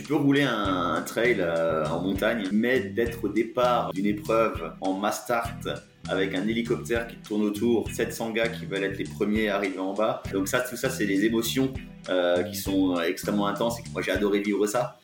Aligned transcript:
Tu 0.00 0.06
peux 0.06 0.14
rouler 0.14 0.44
un, 0.44 1.02
trail 1.02 1.36
euh, 1.40 1.84
en 1.84 2.00
montagne, 2.00 2.48
mais 2.52 2.80
d'être 2.80 3.22
au 3.22 3.28
départ 3.28 3.92
d'une 3.92 4.06
épreuve 4.06 4.72
en 4.80 4.94
mass 4.94 5.24
start 5.24 5.68
avec 6.08 6.34
un 6.34 6.48
hélicoptère 6.48 7.06
qui 7.06 7.16
tourne 7.16 7.42
autour, 7.42 7.86
700 7.90 8.30
gars 8.30 8.48
qui 8.48 8.64
veulent 8.64 8.84
être 8.84 8.96
les 8.96 9.04
premiers 9.04 9.50
à 9.50 9.56
arriver 9.56 9.78
en 9.78 9.92
bas. 9.92 10.22
Donc 10.32 10.48
ça, 10.48 10.60
tout 10.60 10.74
ça, 10.74 10.88
c'est 10.88 11.04
des 11.04 11.26
émotions 11.26 11.74
euh, 12.08 12.42
qui 12.44 12.56
sont 12.56 12.98
extrêmement 12.98 13.46
intenses 13.46 13.78
et 13.80 13.82
moi 13.92 14.00
j'ai 14.00 14.10
adoré 14.10 14.40
vivre 14.40 14.66
ça. 14.66 14.98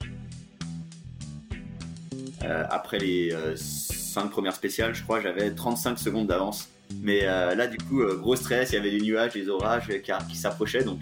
Euh, 2.42 2.64
après 2.70 2.98
les 2.98 3.36
5 3.54 4.30
premières 4.30 4.54
spéciales, 4.54 4.94
je 4.94 5.02
crois, 5.02 5.20
j'avais 5.20 5.50
35 5.54 5.98
secondes 5.98 6.28
d'avance. 6.28 6.70
Mais 7.02 7.26
là, 7.26 7.66
du 7.66 7.76
coup, 7.76 8.02
gros 8.16 8.34
stress, 8.34 8.70
il 8.70 8.76
y 8.76 8.78
avait 8.78 8.92
des 8.92 9.02
nuages, 9.02 9.34
des 9.34 9.50
orages 9.50 9.88
qui, 9.88 10.12
qui 10.30 10.36
s'approchaient, 10.38 10.84
donc 10.84 11.00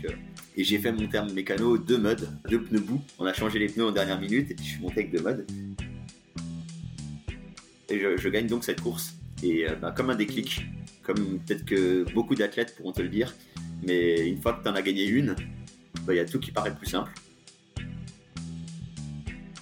et 0.57 0.65
j'ai 0.65 0.79
fait 0.79 0.93
mon 0.93 1.09
terme 1.09 1.33
mécano 1.33 1.79
de 1.79 1.97
mode, 1.97 2.29
deux 2.49 2.63
pneus 2.63 2.81
bout. 2.81 3.03
On 3.19 3.27
a 3.27 3.33
changé 3.33 3.59
les 3.59 3.69
pneus 3.69 3.87
en 3.87 3.93
dernière 3.93 4.21
minute 4.21 4.51
et 4.51 4.57
je 4.57 4.63
suis 4.63 4.81
monté 4.81 5.01
avec 5.01 5.11
deux 5.11 5.21
modes. 5.21 5.47
Et 7.89 7.99
je, 7.99 8.29
gagne 8.29 8.47
donc 8.47 8.65
cette 8.65 8.81
course. 8.81 9.15
Et 9.43 9.69
euh, 9.69 9.75
bah, 9.75 9.93
comme 9.95 10.11
un 10.11 10.15
déclic, 10.15 10.65
comme 11.03 11.39
peut-être 11.41 11.65
que 11.65 12.05
beaucoup 12.15 12.35
d'athlètes 12.35 12.77
pourront 12.77 12.93
te 12.93 13.03
le 13.03 13.09
dire, 13.09 13.35
mais 13.83 14.27
une 14.29 14.41
fois 14.41 14.55
que 14.55 14.63
tu 14.63 14.69
en 14.69 14.75
as 14.75 14.83
gagné 14.83 15.05
une, 15.07 15.35
bah, 16.07 16.15
il 16.15 16.17
y 16.17 16.21
a 16.21 16.25
tout 16.25 16.39
qui 16.39 16.53
paraît 16.53 16.75
plus 16.75 16.89
simple. 16.89 17.13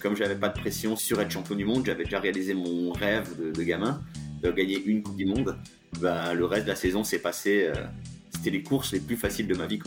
Comme 0.00 0.16
j'avais 0.16 0.36
pas 0.36 0.48
de 0.48 0.58
pression 0.58 0.96
sur 0.96 1.20
être 1.20 1.30
champion 1.30 1.54
du 1.54 1.64
monde, 1.64 1.86
j'avais 1.86 2.04
déjà 2.04 2.20
réalisé 2.20 2.54
mon 2.54 2.92
rêve 2.92 3.52
de, 3.52 3.62
gamin, 3.62 4.02
de 4.42 4.50
gagner 4.50 4.82
une 4.84 5.02
Coupe 5.02 5.16
du 5.16 5.26
Monde. 5.26 5.56
Bah, 6.00 6.34
le 6.34 6.44
reste 6.44 6.64
de 6.64 6.70
la 6.70 6.76
saison 6.76 7.02
s'est 7.02 7.20
passé. 7.20 7.64
Euh, 7.68 7.86
c'était 8.30 8.50
les 8.50 8.62
courses 8.62 8.92
les 8.92 9.00
plus 9.00 9.16
faciles 9.16 9.46
de 9.46 9.54
ma 9.54 9.66
vie. 9.66 9.78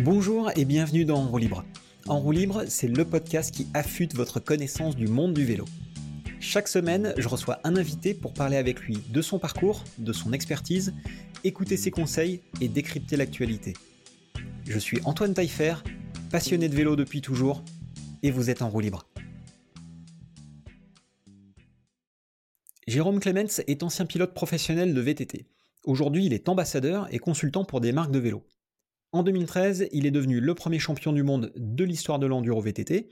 Bonjour 0.00 0.50
et 0.56 0.64
bienvenue 0.64 1.04
dans 1.04 1.18
En 1.18 1.28
roue 1.28 1.36
libre. 1.36 1.64
En 2.06 2.18
roue 2.18 2.32
libre, 2.32 2.64
c'est 2.66 2.88
le 2.88 3.04
podcast 3.04 3.54
qui 3.54 3.68
affûte 3.74 4.14
votre 4.14 4.40
connaissance 4.40 4.96
du 4.96 5.06
monde 5.06 5.34
du 5.34 5.44
vélo. 5.44 5.66
Chaque 6.40 6.66
semaine, 6.66 7.12
je 7.18 7.28
reçois 7.28 7.60
un 7.62 7.76
invité 7.76 8.14
pour 8.14 8.32
parler 8.32 8.56
avec 8.56 8.80
lui 8.80 8.98
de 9.10 9.20
son 9.20 9.38
parcours, 9.38 9.84
de 9.98 10.14
son 10.14 10.32
expertise, 10.32 10.94
écouter 11.44 11.76
ses 11.76 11.90
conseils 11.90 12.40
et 12.62 12.68
décrypter 12.68 13.16
l'actualité. 13.16 13.74
Je 14.66 14.78
suis 14.78 14.98
Antoine 15.04 15.34
Taillefer, 15.34 15.74
passionné 16.30 16.70
de 16.70 16.74
vélo 16.74 16.96
depuis 16.96 17.20
toujours, 17.20 17.62
et 18.22 18.30
vous 18.30 18.48
êtes 18.48 18.62
en 18.62 18.70
roue 18.70 18.80
libre. 18.80 19.06
Jérôme 22.86 23.20
Clemens 23.20 23.60
est 23.66 23.82
ancien 23.82 24.06
pilote 24.06 24.32
professionnel 24.32 24.94
de 24.94 25.00
VTT. 25.02 25.44
Aujourd'hui, 25.84 26.24
il 26.24 26.32
est 26.32 26.48
ambassadeur 26.48 27.08
et 27.12 27.18
consultant 27.18 27.64
pour 27.64 27.82
des 27.82 27.92
marques 27.92 28.10
de 28.10 28.18
vélo. 28.18 28.42
En 29.14 29.22
2013, 29.22 29.88
il 29.92 30.06
est 30.06 30.10
devenu 30.10 30.40
le 30.40 30.54
premier 30.54 30.78
champion 30.78 31.12
du 31.12 31.22
monde 31.22 31.52
de 31.54 31.84
l'histoire 31.84 32.18
de 32.18 32.26
l'enduro 32.26 32.62
VTT, 32.62 33.10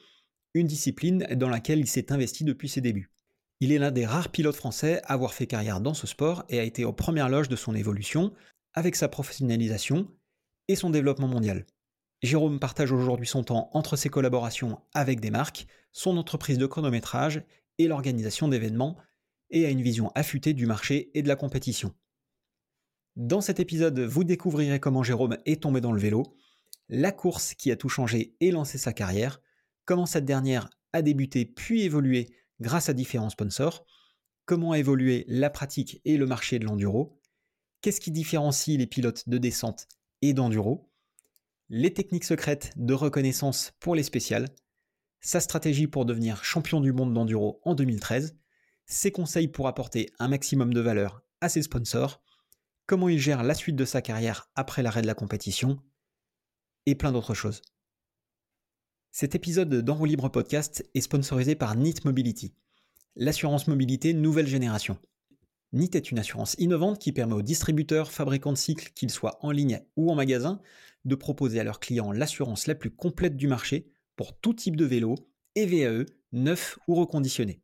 une 0.54 0.66
discipline 0.66 1.26
dans 1.36 1.50
laquelle 1.50 1.78
il 1.78 1.86
s'est 1.86 2.10
investi 2.10 2.42
depuis 2.42 2.70
ses 2.70 2.80
débuts. 2.80 3.12
Il 3.60 3.70
est 3.70 3.78
l'un 3.78 3.90
des 3.90 4.06
rares 4.06 4.30
pilotes 4.30 4.56
français 4.56 5.02
à 5.04 5.12
avoir 5.12 5.34
fait 5.34 5.46
carrière 5.46 5.82
dans 5.82 5.92
ce 5.92 6.06
sport 6.06 6.44
et 6.48 6.58
a 6.58 6.62
été 6.62 6.86
aux 6.86 6.94
premières 6.94 7.28
loges 7.28 7.50
de 7.50 7.56
son 7.56 7.74
évolution, 7.74 8.32
avec 8.72 8.96
sa 8.96 9.08
professionnalisation 9.08 10.08
et 10.68 10.74
son 10.76 10.88
développement 10.88 11.28
mondial. 11.28 11.66
Jérôme 12.22 12.60
partage 12.60 12.92
aujourd'hui 12.92 13.26
son 13.26 13.44
temps 13.44 13.68
entre 13.74 13.96
ses 13.96 14.08
collaborations 14.08 14.80
avec 14.94 15.20
des 15.20 15.30
marques, 15.30 15.66
son 15.92 16.16
entreprise 16.16 16.56
de 16.56 16.66
chronométrage 16.66 17.42
et 17.76 17.88
l'organisation 17.88 18.48
d'événements, 18.48 18.96
et 19.50 19.66
a 19.66 19.70
une 19.70 19.82
vision 19.82 20.12
affûtée 20.14 20.54
du 20.54 20.64
marché 20.64 21.10
et 21.12 21.22
de 21.22 21.28
la 21.28 21.36
compétition. 21.36 21.92
Dans 23.16 23.40
cet 23.40 23.58
épisode, 23.60 23.98
vous 24.00 24.24
découvrirez 24.24 24.78
comment 24.78 25.02
Jérôme 25.02 25.36
est 25.44 25.62
tombé 25.62 25.80
dans 25.80 25.92
le 25.92 26.00
vélo, 26.00 26.36
la 26.88 27.12
course 27.12 27.54
qui 27.54 27.70
a 27.70 27.76
tout 27.76 27.88
changé 27.88 28.36
et 28.40 28.50
lancé 28.50 28.78
sa 28.78 28.92
carrière, 28.92 29.40
comment 29.84 30.06
cette 30.06 30.24
dernière 30.24 30.70
a 30.92 31.02
débuté 31.02 31.44
puis 31.44 31.82
évolué 31.82 32.30
grâce 32.60 32.88
à 32.88 32.92
différents 32.92 33.30
sponsors, 33.30 33.84
comment 34.44 34.72
a 34.72 34.78
évolué 34.78 35.24
la 35.28 35.50
pratique 35.50 36.00
et 36.04 36.16
le 36.16 36.26
marché 36.26 36.58
de 36.58 36.66
l'enduro, 36.66 37.20
qu'est-ce 37.80 38.00
qui 38.00 38.10
différencie 38.10 38.78
les 38.78 38.86
pilotes 38.86 39.28
de 39.28 39.38
descente 39.38 39.88
et 40.22 40.32
d'enduro, 40.32 40.90
les 41.68 41.92
techniques 41.92 42.24
secrètes 42.24 42.72
de 42.76 42.94
reconnaissance 42.94 43.72
pour 43.80 43.94
les 43.94 44.02
spéciales, 44.02 44.48
sa 45.20 45.40
stratégie 45.40 45.86
pour 45.86 46.04
devenir 46.04 46.44
champion 46.44 46.80
du 46.80 46.92
monde 46.92 47.14
d'enduro 47.14 47.60
en 47.64 47.74
2013, 47.74 48.36
ses 48.86 49.12
conseils 49.12 49.48
pour 49.48 49.68
apporter 49.68 50.10
un 50.18 50.28
maximum 50.28 50.72
de 50.74 50.80
valeur 50.80 51.22
à 51.40 51.48
ses 51.48 51.62
sponsors, 51.62 52.22
comment 52.90 53.08
il 53.08 53.20
gère 53.20 53.44
la 53.44 53.54
suite 53.54 53.76
de 53.76 53.84
sa 53.84 54.02
carrière 54.02 54.50
après 54.56 54.82
l'arrêt 54.82 55.00
de 55.00 55.06
la 55.06 55.14
compétition, 55.14 55.78
et 56.86 56.96
plein 56.96 57.12
d'autres 57.12 57.34
choses. 57.34 57.62
Cet 59.12 59.36
épisode 59.36 59.72
d'Enroue 59.72 60.06
Libre 60.06 60.28
Podcast 60.28 60.84
est 60.92 61.00
sponsorisé 61.00 61.54
par 61.54 61.76
NIT 61.76 62.04
Mobility, 62.04 62.52
l'assurance 63.14 63.68
mobilité 63.68 64.12
nouvelle 64.12 64.48
génération. 64.48 64.98
NIT 65.72 65.94
est 65.94 66.10
une 66.10 66.18
assurance 66.18 66.56
innovante 66.58 66.98
qui 66.98 67.12
permet 67.12 67.34
aux 67.34 67.42
distributeurs, 67.42 68.10
fabricants 68.10 68.50
de 68.50 68.58
cycles, 68.58 68.90
qu'ils 68.92 69.10
soient 69.10 69.38
en 69.46 69.52
ligne 69.52 69.82
ou 69.94 70.10
en 70.10 70.16
magasin, 70.16 70.60
de 71.04 71.14
proposer 71.14 71.60
à 71.60 71.64
leurs 71.64 71.78
clients 71.78 72.10
l'assurance 72.10 72.66
la 72.66 72.74
plus 72.74 72.90
complète 72.90 73.36
du 73.36 73.46
marché 73.46 73.86
pour 74.16 74.36
tout 74.36 74.52
type 74.52 74.74
de 74.74 74.84
vélo, 74.84 75.14
et 75.54 75.64
VAE, 75.64 76.06
neuf 76.32 76.76
ou 76.88 76.96
reconditionné. 76.96 77.62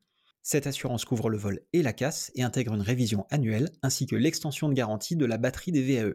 Cette 0.48 0.68
assurance 0.68 1.04
couvre 1.04 1.28
le 1.28 1.36
vol 1.36 1.60
et 1.72 1.82
la 1.82 1.92
casse 1.92 2.30
et 2.36 2.44
intègre 2.44 2.72
une 2.72 2.80
révision 2.80 3.26
annuelle 3.30 3.72
ainsi 3.82 4.06
que 4.06 4.14
l'extension 4.14 4.68
de 4.68 4.74
garantie 4.74 5.16
de 5.16 5.26
la 5.26 5.38
batterie 5.38 5.72
des 5.72 5.82
VAE. 5.82 6.12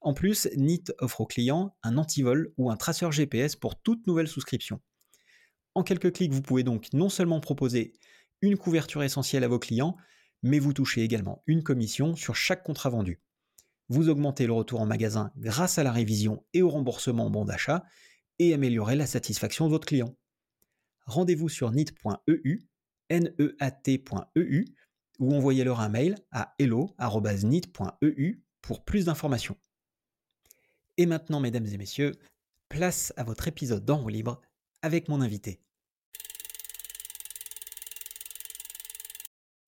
En 0.00 0.14
plus, 0.14 0.48
NIT 0.56 0.92
offre 1.00 1.22
aux 1.22 1.26
clients 1.26 1.76
un 1.82 1.96
antivol 1.96 2.54
ou 2.58 2.70
un 2.70 2.76
traceur 2.76 3.10
GPS 3.10 3.56
pour 3.56 3.74
toute 3.82 4.06
nouvelle 4.06 4.28
souscription. 4.28 4.80
En 5.74 5.82
quelques 5.82 6.12
clics, 6.12 6.32
vous 6.32 6.42
pouvez 6.42 6.62
donc 6.62 6.92
non 6.92 7.08
seulement 7.08 7.40
proposer 7.40 7.92
une 8.40 8.56
couverture 8.56 9.02
essentielle 9.02 9.42
à 9.42 9.48
vos 9.48 9.58
clients, 9.58 9.96
mais 10.44 10.60
vous 10.60 10.72
touchez 10.72 11.02
également 11.02 11.42
une 11.48 11.64
commission 11.64 12.14
sur 12.14 12.36
chaque 12.36 12.62
contrat 12.62 12.90
vendu. 12.90 13.20
Vous 13.88 14.08
augmentez 14.08 14.46
le 14.46 14.52
retour 14.52 14.80
en 14.80 14.86
magasin 14.86 15.32
grâce 15.36 15.76
à 15.76 15.82
la 15.82 15.90
révision 15.90 16.44
et 16.54 16.62
au 16.62 16.70
remboursement 16.70 17.26
en 17.26 17.30
bon 17.30 17.46
d'achat 17.46 17.82
et 18.38 18.54
améliorez 18.54 18.94
la 18.94 19.06
satisfaction 19.06 19.66
de 19.66 19.72
votre 19.72 19.88
client. 19.88 20.16
Rendez-vous 21.06 21.48
sur 21.48 21.72
nit.eu 21.72 22.69
neat.eu 23.10 24.64
ou 25.18 25.34
envoyez-leur 25.34 25.80
un 25.80 25.88
mail 25.88 26.16
à 26.30 26.54
hello.nit.eu 26.58 28.42
pour 28.62 28.84
plus 28.84 29.04
d'informations. 29.04 29.56
Et 30.96 31.06
maintenant, 31.06 31.40
mesdames 31.40 31.66
et 31.66 31.78
messieurs, 31.78 32.12
place 32.68 33.12
à 33.16 33.24
votre 33.24 33.48
épisode 33.48 33.84
d'En 33.84 34.06
libre 34.06 34.40
avec 34.82 35.08
mon 35.08 35.20
invité. 35.20 35.60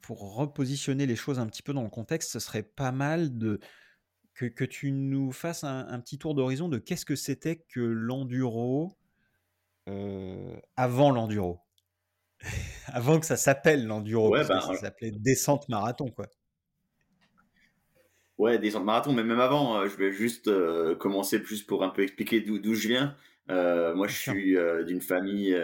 Pour 0.01 0.35
repositionner 0.35 1.07
les 1.07 1.17
choses 1.17 1.39
un 1.39 1.47
petit 1.47 1.63
peu 1.63 1.73
dans 1.73 1.85
le 1.85 1.91
contexte, 1.91 2.33
ce 2.33 2.39
serait 2.39 2.63
pas 2.63 2.93
mal 2.93 3.31
que, 4.35 4.65
tu 4.65 4.91
nous 4.91 5.33
fasses 5.33 5.65
un, 5.65 6.01
petit 6.01 6.19
tour 6.19 6.35
d'horizon 6.35 6.69
de 6.69 6.79
qu'est-ce 6.79 7.05
que 7.05 7.17
c'était 7.17 7.65
que 7.69 7.81
l'enduro 7.81 8.99
euh, 9.89 10.57
avant 10.77 11.11
l'enduro. 11.11 11.61
Avant 12.87 13.19
que 13.21 13.27
ça 13.27 13.37
s'appelle 13.37 13.87
l'enduro, 13.87 14.31
ouais, 14.31 14.45
ben, 14.47 14.61
ça 14.61 14.75
s'appelait 14.75 15.11
descente 15.13 15.69
marathon, 15.69 16.09
quoi. 16.09 16.27
Ouais, 18.39 18.59
descente 18.59 18.85
marathon, 18.85 19.13
mais 19.13 19.23
même 19.23 19.41
avant, 19.41 19.77
euh, 19.79 19.89
je 19.89 19.97
vais 19.97 20.11
juste 20.11 20.49
euh, 20.49 20.97
commencer 20.97 21.41
plus 21.41 21.63
pour 21.63 21.85
un 21.85 21.91
peu 21.91 22.03
expliquer 22.03 22.41
d'où 22.41 22.75
je 22.75 22.89
viens. 22.89 23.17
Euh, 23.51 23.95
moi, 23.95 24.09
je 24.09 24.17
suis 24.17 24.57
d'une 24.87 25.01
famille, 25.01 25.57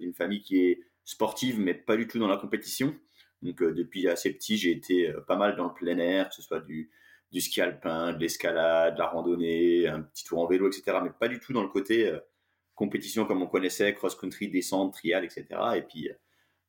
d'une 0.00 0.12
famille 0.12 0.42
qui 0.42 0.58
est 0.58 0.80
sportive, 1.04 1.58
mais 1.58 1.74
pas 1.74 1.96
du 1.96 2.06
tout 2.06 2.18
dans 2.18 2.28
la 2.28 2.36
compétition. 2.36 2.94
Donc, 3.42 3.62
depuis 3.62 4.08
assez 4.08 4.32
petit, 4.32 4.56
j'ai 4.56 4.72
été 4.72 5.12
pas 5.26 5.36
mal 5.36 5.56
dans 5.56 5.68
le 5.68 5.74
plein 5.74 5.98
air, 5.98 6.28
que 6.28 6.34
ce 6.34 6.42
soit 6.42 6.60
du, 6.60 6.90
du 7.32 7.40
ski 7.40 7.60
alpin, 7.60 8.12
de 8.12 8.18
l'escalade, 8.18 8.94
de 8.94 8.98
la 8.98 9.06
randonnée, 9.06 9.88
un 9.88 10.02
petit 10.02 10.24
tour 10.24 10.38
en 10.40 10.46
vélo, 10.46 10.68
etc. 10.68 10.98
Mais 11.02 11.10
pas 11.18 11.28
du 11.28 11.40
tout 11.40 11.52
dans 11.52 11.62
le 11.62 11.68
côté 11.68 12.12
compétition 12.82 13.24
comme 13.26 13.42
on 13.42 13.46
connaissait, 13.46 13.94
cross-country, 13.94 14.48
descente, 14.48 14.94
trial, 14.94 15.24
etc. 15.24 15.46
Et 15.76 15.82
puis, 15.82 16.10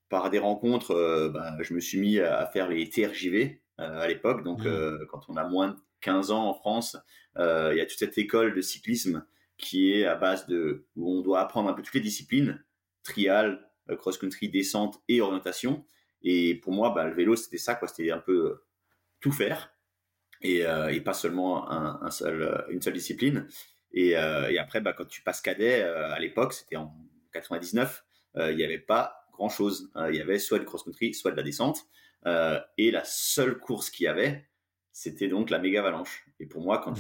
par 0.09 0.29
des 0.29 0.37
rencontres, 0.37 0.91
euh, 0.91 1.29
ben, 1.29 1.57
je 1.61 1.73
me 1.73 1.79
suis 1.79 1.99
mis 1.99 2.19
à 2.19 2.45
faire 2.45 2.69
les 2.69 2.87
TRJV 2.87 3.59
euh, 3.79 3.99
à 3.99 4.07
l'époque. 4.07 4.43
Donc, 4.43 4.59
mmh. 4.59 4.67
euh, 4.67 5.05
quand 5.09 5.21
on 5.27 5.37
a 5.37 5.47
moins 5.47 5.69
de 5.69 5.75
15 6.01 6.29
ans 6.29 6.47
en 6.49 6.53
France, 6.53 6.97
il 7.35 7.75
y 7.75 7.81
a 7.81 7.85
toute 7.87 7.97
cette 7.97 8.19
école 8.19 8.53
de 8.53 8.61
cyclisme 8.61 9.25
qui 9.57 9.91
est 9.91 10.05
à 10.05 10.15
base 10.15 10.45
de 10.45 10.85
où 10.95 11.17
on 11.17 11.21
doit 11.21 11.39
apprendre 11.39 11.67
un 11.67 11.73
peu 11.73 11.81
toutes 11.81 11.95
les 11.95 12.01
disciplines, 12.01 12.63
trial, 13.01 13.67
cross-country, 13.87 14.49
descente 14.49 15.01
et 15.07 15.19
orientation. 15.19 15.83
Et 16.21 16.53
pour 16.55 16.73
moi, 16.73 16.93
ben, 16.93 17.07
le 17.07 17.15
vélo, 17.15 17.35
c'était 17.35 17.57
ça, 17.57 17.73
quoi. 17.73 17.87
C'était 17.87 18.11
un 18.11 18.19
peu 18.19 18.61
tout 19.19 19.31
faire 19.31 19.73
et, 20.41 20.63
pas 21.03 21.13
seulement 21.13 21.71
un, 21.71 22.11
seul, 22.11 22.65
une 22.69 22.83
seule 22.83 22.93
discipline. 22.93 23.47
Et, 23.93 24.15
après, 24.15 24.81
ben, 24.81 24.93
quand 24.93 25.07
tu 25.07 25.21
passes 25.21 25.41
cadet, 25.41 25.83
à 25.83 26.19
l'époque, 26.19 26.53
c'était 26.53 26.75
en 26.75 26.93
99, 27.31 28.03
il 28.35 28.55
n'y 28.55 28.63
avait 28.63 28.79
pas 28.79 29.23
grand 29.33 29.49
chose. 29.49 29.91
Euh, 29.97 30.09
il 30.11 30.17
y 30.17 30.21
avait 30.21 30.39
soit 30.39 30.59
du 30.59 30.65
cross-country, 30.65 31.13
soit 31.13 31.31
de 31.31 31.37
la 31.37 31.43
descente. 31.43 31.85
Euh, 32.25 32.59
et 32.77 32.91
la 32.91 33.03
seule 33.03 33.59
course 33.59 33.89
qu'il 33.89 34.05
y 34.05 34.07
avait, 34.07 34.47
c'était 34.93 35.27
donc 35.27 35.49
la 35.49 35.59
méga 35.59 35.81
avalanche. 35.81 36.25
Et 36.39 36.45
pour 36.45 36.61
moi, 36.61 36.81
quand 36.83 36.93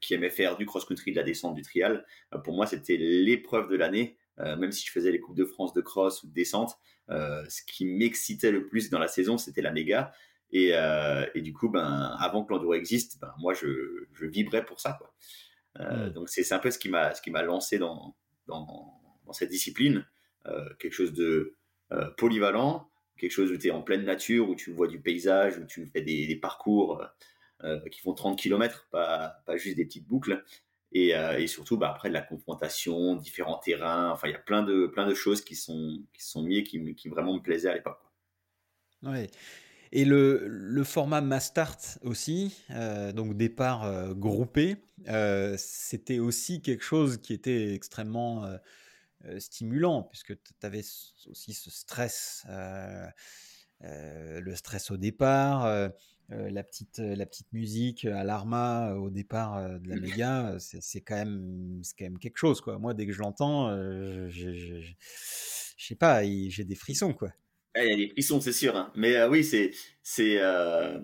qui 0.00 0.14
aimait 0.14 0.30
faire 0.30 0.56
du 0.56 0.66
cross-country, 0.66 1.12
de 1.12 1.16
la 1.16 1.22
descente, 1.22 1.54
du 1.54 1.62
trial, 1.62 2.04
pour 2.44 2.54
moi, 2.54 2.66
c'était 2.66 2.96
l'épreuve 2.96 3.70
de 3.70 3.76
l'année. 3.76 4.18
même 4.38 4.72
si 4.72 4.86
je 4.86 4.92
faisais 4.92 5.12
les 5.12 5.20
coupes 5.20 5.36
de 5.36 5.44
France 5.44 5.72
de 5.72 5.80
cross 5.80 6.22
ou 6.22 6.28
de 6.28 6.34
descente, 6.34 6.78
ce 7.08 7.62
qui 7.66 7.86
m'excitait 7.86 8.50
le 8.50 8.66
plus 8.66 8.90
dans 8.90 8.98
la 8.98 9.08
saison, 9.08 9.38
c'était 9.38 9.62
la 9.62 9.70
méga. 9.70 10.12
Et, 10.50 10.72
et, 11.34 11.42
du 11.42 11.52
coup, 11.52 11.68
ben, 11.68 12.16
avant 12.18 12.44
que 12.44 12.52
l'enduro 12.52 12.74
existe, 12.74 13.20
ben, 13.20 13.32
moi, 13.38 13.54
je, 13.54 14.06
je, 14.12 14.26
vibrais 14.26 14.64
pour 14.64 14.80
ça. 14.80 14.96
Quoi. 14.98 15.12
Euh, 15.80 16.10
donc 16.10 16.28
c'est 16.28 16.52
un 16.52 16.58
peu 16.58 16.70
ce 16.70 16.78
qui 16.78 16.88
m'a 16.88 17.14
ce 17.14 17.22
qui 17.22 17.30
m'a 17.30 17.42
lancé 17.42 17.78
dans, 17.78 18.16
dans, 18.46 19.00
dans 19.24 19.32
cette 19.32 19.50
discipline, 19.50 20.06
euh, 20.46 20.68
quelque 20.78 20.92
chose 20.92 21.12
de 21.12 21.56
euh, 21.92 22.10
polyvalent, 22.16 22.90
quelque 23.16 23.32
chose 23.32 23.52
où 23.52 23.56
tu 23.56 23.68
es 23.68 23.70
en 23.70 23.82
pleine 23.82 24.04
nature, 24.04 24.48
où 24.48 24.54
tu 24.54 24.72
vois 24.72 24.88
du 24.88 25.00
paysage, 25.00 25.58
où 25.58 25.64
tu 25.64 25.86
fais 25.86 26.02
des, 26.02 26.26
des 26.26 26.36
parcours 26.36 27.04
qui 27.90 27.98
font 28.00 28.14
30 28.14 28.38
km, 28.38 28.86
pas, 28.92 29.42
pas 29.44 29.56
juste 29.56 29.76
des 29.76 29.84
petites 29.84 30.06
boucles. 30.06 30.44
Et, 30.92 31.08
et, 31.08 31.46
surtout 31.48 31.76
bah, 31.76 31.90
après 31.90 32.08
de 32.08 32.14
la 32.14 32.22
confrontation, 32.22 33.16
différents 33.16 33.58
terrains, 33.58 34.12
enfin 34.12 34.28
il 34.28 34.30
y 34.30 34.36
a 34.36 34.38
plein 34.38 34.62
de, 34.62 34.86
plein 34.86 35.08
de 35.08 35.14
choses 35.14 35.42
qui 35.42 35.56
sont, 35.56 36.00
qui 36.14 36.24
sont 36.24 36.44
mises 36.44 36.68
qui, 36.68 36.94
qui 36.94 37.08
vraiment 37.08 37.34
me 37.34 37.40
plaisaient 37.40 37.68
à 37.68 37.74
l'époque. 37.74 37.98
Ouais. 39.02 39.28
Et 39.92 40.04
le, 40.04 40.46
le 40.46 40.84
format 40.84 41.20
Mastart 41.20 41.78
aussi, 42.02 42.62
euh, 42.70 43.12
donc 43.12 43.36
départ 43.36 43.84
euh, 43.84 44.12
groupé, 44.12 44.76
euh, 45.08 45.54
c'était 45.58 46.18
aussi 46.18 46.60
quelque 46.62 46.84
chose 46.84 47.18
qui 47.18 47.32
était 47.32 47.74
extrêmement 47.74 48.46
stimulant, 49.38 50.02
puisque 50.02 50.34
tu 50.42 50.52
avais 50.62 50.82
aussi 51.28 51.54
ce 51.54 51.70
stress, 51.70 52.46
le 53.80 54.54
stress 54.54 54.90
au 54.90 54.96
départ, 54.96 55.90
la, 56.28 56.62
petite, 56.62 56.98
la 56.98 57.26
petite 57.26 57.52
musique 57.52 58.04
à 58.04 58.24
l'arma 58.24 58.94
au 58.94 59.10
départ 59.10 59.80
de 59.80 59.88
la 59.88 59.96
méga, 59.96 60.56
c'est 60.58 61.00
quand, 61.00 61.16
même, 61.16 61.82
quand 61.98 62.04
même 62.04 62.18
quelque 62.18 62.38
chose. 62.38 62.60
Quoi. 62.60 62.78
Moi, 62.78 62.94
dès 62.94 63.06
que 63.06 63.12
je 63.12 63.20
l'entends, 63.20 63.70
je 64.28 64.82
sais 65.76 65.94
pas, 65.94 66.22
j'ai 66.24 66.64
des 66.64 66.74
frissons. 66.74 67.12
quoi. 67.14 67.32
Il 67.76 67.88
y 67.88 67.92
a 67.92 67.96
des 67.96 68.08
frissons, 68.10 68.40
c'est 68.40 68.52
sûr. 68.52 68.76
Hein. 68.76 68.92
Mais 68.94 69.16
euh, 69.16 69.28
oui, 69.28 69.44
c'est, 69.44 69.70
c'est, 70.02 70.38
euh, 70.40 70.98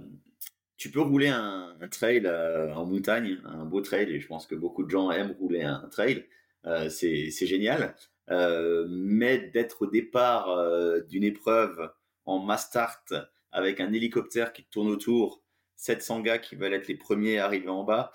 tu 0.84 0.90
peux 0.90 1.00
rouler 1.00 1.28
un, 1.28 1.74
trail 1.90 2.26
euh, 2.26 2.74
en 2.74 2.84
montagne, 2.84 3.40
un 3.46 3.64
beau 3.64 3.80
trail, 3.80 4.14
et 4.14 4.20
je 4.20 4.26
pense 4.26 4.46
que 4.46 4.54
beaucoup 4.54 4.84
de 4.84 4.90
gens 4.90 5.10
aiment 5.10 5.34
rouler 5.40 5.62
un 5.62 5.88
trail. 5.90 6.26
c'est, 6.90 7.30
c'est 7.30 7.46
génial. 7.46 7.94
mais 8.28 9.38
d'être 9.38 9.80
au 9.80 9.86
départ 9.86 10.46
d'une 11.08 11.24
épreuve 11.24 11.90
en 12.26 12.38
mass 12.38 12.66
start 12.66 13.14
avec 13.50 13.80
un 13.80 13.94
hélicoptère 13.94 14.52
qui 14.52 14.64
tourne 14.64 14.88
autour, 14.88 15.42
700 15.76 16.20
gars 16.20 16.36
qui 16.38 16.54
veulent 16.54 16.74
être 16.74 16.88
les 16.88 16.96
premiers 16.96 17.38
à 17.38 17.46
arriver 17.46 17.70
en 17.70 17.84
bas, 17.84 18.12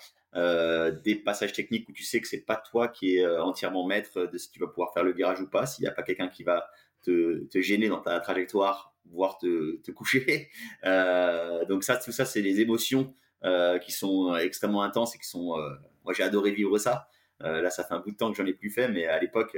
des 1.02 1.16
passages 1.16 1.52
techniques 1.52 1.88
où 1.88 1.92
tu 1.92 2.04
sais 2.04 2.20
que 2.20 2.28
c'est 2.28 2.46
pas 2.46 2.62
toi 2.70 2.86
qui 2.86 3.16
es 3.16 3.26
entièrement 3.26 3.84
maître 3.84 4.26
de 4.26 4.38
si 4.38 4.48
tu 4.52 4.60
vas 4.60 4.68
pouvoir 4.68 4.92
faire 4.94 5.02
le 5.02 5.12
virage 5.12 5.40
ou 5.40 5.48
pas, 5.48 5.66
s'il 5.66 5.82
n'y 5.82 5.88
a 5.88 5.92
pas 5.92 6.04
quelqu'un 6.04 6.28
qui 6.28 6.44
va 6.44 6.70
te, 7.02 7.60
gêner 7.60 7.88
dans 7.88 8.00
ta 8.00 8.18
trajectoire, 8.20 8.94
voire 9.06 9.38
te, 9.38 9.90
coucher. 9.90 10.48
Euh, 10.84 11.64
donc 11.66 11.84
ça, 11.84 11.96
tout 11.98 12.12
ça, 12.12 12.24
c'est 12.24 12.40
les 12.40 12.60
émotions 12.60 13.14
euh, 13.44 13.78
qui 13.78 13.92
sont 13.92 14.34
extrêmement 14.36 14.82
intenses 14.82 15.14
et 15.14 15.18
qui 15.18 15.28
sont. 15.28 15.58
Euh, 15.58 15.74
moi, 16.04 16.14
j'ai 16.14 16.22
adoré 16.22 16.52
vivre 16.52 16.78
ça. 16.78 17.08
là, 17.40 17.68
ça 17.70 17.84
fait 17.84 17.94
un 17.94 18.00
bout 18.00 18.12
de 18.12 18.16
temps 18.16 18.30
que 18.30 18.36
j'en 18.36 18.46
ai 18.46 18.54
plus 18.54 18.70
fait, 18.70 18.88
mais 18.88 19.06
à 19.06 19.18
l'époque, 19.20 19.56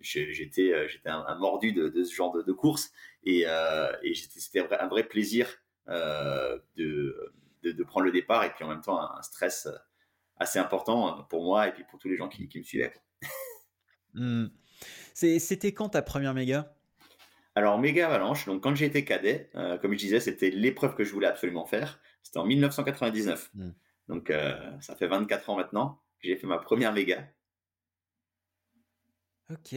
j'étais 0.00 0.72
un, 1.06 1.34
mordu 1.36 1.72
de, 1.72 2.04
ce 2.04 2.14
genre 2.14 2.32
de, 2.42 2.52
course 2.52 2.90
et, 3.24 3.44
c'était 4.14 4.60
un 4.60 4.88
vrai 4.88 5.04
plaisir 5.04 5.48
de, 5.86 7.32
de, 7.62 7.84
prendre 7.84 8.06
le 8.06 8.12
départ 8.12 8.44
et 8.44 8.50
puis 8.50 8.64
en 8.64 8.68
même 8.68 8.80
temps 8.80 9.00
un, 9.00 9.22
stress 9.22 9.68
assez 10.36 10.58
important 10.58 11.24
pour 11.24 11.44
moi 11.44 11.68
et 11.68 11.72
puis 11.72 11.84
pour 11.84 11.98
tous 11.98 12.08
les 12.08 12.16
gens 12.16 12.28
qui, 12.28 12.48
me 12.54 12.62
suivaient. 12.62 12.94
C'était 15.14 15.72
quand 15.72 15.90
ta 15.90 16.02
première 16.02 16.34
méga? 16.34 16.74
Alors, 17.54 17.78
méga 17.78 18.06
avalanche, 18.06 18.46
donc 18.46 18.62
quand 18.62 18.74
j'étais 18.74 19.04
cadet, 19.04 19.50
euh, 19.54 19.76
comme 19.76 19.92
je 19.92 19.98
disais, 19.98 20.20
c'était 20.20 20.50
l'épreuve 20.50 20.94
que 20.94 21.04
je 21.04 21.12
voulais 21.12 21.26
absolument 21.26 21.66
faire. 21.66 22.00
C'était 22.22 22.38
en 22.38 22.46
1999. 22.46 23.50
Hmm. 23.54 23.70
Donc, 24.08 24.30
euh, 24.30 24.54
ça 24.80 24.96
fait 24.96 25.06
24 25.06 25.50
ans 25.50 25.56
maintenant 25.56 26.00
que 26.20 26.28
j'ai 26.28 26.36
fait 26.36 26.46
ma 26.46 26.58
première 26.58 26.92
méga. 26.92 27.28
Ok. 29.50 29.74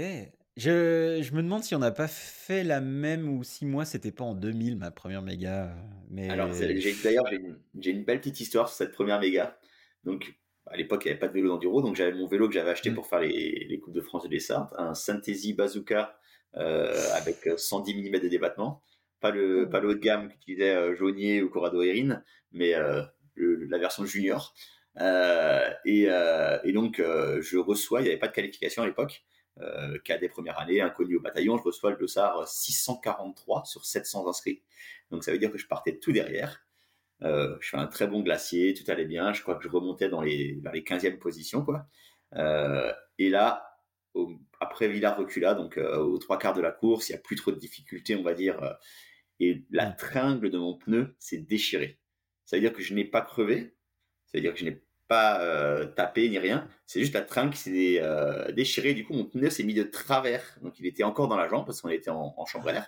Je, 0.56 1.20
je 1.22 1.34
me 1.34 1.44
demande 1.44 1.64
si 1.64 1.76
on 1.76 1.80
n'a 1.80 1.92
pas 1.92 2.08
fait 2.08 2.64
la 2.64 2.80
même 2.80 3.28
ou 3.28 3.44
si 3.44 3.66
moi, 3.66 3.84
c'était 3.84 4.14
pas 4.14 4.24
en 4.24 4.36
2000 4.36 4.78
ma 4.78 4.90
première 4.90 5.22
méga. 5.22 5.76
Mais... 6.10 6.30
Alors, 6.30 6.48
d'ailleurs, 6.48 7.26
j'ai 7.30 7.36
une, 7.36 7.60
une, 7.84 8.06
belle 8.06 8.20
petite 8.22 8.40
histoire 8.40 8.70
sur 8.70 8.78
cette 8.78 8.94
première 8.94 9.20
méga. 9.20 9.60
Donc, 10.06 10.34
à 10.68 10.78
l'époque, 10.78 11.04
il 11.06 11.08
n'y 11.08 11.12
avait 11.12 11.20
pas 11.20 11.28
de 11.28 11.34
vélo 11.34 11.50
d'enduro, 11.50 11.82
donc 11.82 11.96
j'avais 11.96 12.14
mon 12.14 12.28
vélo 12.28 12.48
que 12.48 12.54
j'avais 12.54 12.72
acheté 12.72 12.90
mm. 12.90 12.96
pour 12.96 13.08
faire 13.08 13.20
les, 13.20 13.66
les 13.70 13.80
Coupes 13.80 13.94
de 13.94 14.02
France 14.02 14.24
de 14.24 14.30
descente, 14.30 14.74
un 14.78 14.94
Synthesy 14.94 15.54
Bazooka 15.54 16.18
euh, 16.58 16.94
avec 17.14 17.50
110 17.58 17.96
mm 17.96 18.20
de 18.20 18.28
débattement. 18.28 18.82
Pas 19.20 19.32
le, 19.32 19.66
mm. 19.66 19.70
pas 19.70 19.80
le 19.80 19.90
haut 19.90 19.94
de 19.94 20.00
gamme 20.00 20.30
qu'utilisait 20.30 20.76
euh, 20.76 20.96
Jaunier 20.96 21.42
ou 21.42 21.50
Corrado 21.50 21.82
Erin, 21.82 22.24
mais 22.52 22.74
euh, 22.74 23.04
la 23.36 23.78
version 23.78 24.06
junior. 24.06 24.54
Euh, 25.00 25.70
et, 25.84 26.06
euh, 26.10 26.58
et, 26.64 26.72
donc, 26.72 27.00
euh, 27.00 27.42
je 27.42 27.58
reçois, 27.58 28.02
il 28.02 28.04
n'y 28.04 28.10
avait 28.10 28.20
pas 28.20 28.28
de 28.28 28.34
qualification 28.34 28.84
à 28.84 28.86
l'époque, 28.86 29.24
des 29.58 30.30
premières 30.30 30.60
années, 30.60 30.82
inconnu 30.82 31.16
au 31.16 31.22
bataillon, 31.22 31.58
je 31.58 31.64
reçois 31.64 31.92
le 31.92 31.98
dossard 31.98 32.48
643 32.48 33.64
sur 33.66 33.86
700 33.86 34.28
inscrits. 34.28 34.62
Donc, 35.12 35.24
ça 35.24 35.32
veut 35.32 35.38
dire 35.38 35.52
que 35.52 35.58
je 35.58 35.68
partais 35.68 35.98
tout 35.98 36.12
derrière. 36.12 36.65
Euh, 37.24 37.56
je 37.62 37.70
fais 37.70 37.78
un 37.78 37.88
très 37.88 38.08
bon 38.08 38.22
glacier, 38.22 38.74
tout 38.74 38.90
allait 38.90 39.06
bien. 39.06 39.34
Je 39.34 39.42
crois 39.42 39.56
que 39.56 39.64
je 39.64 39.70
remontais 39.70 40.10
dans 40.10 40.22
les, 40.22 40.60
vers 40.62 40.74
les 40.74 40.82
15e 40.82 41.18
positions. 41.18 41.64
Quoi. 41.64 41.88
Euh, 42.36 42.92
et 43.18 43.30
là, 43.30 43.66
après 44.60 44.88
Villard 44.88 45.18
recula, 45.18 45.54
donc 45.54 45.78
euh, 45.78 45.98
aux 45.98 46.18
trois 46.18 46.38
quarts 46.38 46.54
de 46.54 46.62
la 46.62 46.72
course, 46.72 47.10
il 47.10 47.14
n'y 47.14 47.18
a 47.18 47.22
plus 47.22 47.36
trop 47.36 47.52
de 47.52 47.60
difficultés, 47.60 48.16
on 48.16 48.24
va 48.24 48.34
dire. 48.34 48.78
et 49.40 49.66
la 49.72 49.90
mm. 49.90 49.96
tringle 49.98 50.50
de 50.50 50.58
mon 50.58 50.78
pneu 50.78 51.16
s'est 51.20 51.38
déchirée. 51.38 52.00
Ça 52.46 52.58
veut 52.58 52.62
dire 52.62 52.74
que 52.74 52.82
je 52.82 52.94
n'ai 52.94 53.06
pas 53.06 53.22
crevé. 53.22 53.76
Ça 54.28 54.38
veut 54.38 54.42
dire 54.42 54.54
que 54.54 54.60
je 54.60 54.66
n'ai 54.66 54.82
pas 55.08 55.86
tapé 55.96 56.30
ni 56.30 56.38
rien. 56.38 56.68
C'est 56.86 57.00
juste 57.00 57.14
la 57.14 57.22
tringle 57.22 57.54
qui 57.54 57.60
s'est 57.60 58.02
déchirée. 58.54 58.94
Du 58.94 59.04
coup, 59.06 59.14
mon 59.14 59.26
pneu 59.26 59.50
s'est 59.50 59.64
mis 59.64 59.74
de 59.74 59.84
travers. 59.84 60.44
Donc, 60.62 60.80
il 60.80 60.86
était 60.86 61.04
encore 61.04 61.28
dans 61.28 61.38
la 61.38 61.48
jambe 61.48 61.66
parce 61.66 61.82
qu'on 61.82 61.90
était 61.90 62.12
en, 62.12 62.36
en 62.38 62.46
chambre 62.46 62.68
à 62.68 62.74
l'air. 62.74 62.88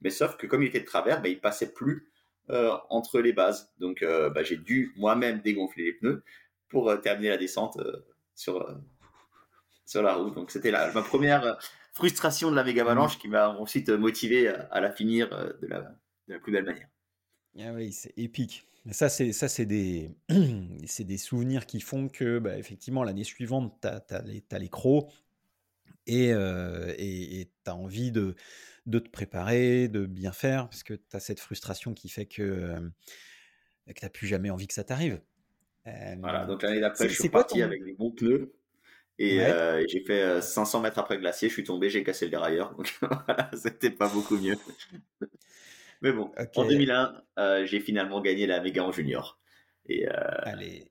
Mais 0.00 0.10
sauf 0.10 0.36
que 0.36 0.46
comme 0.46 0.62
il 0.62 0.68
était 0.68 0.80
de 0.80 0.84
travers, 0.84 1.22
ben, 1.22 1.30
il 1.30 1.40
passait 1.40 1.72
plus 1.72 2.10
euh, 2.50 2.76
entre 2.90 3.20
les 3.20 3.32
bases. 3.32 3.70
Donc 3.78 4.02
euh, 4.02 4.30
bah, 4.30 4.42
j'ai 4.42 4.56
dû 4.56 4.92
moi-même 4.96 5.40
dégonfler 5.40 5.84
les 5.84 5.92
pneus 5.92 6.22
pour 6.68 6.88
euh, 6.90 6.96
terminer 6.96 7.30
la 7.30 7.36
descente 7.36 7.78
sur, 8.34 8.66
sur 9.86 10.02
la 10.02 10.14
route. 10.14 10.34
Donc 10.34 10.50
c'était 10.50 10.72
ma 10.72 11.02
première 11.02 11.58
frustration 11.92 12.50
de 12.50 12.56
la 12.56 12.64
méga 12.64 12.82
avalanche 12.82 13.18
qui 13.18 13.28
m'a 13.28 13.50
ensuite 13.50 13.90
motivé 13.90 14.48
à, 14.48 14.80
la 14.80 14.90
finir 14.90 15.28
de 15.30 15.66
la, 15.66 15.80
de 16.28 16.34
la 16.34 16.38
plus 16.38 16.52
belle 16.52 16.64
manière. 16.64 16.88
Ah 17.58 17.72
oui, 17.74 17.92
c'est 17.92 18.12
épique. 18.16 18.64
Ça, 18.92 19.08
c'est 19.08 19.32
ça, 19.32 19.48
c'est 19.48 19.66
des, 19.66 20.10
c'est 20.86 21.04
des 21.04 21.18
souvenirs 21.18 21.66
qui 21.66 21.80
font 21.80 22.08
que, 22.08 22.38
bah, 22.38 22.56
effectivement, 22.56 23.04
l'année 23.04 23.24
suivante, 23.24 23.74
tu 23.82 23.88
as, 23.88 24.22
les, 24.22 24.42
les 24.50 24.68
crocs 24.68 25.10
et 26.08 27.48
tu 27.64 27.70
as 27.70 27.74
envie 27.74 28.10
de, 28.10 28.34
de 28.88 28.98
te 28.98 29.10
préparer, 29.10 29.88
de 29.88 30.06
bien 30.06 30.32
faire, 30.32 30.68
parce 30.68 30.82
que 30.82 30.94
tu 30.94 31.16
as 31.16 31.20
cette 31.20 31.40
frustration 31.40 31.92
qui 31.92 32.08
fait 32.08 32.24
que, 32.24 32.42
euh, 32.42 32.80
que 33.86 33.92
tu 33.92 34.04
n'as 34.04 34.08
plus 34.08 34.26
jamais 34.26 34.50
envie 34.50 34.66
que 34.66 34.74
ça 34.74 34.82
t'arrive. 34.82 35.20
voilà, 35.84 36.46
donc 36.46 36.62
l'année 36.62 36.80
d'après, 36.80 37.08
je 37.08 37.14
suis 37.14 37.28
parti 37.28 37.62
avec 37.62 37.84
des 37.84 37.92
bons 37.92 38.10
pneus. 38.10 38.54
Et 39.20 39.40
euh, 39.42 39.84
j'ai 39.88 40.00
fait 40.04 40.40
500 40.40 40.78
euh, 40.78 40.82
mètres 40.82 40.98
après 40.98 41.16
le 41.16 41.20
glacier, 41.20 41.48
je 41.48 41.54
suis 41.54 41.64
tombé, 41.64 41.90
j'ai 41.90 42.04
cassé 42.04 42.24
le 42.24 42.30
dérailleur. 42.30 42.74
Donc 42.76 42.96
voilà, 43.02 43.50
c'était 43.52 43.90
pas 43.90 44.08
beaucoup 44.08 44.38
mieux. 44.38 44.56
Mais 46.00 46.12
bon, 46.12 46.30
en 46.54 46.64
2001, 46.64 47.64
j'ai 47.64 47.80
finalement 47.80 48.20
gagné 48.20 48.46
la 48.46 48.60
méga 48.60 48.84
en 48.84 48.92
junior. 48.92 49.38
Et, 49.86 50.06
Allez. 50.06 50.90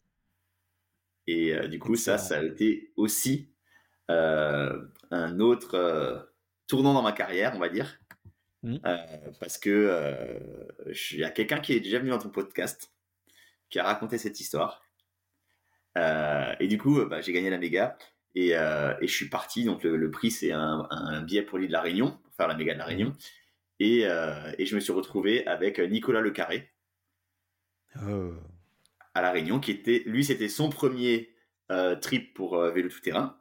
et 1.26 1.68
du 1.68 1.80
coup, 1.80 1.96
ça, 1.96 2.18
ça 2.18 2.40
a 2.40 2.44
été 2.44 2.92
aussi 2.96 3.50
un 5.12 5.40
autre 5.40 6.28
tournant 6.68 6.94
dans 6.94 7.02
ma 7.02 7.12
carrière, 7.14 7.54
on 7.56 7.60
va 7.60 7.70
dire. 7.70 8.00
Mmh. 8.64 8.78
Euh, 8.86 8.98
parce 9.40 9.58
que 9.58 9.70
euh, 9.70 10.40
il 11.14 11.20
y 11.20 11.24
a 11.24 11.30
quelqu'un 11.30 11.60
qui 11.60 11.74
est 11.74 11.80
déjà 11.80 12.00
venu 12.00 12.10
dans 12.10 12.18
ton 12.18 12.30
podcast 12.30 12.92
qui 13.70 13.80
a 13.80 13.84
raconté 13.84 14.18
cette 14.18 14.40
histoire. 14.40 14.84
Euh, 15.98 16.54
et 16.60 16.68
du 16.68 16.78
coup, 16.78 17.04
bah, 17.06 17.22
j'ai 17.22 17.34
gagné 17.34 17.50
la 17.50 17.58
méga 17.58 17.98
et, 18.36 18.50
et, 18.50 19.08
je 19.08 19.14
suis 19.14 19.30
parti. 19.30 19.64
Donc 19.64 19.84
le, 19.84 20.12
prix, 20.12 20.32
c'est 20.32 20.52
un, 20.52 21.22
billet 21.24 21.42
pour 21.42 21.58
l'île 21.58 21.70
de 21.70 21.74
la 21.74 21.82
Réunion, 21.82 22.20
pour 22.24 22.34
faire 22.36 22.48
la 22.48 22.56
méga 22.56 22.74
de 22.74 22.80
la 22.80 22.86
Réunion. 22.86 23.14
Et, 23.80 24.02
et 24.02 24.66
je 24.66 24.76
me 24.76 24.80
suis 24.80 24.94
retrouvé 24.94 25.46
avec 25.48 25.80
Nicolas 25.80 26.22
Le 26.22 26.30
Carré 26.32 26.70
oh. 28.08 28.34
à 29.16 29.22
la 29.22 29.32
Réunion, 29.32 29.60
qui 29.60 29.72
était, 29.72 30.04
lui, 30.06 30.24
c'était 30.24 30.50
son 30.50 30.70
premier 30.70 31.34
trip 32.02 32.36
pour 32.36 32.62
vélo 32.62 32.90
tout 32.90 33.00
terrain. 33.00 33.38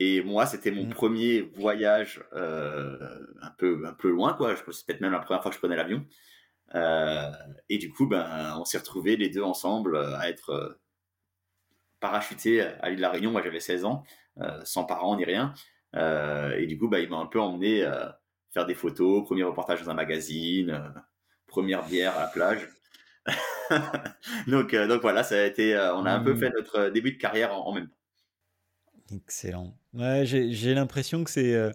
Et 0.00 0.22
moi, 0.22 0.46
c'était 0.46 0.70
mon 0.70 0.86
mmh. 0.86 0.90
premier 0.90 1.40
voyage 1.40 2.22
euh, 2.32 2.98
un 3.40 3.50
peu 3.50 3.84
un 3.86 3.92
peu 3.92 4.10
loin, 4.10 4.34
quoi. 4.34 4.54
C'est 4.56 4.86
peut-être 4.86 5.00
même 5.00 5.12
la 5.12 5.20
première 5.20 5.42
fois 5.42 5.50
que 5.50 5.54
je 5.54 5.60
prenais 5.60 5.76
l'avion. 5.76 6.04
et 7.68 7.78
du 7.78 7.90
coup, 7.90 8.06
ben, 8.06 8.56
on 8.58 8.64
s'est 8.64 8.78
retrouvés 8.78 9.16
les 9.16 9.28
deux 9.30 9.42
ensemble 9.42 9.96
à 9.96 10.28
être 10.28 10.78
parachutés 12.00 12.62
à 12.62 12.88
l'île 12.88 12.96
de 12.96 13.02
la 13.02 13.10
Réunion. 13.10 13.30
Moi, 13.30 13.42
j'avais 13.42 13.60
16 13.60 13.84
ans, 13.84 14.04
sans 14.64 14.84
parents 14.84 15.16
ni 15.16 15.24
rien. 15.24 15.54
et 15.94 16.66
du 16.66 16.76
coup, 16.78 16.88
ben, 16.88 16.98
il 16.98 17.08
m'a 17.08 17.18
un 17.18 17.26
peu 17.26 17.40
emmené 17.40 17.88
faire 18.52 18.66
des 18.66 18.74
photos, 18.74 19.24
premier 19.24 19.44
reportage 19.44 19.82
dans 19.82 19.90
un 19.90 19.94
magazine, 19.94 20.92
première 21.46 21.84
bière 21.86 22.16
à 22.16 22.22
la 22.22 22.26
plage. 22.26 22.68
donc, 24.48 24.74
donc 24.74 25.02
voilà, 25.02 25.22
ça 25.22 25.36
a 25.36 25.44
été, 25.44 25.76
on 25.94 26.04
a 26.04 26.12
un 26.12 26.20
peu 26.20 26.34
mmh. 26.34 26.38
fait 26.38 26.50
notre 26.50 26.88
début 26.88 27.12
de 27.12 27.18
carrière 27.18 27.54
en, 27.54 27.72
même 27.72 27.88
temps. 27.88 28.03
Excellent. 29.12 29.76
Ouais, 29.92 30.24
j'ai 30.26 30.74
l'impression 30.74 31.24
que 31.24 31.30
c'est 31.30 31.72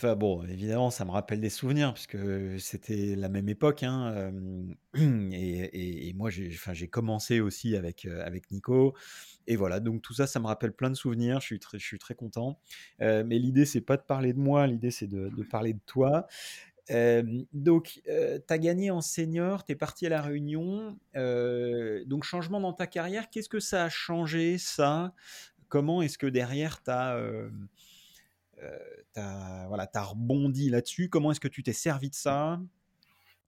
Enfin 0.00 0.14
bon, 0.14 0.44
évidemment, 0.44 0.90
ça 0.90 1.04
me 1.04 1.10
rappelle 1.10 1.40
des 1.40 1.50
souvenirs 1.50 1.92
puisque 1.92 2.16
c'était 2.60 3.16
la 3.16 3.28
même 3.28 3.48
époque. 3.48 3.82
Hein, 3.82 4.32
et, 4.94 6.12
moi, 6.14 6.30
j'ai 6.30 6.88
commencé 6.88 7.40
aussi 7.40 7.74
avec, 7.74 8.04
avec 8.04 8.48
Nico. 8.52 8.94
Et 9.48 9.56
voilà, 9.56 9.80
donc 9.80 10.00
tout 10.00 10.14
ça, 10.14 10.28
ça 10.28 10.38
me 10.38 10.46
rappelle 10.46 10.72
plein 10.72 10.90
de 10.90 10.94
souvenirs. 10.94 11.40
Je 11.40 11.46
suis 11.46 11.58
très, 11.58 11.80
je 11.80 11.84
suis 11.84 11.98
très 11.98 12.14
content. 12.14 12.60
mais 13.00 13.40
l'idée, 13.40 13.64
c'est 13.64 13.80
pas 13.80 13.96
de 13.96 14.02
parler 14.02 14.32
de 14.32 14.38
moi, 14.38 14.68
l'idée, 14.68 14.92
c'est 14.92 15.08
de, 15.08 15.30
parler 15.50 15.72
de 15.72 15.80
toi. 15.84 16.28
donc, 17.52 18.00
tu 18.04 18.10
as 18.48 18.58
gagné 18.58 18.92
en 18.92 19.00
senior, 19.00 19.64
tu 19.64 19.72
es 19.72 19.74
parti 19.74 20.06
à 20.06 20.10
La 20.10 20.22
Réunion. 20.22 20.96
donc, 22.06 22.22
changement 22.22 22.60
dans 22.60 22.72
ta 22.72 22.86
carrière, 22.86 23.30
qu'est-ce 23.30 23.48
que 23.48 23.58
ça 23.58 23.82
a 23.82 23.88
changé, 23.88 24.58
ça? 24.58 25.12
Comment 25.68 26.02
est-ce 26.02 26.18
que 26.18 26.26
derrière, 26.26 26.82
tu 26.82 26.90
as 26.90 27.16
euh, 28.62 28.78
as, 29.16 29.66
voilà, 29.68 29.88
as 29.92 30.02
rebondi 30.02 30.70
là-dessus? 30.70 31.08
Comment 31.08 31.32
est-ce 31.32 31.40
que 31.40 31.48
tu 31.48 31.62
t'es 31.62 31.72
servi 31.72 32.10
de 32.10 32.14
ça? 32.14 32.60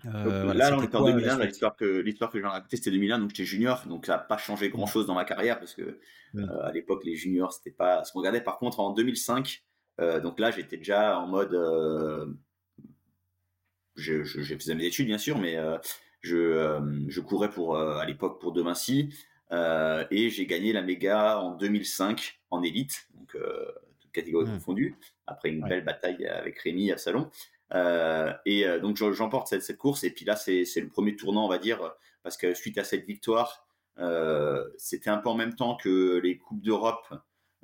Euh, 0.07 0.55
là, 0.55 0.77
on 0.77 0.83
est 0.83 0.95
en 0.95 1.05
2001. 1.05 1.39
L'histoire 1.39 1.77
que 1.77 2.03
j'ai 2.05 2.43
racontée, 2.43 2.77
c'était 2.77 2.91
2001, 2.91 3.19
donc 3.19 3.31
j'étais 3.31 3.45
junior, 3.45 3.85
donc 3.87 4.07
ça 4.07 4.13
n'a 4.13 4.19
pas 4.19 4.39
changé 4.39 4.71
grand-chose 4.71 5.07
dans 5.07 5.15
ma 5.15 5.25
carrière 5.25 5.59
parce 5.59 5.75
que 5.75 5.99
euh, 6.37 6.63
à 6.63 6.73
l'époque, 6.73 7.05
les 7.05 7.17
juniors, 7.17 7.53
c'était 7.53 7.71
pas 7.71 8.05
ce 8.05 8.13
qu'on 8.13 8.21
regardait. 8.21 8.41
Par 8.41 8.59
contre, 8.59 8.81
en 8.81 8.93
2005, 8.93 9.63
donc 10.23 10.41
là, 10.41 10.51
j'étais 10.51 10.79
déjà 10.79 11.19
en 11.19 11.27
mode, 11.27 11.53
je, 13.97 14.23
je, 14.25 14.55
faisais 14.55 14.75
mes 14.75 14.87
études 14.87 15.07
bien 15.07 15.19
sûr, 15.19 15.39
mais 15.39 15.59
je, 16.23 17.05
je 17.09 17.21
courais 17.21 17.51
pour 17.51 17.77
à 17.77 18.05
l'époque 18.07 18.41
pour 18.41 18.53
De 18.53 18.63
Vinci 18.63 19.11
et 19.51 20.31
j'ai 20.31 20.47
gagné 20.47 20.73
la 20.73 20.83
méga 20.83 21.41
en 21.41 21.55
2005 21.57 22.41
en 22.51 22.63
élite, 22.63 23.09
donc 23.15 23.37
catégories 24.13 24.47
mmh. 24.47 24.53
confondues, 24.55 24.97
après 25.27 25.51
une 25.51 25.67
belle 25.67 25.85
bataille 25.85 26.27
avec 26.27 26.59
Rémi 26.59 26.93
à 26.93 26.99
Salon. 26.99 27.31
Euh, 27.75 28.33
et 28.47 28.67
euh, 28.67 28.81
donc 28.81 28.97
j'emporte 28.97 29.49
cette, 29.49 29.63
cette, 29.63 29.79
course, 29.79 30.05
et 30.05 30.11
puis 30.11 30.25
là 30.25 30.37
c'est 30.37 30.65
le 30.77 30.89
premier 30.89 31.17
tournant, 31.17 31.45
on 31.45 31.49
va 31.49 31.59
dire, 31.59 31.95
parce 32.23 32.37
que 32.37 32.55
suite 32.55 32.79
à 32.79 32.85
cette 32.85 33.05
victoire, 33.05 33.67
euh, 33.99 34.69
c'était 34.77 35.11
un 35.11 35.19
peu 35.19 35.29
en 35.29 35.35
même 35.35 35.55
temps 35.55 35.77
que 35.77 36.19
les 36.23 36.39
Coupes 36.39 36.63
d'Europe 36.63 37.09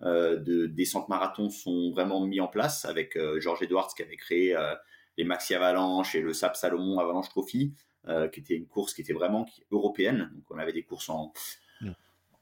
de 0.03 0.67
descente 0.67 1.09
marathon 1.09 1.49
sont 1.49 1.91
vraiment 1.91 2.21
mis 2.21 2.39
en 2.39 2.49
place, 2.49 2.85
avec 2.85 3.19
Georges 3.39 3.63
Edwards 3.63 3.89
qui 3.97 4.03
avait 4.03 4.19
créé 4.19 4.55
les 5.17 5.25
Maxi 5.25 5.55
Avalanche 5.55 6.15
et 6.15 6.21
le 6.21 6.35
SAP 6.35 6.55
Salomon 6.55 6.99
Avalanche 6.99 7.31
Trophy, 7.31 7.73
qui 8.07 8.41
était 8.41 8.57
une 8.57 8.67
course 8.67 8.93
qui 8.93 9.01
était 9.01 9.15
vraiment 9.15 9.47
européenne. 9.71 10.31
Donc 10.35 10.45
on 10.51 10.59
avait 10.59 10.75
des 10.75 10.83
courses 10.83 11.09
en, 11.09 11.33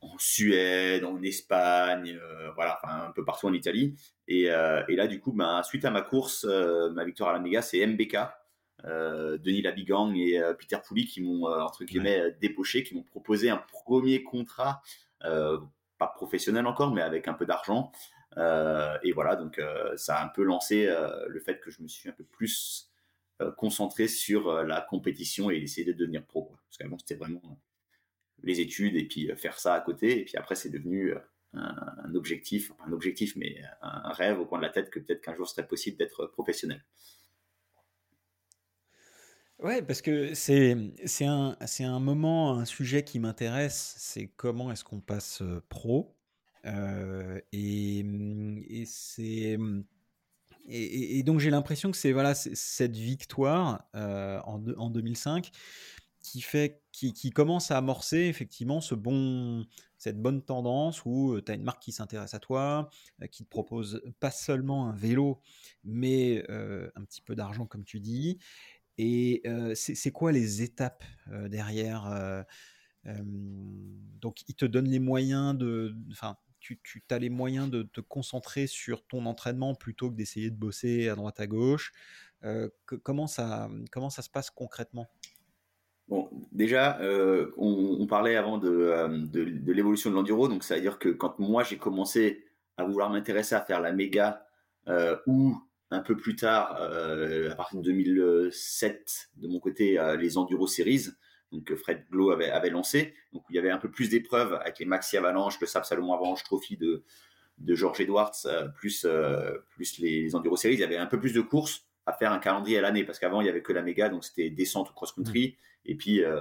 en 0.05 0.19
Suède, 0.19 1.05
en 1.05 1.21
Espagne, 1.23 2.19
euh, 2.21 2.51
voilà, 2.55 2.79
un 2.85 3.11
peu 3.13 3.25
partout 3.25 3.47
en 3.47 3.53
Italie. 3.53 3.97
Et, 4.29 4.51
euh, 4.51 4.83
là, 4.89 5.07
du 5.07 5.21
coup, 5.21 5.33
ben, 5.33 5.63
suite 5.63 5.85
à 5.85 5.91
ma 5.91 6.03
course, 6.03 6.47
euh, 6.49 6.91
ma 6.91 7.05
victoire 7.05 7.31
à 7.31 7.33
la 7.33 7.41
méga, 7.41 7.63
c'est 7.63 7.85
MBK, 7.87 8.17
Denis 8.85 9.63
Labigang 9.63 10.15
et 10.15 10.43
Peter 10.59 10.77
Pouli 10.87 11.07
qui 11.07 11.23
m'ont, 11.23 11.47
entre 11.47 11.85
guillemets, 11.85 12.33
débauché, 12.41 12.83
qui 12.83 12.95
m'ont 12.95 13.03
proposé 13.03 13.49
un 13.49 13.57
premier 13.57 14.23
contrat, 14.23 14.83
pas 15.21 16.07
professionnel 16.15 16.67
encore, 16.67 16.93
mais 16.93 17.01
avec 17.01 17.27
un 17.27 17.33
peu 17.33 17.47
d'argent. 17.47 17.93
et 18.37 19.13
voilà, 19.13 19.37
donc 19.37 19.59
ça 19.97 20.17
a 20.17 20.25
un 20.25 20.29
peu 20.29 20.43
lancé 20.43 20.87
le 21.27 21.41
fait 21.41 21.61
que 21.61 21.71
je 21.71 21.81
me 21.81 21.89
suis 21.89 22.11
un 22.11 22.13
peu 22.13 22.25
plus 22.25 22.93
concentré 23.57 24.07
sur 24.07 24.53
la 24.65 24.83
compétition 24.83 25.51
et 25.51 25.57
essayer 25.57 25.87
de 25.87 25.97
devenir 25.97 26.23
pro. 26.27 26.55
Parce 26.69 26.77
qu'avant, 26.77 26.99
c'était 26.99 27.15
vraiment 27.15 27.59
les 28.45 28.61
études 28.61 28.97
et 28.97 29.05
puis 29.05 29.31
euh, 29.31 29.37
faire 29.37 29.59
ça 29.59 29.75
à 29.75 29.81
côté. 29.81 30.21
Et 30.21 30.25
puis 30.25 30.37
après, 30.37 30.55
c'est 30.55 30.71
devenu 30.71 31.13
euh, 31.13 31.19
un, 31.55 32.15
objectif, 32.15 32.73
un 32.87 32.93
objectif, 32.93 33.35
mais 33.37 33.57
un 33.83 34.13
rêve 34.13 34.41
au 34.41 34.47
coin 34.47 34.59
de 34.59 34.65
la 34.65 34.71
tête 34.71 34.91
que 34.91 34.99
peut-être 34.99 35.21
qu'un 35.23 35.35
jour 35.35 35.49
serait 35.49 35.67
possible 35.67 35.97
d'être 35.97 36.27
professionnel. 36.27 36.85
Ouais, 39.61 39.83
parce 39.83 40.03
que 40.03 40.35
c'est 40.35 40.77
un, 41.25 41.57
un 41.81 42.01
moment, 42.01 42.59
un 42.59 42.65
sujet 42.65 43.05
qui 43.05 43.21
m'intéresse, 43.21 43.95
c'est 43.99 44.27
comment 44.37 44.73
est-ce 44.73 44.85
qu'on 44.85 45.01
passe 45.01 45.43
euh, 45.43 45.63
pro. 45.69 46.17
et, 46.65 48.05
et, 50.67 51.23
donc 51.23 51.39
j'ai 51.41 51.51
l'impression 51.51 51.91
que 51.91 51.97
c'est 51.97 52.13
voilà 52.13 52.35
cette 52.35 52.97
victoire 52.97 53.85
en, 53.93 54.63
en 54.77 54.91
2005 54.91 55.53
qui 56.25 56.41
fait 56.41 56.81
qui, 56.91 57.31
commence 57.31 57.71
à 57.71 57.77
amorcer 57.77 58.21
effectivement 58.23 58.81
ce 58.81 58.95
bon 58.95 59.67
cette 59.99 60.21
bonne 60.21 60.43
tendance 60.43 61.05
où 61.05 61.39
tu 61.45 61.53
as 61.53 61.55
une 61.55 61.63
marque 61.63 61.83
qui 61.83 61.93
s'intéresse 61.93 62.33
à 62.33 62.39
toi, 62.39 62.89
qui 63.31 63.45
te 63.45 63.51
propose 63.51 64.03
pas 64.21 64.31
seulement 64.31 64.89
un 64.89 64.95
vélo, 64.95 65.41
mais 65.85 66.45
un 66.49 67.05
petit 67.05 67.21
peu 67.21 67.35
d'argent 67.35 67.67
comme 67.67 67.85
tu 67.85 68.01
dis. 68.01 68.39
Et 68.97 69.43
c'est 69.75 70.13
quoi 70.13 70.33
les 70.33 70.63
étapes 70.63 71.05
derrière 71.49 72.45
Donc, 73.05 74.49
ils 74.49 74.55
te 74.55 74.65
donnent 74.65 74.91
les 74.91 75.01
moyens 75.01 75.57
de. 75.57 75.95
Enfin, 76.11 76.39
tu, 76.59 76.81
tu 76.83 77.03
as 77.11 77.19
les 77.19 77.31
moyens 77.31 77.69
de 77.69 77.83
te 77.83 78.01
concentrer 78.01 78.67
sur 78.67 79.07
ton 79.07 79.27
entraînement 79.27 79.75
plutôt 79.75 80.11
que 80.11 80.17
d'essayer 80.17 80.51
de 80.51 80.57
bosser 80.57 81.09
à 81.11 81.17
droite 81.17 81.39
à 81.41 81.47
gauche. 81.47 81.93
comment, 83.03 83.27
ça, 83.27 83.69
comment 83.91 84.11
ça 84.11 84.23
se 84.23 84.31
passe 84.31 84.49
concrètement? 84.51 85.09
Bon, 86.09 86.29
déjà, 86.53 87.01
euh, 87.01 87.51
on, 87.57 88.07
parlait 88.07 88.37
avant 88.37 88.63
euh, 88.63 89.09
de, 89.09 89.73
l'évolution 89.73 90.11
de 90.11 90.15
l'enduro, 90.15 90.49
donc 90.49 90.63
ça 90.63 90.75
veut 90.75 90.83
dire 90.83 90.99
que 90.99 91.09
quand 91.09 91.39
moi 91.39 91.65
j'ai 91.65 91.79
commencé 91.79 92.45
à 92.77 92.85
vouloir 92.85 93.09
m'intéresser 93.09 93.55
à 93.55 93.63
faire 93.63 93.81
la 93.81 93.93
méga 93.93 94.47
euh, 94.89 95.17
ou 95.27 95.57
un 95.91 96.01
peu 96.01 96.17
plus 96.17 96.37
tard, 96.37 96.77
à 96.77 97.55
partir 97.55 97.79
de 97.79 97.85
2007, 97.85 99.31
de 99.37 99.49
mon 99.49 99.61
côté, 99.61 99.99
les 100.19 100.37
enduro 100.37 100.67
series, 100.67 101.07
donc 101.53 101.65
que 101.65 101.77
Fred 101.77 102.05
Glow 102.11 102.33
avait, 102.33 102.51
avait 102.51 102.71
lancé, 102.71 103.15
donc 103.33 103.45
il 103.49 103.57
y 103.57 103.59
avait 103.61 103.71
un 103.71 103.79
peu 103.79 103.91
plus 103.91 104.11
d'épreuves 104.11 104.55
avec 104.55 104.81
les 104.81 104.87
Maxi 104.87 105.17
Avalanche, 105.17 105.61
le 105.61 105.69
Sap 105.69 105.85
Salomon 105.85 106.15
Avalanche 106.15 106.43
Trophy 106.43 106.77
de, 106.77 107.05
de 107.59 107.75
George 107.77 108.01
Edwards, 108.01 108.35
plus, 108.75 109.07
plus 109.71 109.99
les, 110.01 110.23
les 110.23 110.35
enduro 110.35 110.57
series, 110.57 110.75
il 110.75 110.81
y 110.81 110.85
avait 110.85 110.97
un 110.97 111.07
peu 111.07 111.21
plus 111.21 111.33
de 111.33 111.41
courses 111.43 111.87
à 112.07 112.13
faire 112.13 112.33
un 112.33 112.39
calendrier 112.39 112.79
à 112.79 112.83
l'année 112.83 113.05
parce 113.05 113.19
qu'avant 113.19 113.41
il 113.41 113.47
y 113.47 113.51
avait 113.51 113.63
que 113.63 113.73
la 113.73 113.83
méga 113.83 114.09
donc 114.09 114.25
c'était 114.25 114.51
descente 114.51 114.91
ou 114.91 114.93
cross 114.93 115.13
country 115.13 115.49
mmh. 115.49 115.91
et 115.91 115.95
puis 115.95 116.25
euh, 116.25 116.41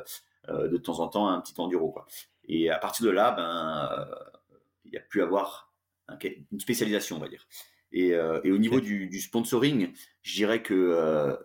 euh, 0.49 0.67
de 0.67 0.77
temps 0.77 0.99
en 0.99 1.07
temps 1.07 1.27
un 1.27 1.39
petit 1.41 1.53
enduro 1.57 1.91
quoi. 1.91 2.05
Et 2.45 2.69
à 2.69 2.77
partir 2.77 3.05
de 3.05 3.11
là 3.11 3.31
ben 3.31 3.89
euh, 3.91 4.15
il 4.85 4.93
y 4.93 4.97
a 4.97 5.01
pu 5.01 5.21
avoir 5.21 5.71
une 6.51 6.59
spécialisation 6.59 7.17
on 7.17 7.19
va 7.19 7.29
dire. 7.29 7.47
Et, 7.91 8.09
et 8.09 8.51
au 8.51 8.57
niveau 8.57 8.81
du, 8.81 9.21
sponsoring, 9.21 9.93
je 10.23 10.33
dirais 10.33 10.63
que 10.63 11.37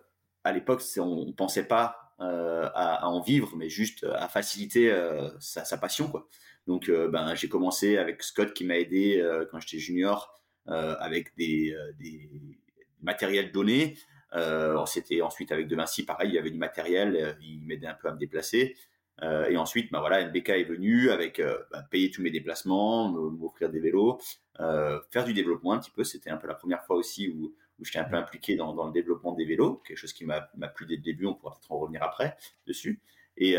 à 0.43 0.51
l'époque 0.51 0.81
on, 0.97 1.25
ne 1.25 1.31
pensait 1.31 1.67
pas 1.67 2.15
à, 2.17 3.07
en 3.07 3.21
vivre 3.21 3.55
mais 3.55 3.69
juste 3.69 4.03
à 4.03 4.27
faciliter 4.27 4.91
sa, 5.39 5.77
passion 5.77 6.09
quoi. 6.09 6.27
Donc 6.65 6.89
ben 6.89 7.35
j'ai 7.35 7.49
commencé 7.49 7.97
avec 7.97 8.23
Scott 8.23 8.53
qui 8.53 8.65
m'a 8.65 8.79
aidé 8.79 9.23
quand 9.51 9.59
j'étais 9.59 9.77
junior 9.77 10.35
avec 10.65 11.35
des, 11.37 11.75
des 11.99 12.59
matériel 13.01 13.51
donné. 13.51 13.97
Euh, 14.33 14.85
C'était 14.85 15.21
ensuite 15.21 15.51
avec 15.51 15.67
De 15.67 15.75
Vinci, 15.75 16.05
pareil, 16.05 16.29
il 16.29 16.35
y 16.35 16.39
avait 16.39 16.51
du 16.51 16.57
matériel, 16.57 17.15
euh, 17.15 17.33
il 17.41 17.61
m'aidait 17.63 17.87
un 17.87 17.93
peu 17.93 18.07
à 18.07 18.13
me 18.13 18.19
déplacer. 18.19 18.75
Euh, 19.21 19.49
et 19.49 19.57
ensuite, 19.57 19.91
bah 19.91 19.99
voilà, 19.99 20.25
MBK 20.27 20.49
est 20.49 20.63
venu 20.63 21.09
avec 21.09 21.41
bah, 21.71 21.83
payer 21.91 22.09
tous 22.09 22.21
mes 22.21 22.31
déplacements, 22.31 23.09
m'offrir 23.09 23.69
des 23.69 23.79
vélos, 23.79 24.19
faire 24.57 25.25
du 25.25 25.33
développement 25.33 25.73
un 25.73 25.79
petit 25.79 25.91
peu. 25.91 26.03
C'était 26.03 26.29
un 26.29 26.37
peu 26.37 26.47
la 26.47 26.53
première 26.53 26.83
fois 26.85 26.95
aussi 26.95 27.27
où, 27.29 27.53
où 27.79 27.85
j'étais 27.85 27.99
un 27.99 28.05
peu 28.05 28.15
impliqué 28.15 28.55
dans, 28.55 28.85
le 28.85 28.93
développement 28.93 29.33
des 29.33 29.43
vélos, 29.43 29.81
quelque 29.85 29.97
chose 29.97 30.13
qui 30.13 30.25
m'a 30.25 30.41
plu 30.73 30.85
dès 30.85 30.95
le 30.95 31.01
début. 31.01 31.25
On 31.25 31.33
pourra 31.33 31.53
peut-être 31.55 31.71
en 31.71 31.79
revenir 31.79 32.01
après 32.01 32.37
dessus. 32.65 33.01
Et, 33.35 33.57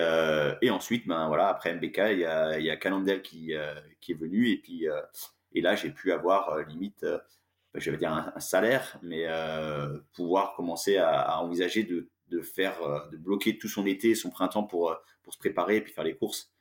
ensuite, 0.71 1.07
ben 1.07 1.29
voilà, 1.29 1.49
après 1.49 1.75
MBK, 1.75 2.01
il 2.13 2.21
y 2.21 2.25
a, 2.71 2.77
Canondel 2.77 3.21
qui, 3.21 3.53
qui 4.01 4.13
est 4.13 4.19
venu 4.19 4.49
et 4.49 4.57
puis 4.57 4.87
et 5.53 5.61
là 5.61 5.75
j'ai 5.75 5.91
pu 5.91 6.13
avoir 6.13 6.59
limite 6.69 7.05
je 7.75 7.91
vais 7.91 7.97
dire 7.97 8.12
un, 8.12 8.41
salaire, 8.41 8.99
mais 9.03 9.25
euh, 9.27 9.99
pouvoir 10.12 10.55
commencer 10.55 10.97
à, 10.97 11.41
envisager 11.41 11.85
de, 11.85 12.09
de, 12.29 12.41
faire, 12.43 12.83
euh, 12.83 13.09
de 13.11 13.17
bloquer 13.17 13.59
tout 13.59 13.69
son 13.69 13.87
été, 13.87 14.15
son 14.15 14.31
printemps 14.31 14.65
pour, 14.65 14.91
euh, 14.91 14.97
pour 15.23 15.33
se 15.33 15.39
préparer 15.39 15.77
et 15.77 15.81
puis 15.81 15.93
faire 15.93 16.05
les 16.05 16.17
courses. 16.17 16.53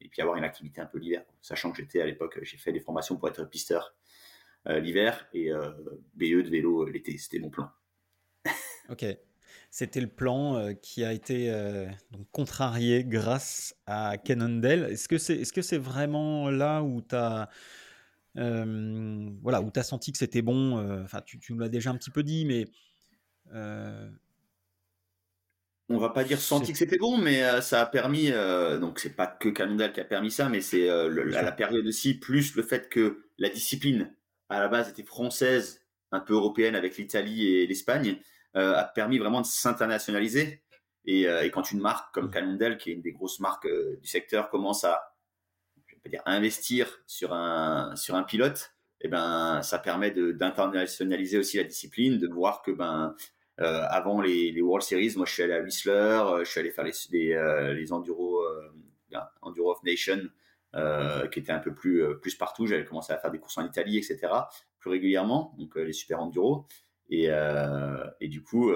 et 0.00 0.08
puis 0.08 0.22
avoir 0.22 0.36
une 0.36 0.44
activité 0.44 0.80
un 0.80 0.86
peu 0.86 0.98
l'hiver. 0.98 1.24
Sachant 1.42 1.70
que 1.70 1.76
j'étais 1.78 2.00
à 2.00 2.06
l'époque, 2.06 2.38
j'ai 2.42 2.56
fait 2.56 2.72
des 2.72 2.80
formations 2.80 3.16
pour 3.16 3.28
être 3.28 3.44
pisteur 3.44 3.94
l'hiver 4.64 5.28
et 5.32 5.50
BE 6.14 6.42
de 6.42 6.48
vélo 6.48 6.86
l'été. 6.86 7.18
C'était 7.18 7.38
mon 7.38 7.50
plan. 7.50 7.70
ok. 8.88 9.04
C'était 9.70 10.00
le 10.00 10.08
plan 10.08 10.74
qui 10.80 11.04
a 11.04 11.12
été 11.12 11.50
donc 12.10 12.26
contrarié 12.32 13.04
grâce 13.04 13.76
à 13.84 14.16
Cannondale. 14.16 14.90
Est-ce 14.90 15.06
que 15.06 15.18
c'est 15.18 15.36
est 15.36 15.54
-ce 15.54 15.60
c'est 15.60 15.78
vraiment 15.78 16.50
là 16.50 16.82
où 16.82 17.02
tu 17.02 17.14
as 17.14 17.50
voilà, 18.36 19.60
où 19.60 19.70
tu 19.70 19.80
as 19.80 19.84
senti 19.84 20.12
que 20.12 20.18
c'était 20.18 20.42
bon 20.42 21.02
Enfin, 21.04 21.20
tu, 21.24 21.38
tu 21.38 21.52
nous 21.52 21.58
l'as 21.58 21.68
déjà 21.68 21.90
un 21.90 21.96
petit 21.96 22.10
peu 22.10 22.22
dit, 22.22 22.44
mais 22.44 22.66
on 25.88 25.98
va 25.98 26.08
pas 26.08 26.24
dire 26.24 26.40
senti 26.40 26.72
que 26.72 26.78
c'était 26.78 26.98
bon, 26.98 27.16
mais 27.16 27.44
euh, 27.44 27.60
ça 27.60 27.80
a 27.80 27.86
permis. 27.86 28.30
Euh, 28.32 28.78
donc 28.78 28.98
c'est 28.98 29.14
pas 29.14 29.26
que 29.26 29.48
Cannondale 29.48 29.92
qui 29.92 30.00
a 30.00 30.04
permis 30.04 30.32
ça, 30.32 30.48
mais 30.48 30.60
c'est 30.60 30.88
euh, 30.90 31.08
la, 31.26 31.52
période 31.52 31.86
aussi 31.86 32.14
plus 32.14 32.56
le 32.56 32.62
fait 32.62 32.88
que 32.88 33.24
la 33.38 33.48
discipline 33.48 34.12
à 34.48 34.58
la 34.58 34.68
base 34.68 34.88
était 34.88 35.04
française, 35.04 35.80
un 36.10 36.20
peu 36.20 36.34
européenne 36.34 36.74
avec 36.74 36.96
l'Italie 36.96 37.46
et 37.46 37.66
l'Espagne, 37.66 38.18
a 38.54 38.84
permis 38.84 39.18
vraiment 39.18 39.42
de 39.42 39.46
s'internationaliser. 39.46 40.62
Et, 41.04 41.26
quand 41.52 41.70
une 41.72 41.80
marque 41.80 42.14
comme 42.14 42.28
mmh. 42.28 42.30
Cannondale, 42.30 42.78
qui 42.78 42.90
est 42.90 42.94
une 42.94 43.02
des 43.02 43.12
grosses 43.12 43.38
marques 43.38 43.68
du 43.68 44.08
secteur, 44.08 44.48
commence 44.48 44.84
à, 44.84 45.12
dire 46.08 46.22
investir 46.26 47.00
sur 47.06 47.32
un 47.32 47.94
sur 47.96 48.14
un 48.14 48.22
pilote, 48.22 48.72
eh 49.00 49.08
ben 49.08 49.60
ça 49.62 49.78
permet 49.78 50.10
d'internationaliser 50.10 51.38
aussi 51.38 51.56
la 51.58 51.64
discipline, 51.64 52.18
de 52.18 52.28
voir 52.28 52.62
que 52.62 52.70
ben 52.70 53.14
euh, 53.60 53.82
avant 53.88 54.20
les, 54.20 54.60
World 54.60 54.84
Series, 54.84 55.14
moi 55.16 55.24
je 55.24 55.32
suis 55.32 55.42
allé 55.42 55.54
à 55.54 55.60
Whistler, 55.60 55.92
euh, 55.92 56.44
je 56.44 56.50
suis 56.50 56.60
allé 56.60 56.70
faire 56.70 56.84
les, 56.84 56.92
les, 57.10 57.32
euh, 57.32 57.84
Enduro, 57.90 59.70
of 59.70 59.82
Nation, 59.82 60.28
qui 61.32 61.38
était 61.38 61.52
un 61.52 61.58
peu 61.58 61.74
plus, 61.74 62.04
plus 62.20 62.34
partout. 62.34 62.66
J'avais 62.66 62.84
commencé 62.84 63.12
à 63.12 63.18
faire 63.18 63.30
des 63.30 63.38
courses 63.38 63.56
en 63.56 63.66
Italie, 63.66 63.96
etc., 63.96 64.28
plus 64.78 64.90
régulièrement, 64.90 65.54
donc 65.58 65.74
les 65.76 65.94
super 65.94 66.20
enduro. 66.20 66.66
Et, 67.08 67.28
et 68.20 68.28
du 68.28 68.42
coup, 68.42 68.74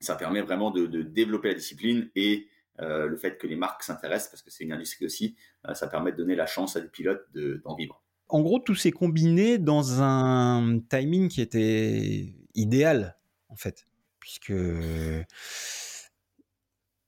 ça 0.00 0.16
permet 0.16 0.40
vraiment 0.40 0.72
de, 0.72 0.86
développer 1.02 1.48
la 1.48 1.54
discipline 1.54 2.10
et 2.16 2.48
le 2.78 3.16
fait 3.16 3.38
que 3.38 3.46
les 3.46 3.56
marques 3.56 3.82
s'intéressent, 3.82 4.30
parce 4.30 4.42
que 4.42 4.50
c'est 4.50 4.64
une 4.64 4.72
industrie 4.72 5.06
aussi, 5.06 5.36
ça 5.74 5.86
permet 5.86 6.12
de 6.12 6.16
donner 6.16 6.36
la 6.36 6.46
chance 6.46 6.76
à 6.76 6.80
des 6.80 6.88
pilotes 6.88 7.26
d'en 7.34 7.74
vivre. 7.74 8.02
En 8.28 8.42
gros, 8.42 8.58
tout 8.58 8.74
s'est 8.74 8.90
combiné 8.90 9.58
dans 9.58 10.02
un 10.02 10.80
timing 10.90 11.28
qui 11.28 11.40
était 11.40 12.34
idéal 12.54 13.16
en 13.48 13.56
fait. 13.56 13.86
Puisque, 14.20 14.52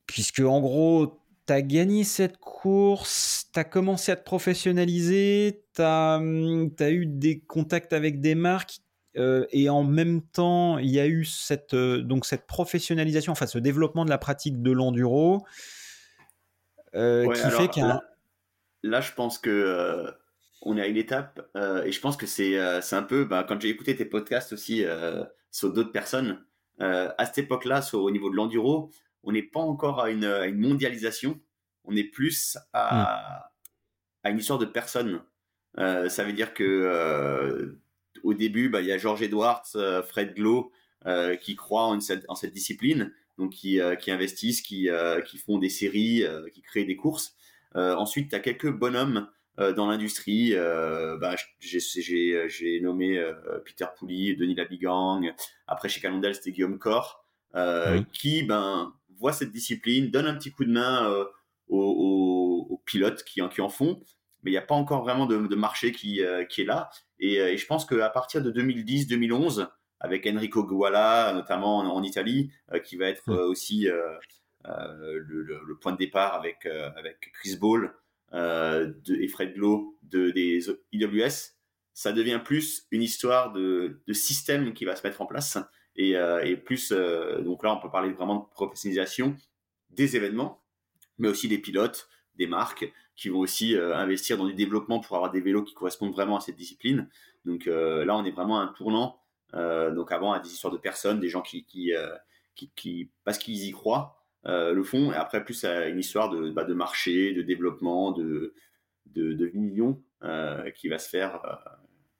puisque 0.07 0.41
en 0.41 0.61
gros, 0.61 1.21
tu 1.47 1.53
as 1.53 1.63
gagné 1.63 2.05
cette 2.05 2.37
course, 2.37 3.47
tu 3.53 3.59
as 3.59 3.65
commencé 3.65 4.13
à 4.13 4.17
te 4.17 4.25
professionnaliser, 4.25 5.65
tu 5.75 5.83
as, 5.83 6.21
eu 6.21 7.07
des 7.07 7.41
contacts 7.41 7.93
avec 7.93 8.21
des 8.21 8.35
marques. 8.35 8.79
Euh, 9.19 9.47
et 9.51 9.69
en 9.69 9.83
même 9.83 10.23
temps, 10.23 10.79
il 10.79 10.91
y 10.91 11.01
a 11.01 11.07
eu 11.07 11.25
cette, 11.25 11.75
euh, 11.75 12.03
donc 12.03 12.25
cette 12.25 12.47
professionnalisation, 12.47 13.33
enfin 13.33 13.47
ce 13.47 13.59
développement 13.59 14.05
de 14.05 14.11
la 14.11 14.19
pratique 14.19 14.63
de 14.63 14.71
l'enduro, 14.71 15.45
euh, 16.95 17.31
qui 17.33 17.51
fait 17.51 17.69
qu'un. 17.69 18.01
Là, 18.85 19.01
je 19.01 19.13
pense 19.13 19.39
que 19.39 20.07
on 20.63 20.77
est 20.77 20.83
à 20.83 20.87
une 20.87 20.97
étape, 20.97 21.41
et 21.85 21.93
je 21.93 22.01
pense 22.01 22.17
que 22.17 22.27
c'est 22.27 22.59
un 22.59 23.03
peu, 23.03 23.25
bah, 23.25 23.45
quand 23.47 23.61
j'ai 23.61 23.69
écouté 23.69 23.97
tes 23.97 24.05
podcasts 24.05 24.53
aussi, 24.53 24.85
sur 25.51 25.73
d'autres 25.73 25.93
personnes. 25.93 26.45
À 26.81 27.25
cette 27.27 27.39
époque-là, 27.39 27.83
au 27.93 28.11
niveau 28.11 28.31
de 28.31 28.37
l'enduro, 28.37 28.93
on 29.25 29.33
n'est 29.33 29.43
pas 29.43 29.61
encore 29.61 30.01
à 30.01 30.11
une, 30.11 30.57
mondialisation. 30.57 31.41
On 31.85 31.97
est 31.97 32.05
plus 32.05 32.57
à, 32.73 32.95
hmm. 32.95 34.29
à 34.29 34.31
une 34.31 34.39
histoire 34.39 34.59
de 34.59 34.67
personnes. 34.67 35.23
Ça 35.77 36.25
veut 36.25 36.33
dire 36.33 36.55
que 36.55 37.79
au 38.23 38.35
début, 38.35 38.69
bah, 38.69 38.81
il 38.81 38.87
y 38.87 38.93
a 38.93 38.99
George 38.99 39.23
Edwards, 39.23 39.67
Fred 40.07 40.35
Glow 40.35 40.73
qui 41.41 41.57
croient 41.57 41.87
en 41.87 42.01
cette, 42.01 42.25
en 42.29 42.35
cette 42.35 42.53
discipline, 42.53 43.13
donc 43.39 43.53
qui, 43.53 43.81
qui 44.01 44.11
investissent, 44.11 44.63
qui, 44.63 44.89
qui 45.27 45.39
font 45.39 45.59
des 45.59 45.69
séries, 45.69 46.25
qui 46.53 46.63
créent 46.63 46.85
des 46.85 46.97
courses. 46.97 47.37
ensuite, 47.75 48.31
tu 48.31 48.37
as 48.37 48.41
quelques 48.41 48.71
bonhommes 48.71 49.29
euh, 49.61 49.73
dans 49.73 49.89
l'industrie. 49.89 50.53
Euh, 50.55 51.17
bah, 51.19 51.35
j'ai 51.59 52.81
nommé 52.81 53.19
euh, 53.19 53.33
Peter 53.65 53.87
Pouli, 53.99 54.37
Denis 54.37 54.55
Labigang. 54.55 55.35
Après, 55.67 55.89
chez 55.89 56.01
Cannondale, 56.01 56.37
c'était 56.37 56.53
Guillaume 56.53 56.79
Corr, 56.79 57.25
qui 58.13 58.45
ben, 58.45 58.95
voit 59.19 59.33
cette 59.33 59.51
discipline, 59.51 60.11
donne 60.11 60.27
un 60.27 60.35
petit 60.35 60.53
coup 60.53 60.65
de 60.65 60.71
main 60.71 61.13
aux, 61.69 62.81
pilotes 62.87 63.25
qui, 63.25 63.41
qui 63.51 63.61
en 63.61 63.69
font 63.69 64.01
mais 64.49 64.53
il 64.53 64.53
n'y 64.53 64.59
a 64.59 64.63
pas 64.63 64.75
encore 64.75 65.03
vraiment 65.03 65.27
de, 65.27 65.55
marché 65.55 65.93
qui, 65.93 66.21
qui 66.49 66.63
est 66.63 66.65
là. 66.65 66.91
Et, 67.19 67.57
je 67.57 67.67
pense 67.67 67.85
qu'à 67.85 68.09
partir 68.11 68.43
de 68.43 68.51
2010-2011, 68.51 69.69
avec 70.01 70.27
Enrico 70.27 70.65
Guala, 70.65 71.33
notamment 71.33 71.79
en, 71.79 72.03
Italie, 72.03 72.51
qui 72.85 72.97
va 72.97 73.07
être 73.07 73.33
aussi 73.33 73.89
le, 74.65 75.43
le, 75.43 75.79
point 75.81 75.93
de 75.93 75.99
départ 75.99 76.35
avec, 76.35 76.67
avec 76.67 77.33
Chris 77.33 77.57
Ball, 77.57 77.93
euh, 78.35 78.93
de, 79.07 79.15
et 79.15 79.29
Fred 79.29 79.55
Glow 79.55 79.99
de, 80.03 80.31
des 80.31 80.67
IWS, 80.93 81.55
ça 81.95 82.13
devient 82.13 82.41
plus 82.45 82.87
une 82.91 83.03
histoire 83.03 83.53
de, 83.53 84.03
de 84.07 84.13
système 84.13 84.75
qui 84.75 84.85
va 84.85 84.97
se 84.97 85.07
mettre 85.07 85.23
en 85.23 85.27
place 85.27 85.57
et, 85.97 86.15
euh, 86.15 86.45
et 86.45 86.57
plus, 86.57 86.93
euh, 86.93 87.41
donc 87.41 87.65
là 87.65 87.75
on 87.75 87.81
peut 87.81 87.91
parler 87.91 88.13
vraiment 88.13 88.37
de 88.37 88.45
professionnalisation 88.51 89.35
des 89.91 90.15
événements, 90.15 90.63
mais 91.17 91.29
aussi 91.29 91.49
des 91.49 91.57
pilotes, 91.57 92.11
des 92.35 92.47
marques 92.47 92.93
qui 93.19 93.29
vont 93.29 93.41
aussi 93.41 93.77
investir 93.77 94.39
dans 94.39 94.47
du 94.47 94.55
développement 94.55 95.01
pour 95.01 95.17
avoir 95.17 95.31
des 95.33 95.41
vélos 95.41 95.65
qui 95.65 95.75
correspondent 95.75 96.13
vraiment 96.13 96.37
à 96.37 96.41
cette 96.41 96.57
discipline. 96.57 97.09
Donc 97.45 97.67
là, 97.67 98.17
on 98.17 98.25
est 98.25 98.31
vraiment 98.31 98.61
à 98.61 98.63
un 98.63 98.69
tournant. 98.69 99.21
donc 99.53 100.13
avant, 100.13 100.33
à 100.33 100.39
des 100.39 100.49
histoires 100.49 100.73
de 100.73 100.79
personnes, 100.79 101.19
des 101.19 101.29
gens 101.29 101.43
qui, 101.43 101.65
qui, 101.65 103.11
parce 103.25 103.39
qu'ils 103.39 103.65
y 103.65 103.73
croient, 103.73 104.19
euh, 104.47 104.73
le 104.73 104.83
fond, 104.83 105.13
et 105.13 105.17
après 105.17 105.45
plus 105.45 105.65
à 105.65 105.89
une 105.89 105.99
histoire 105.99 106.31
de, 106.31 106.51
bah, 106.51 106.65
de 106.65 106.75
marché, 106.75 107.33
de 107.33 107.43
développement, 107.43 108.13
de, 108.13 108.55
de, 109.07 109.33
de 109.33 109.47
vision 109.47 110.03
euh, 110.23 110.71
qui 110.71 110.89
va 110.89 110.99
se 110.99 111.09
faire, 111.09 111.45
euh, 111.45 111.71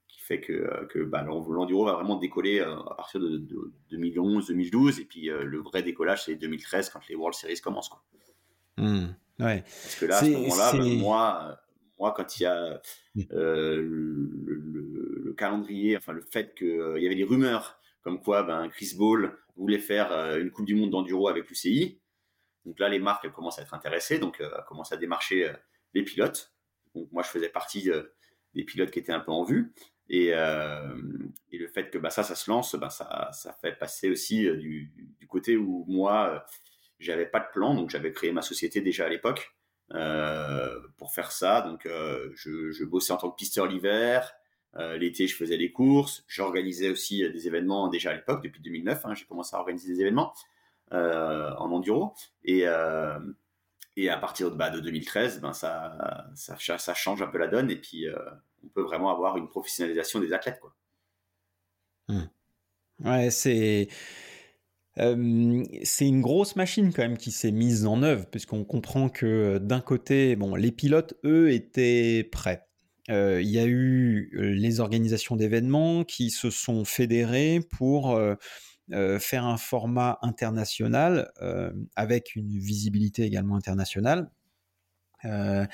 qui 0.09 0.21
fait 0.21 0.41
que, 0.41 0.87
que 0.87 0.99
bah, 1.05 1.23
l'enduro 1.23 1.85
va 1.85 1.95
vraiment 1.95 2.17
décoller 2.17 2.61
à 2.61 2.95
partir 2.97 3.21
de, 3.21 3.39
2011, 3.91 4.49
2012, 4.49 5.01
et 5.01 5.05
puis 5.05 5.27
le 5.29 5.59
vrai 5.59 5.83
décollage 5.83 6.25
c'est 6.25 6.35
2013 6.35 6.91
quand 6.91 7.07
les 7.09 7.15
World 7.15 7.35
Series 7.35 7.61
commencent. 7.61 7.89
Quoi. 7.89 8.03
Mmh, 8.79 9.07
ouais. 9.41 9.63
Parce 9.63 9.97
que 9.97 10.07
là, 10.07 10.19
à 10.19 10.25
ce 10.25 10.31
moment-là, 10.31 10.73
moi, 10.97 11.61
moi, 11.99 12.15
quand 12.17 12.39
il 12.39 12.45
y 12.45 12.47
a 12.47 12.81
mmh. 13.15 13.23
le, 13.31 15.35
calendrier, 15.37 15.97
enfin 15.97 16.13
le 16.13 16.23
fait 16.23 16.55
qu'il 16.55 16.95
il 16.97 17.03
y 17.03 17.07
avait 17.07 17.15
des 17.15 17.25
rumeurs 17.25 17.79
comme 18.03 18.21
quoi 18.21 18.43
ben, 18.43 18.69
Chris 18.69 18.95
Ball 18.97 19.37
voulait 19.57 19.79
faire 19.79 20.13
une 20.37 20.51
Coupe 20.51 20.67
du 20.67 20.75
Monde 20.75 20.91
d'enduro 20.91 21.29
avec 21.29 21.49
l'UCI, 21.49 22.01
donc 22.69 22.79
là, 22.81 22.91
les 22.91 22.99
marques 22.99 23.25
elles 23.25 23.33
commencent 23.33 23.59
à 23.59 23.63
être 23.63 23.73
intéressées, 23.73 24.19
donc 24.19 24.43
euh, 24.43 24.51
commencent 24.67 24.93
à 24.93 24.99
démarcher 24.99 25.49
euh, 25.49 25.55
les 25.95 26.03
pilotes. 26.03 26.53
Donc 26.95 27.11
moi, 27.13 27.23
je 27.23 27.29
faisais 27.29 27.49
partie 27.49 27.91
euh, 27.91 28.03
des 28.55 28.63
pilotes 28.63 28.91
qui 28.91 28.99
étaient 28.99 29.13
un 29.13 29.21
peu 29.21 29.33
en 29.33 29.43
vue. 29.43 29.73
Et, 30.11 30.29
et 30.29 31.59
le 31.59 31.69
fait 31.69 31.91
que 31.91 31.99
bah, 31.99 32.09
ça, 32.09 32.23
ça 32.23 32.35
se 32.35 32.51
lance, 32.51 32.75
bah, 32.77 32.89
ça, 32.89 33.29
ça 33.35 33.53
fait 33.53 33.79
passer 33.79 34.09
aussi 34.09 34.51
du, 34.57 34.91
du, 35.19 35.27
côté 35.27 35.59
où 35.59 35.85
moi, 35.87 36.47
j'avais 36.99 37.27
pas 37.27 37.41
de 37.41 37.47
plan, 37.53 37.75
donc 37.75 37.91
j'avais 37.91 38.13
créé 38.13 38.33
ma 38.33 38.43
société 38.43 38.81
déjà 38.81 39.07
à 39.07 39.09
l'époque 39.09 39.55
pour 40.97 41.13
faire 41.15 41.33
ça. 41.33 41.63
Donc 41.63 41.87
je, 41.87 42.71
je, 42.71 42.85
bossais 42.85 43.13
en 43.13 43.17
tant 43.17 43.31
que 43.31 43.37
pisteur 43.37 43.67
l'hiver. 43.67 44.35
L'été, 44.77 45.27
je 45.27 45.35
faisais 45.35 45.57
des 45.57 45.73
courses. 45.73 46.25
J'organisais 46.29 46.91
aussi 46.91 47.29
des 47.31 47.47
événements 47.47 47.89
déjà 47.89 48.11
à 48.11 48.15
l'époque, 48.15 48.43
depuis 48.43 48.61
2009. 48.61 49.07
Hein, 49.07 49.15
j'ai 49.15 49.25
commencé 49.25 49.57
à 49.57 49.61
organiser 49.61 49.93
des 49.93 50.01
événements. 50.03 50.35
Euh, 50.93 51.53
en 51.57 51.71
enduro. 51.71 52.15
Et, 52.45 52.63
euh, 52.67 53.19
à 54.11 54.17
partir 54.17 54.51
de, 54.51 54.57
bah, 54.57 54.71
de 54.71 54.81
2013, 54.81 55.41
ben 55.41 55.53
ça, 55.53 55.93
change 56.95 57.21
un 57.21 57.27
peu 57.27 57.37
la 57.37 57.49
donne 57.49 57.71
et 57.71 57.77
puis 57.77 58.09
euh, 58.09 58.17
on 58.65 58.69
peut 58.69 58.81
vraiment 58.81 59.11
avoir 59.11 59.37
une 59.37 59.49
professionnalisation 59.49 60.19
des 60.19 60.33
athlètes. 60.33 60.61
Mmh. 62.09 62.23
Ouais, 63.05 63.31
c'est. 63.31 63.89
C'est 65.85 66.07
une 66.07 66.21
grosse 66.21 66.57
machine 66.57 66.93
quand 66.93 67.03
même 67.03 67.17
qui 67.17 67.31
s'est 67.31 67.53
mise 67.53 67.87
en 67.87 68.03
œuvre, 68.03 68.27
puisqu'on 68.27 68.65
comprend 68.65 69.09
que 69.09 69.59
d'un 69.59 69.81
côté, 69.81 70.35
bon, 70.37 70.55
les 70.55 70.73
pilotes, 70.73 71.15
eux, 71.25 71.53
étaient 71.53 72.29
prêts. 72.31 72.65
Il 73.09 73.49
y 73.49 73.59
a 73.59 73.65
eu 73.65 74.31
les 74.33 74.81
organisations 74.81 75.37
d'événements 75.37 76.05
qui 76.05 76.31
se 76.31 76.51
sont 76.51 76.85
fédérées 76.85 77.61
pour 77.71 78.19
euh, 78.93 79.19
faire 79.19 79.45
un 79.45 79.59
format 79.59 80.19
international 80.23 81.31
euh, 81.43 81.71
avec 81.95 82.35
une 82.37 82.59
visibilité 82.59 83.23
également 83.23 83.57
internationale. 83.57 84.31
Euh, 85.27 85.67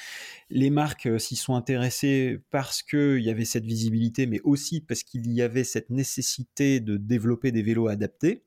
les 0.50 0.70
marques 0.70 1.08
s'y 1.20 1.36
sont 1.36 1.54
intéressées 1.54 2.40
parce 2.50 2.82
qu'il 2.82 3.20
y 3.20 3.30
avait 3.30 3.44
cette 3.44 3.66
visibilité, 3.66 4.26
mais 4.26 4.40
aussi 4.42 4.80
parce 4.80 5.04
qu'il 5.04 5.30
y 5.30 5.42
avait 5.42 5.62
cette 5.62 5.90
nécessité 5.90 6.80
de 6.80 6.96
développer 6.96 7.52
des 7.52 7.62
vélos 7.62 7.86
adaptés. 7.86 8.42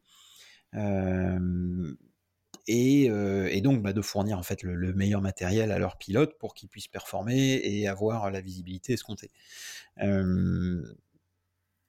Et, 2.67 3.61
donc 3.61 3.81
bah, 3.81 3.93
de 3.93 4.01
fournir 4.01 4.37
en 4.37 4.43
fait 4.43 4.63
le, 4.63 4.93
meilleur 4.93 5.21
matériel 5.21 5.71
à 5.71 5.79
leurs 5.79 5.97
pilotes 5.97 6.37
pour 6.37 6.53
qu'ils 6.53 6.69
puissent 6.69 6.87
performer 6.87 7.61
et 7.63 7.87
avoir 7.87 8.29
la 8.31 8.41
visibilité 8.41 8.93
escomptée. 8.93 9.31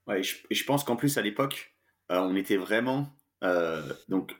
Ouais, 0.06 0.22
je 0.22 0.64
pense 0.64 0.84
qu'en 0.84 0.96
plus 0.96 1.18
à 1.18 1.22
l'époque, 1.22 1.74
euh, 2.10 2.20
on 2.20 2.34
était 2.34 2.56
vraiment 2.56 3.12
donc, 4.08 4.34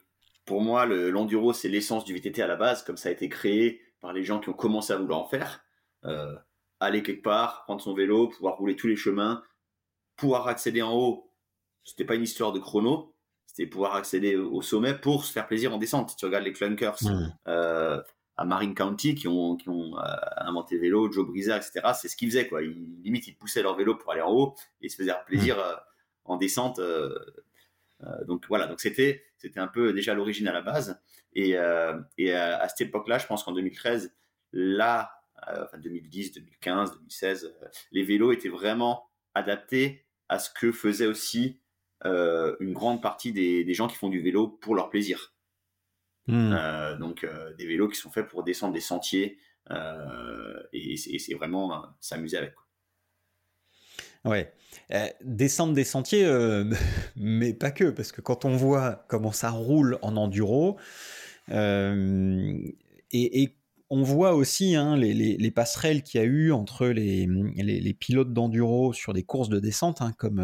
pour 0.45 0.61
moi, 0.63 0.87
l'enduro, 0.87 1.53
c'est 1.53 1.69
l'essence 1.69 2.05
du 2.05 2.15
VTT 2.15 2.43
à 2.43 2.47
la 2.47 2.57
base, 2.57 2.83
comme 2.83 2.97
ça 2.97 3.09
a 3.09 3.13
été 3.13 3.29
créé 3.29 3.83
par 4.01 4.13
les 4.13 4.25
gens 4.25 4.41
qui 4.41 4.49
ont 4.49 4.55
commencé 4.55 4.93
à 4.93 4.97
vouloir 4.97 5.21
en 5.21 5.29
faire. 5.29 5.65
aller 6.81 7.03
quelque 7.03 7.23
part, 7.23 7.65
prendre 7.65 7.81
son 7.81 7.95
vélo, 7.95 8.29
pouvoir 8.29 8.57
rouler 8.57 8.77
tous 8.77 8.87
les 8.87 8.97
chemins, 8.97 9.43
pouvoir 10.17 10.49
accéder 10.49 10.83
en 10.83 10.95
haut. 10.95 11.33
C'était 11.85 12.05
pas 12.05 12.15
une 12.15 12.23
histoire 12.23 12.53
de 12.53 12.61
chrono, 12.61 13.15
c'était 13.59 13.69
pouvoir 13.69 13.97
accéder 13.97 14.37
au 14.37 14.63
sommet 14.63 14.95
pour 14.95 15.25
se 15.25 15.33
faire 15.33 15.49
plaisir 15.49 15.75
en 15.75 15.79
descente. 15.79 16.15
Tu 16.17 16.25
regardes 16.25 16.45
les 16.45 16.53
clunkers 16.53 16.97
euh, 17.49 18.01
à 18.37 18.45
Marine 18.45 18.73
County 18.73 19.17
qui 19.17 19.27
ont, 19.27 19.57
qui 19.57 19.69
ont 19.69 19.99
euh, 19.99 20.03
inventé 20.37 20.77
le 20.77 20.83
vélo, 20.83 21.11
Joe 21.11 21.27
Brisa, 21.27 21.57
etc. 21.57 21.81
C'est 22.01 22.07
ce 22.07 22.17
qu'ils 22.17 22.29
faisaient 22.29 22.47
quoi. 22.47 22.63
Ils, 22.63 23.03
limite 23.03 23.27
ils 23.27 23.35
poussaient 23.35 23.63
leur 23.63 23.77
vélo 23.77 23.97
pour 23.97 24.13
aller 24.13 24.21
en 24.21 24.31
haut 24.31 24.55
et 24.81 24.89
se 24.89 24.97
faisaient 24.97 25.13
plaisir 25.27 25.59
euh, 25.59 25.75
en 26.25 26.37
descente. 26.37 26.81
donc 28.29 28.45
voilà, 28.49 28.69
donc 28.69 28.81
c'était 28.81 29.25
c'était 29.39 29.59
un 29.59 29.67
peu 29.67 29.93
déjà 29.93 30.15
l'origine 30.15 30.47
à 30.47 30.53
la 30.53 30.63
base. 30.63 31.01
Et, 31.35 31.57
et 32.19 32.33
à 32.35 32.69
cette 32.69 32.83
époque-là, 32.83 33.19
je 33.19 33.27
pense 33.27 33.43
qu'en 33.43 33.53
2013, 33.53 34.15
là, 34.53 35.11
enfin 35.47 35.79
2010, 35.79 36.33
2015, 36.33 36.93
2016, 36.93 37.55
les 37.93 38.03
vélos 38.03 38.31
étaient 38.31 38.49
vraiment 38.51 39.09
adaptés 39.35 40.05
à 40.29 40.39
ce 40.39 40.51
que 40.51 40.71
faisait 40.71 41.07
aussi 41.07 41.59
euh, 42.05 42.57
une 42.61 42.73
grande 42.73 43.03
partie 43.03 43.33
des, 43.33 43.75
gens 43.75 43.89
qui 43.89 43.97
font 43.97 44.09
du 44.09 44.21
vélo 44.21 44.49
pour 44.49 44.75
leur 44.75 44.89
plaisir. 44.89 45.35
Hmm. 46.27 46.53
Euh, 46.53 46.97
donc 46.97 47.25
euh, 47.25 47.55
des 47.55 47.67
vélos 47.67 47.89
qui 47.89 47.99
sont 47.99 48.11
faits 48.11 48.29
pour 48.29 48.45
descendre 48.45 48.75
des 48.75 48.81
sentiers 48.81 49.39
et, 50.73 50.97
c'est 50.97 51.35
vraiment 51.35 51.85
s'amuser 52.01 52.39
avec. 52.39 52.55
Ouais, 54.25 54.53
descendre 55.23 55.75
des 55.75 55.85
sentiers, 55.85 56.27
mais 57.17 57.53
pas 57.53 57.71
que, 57.71 57.91
parce 57.91 58.13
que 58.13 58.23
quand 58.23 58.47
on 58.47 58.57
voit 58.57 59.05
comment 59.09 59.33
ça 59.33 59.51
roule 59.51 59.99
en 60.01 60.17
enduro, 60.17 60.79
et, 61.51 63.55
on 63.91 64.03
voit 64.03 64.35
aussi 64.35 64.75
hein, 64.75 64.97
les, 64.97 65.51
passerelles 65.51 66.03
qu'il 66.03 66.21
y 66.21 66.25
a 66.25 66.27
eu 66.27 66.51
entre 66.51 66.87
les, 66.87 67.97
pilotes 68.01 68.33
d'enduro 68.33 68.95
sur 68.95 69.13
des 69.13 69.23
courses 69.23 69.51
de 69.51 69.61
descente, 69.61 70.01
hein, 70.01 70.15
comme 70.17 70.41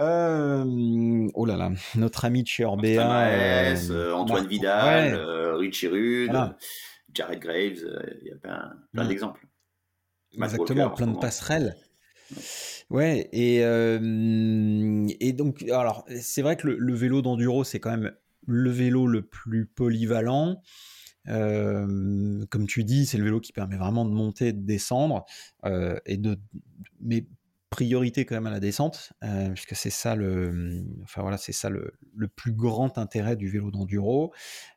euh, 0.00 1.28
oh 1.34 1.44
là 1.44 1.56
là, 1.56 1.70
notre 1.96 2.24
ami 2.24 2.42
de 2.42 2.48
chez 2.48 2.64
Orbea. 2.64 3.26
Euh, 3.26 3.76
euh, 3.90 4.12
Antoine 4.12 4.46
Vidal, 4.46 5.14
Richie 5.56 5.88
Rude, 5.88 6.32
Jared 7.12 7.40
Graves, 7.40 7.84
il 8.22 8.28
y 8.28 8.32
a 8.32 8.36
plein, 8.36 8.72
plein 8.92 9.06
d'exemples. 9.06 9.46
Exactement, 10.32 10.90
plein 10.90 11.08
de 11.08 11.18
passerelles. 11.18 11.76
Ouais, 12.88 13.28
et, 13.32 13.58
et 15.20 15.32
donc, 15.32 15.62
alors, 15.70 16.04
c'est 16.20 16.42
vrai 16.42 16.56
que 16.56 16.68
le, 16.68 16.94
vélo 16.94 17.22
d'enduro, 17.22 17.64
c'est 17.64 17.80
quand 17.80 17.90
même 17.90 18.12
le 18.46 18.70
vélo 18.70 19.06
le 19.06 19.22
plus 19.22 19.66
polyvalent. 19.66 20.62
comme 21.26 22.66
tu 22.68 22.84
dis, 22.84 23.06
c'est 23.06 23.18
le 23.18 23.24
vélo 23.24 23.40
qui 23.40 23.52
permet 23.52 23.76
vraiment 23.76 24.04
de 24.04 24.12
monter, 24.12 24.52
de 24.52 24.64
descendre, 24.64 25.24
et 26.06 26.16
de, 26.16 26.38
mais 27.00 27.26
priorité 27.70 28.24
quand 28.24 28.34
même 28.34 28.48
à 28.48 28.50
la 28.50 28.60
descente, 28.60 29.12
euh, 29.22 29.50
puisque 29.50 29.76
c'est 29.76 29.90
ça 29.90 30.16
le, 30.16 30.84
enfin 31.04 31.22
voilà, 31.22 31.38
c'est 31.38 31.52
ça 31.52 31.70
le, 31.70 31.94
le, 32.16 32.26
plus 32.28 32.52
grand 32.52 32.98
intérêt 32.98 33.36
du 33.36 33.48
vélo 33.48 33.70
d'enduro. 33.70 34.32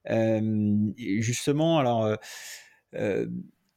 Euh, 0.10 0.92
justement, 0.98 1.80
alors, 1.80 2.16
euh, 2.94 3.28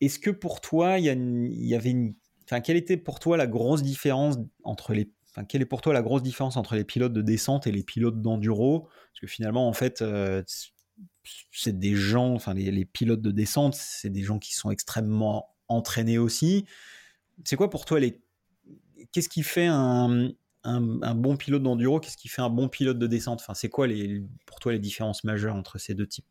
est-ce 0.02 0.18
que 0.18 0.30
pour 0.30 0.60
toi, 0.60 0.98
il 0.98 1.06
y, 1.06 1.68
y, 1.68 1.74
avait 1.74 1.90
une, 1.90 2.14
enfin, 2.44 2.60
quelle 2.60 2.76
était 2.76 2.98
pour 2.98 3.18
toi 3.18 3.38
la 3.38 3.46
grosse 3.46 3.82
différence 3.82 4.36
entre 4.64 4.92
les, 4.92 5.10
enfin, 5.30 5.44
quelle 5.44 5.62
est 5.62 5.66
pour 5.66 5.80
toi 5.80 5.94
la 5.94 6.02
grosse 6.02 6.22
différence 6.22 6.58
entre 6.58 6.76
les 6.76 6.84
pilotes 6.84 7.14
de 7.14 7.22
descente 7.22 7.66
et 7.66 7.72
les 7.72 7.82
pilotes 7.82 8.20
d'enduro? 8.20 8.82
Parce 8.82 9.20
que 9.22 9.26
finalement, 9.26 9.66
en 9.66 9.72
fait, 9.72 10.04
c'est 11.50 11.78
des 11.78 11.94
gens, 11.94 12.34
enfin, 12.34 12.52
les, 12.52 12.70
les 12.70 12.84
pilotes 12.84 13.22
de 13.22 13.30
descente, 13.30 13.74
c'est 13.74 14.10
des 14.10 14.22
gens 14.22 14.38
qui 14.38 14.54
sont 14.54 14.70
extrêmement 14.70 15.56
entraînés 15.68 16.18
aussi. 16.18 16.66
C'est 17.44 17.56
quoi 17.56 17.70
pour 17.70 17.86
toi 17.86 17.98
les 17.98 18.20
qu'est-ce 19.12 19.28
qui 19.28 19.42
fait 19.42 19.66
un, 19.66 20.32
bon 20.64 21.36
pilote 21.36 21.62
d'enduro? 21.62 22.00
Qu'est-ce 22.00 22.16
qui 22.16 22.28
fait 22.28 22.42
un 22.42 22.50
bon 22.50 22.68
pilote 22.68 22.98
de 22.98 23.06
descente? 23.06 23.40
Enfin, 23.40 23.54
C'est 23.54 23.68
quoi 23.68 23.86
les, 23.86 24.22
pour 24.46 24.60
toi 24.60 24.72
les 24.72 24.78
différences 24.78 25.24
majeures 25.24 25.54
entre 25.54 25.78
ces 25.78 25.94
deux 25.94 26.06
types? 26.06 26.26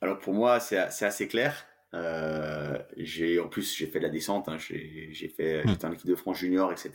Alors 0.00 0.18
pour 0.18 0.34
moi, 0.34 0.60
c'est 0.60 0.78
assez 0.78 1.28
clair. 1.28 1.66
Euh, 1.92 2.78
j'ai 2.96 3.40
en 3.40 3.48
plus 3.48 3.76
j'ai 3.76 3.86
fait 3.86 3.98
de 3.98 4.04
la 4.04 4.10
descente, 4.10 4.48
hein. 4.48 4.58
j'ai 4.58 5.34
fait 5.36 5.64
mmh. 5.64 5.76
un 5.82 5.92
équipe 5.92 6.06
de 6.06 6.14
France 6.14 6.38
junior, 6.38 6.70
etc. 6.70 6.92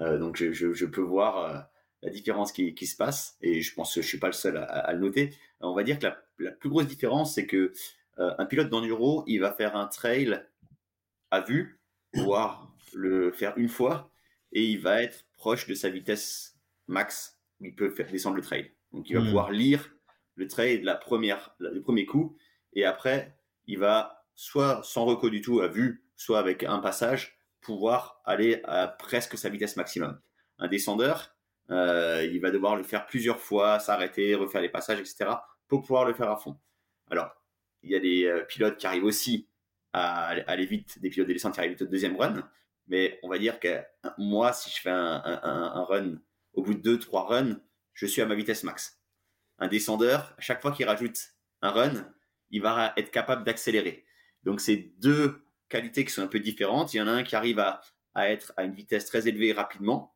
Euh, 0.00 0.18
donc 0.18 0.36
je, 0.36 0.84
peux 0.84 1.00
voir 1.00 1.38
euh, 1.38 1.60
la 2.02 2.10
différence 2.10 2.50
qui, 2.50 2.74
se 2.86 2.96
passe 2.96 3.36
et 3.40 3.60
je 3.60 3.72
pense 3.72 3.94
que 3.94 4.02
je 4.02 4.06
suis 4.06 4.18
pas 4.18 4.26
le 4.26 4.32
seul 4.32 4.56
à, 4.56 4.92
le 4.92 4.98
noter. 4.98 5.32
On 5.60 5.74
va 5.74 5.84
dire 5.84 5.98
que 5.98 6.06
la, 6.38 6.50
plus 6.50 6.68
grosse 6.68 6.86
différence, 6.86 7.34
c'est 7.34 7.46
que 7.46 7.72
un 8.18 8.46
pilote 8.46 8.70
d'enduro, 8.70 9.24
il 9.26 9.40
va 9.40 9.52
faire 9.52 9.76
un 9.76 9.86
trail 9.86 10.42
à 11.30 11.40
vue, 11.42 11.80
voire 12.14 12.74
le 12.94 13.32
faire 13.32 13.56
une 13.56 13.68
fois 13.68 14.12
et 14.52 14.64
il 14.64 14.80
va 14.80 15.02
être 15.02 15.26
proche 15.36 15.66
de 15.66 15.74
sa 15.74 15.88
vitesse 15.88 16.56
max 16.86 17.36
il 17.60 17.74
peut 17.74 17.90
faire 17.90 18.10
descendre 18.10 18.36
le 18.36 18.42
trail. 18.42 18.72
Donc 18.92 19.08
il 19.08 19.16
va 19.16 19.22
hmm. 19.22 19.26
pouvoir 19.26 19.50
lire 19.50 19.90
le 20.34 20.46
trail 20.46 20.80
de 20.80 20.86
la 20.86 20.94
première, 20.94 21.54
le 21.58 21.80
premier 21.80 22.06
coup 22.06 22.36
et 22.72 22.84
après 22.84 23.38
il 23.66 23.78
va 23.78 24.24
soit 24.34 24.82
sans 24.84 25.04
reco 25.06 25.30
du 25.30 25.40
tout 25.40 25.60
à 25.60 25.68
vue, 25.68 26.04
soit 26.14 26.38
avec 26.38 26.62
un 26.62 26.78
passage 26.78 27.38
pouvoir 27.60 28.20
aller 28.24 28.60
à 28.64 28.86
presque 28.86 29.36
sa 29.36 29.48
vitesse 29.48 29.76
maximum. 29.76 30.20
Un 30.58 30.68
descendeur, 30.68 31.36
euh, 31.70 32.24
il 32.30 32.40
va 32.40 32.50
devoir 32.50 32.76
le 32.76 32.84
faire 32.84 33.06
plusieurs 33.06 33.40
fois, 33.40 33.80
s'arrêter, 33.80 34.34
refaire 34.34 34.62
les 34.62 34.68
passages, 34.68 35.00
etc. 35.00 35.30
pour 35.66 35.80
pouvoir 35.80 36.04
le 36.04 36.14
faire 36.14 36.30
à 36.30 36.36
fond. 36.36 36.56
Alors, 37.10 37.30
il 37.82 37.90
y 37.90 37.96
a 37.96 38.00
des 38.00 38.24
euh, 38.24 38.44
pilotes 38.44 38.76
qui 38.76 38.86
arrivent 38.86 39.04
aussi 39.04 39.48
à 39.92 40.28
aller 40.46 40.66
vite, 40.66 41.00
des 41.00 41.10
pilotes 41.10 41.28
de 41.28 41.32
descente 41.32 41.54
qui 41.54 41.60
arrivent 41.60 41.76
au 41.80 41.86
deuxième 41.86 42.16
run, 42.16 42.48
mais 42.88 43.18
on 43.22 43.28
va 43.28 43.38
dire 43.38 43.58
que 43.60 43.82
moi, 44.18 44.52
si 44.52 44.70
je 44.70 44.80
fais 44.80 44.90
un, 44.90 45.84
run, 45.88 46.18
au 46.54 46.62
bout 46.62 46.74
de 46.74 46.80
deux, 46.80 46.98
trois 46.98 47.26
runs, 47.26 47.60
je 47.94 48.06
suis 48.06 48.22
à 48.22 48.26
ma 48.26 48.34
vitesse 48.34 48.62
max. 48.62 49.00
Un 49.58 49.68
descendeur, 49.68 50.34
à 50.36 50.40
chaque 50.40 50.62
fois 50.62 50.72
qu'il 50.72 50.86
rajoute 50.86 51.18
un 51.62 51.70
run, 51.70 52.12
il 52.50 52.62
va 52.62 52.92
être 52.96 53.10
capable 53.10 53.44
d'accélérer. 53.44 54.04
Donc, 54.44 54.60
c'est 54.60 54.92
deux 54.98 55.42
qualités 55.68 56.04
qui 56.04 56.12
sont 56.12 56.22
un 56.22 56.28
peu 56.28 56.40
différentes. 56.40 56.94
Il 56.94 56.98
y 56.98 57.00
en 57.00 57.08
a 57.08 57.12
un 57.12 57.22
qui 57.22 57.34
arrive 57.34 57.58
à, 57.58 57.80
être 58.14 58.52
à 58.56 58.64
une 58.64 58.74
vitesse 58.74 59.06
très 59.06 59.28
élevée 59.28 59.52
rapidement, 59.52 60.14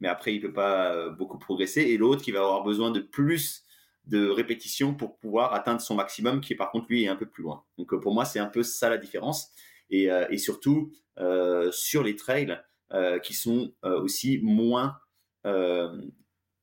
mais 0.00 0.08
après, 0.08 0.34
il 0.34 0.42
ne 0.42 0.48
peut 0.48 0.52
pas 0.52 0.92
euh, 0.92 1.10
beaucoup 1.10 1.38
progresser. 1.38 1.82
Et 1.82 1.96
l'autre 1.96 2.22
qui 2.22 2.32
va 2.32 2.40
avoir 2.40 2.64
besoin 2.64 2.90
de 2.90 3.00
plus 3.00 3.62
de 4.04 4.28
répétitions 4.28 4.94
pour 4.94 5.16
pouvoir 5.18 5.54
atteindre 5.54 5.80
son 5.80 5.94
maximum, 5.94 6.40
qui 6.40 6.56
par 6.56 6.72
contre, 6.72 6.86
lui, 6.88 7.04
est 7.04 7.08
un 7.08 7.16
peu 7.16 7.26
plus 7.26 7.44
loin. 7.44 7.64
Donc, 7.78 7.92
euh, 7.94 8.00
pour 8.00 8.12
moi, 8.12 8.24
c'est 8.24 8.40
un 8.40 8.46
peu 8.46 8.64
ça 8.64 8.90
la 8.90 8.98
différence. 8.98 9.52
Euh, 9.92 10.26
et, 10.30 10.38
surtout 10.38 10.92
euh, 11.18 11.70
sur 11.72 12.02
les 12.02 12.16
trails 12.16 12.58
euh, 12.92 13.18
qui 13.18 13.34
sont 13.34 13.72
aussi 13.82 14.40
moins 14.42 14.98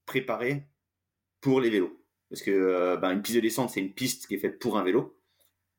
préparés 0.06 0.68
pour 1.42 1.62
les 1.62 1.70
vélos. 1.70 1.96
Parce 2.30 2.42
que 2.42 2.96
ben, 2.98 3.12
une 3.12 3.22
piste 3.22 3.36
de 3.36 3.42
descente, 3.42 3.72
c'est 3.72 3.80
une 3.80 3.94
piste 3.94 4.28
qui 4.28 4.36
est 4.36 4.40
faite 4.40 4.60
pour 4.60 4.78
un 4.78 4.84
vélo, 4.84 5.20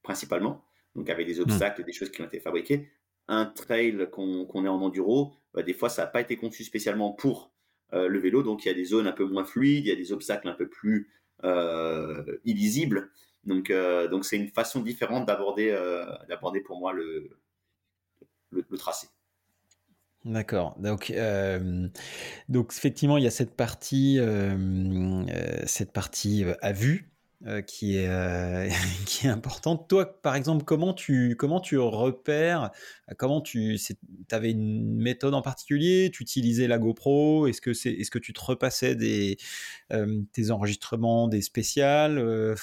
principalement, 0.03 0.65
donc 0.95 1.09
avec 1.09 1.27
des 1.27 1.39
hmm. 1.39 1.43
obstacles, 1.43 1.85
des 1.85 1.93
choses 1.93 2.11
qui 2.11 2.21
ont 2.23 2.27
été 2.27 2.41
fabriquées. 2.41 2.91
Un 3.29 3.47
trail 3.47 4.09
qu'on 4.11 4.65
est 4.65 4.69
en 4.69 4.83
enduro, 4.83 5.33
bah, 5.55 5.63
des 5.63 5.73
fois, 5.73 5.89
ça 5.89 6.03
n'a 6.03 6.09
pas 6.09 6.21
été 6.21 6.37
conçu 6.37 6.65
spécialement 6.65 7.13
pour 7.13 7.53
le 7.93 8.19
vélo, 8.19 8.43
donc 8.45 8.65
il 8.65 8.69
y 8.69 8.71
a 8.71 8.75
des 8.75 8.85
zones 8.85 9.09
un 9.09 9.13
peu 9.13 9.25
moins 9.25 9.45
fluides, 9.45 9.87
il 9.87 9.89
y 9.89 9.93
a 9.93 9.97
des 9.97 10.13
obstacles 10.13 10.49
un 10.49 10.55
peu 10.55 10.69
plus 10.69 11.11
illisibles. 12.45 13.11
Donc, 13.45 13.71
euh, 13.71 14.09
donc 14.09 14.25
c'est 14.25 14.37
une 14.37 14.49
façon 14.49 14.81
différente 14.81 15.27
d'aborder, 15.27 15.71
euh, 15.71 16.05
d'aborder 16.29 16.61
pour 16.61 16.79
moi 16.79 16.93
le, 16.93 17.31
le, 18.51 18.77
tracé. 18.77 19.09
D'accord. 20.25 20.77
Donc, 20.79 21.11
euh, 21.11 21.89
donc 22.49 22.73
effectivement, 22.73 23.17
il 23.17 23.25
y 23.25 23.27
a 23.27 23.31
cette 23.31 23.57
partie, 23.57 24.19
cette 25.67 25.93
partie 25.93 26.45
à 26.61 26.73
vue 26.73 27.10
euh, 27.47 27.63
qui, 27.63 27.97
est, 27.97 28.07
euh, 28.07 28.69
est 29.25 29.29
importante. 29.29 29.89
Toi, 29.89 30.21
par 30.21 30.35
exemple, 30.35 30.65
comment 30.65 30.93
tu, 30.93 31.37
comment 31.39 31.59
tu 31.59 31.79
repères 31.79 32.71
Comment 33.17 33.41
tu 33.41 33.79
avais 34.31 34.51
une 34.51 35.01
méthode 35.01 35.33
en 35.33 35.41
particulier? 35.41 36.11
Tu 36.13 36.23
utilisais 36.23 36.69
la 36.69 36.79
GoPro? 36.79 37.47
Est-ce 37.47 37.63
que, 37.63 37.73
c'est, 37.73 37.93
est-ce 37.93 38.11
que 38.11 38.19
tu 38.19 38.35
te 38.35 38.41
repassais 38.43 38.95
des, 38.95 39.39
euh, 39.91 40.21
tes 40.33 40.51
enregistrements, 40.51 41.29
des 41.29 41.41
spéciales? 41.41 42.23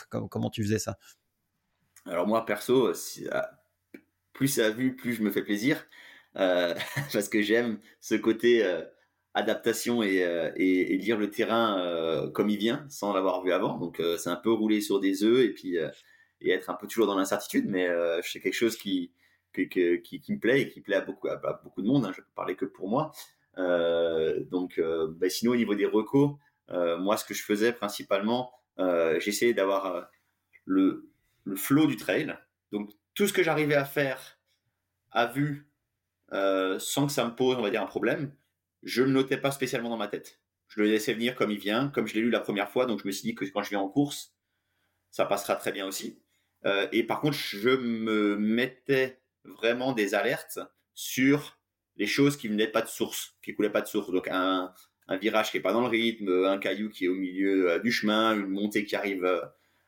Comment, 0.10 0.52
tu 0.52 0.62
faisais 0.62 0.80
ça? 0.80 1.00
Alors 2.06 2.28
moi, 2.28 2.46
perso, 2.46 2.94
ah, 3.32 3.50
plus 4.34 4.48
ça 4.48 4.68
a 4.68 4.70
vu, 4.70 4.96
plus 4.96 5.14
je 5.14 5.24
me 5.24 5.32
fais 5.32 5.44
plaisir. 5.44 5.88
parce 6.36 7.30
que 7.30 7.42
j'aime 7.42 7.80
ce 8.00 8.14
côté 8.14 8.64
adaptation 9.38 10.02
euh, 10.02 10.52
et, 10.56 10.98
lire 10.98 11.18
le 11.18 11.30
terrain 11.30 11.80
euh, 11.80 12.30
comme 12.30 12.50
il 12.50 12.58
vient 12.58 12.86
sans 12.90 13.14
l'avoir 13.14 13.44
vu 13.44 13.52
avant. 13.52 13.78
Donc 13.78 14.00
euh, 14.00 14.18
c'est 14.18 14.30
un 14.30 14.36
peu 14.36 14.52
rouler 14.52 14.82
sur 14.82 15.00
des 15.00 15.24
œufs 15.24 15.46
et 15.46 15.54
puis 15.54 15.78
être 16.42 16.70
un 16.70 16.74
peu 16.74 16.88
toujours 16.88 17.08
dans 17.08 17.16
l'incertitude, 17.16 17.66
mais 17.68 17.88
c'est 18.24 18.40
quelque 18.40 18.54
chose 18.54 18.78
qui 18.78 19.12
me 19.56 20.40
plaît 20.40 20.62
et 20.62 20.70
qui 20.70 20.82
plaît 20.82 20.96
à 20.96 21.02
beaucoup, 21.02 21.28
à, 21.28 21.62
beaucoup 21.64 21.82
de 21.82 21.88
monde. 21.88 22.06
Hein, 22.06 22.12
je 22.14 22.22
peux 22.22 22.28
parler 22.36 22.56
que 22.56 22.66
pour 22.66 22.90
moi. 22.90 23.12
donc, 23.56 24.82
bah, 25.10 25.30
sinon 25.30 25.54
au 25.54 25.56
niveau 25.56 25.76
des 25.76 25.86
recos, 25.86 26.32
moi, 26.70 27.18
ce 27.18 27.26
que 27.26 27.34
je 27.34 27.44
faisais 27.44 27.74
principalement, 27.74 28.52
j'essayais 29.20 29.54
d'avoir 29.54 30.10
le, 30.66 31.10
le 31.44 31.56
flow 31.56 31.88
du 31.88 31.96
trail. 31.96 32.36
Donc, 32.72 32.92
tout 33.16 33.28
ce 33.28 33.34
que 33.34 33.42
j'arrivais 33.42 33.76
à 33.76 33.86
faire 33.86 34.40
à 35.12 35.26
vue, 35.26 35.68
sans 36.32 37.08
que 37.08 37.12
ça 37.12 37.26
me 37.26 37.36
pose, 37.36 37.58
on 37.58 37.64
va 37.64 37.72
dire, 37.72 37.82
un 37.82 37.88
problème, 37.88 38.32
je 38.88 39.02
ne 39.02 39.08
le 39.08 39.14
notais 39.14 39.38
pas 39.38 39.52
spécialement 39.52 39.90
dans 39.90 39.98
ma 39.98 40.08
tête. 40.08 40.40
Je 40.70 40.82
le 40.82 40.88
laissais 40.88 41.14
venir 41.14 41.36
comme 41.36 41.52
il 41.52 41.60
vient, 41.60 41.90
comme 41.90 42.08
je 42.08 42.14
l'ai 42.14 42.22
lu 42.22 42.30
la 42.30 42.40
première 42.40 42.70
fois. 42.70 42.86
Donc, 42.86 43.02
je 43.02 43.08
me 43.08 43.12
suis 43.12 43.24
dit 43.24 43.36
que 43.36 43.44
quand 43.46 43.62
je 43.62 43.70
viens 43.70 43.82
en 43.82 43.90
course, 43.90 44.34
ça 45.12 45.26
passera 45.26 45.56
très 45.58 45.74
bien 45.74 45.86
aussi. 45.86 46.22
Euh, 46.66 46.88
et 46.94 47.04
par 47.04 47.20
contre, 47.20 47.38
je 47.38 47.70
me 47.70 48.38
mettais 48.38 49.20
vraiment 49.44 49.92
des 49.92 50.16
alertes 50.16 50.60
sur 50.94 51.60
les 51.98 52.08
choses 52.08 52.38
qui 52.38 52.48
venaient 52.48 52.68
pas 52.68 52.82
de 52.82 52.88
source, 52.88 53.36
qui 53.44 53.54
coulaient 53.54 53.70
pas 53.70 53.82
de 53.82 53.88
source. 53.88 54.10
Donc 54.10 54.30
un, 54.32 54.74
virage 55.22 55.52
qui 55.52 55.58
est 55.58 55.62
pas 55.62 55.74
dans 55.74 55.82
le 55.82 55.88
rythme, 55.88 56.46
un 56.46 56.58
caillou 56.58 56.90
qui 56.90 57.06
est 57.06 57.10
au 57.10 57.16
milieu 57.16 57.72
euh, 57.72 57.80
du 57.80 57.92
chemin, 57.92 58.36
une 58.36 58.48
montée 58.48 58.86
qui 58.86 58.96
arrive 58.96 59.26
euh, 59.26 59.42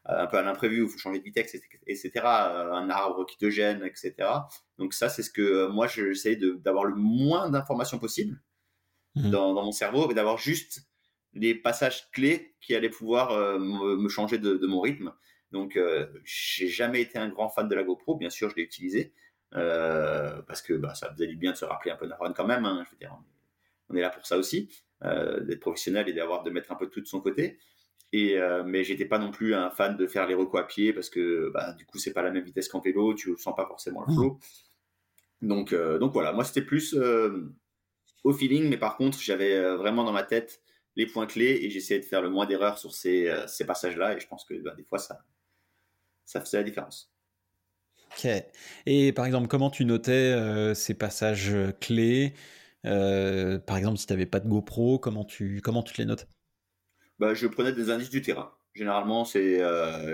un 0.06 0.28
peu 0.28 0.38
à 0.38 0.42
l'imprévu 0.42 0.82
où 0.82 0.86
il 0.88 0.90
faut 0.90 0.98
changer 0.98 1.20
de 1.20 1.24
vitesse, 1.24 1.56
etc. 1.88 2.12
Un 2.26 2.90
arbre 2.90 3.26
qui 3.26 3.38
te 3.38 3.50
gêne, 3.50 3.82
etc. 3.86 4.14
Donc 4.78 4.94
ça, 4.94 5.08
c'est 5.08 5.24
ce 5.24 5.30
que 5.30 5.68
moi, 5.68 5.88
j'essaie 5.88 6.36
d'avoir 6.36 6.84
le 6.84 6.96
moins 6.96 7.50
d'informations 7.50 8.00
possible 8.00 8.42
mmh. 9.16 9.30
dans, 9.30 9.54
mon 9.54 9.72
cerveau 9.72 10.10
et 10.12 10.14
d'avoir 10.14 10.38
juste 10.38 10.88
les 11.34 11.56
passages 11.56 12.10
clés 12.12 12.56
qui 12.62 12.76
allaient 12.76 12.90
pouvoir 12.90 13.60
me, 13.60 14.10
changer 14.10 14.38
de, 14.38 14.66
mon 14.66 14.82
rythme. 14.82 15.14
Donc, 15.52 15.78
euh, 15.78 16.08
j'ai 16.24 16.68
jamais 16.68 17.02
été 17.02 17.18
un 17.18 17.30
grand 17.30 17.50
fan 17.50 17.68
de 17.68 17.76
la 17.76 17.84
GoPro. 17.84 18.16
Bien 18.16 18.30
sûr, 18.30 18.50
je 18.50 18.56
l'ai 18.56 18.64
utilisé 18.64 19.14
euh, 19.56 20.42
parce 20.44 20.62
que 20.62 20.74
bah, 20.74 20.94
ça 20.94 21.12
faisait 21.12 21.28
du 21.28 21.36
bien 21.36 21.52
de 21.52 21.58
se 21.58 21.66
rappeler 21.66 21.92
un 21.92 21.96
peu 21.96 22.08
run 22.20 22.34
quand 22.34 22.46
même. 22.46 22.66
Hein. 22.66 22.84
je 22.86 22.92
veux 22.92 22.98
dire, 22.98 23.18
on 23.90 23.96
est, 23.96 24.02
là 24.02 24.10
pour 24.10 24.26
ça 24.26 24.38
aussi, 24.38 24.70
euh, 25.04 25.40
d'être 25.42 25.60
professionnel 25.60 26.08
et 26.08 26.14
d'avoir 26.14 26.44
de 26.44 26.52
mettre 26.52 26.72
un 26.72 26.76
peu 26.76 26.88
tout 26.88 27.02
de 27.02 27.08
son 27.08 27.22
côté. 27.22 27.58
Et 28.12 28.38
euh, 28.38 28.64
mais 28.64 28.84
j'étais 28.84 29.06
pas 29.06 29.20
non 29.20 29.32
plus 29.32 29.54
un 29.54 29.70
fan 29.70 29.96
de 29.96 30.08
faire 30.08 30.28
les 30.28 30.34
recos 30.34 30.60
à 30.60 30.64
pied 30.64 30.94
parce 30.94 31.10
que 31.10 31.52
bah, 31.54 31.74
du 31.74 31.86
coup 31.86 32.00
c'est 32.00 32.14
pas 32.14 32.24
la 32.24 32.32
même 32.32 32.44
vitesse 32.44 32.68
qu'en 32.68 32.80
vélo, 32.80 33.14
tu 33.14 33.36
sens 33.38 33.56
pas 33.56 33.68
forcément 33.68 34.04
le 34.08 34.14
flow. 34.14 34.40
Donc 35.42 35.74
donc 35.74 36.14
voilà, 36.14 36.34
moi 36.34 36.44
c'était 36.44 36.64
plus 36.64 36.96
au 38.24 38.34
feeling, 38.34 38.70
mais 38.70 38.78
par 38.78 38.98
contre 38.98 39.20
j'avais 39.20 39.76
vraiment 39.76 40.04
dans 40.04 40.12
ma 40.12 40.24
tête 40.24 40.62
les 40.96 41.06
points 41.06 41.28
clés 41.28 41.60
et 41.62 41.70
j'essayais 41.70 42.00
de 42.00 42.06
faire 42.06 42.22
le 42.22 42.30
moins 42.30 42.46
d'erreurs 42.46 42.78
sur 42.78 42.94
ces, 42.94 43.34
ces 43.48 43.66
passages-là 43.66 44.16
et 44.16 44.20
je 44.20 44.28
pense 44.28 44.44
que 44.46 44.56
bah, 44.56 44.74
des 44.76 44.84
fois 44.84 45.00
ça 45.00 45.20
ça 46.30 46.42
faisait 46.42 46.58
la 46.58 46.64
différence. 46.64 47.12
Ok. 48.12 48.28
Et 48.86 49.14
par 49.14 49.26
exemple, 49.26 49.48
comment 49.48 49.70
tu 49.70 49.84
notais 49.86 50.12
euh, 50.12 50.74
ces 50.74 50.94
passages 50.94 51.50
euh, 51.54 51.72
clés? 51.72 52.34
Euh, 52.86 53.60
Par 53.60 53.78
exemple, 53.78 53.98
si 53.98 54.06
tu 54.06 54.14
n'avais 54.14 54.28
pas 54.28 54.40
de 54.40 54.48
GoPro, 54.48 55.00
comment 55.00 55.26
tu, 55.26 55.62
comment 55.64 55.84
tu 55.84 55.96
les 55.98 56.06
notes? 56.06 56.28
Bah, 57.18 57.34
Je 57.34 57.48
prenais 57.48 57.74
des 57.74 57.90
indices 57.90 58.12
du 58.12 58.22
terrain. 58.22 58.54
Généralement, 58.76 59.26
c'est, 59.26 59.60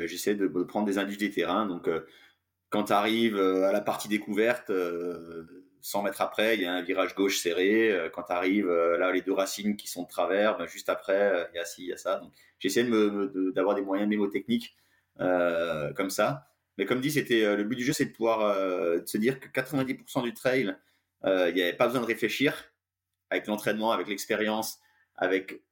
j'essaie 0.08 0.34
de, 0.34 0.48
prendre 0.48 0.88
des 0.88 0.98
indices 0.98 1.18
du 1.18 1.30
terrain. 1.30 1.68
Donc, 1.68 1.88
quand 2.70 2.86
tu 2.86 2.94
arrives 2.94 3.38
à 3.38 3.72
la 3.72 3.82
partie 3.82 4.08
découverte, 4.08 4.72
100 5.86 6.04
mètres 6.04 6.22
après, 6.22 6.56
il 6.56 6.62
y 6.62 6.66
a 6.66 6.74
un 6.74 6.82
virage 6.82 7.14
gauche 7.16 7.38
serré. 7.38 8.10
quand 8.14 8.24
tu 8.24 8.32
arrives 8.32 8.72
là, 8.72 9.12
les 9.12 9.22
deux 9.22 9.34
racines 9.34 9.76
qui 9.78 9.88
sont 9.88 10.04
de 10.04 10.08
travers, 10.08 10.58
bah, 10.58 10.66
juste 10.66 10.90
après, 10.90 11.48
il 11.54 11.58
y 11.58 11.60
a 11.60 11.66
ci, 11.66 11.84
il 11.84 11.90
y 11.90 11.94
a 11.94 11.98
ça. 11.98 12.18
Donc, 12.18 12.32
j'essaie 12.60 12.84
de 12.84 13.52
d'avoir 13.54 13.76
des 13.76 13.82
moyens 13.82 14.10
mémotechniques 14.10 14.76
euh, 15.22 15.94
comme 15.94 16.10
ça. 16.10 16.50
Mais 16.78 16.86
comme 16.86 17.00
dit, 17.00 17.12
c'était 17.12 17.44
euh, 17.46 17.56
le 17.56 17.64
but 17.64 17.76
du 17.76 17.86
jeu, 17.86 17.94
c'est 17.94 18.06
de 18.06 18.12
pouvoir 18.12 18.42
euh, 18.42 19.00
se 19.06 19.18
dire 19.18 19.40
que 19.40 19.48
90% 19.48 20.24
du 20.24 20.34
trail, 20.34 20.76
il 21.24 21.54
n'y 21.56 21.62
avait 21.62 21.74
pas 21.74 21.88
besoin 21.88 22.02
de 22.02 22.06
réfléchir 22.06 22.54
avec 23.32 23.48
l'entraînement, 23.48 23.92
avec 23.92 24.08
l'expérience, 24.08 24.80
avec 25.16 25.64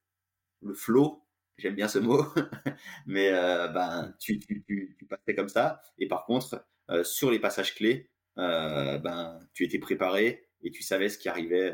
le 0.62 0.74
flow. 0.74 1.24
J'aime 1.58 1.76
bien 1.76 1.88
ce 1.88 2.00
mot, 2.00 2.26
mais 3.06 3.32
ben 3.32 4.16
tu, 4.20 4.40
tu, 4.40 4.64
tu, 4.64 4.96
tu, 4.98 5.06
passais 5.06 5.36
comme 5.36 5.50
ça. 5.50 5.80
Et 6.00 6.08
par 6.08 6.26
contre, 6.26 6.66
sur 7.04 7.30
les 7.30 7.38
passages 7.38 7.76
clés, 7.76 8.10
ben 8.36 9.40
tu 9.54 9.64
étais 9.64 9.80
préparé 9.80 10.48
et 10.64 10.72
tu 10.72 10.84
savais 10.84 11.10
ce 11.10 11.18
qui 11.18 11.30
arrivait. 11.30 11.74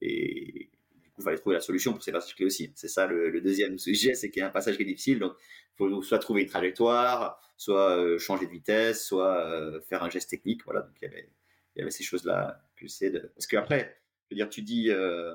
et 0.00 0.70
du 1.02 1.10
coup, 1.10 1.20
il 1.20 1.24
fallait 1.24 1.38
trouver 1.38 1.56
la 1.56 1.60
solution 1.60 1.92
pour 1.92 2.02
ces 2.02 2.12
passages 2.12 2.34
clés 2.34 2.46
aussi. 2.46 2.72
C'est 2.74 2.88
ça 2.88 3.06
le, 3.06 3.40
deuxième 3.40 3.78
sujet, 3.78 4.14
c'est 4.14 4.30
qu'il 4.30 4.40
y 4.40 4.42
a 4.42 4.48
un 4.48 4.50
passage 4.50 4.76
qui 4.76 4.82
est 4.82 4.86
difficile. 4.86 5.18
Donc, 5.18 5.34
faut 5.76 6.02
soit 6.02 6.18
trouver 6.18 6.42
une 6.42 6.48
trajectoire, 6.48 7.40
soit 7.56 7.96
euh, 7.96 8.18
changer 8.18 8.46
de 8.46 8.50
vitesse, 8.50 9.06
soit 9.06 9.46
euh, 9.46 9.80
faire 9.80 10.02
un 10.02 10.10
geste 10.10 10.30
technique. 10.30 10.62
Voilà, 10.64 10.82
donc 10.82 10.94
il 11.00 11.04
y 11.06 11.08
avait, 11.08 11.30
il 11.74 11.78
y 11.78 11.82
avait 11.82 11.90
ces 11.90 12.04
choses-là 12.04 12.62
que 12.76 12.86
c'est 12.86 13.10
de... 13.10 13.30
Parce 13.34 13.46
qu'après, 13.46 13.98
je 14.28 14.34
veux 14.34 14.36
dire, 14.36 14.50
tu 14.50 14.62
dis 14.62 14.90
euh, 14.90 15.34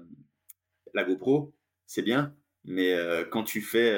la 0.94 1.04
GoPro, 1.04 1.54
c'est 1.88 2.04
bien, 2.04 2.36
mais 2.64 2.96
quand 3.30 3.44
tu 3.44 3.62
fais, 3.62 3.90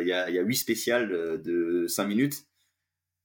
il 0.00 0.06
y, 0.06 0.12
a, 0.12 0.30
y 0.30 0.38
a 0.38 0.42
8 0.42 0.56
spéciales 0.56 1.42
de 1.42 1.86
5 1.88 2.06
minutes, 2.06 2.46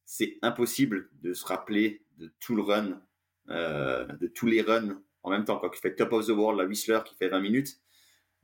c'est 0.06 0.40
impossible 0.42 1.10
de 1.22 1.34
se 1.34 1.46
rappeler 1.46 2.02
de 2.18 2.34
tout 2.40 2.56
le 2.56 2.62
run, 2.62 3.02
de 3.48 4.28
tous 4.28 4.48
les 4.48 4.62
runs 4.62 5.02
en 5.24 5.30
même 5.30 5.46
temps. 5.46 5.58
Quand 5.60 5.70
tu 5.70 5.80
fais 5.80 5.96
Top 5.96 6.14
of 6.14 6.26
the 6.26 6.30
World, 6.30 6.60
la 6.60 6.66
Whistler 6.66 7.00
qui 7.06 7.16
fait 7.16 7.30
20 7.30 7.40
minutes, 7.40 7.80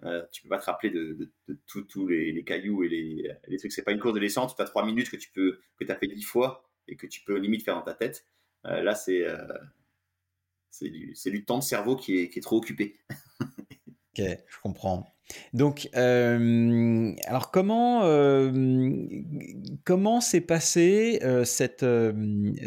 euh, 0.04 0.22
tu 0.32 0.42
peux 0.42 0.50
pas 0.50 0.60
te 0.60 0.66
rappeler 0.66 0.90
de, 0.90 1.32
tous 1.66 2.08
les, 2.08 2.44
cailloux 2.44 2.84
et 2.84 2.90
les, 2.90 3.32
les 3.48 3.58
trucs. 3.58 3.72
C'est 3.72 3.84
pas 3.84 3.92
une 3.92 4.00
course 4.00 4.16
de 4.16 4.20
descente, 4.20 4.56
tu 4.56 4.62
as 4.62 4.66
trois 4.66 4.86
minutes 4.86 5.10
que 5.10 5.16
tu 5.16 5.32
peux 5.32 5.60
que 5.78 5.90
as 5.90 5.96
fait 5.96 6.08
dix 6.08 6.24
fois 6.24 6.70
et 6.88 6.98
que 6.98 7.08
tu 7.08 7.22
peux 7.22 7.38
limite 7.38 7.64
faire 7.64 7.76
dans 7.76 7.84
ta 7.84 7.94
tête. 7.94 8.26
Euh, 8.66 8.82
là, 8.82 8.96
c'est 8.96 9.24
euh, 9.24 9.38
c'est 10.70 10.90
du, 10.90 11.14
du, 11.14 11.46
temps 11.46 11.60
de 11.60 11.64
cerveau 11.64 11.96
qui 11.96 12.18
est, 12.18 12.30
qui 12.30 12.40
est 12.40 12.42
trop 12.42 12.58
occupé. 12.58 13.00
ok, 13.40 14.26
je 14.48 14.60
comprends. 14.62 15.13
Donc, 15.54 15.90
euh, 15.96 17.14
alors 17.26 17.52
comment 17.52 18.04
euh, 18.04 18.52
comment 19.84 20.22
s'est 20.22 20.42
passé 20.42 21.20
euh, 21.24 21.44
cette, 21.44 21.86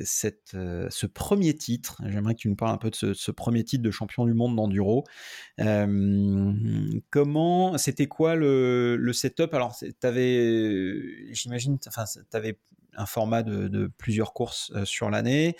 cette, 0.05 0.51
ce 0.53 1.07
premier 1.07 1.55
titre? 1.55 2.01
J'aimerais 2.07 2.35
que 2.35 2.41
tu 2.41 2.49
nous 2.49 2.57
parles 2.57 2.73
un 2.73 2.79
peu 2.79 2.91
de 2.91 3.15
ce, 3.15 3.31
premier 3.31 3.65
titre 3.65 3.83
de 3.83 3.91
champion 3.91 4.25
du 4.25 4.35
monde 4.35 4.57
d'enduro. 4.57 5.05
comment 7.11 7.79
c'était 7.79 8.07
quoi 8.07 8.35
le, 8.35 8.97
le 8.97 9.13
setup? 9.13 9.53
Alors, 9.55 9.77
avais 10.03 11.33
j'imagine, 11.33 11.79
enfin, 11.87 12.05
tu 12.07 12.37
avais 12.37 12.59
un 12.99 13.07
format 13.07 13.43
de, 13.43 13.91
plusieurs 13.99 14.33
courses 14.33 14.73
sur 14.85 15.11
l'année. 15.11 15.57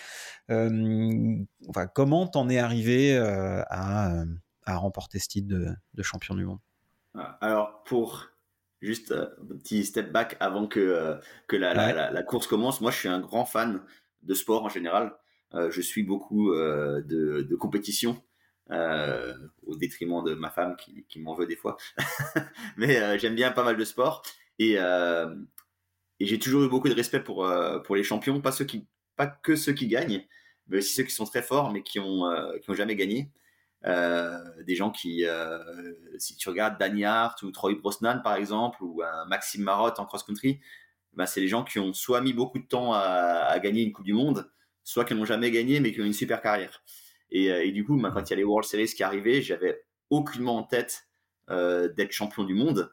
enfin, 0.49 1.87
comment 1.95 2.27
t'en 2.27 2.49
es 2.49 2.59
arrivé 2.59 3.17
à, 3.17 4.25
à 4.65 4.77
remporter 4.77 5.19
ce 5.19 5.29
titre 5.29 5.49
de, 5.49 5.69
de 5.95 6.03
champion 6.03 6.35
du 6.35 6.45
monde? 6.45 6.59
Alors, 7.41 7.83
pour 7.85 8.29
juste 8.81 9.13
euh, 9.13 9.27
un 9.53 9.57
petit 9.59 9.85
step 9.85 10.13
back 10.13 10.37
avant 10.41 10.67
que, 10.67 10.81
euh, 10.81 11.17
que 11.49 11.57
la, 11.57 11.75
la, 11.75 12.11
la, 12.11 12.23
course 12.23 12.47
commence, 12.47 12.81
moi 12.81 12.91
je 12.91 12.99
suis 12.99 13.09
un 13.09 13.21
grand 13.21 13.45
fan 13.45 13.83
de 14.23 14.35
sport 14.35 14.65
en 14.65 14.69
général. 14.69 15.17
Euh, 15.55 15.71
je 15.71 15.81
suis 15.81 16.03
beaucoup 16.03 16.53
de, 16.53 17.03
de, 17.49 17.57
compétition 17.57 18.23
au 18.71 19.77
détriment 19.77 20.25
de 20.25 20.35
ma 20.35 20.51
femme 20.51 20.77
qui, 20.77 21.05
qui 21.09 21.21
m'en 21.21 21.35
veut 21.35 21.47
des 21.47 21.57
fois. 21.57 21.77
Mais 22.77 23.19
j'aime 23.19 23.35
bien 23.35 23.53
pas 23.53 23.63
mal 23.63 23.77
de 23.77 23.85
sport 23.85 24.23
et, 24.59 24.73
et 24.75 26.27
j'ai 26.27 26.39
toujours 26.39 26.65
eu 26.65 26.69
beaucoup 26.69 26.89
de 26.89 26.95
respect 26.95 27.21
pour, 27.21 27.49
pour 27.85 27.97
les 27.97 28.03
champions, 28.03 28.41
pas, 28.41 28.53
ceux 28.53 28.65
qui, 28.65 28.87
pas 29.15 29.29
que 29.29 29.55
ceux 29.55 29.73
qui 29.73 29.87
gagnent, 29.87 30.27
mais 30.67 30.79
aussi 30.79 30.95
ceux 30.95 31.05
qui 31.05 31.13
sont 31.13 31.27
très 31.27 31.43
forts 31.43 31.73
mais 31.73 31.83
qui 31.83 32.01
ont, 32.01 32.25
qui 32.61 32.71
ont 32.71 32.75
jamais 32.75 32.97
gagné. 32.97 33.31
Euh, 33.87 34.39
des 34.65 34.75
gens 34.75 34.91
qui, 34.91 35.25
euh, 35.25 35.59
si 36.19 36.37
tu 36.37 36.49
regardes 36.49 36.79
Danny 36.79 37.05
Hart 37.05 37.41
ou 37.43 37.53
Troy 37.53 37.75
Brosnan 37.77 38.21
par 38.23 38.35
exemple, 38.35 38.83
ou 38.83 39.03
un 39.03 39.27
Maxime 39.27 39.63
Marotte 39.63 40.01
en 40.01 40.07
cross-country, 40.07 40.61
bah, 41.13 41.27
c'est 41.27 41.41
les 41.41 41.49
gens 41.49 41.63
qui 41.63 41.79
ont 41.79 41.93
soit 41.93 42.21
mis 42.21 42.33
beaucoup 42.33 42.59
de 42.59 42.67
temps 42.67 42.93
à, 42.93 43.59
gagner 43.61 43.83
une 43.83 43.93
Coupe 43.93 44.05
du 44.05 44.13
Monde, 44.13 44.51
soit 44.83 45.05
qui 45.05 45.15
n'ont 45.15 45.25
jamais 45.25 45.51
gagné 45.51 45.81
mais 45.81 45.93
qui 45.93 46.01
ont 46.01 46.05
une 46.05 46.13
super 46.13 46.41
carrière. 46.43 46.83
Et, 47.31 47.51
euh, 47.53 47.71
du 47.71 47.85
coup, 47.85 47.97
bah, 47.97 48.11
quand 48.13 48.29
il 48.29 48.31
y 48.31 48.33
a 48.33 48.37
les 48.37 48.45
World 48.45 48.69
Series 48.69 48.89
qui 48.89 49.05
arrivaient, 49.05 49.41
j'avais 49.41 49.85
aucunement 50.11 50.57
en 50.57 50.63
tête 50.63 51.05
d'être 51.49 52.11
champion 52.11 52.43
du 52.43 52.55
monde. 52.55 52.93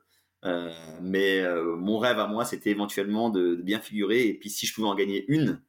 mais 1.02 1.44
mon 1.78 1.98
rêve 1.98 2.20
à 2.20 2.28
moi, 2.28 2.46
c'était 2.46 2.70
éventuellement 2.70 3.32
de, 3.32 3.56
bien 3.56 3.80
figurer. 3.80 4.28
Et 4.28 4.34
puis, 4.36 4.50
si 4.52 4.68
je 4.68 4.74
pouvais 4.76 4.88
en 4.88 4.96
gagner 4.96 5.26
une, 5.28 5.62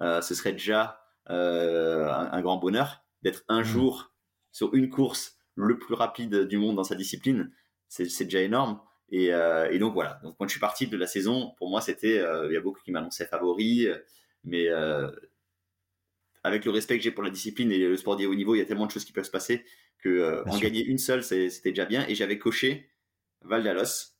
ce 0.00 0.34
serait 0.34 0.52
déjà 0.52 1.00
un, 1.26 2.40
grand 2.42 2.58
bonheur 2.58 3.02
d'être 3.22 3.42
un 3.48 3.60
mmh. 3.60 3.64
jour 3.64 4.09
sur 4.52 4.74
une 4.74 4.88
course 4.88 5.38
le 5.54 5.78
plus 5.78 5.94
rapide 5.94 6.46
du 6.46 6.58
monde 6.58 6.76
dans 6.76 6.84
sa 6.84 6.94
discipline, 6.94 7.52
c'est 7.88 8.24
déjà 8.24 8.40
énorme. 8.40 8.80
Euh, 9.12 9.68
et, 9.70 9.78
donc 9.78 9.94
voilà. 9.94 10.20
Donc 10.22 10.36
quand 10.38 10.46
je 10.46 10.52
suis 10.52 10.60
parti 10.60 10.86
de 10.86 10.96
la 10.96 11.06
saison, 11.06 11.54
pour 11.58 11.68
moi 11.68 11.80
c'était, 11.80 12.18
euh, 12.18 12.46
il 12.48 12.54
y 12.54 12.56
a 12.56 12.60
beaucoup 12.60 12.80
qui 12.80 12.92
m'annonçaient 12.92 13.26
favori, 13.26 13.88
mais 14.44 14.68
euh, 14.68 15.10
avec 16.44 16.64
le 16.64 16.70
respect 16.70 16.96
que 16.96 17.02
j'ai 17.02 17.10
pour 17.10 17.24
la 17.24 17.30
discipline 17.30 17.72
et 17.72 17.78
le 17.78 17.96
sport 17.96 18.16
de 18.16 18.26
haut 18.26 18.34
niveau, 18.34 18.54
il 18.54 18.58
y 18.58 18.62
a 18.62 18.64
tellement 18.64 18.86
de 18.86 18.92
choses 18.92 19.04
qui 19.04 19.12
peuvent 19.12 19.24
se 19.24 19.30
passer 19.30 19.64
que 19.98 20.42
en 20.48 20.58
gagner 20.58 20.82
une 20.84 20.98
seule, 20.98 21.22
c'était 21.22 21.70
déjà 21.70 21.84
bien. 21.84 22.06
Et 22.08 22.14
j'avais 22.14 22.38
coché 22.38 22.88
Val 23.42 23.62
d'Alos. 23.62 24.14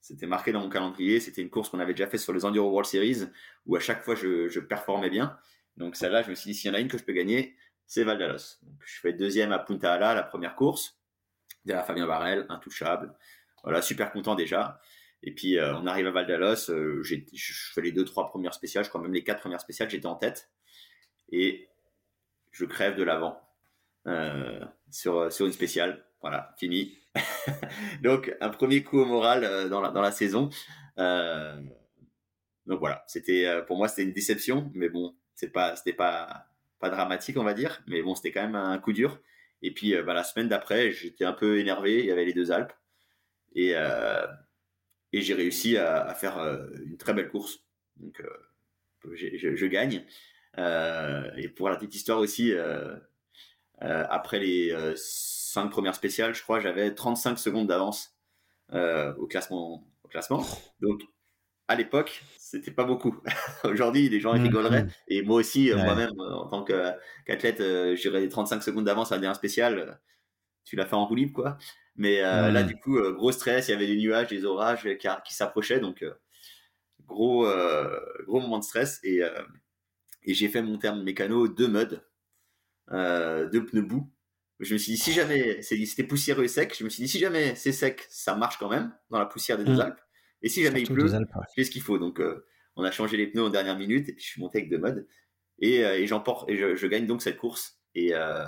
C'était 0.00 0.26
marqué 0.26 0.50
dans 0.50 0.60
mon 0.60 0.68
calendrier. 0.70 1.20
C'était 1.20 1.42
une 1.42 1.50
course 1.50 1.68
qu'on 1.68 1.78
avait 1.78 1.92
déjà 1.92 2.08
fait 2.08 2.18
sur 2.18 2.32
les 2.32 2.44
Enduro 2.44 2.68
World 2.70 2.88
Series 2.88 3.28
où 3.66 3.76
à 3.76 3.80
chaque 3.80 4.02
fois 4.02 4.16
je, 4.16 4.48
je 4.48 4.58
performais 4.58 5.10
bien. 5.10 5.38
Donc 5.76 5.94
celle-là, 5.94 6.22
je 6.22 6.30
me 6.30 6.34
suis 6.34 6.50
dit 6.50 6.54
s'il 6.58 6.68
y 6.68 6.70
en 6.72 6.74
a 6.74 6.80
une 6.80 6.88
que 6.88 6.98
je 6.98 7.04
peux 7.04 7.12
gagner, 7.12 7.54
c'est 7.88 8.04
Valdalos. 8.04 8.58
Donc, 8.62 8.80
je 8.84 9.00
fais 9.00 9.12
deuxième 9.12 9.50
à 9.50 9.58
Punta 9.58 9.94
Ala, 9.94 10.14
la 10.14 10.22
première 10.22 10.54
course. 10.54 11.00
Derrière 11.64 11.86
Fabien 11.86 12.06
Barrel, 12.06 12.46
intouchable. 12.50 13.14
voilà, 13.64 13.82
super 13.82 14.12
content 14.12 14.34
déjà. 14.34 14.80
Et 15.22 15.34
puis 15.34 15.58
on 15.60 15.86
arrive 15.86 16.06
à 16.06 16.10
Val 16.12 16.26
d'Alos, 16.26 16.68
je 16.68 17.16
fais 17.74 17.80
les 17.80 17.90
deux, 17.90 18.04
trois 18.04 18.28
premières 18.28 18.54
spéciales, 18.54 18.84
je 18.84 18.88
crois 18.88 19.02
même 19.02 19.12
les 19.12 19.24
quatre 19.24 19.40
premières 19.40 19.60
spéciales, 19.60 19.90
j'étais 19.90 20.06
en 20.06 20.14
tête. 20.14 20.50
Et 21.32 21.68
je 22.52 22.64
crève 22.64 22.94
de 22.94 23.02
l'avant 23.02 23.40
sur, 24.90 25.32
sur 25.32 25.46
une 25.46 25.52
spéciale. 25.52 26.04
Voilà, 26.20 26.54
fini. 26.58 26.96
Donc 28.02 28.34
un 28.40 28.48
premier 28.50 28.84
coup 28.84 29.00
au 29.00 29.06
moral 29.06 29.68
dans, 29.68 29.80
la, 29.80 29.90
dans 29.90 30.02
la 30.02 30.12
saison. 30.12 30.50
donc 30.96 32.78
voilà, 32.78 33.02
c'était 33.08 33.62
pour 33.66 33.76
moi 33.76 33.88
c'était 33.88 34.04
une 34.04 34.12
déception, 34.12 34.70
mais 34.74 34.88
bon, 34.88 35.16
c'est 35.34 35.50
pas 35.50 35.74
c'était 35.74 35.94
pas 35.94 36.47
pas 36.80 36.90
dramatique 36.90 37.36
on 37.36 37.44
va 37.44 37.54
dire, 37.54 37.82
mais 37.86 38.02
bon 38.02 38.14
c'était 38.14 38.32
quand 38.32 38.42
même 38.42 38.56
un 38.56 38.78
coup 38.78 38.92
dur. 38.92 39.20
Et 39.62 39.72
puis 39.72 39.94
bah, 40.02 40.14
la 40.14 40.24
semaine 40.24 40.48
d'après, 40.48 40.92
j'étais 40.92 41.24
un 41.24 41.32
peu 41.32 41.58
énervé, 41.58 41.98
il 42.00 42.06
y 42.06 42.12
avait 42.12 42.24
les 42.24 42.32
deux 42.32 42.52
Alpes 42.52 42.72
et 43.54 43.74
et 45.12 45.22
j'ai 45.22 45.34
réussi 45.34 45.76
à, 45.78 46.14
faire 46.14 46.38
une 46.84 46.96
très 46.98 47.14
belle 47.14 47.28
course. 47.28 47.60
Donc 47.96 48.22
je, 49.14 49.66
gagne. 49.66 50.04
et 50.56 51.48
pour 51.48 51.70
la 51.70 51.76
petite 51.76 51.94
histoire 51.94 52.18
aussi, 52.18 52.52
après 53.80 54.38
les 54.38 54.94
cinq 54.96 55.68
premières 55.70 55.94
spéciales, 55.94 56.34
je 56.34 56.42
crois, 56.42 56.60
j'avais 56.60 56.94
35 56.94 57.38
secondes 57.38 57.66
d'avance 57.66 58.16
au 58.72 59.26
classement. 59.26 59.84
Au 60.04 60.08
classement. 60.08 60.44
À 61.68 61.76
l'époque, 61.76 62.24
c'était 62.38 62.70
pas 62.70 62.84
beaucoup. 62.84 63.20
Aujourd'hui, 63.64 64.08
les 64.08 64.20
gens 64.20 64.34
mmh, 64.34 64.42
rigoleraient. 64.42 64.84
Mmh. 64.84 64.90
Et 65.08 65.22
moi 65.22 65.36
aussi, 65.36 65.70
moi-même, 65.74 66.18
en 66.18 66.46
tant 66.46 66.64
qu'athlète, 66.64 67.62
j'aurais 67.96 68.22
des 68.22 68.28
35 68.28 68.62
secondes 68.62 68.86
d'avance 68.86 69.12
à 69.12 69.16
la 69.16 69.20
dernière 69.20 69.36
spéciale. 69.36 70.00
Tu 70.64 70.76
l'as 70.76 70.86
fait 70.86 70.96
en 70.96 71.06
roue 71.06 71.14
libre, 71.14 71.34
quoi. 71.34 71.58
Mais 71.96 72.22
euh, 72.22 72.50
là, 72.50 72.62
mmh. 72.62 72.66
du 72.66 72.76
coup, 72.76 72.98
gros 73.12 73.32
stress, 73.32 73.68
il 73.68 73.72
y 73.72 73.74
avait 73.74 73.86
des 73.86 73.96
nuages, 73.96 74.28
des 74.28 74.44
orages 74.44 74.88
qui, 74.98 75.08
qui 75.26 75.34
s'approchaient. 75.34 75.80
Donc, 75.80 76.04
gros, 77.06 77.46
gros 78.26 78.40
moment 78.40 78.58
de 78.58 78.64
stress. 78.64 78.98
Et, 79.02 79.20
et 80.24 80.34
j'ai 80.34 80.48
fait 80.48 80.62
mon 80.62 80.78
mécano 81.04 81.48
deux 81.48 81.68
muds, 81.68 82.00
deux 82.90 83.64
pneus 83.66 83.82
boue. 83.82 84.10
Je 84.60 84.72
me 84.72 84.78
suis 84.78 84.92
dit, 84.92 84.98
si 84.98 85.12
jamais 85.12 85.62
c'était 85.62 86.02
poussiéreux 86.02 86.44
et 86.44 86.48
sec, 86.48 86.74
je 86.76 86.82
me 86.82 86.88
suis 86.88 87.02
dit, 87.02 87.08
si 87.08 87.18
jamais 87.18 87.54
c'est 87.54 87.72
sec, 87.72 88.06
ça 88.08 88.34
marche 88.34 88.56
quand 88.58 88.68
même 88.68 88.92
dans 89.10 89.18
la 89.18 89.26
poussière 89.26 89.56
des 89.58 89.64
deux 89.64 89.78
Alpes. 89.78 90.00
Et 90.42 90.48
si 90.48 90.62
jamais 90.62 90.82
il 90.82 90.88
pleut, 90.88 91.08
je 91.08 91.62
ce 91.62 91.70
qu'il 91.70 91.82
faut. 91.82 91.98
Donc, 91.98 92.20
euh, 92.20 92.46
on 92.76 92.84
a 92.84 92.90
changé 92.90 93.16
les 93.16 93.26
pneus 93.26 93.42
en 93.42 93.50
dernière 93.50 93.76
minute 93.76 94.08
et 94.08 94.12
puis 94.12 94.24
je 94.24 94.30
suis 94.30 94.40
monté 94.40 94.58
avec 94.58 94.70
deux 94.70 94.78
modes. 94.78 95.06
Et, 95.58 95.84
euh, 95.84 95.98
et 95.98 96.06
j'emporte, 96.06 96.48
et 96.48 96.56
je, 96.56 96.86
gagne 96.86 97.06
donc 97.06 97.22
cette 97.22 97.36
course. 97.36 97.80
Et, 97.94 98.14
euh, 98.14 98.44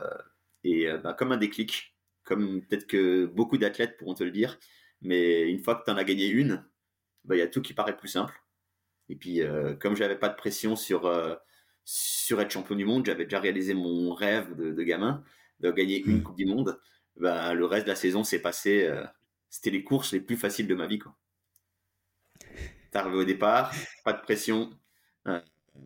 et 0.62 0.86
bah, 1.02 1.14
comme 1.14 1.32
un 1.32 1.36
déclic, 1.36 1.96
comme 2.24 2.62
peut-être 2.62 2.86
que 2.86 3.26
beaucoup 3.26 3.58
d'athlètes 3.58 3.96
pourront 3.96 4.14
te 4.14 4.22
le 4.22 4.30
dire, 4.30 4.58
mais 5.00 5.48
une 5.50 5.58
fois 5.58 5.74
que 5.74 5.84
tu 5.84 5.90
en 5.90 5.96
as 5.96 6.04
gagné 6.04 6.28
une, 6.28 6.64
bah, 7.24 7.34
il 7.34 7.38
y 7.38 7.42
a 7.42 7.48
tout 7.48 7.62
qui 7.62 7.74
paraît 7.74 7.96
plus 7.96 8.08
simple. 8.08 8.40
Et 9.08 9.16
puis, 9.16 9.40
comme 9.80 9.96
j'avais 9.96 10.16
pas 10.16 10.28
de 10.28 10.36
pression 10.36 10.76
sur, 10.76 11.10
sur 11.84 12.40
être 12.40 12.50
champion 12.52 12.76
du 12.76 12.84
monde, 12.84 13.04
j'avais 13.04 13.24
déjà 13.24 13.40
réalisé 13.40 13.74
mon 13.74 14.14
rêve 14.14 14.54
de, 14.54 14.82
gamin, 14.84 15.24
de 15.58 15.72
gagner 15.72 16.00
une 16.04 16.18
mmh. 16.18 16.22
Coupe 16.22 16.36
du 16.36 16.46
Monde. 16.46 16.80
Bah, 17.16 17.52
le 17.54 17.64
reste 17.64 17.86
de 17.86 17.90
la 17.90 17.96
saison 17.96 18.22
s'est 18.22 18.40
passé. 18.40 18.88
c'était 19.48 19.70
les 19.70 19.82
courses 19.82 20.12
les 20.12 20.20
plus 20.20 20.36
faciles 20.36 20.68
de 20.68 20.76
ma 20.76 20.86
vie. 20.86 21.00
Quoi. 21.00 21.16
T'es 22.90 23.00
au 23.02 23.24
départ, 23.24 23.72
pas 24.04 24.12
de 24.12 24.20
pression. 24.20 24.70
Euh, 25.28 25.40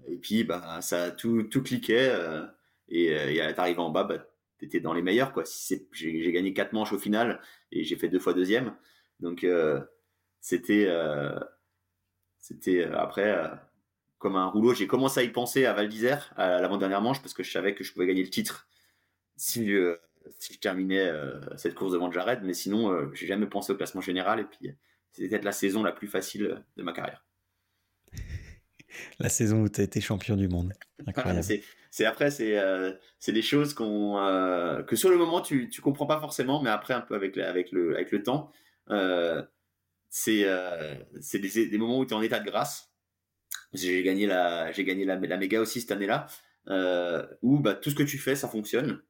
et 0.09 0.17
puis, 0.17 0.45
bah, 0.45 0.81
ça 0.81 1.11
tout, 1.11 1.43
tout 1.45 1.63
cliquait. 1.63 2.09
Euh, 2.11 2.47
et, 2.89 3.15
euh, 3.15 3.49
et 3.51 3.55
t'arrives 3.55 3.81
en 3.81 3.91
bas, 3.91 4.05
bah, 4.05 4.27
t'étais 4.59 4.81
dans 4.81 4.95
les 4.95 5.03
meilleurs. 5.03 5.33
Quoi. 5.33 5.45
J'ai 5.93 6.33
gagné 6.33 6.55
quatre 6.55 6.73
manches 6.73 6.93
au 6.93 6.99
final 6.99 7.41
et 7.73 7.85
j'ai 7.85 7.97
fait 7.97 8.09
deux 8.09 8.19
fois 8.19 8.35
deuxième. 8.35 8.75
Donc, 9.21 9.47
c'était. 10.41 10.89
c'était 12.39 12.85
après 12.85 13.51
comme 14.19 14.37
un 14.37 14.47
rouleau. 14.47 14.73
J'ai 14.75 14.87
commencé 14.87 15.21
à 15.21 15.23
y 15.23 15.29
penser 15.29 15.67
à 15.67 15.75
Val 15.75 15.89
d'Isère, 15.89 16.33
à 16.37 16.61
l'avant-dernière 16.61 17.03
manche, 17.03 17.21
parce 17.21 17.35
que 17.35 17.43
je 17.43 17.51
savais 17.51 17.75
que 17.75 17.85
je 17.85 17.93
pouvais 17.93 18.07
gagner 18.07 18.23
le 18.23 18.31
titre 18.31 18.69
si, 19.37 19.71
si 20.39 20.55
je 20.55 20.59
terminais 20.59 21.11
cette 21.57 21.75
course 21.75 21.93
devant 21.93 22.11
Jared. 22.11 22.41
Mais 22.43 22.55
sinon, 22.55 23.11
j'ai 23.13 23.27
jamais 23.27 23.47
pensé 23.47 23.73
au 23.73 23.77
classement 23.77 24.01
général. 24.01 24.41
Et 24.41 24.45
puis, 24.45 24.75
c'était 25.15 25.29
peut-être 25.29 25.45
la 25.45 25.53
saison 25.53 25.83
la 25.85 25.93
plus 25.93 26.09
facile 26.09 26.63
de 26.77 26.83
ma 26.83 26.93
carrière. 26.93 27.25
La 29.19 29.29
saison 29.29 29.63
où 29.63 29.69
tu 29.69 29.81
as 29.81 29.85
été 29.85 30.01
champion 30.01 30.37
du 30.37 30.47
monde. 30.47 30.73
c'est 31.91 32.05
après, 32.05 32.31
c'est 32.31 32.59
euh, 32.59 32.93
des 33.27 33.43
choses 33.43 33.75
qu'on 33.75 34.19
euh, 34.19 34.83
que 34.83 34.95
sur 34.95 35.11
le 35.11 35.17
moment 35.17 35.41
tu 35.41 35.69
ne 35.77 35.81
comprends 35.83 36.07
pas 36.07 36.21
forcément, 36.21 36.63
mais 36.63 36.71
après 36.71 36.95
un 36.95 37.01
peu 37.01 37.15
avec, 37.15 37.37
avec, 37.39 37.73
le, 37.73 37.95
avec 37.95 38.13
le 38.13 38.23
temps, 38.23 38.53
euh, 38.91 39.43
c'est 40.11 40.45
des, 41.33 41.67
des, 41.67 41.79
moments 41.79 41.99
où 41.99 42.07
tu 42.07 42.15
es 42.15 42.17
en 42.17 42.23
état 42.23 42.39
de 42.39 42.47
grâce. 42.49 42.93
J'ai 43.73 44.05
gagné 44.05 44.27
la 44.27 44.71
j'ai 44.71 44.85
gagné 44.85 45.05
la, 45.05 45.17
la 45.17 45.37
méga 45.37 45.61
aussi 45.61 45.81
cette 45.81 45.91
année-là, 45.91 46.27
où 47.43 47.59
bah, 47.59 47.75
tout 47.75 47.91
ce 47.91 47.97
que 47.97 48.05
tu 48.05 48.19
fais 48.19 48.37
ça 48.37 48.49
fonctionne. 48.49 49.03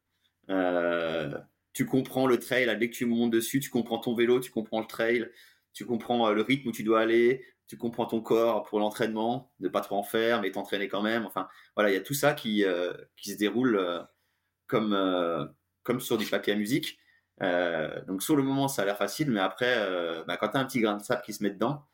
tu 1.74 1.86
comprends 1.86 2.26
le 2.26 2.38
trail, 2.38 2.74
dès 2.78 2.88
que 2.88 2.94
tu 2.94 3.04
montes 3.04 3.32
dessus, 3.32 3.60
tu 3.60 3.68
comprends 3.68 3.98
ton 3.98 4.14
vélo, 4.14 4.40
tu 4.40 4.50
comprends 4.50 4.80
le 4.80 4.86
trail, 4.86 5.28
tu 5.74 5.84
comprends 5.84 6.28
euh, 6.28 6.32
le 6.32 6.42
rythme 6.42 6.68
où 6.68 6.72
tu 6.72 6.84
dois 6.84 7.00
aller, 7.00 7.44
tu 7.66 7.76
comprends 7.76 8.06
ton 8.06 8.20
corps 8.20 8.62
pour 8.64 8.78
l'entraînement, 8.78 9.52
ne 9.60 9.68
pas 9.68 9.80
trop 9.80 9.96
en 9.96 10.02
faire, 10.02 10.40
mais 10.40 10.50
t'entraîner 10.50 10.88
quand 10.88 11.02
même. 11.02 11.26
Enfin, 11.26 11.48
voilà, 11.76 11.90
il 11.90 11.94
y 11.94 11.96
a 11.96 12.00
tout 12.00 12.14
ça 12.14 12.32
qui, 12.32 12.64
euh, 12.64 12.94
qui 13.16 13.32
se 13.32 13.38
déroule 13.38 13.76
euh, 13.76 14.02
comme, 14.66 14.96
comme 15.82 16.00
sur 16.00 16.16
du 16.16 16.26
papier 16.26 16.54
à 16.54 16.56
musique. 16.56 16.98
donc, 17.40 18.22
sur 18.22 18.36
le 18.36 18.42
moment, 18.42 18.68
ça 18.68 18.82
a 18.82 18.84
l'air 18.84 18.96
facile, 18.96 19.30
mais 19.30 19.40
après, 19.40 19.76
bah, 20.26 20.36
quand 20.36 20.48
tu 20.48 20.56
as 20.56 20.60
un 20.60 20.64
petit 20.64 20.80
grain 20.80 20.96
de 20.96 21.02
sable 21.02 21.22
qui 21.22 21.32
se 21.34 21.42
met 21.42 21.50
dedans, 21.50 21.84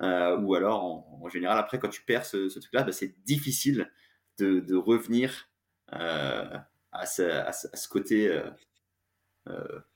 ou 0.00 0.54
alors 0.54 0.84
en, 1.22 1.28
général, 1.28 1.58
après, 1.58 1.78
quand 1.78 1.88
tu 1.88 2.02
perds 2.04 2.26
ce, 2.26 2.48
truc-là, 2.58 2.84
bah, 2.84 2.92
c'est 2.92 3.14
difficile 3.24 3.90
de, 4.38 4.60
de 4.60 4.76
revenir 4.76 5.48
à 5.88 7.06
ce, 7.06 7.22
à, 7.22 7.52
ce, 7.52 7.88
côté 7.88 8.40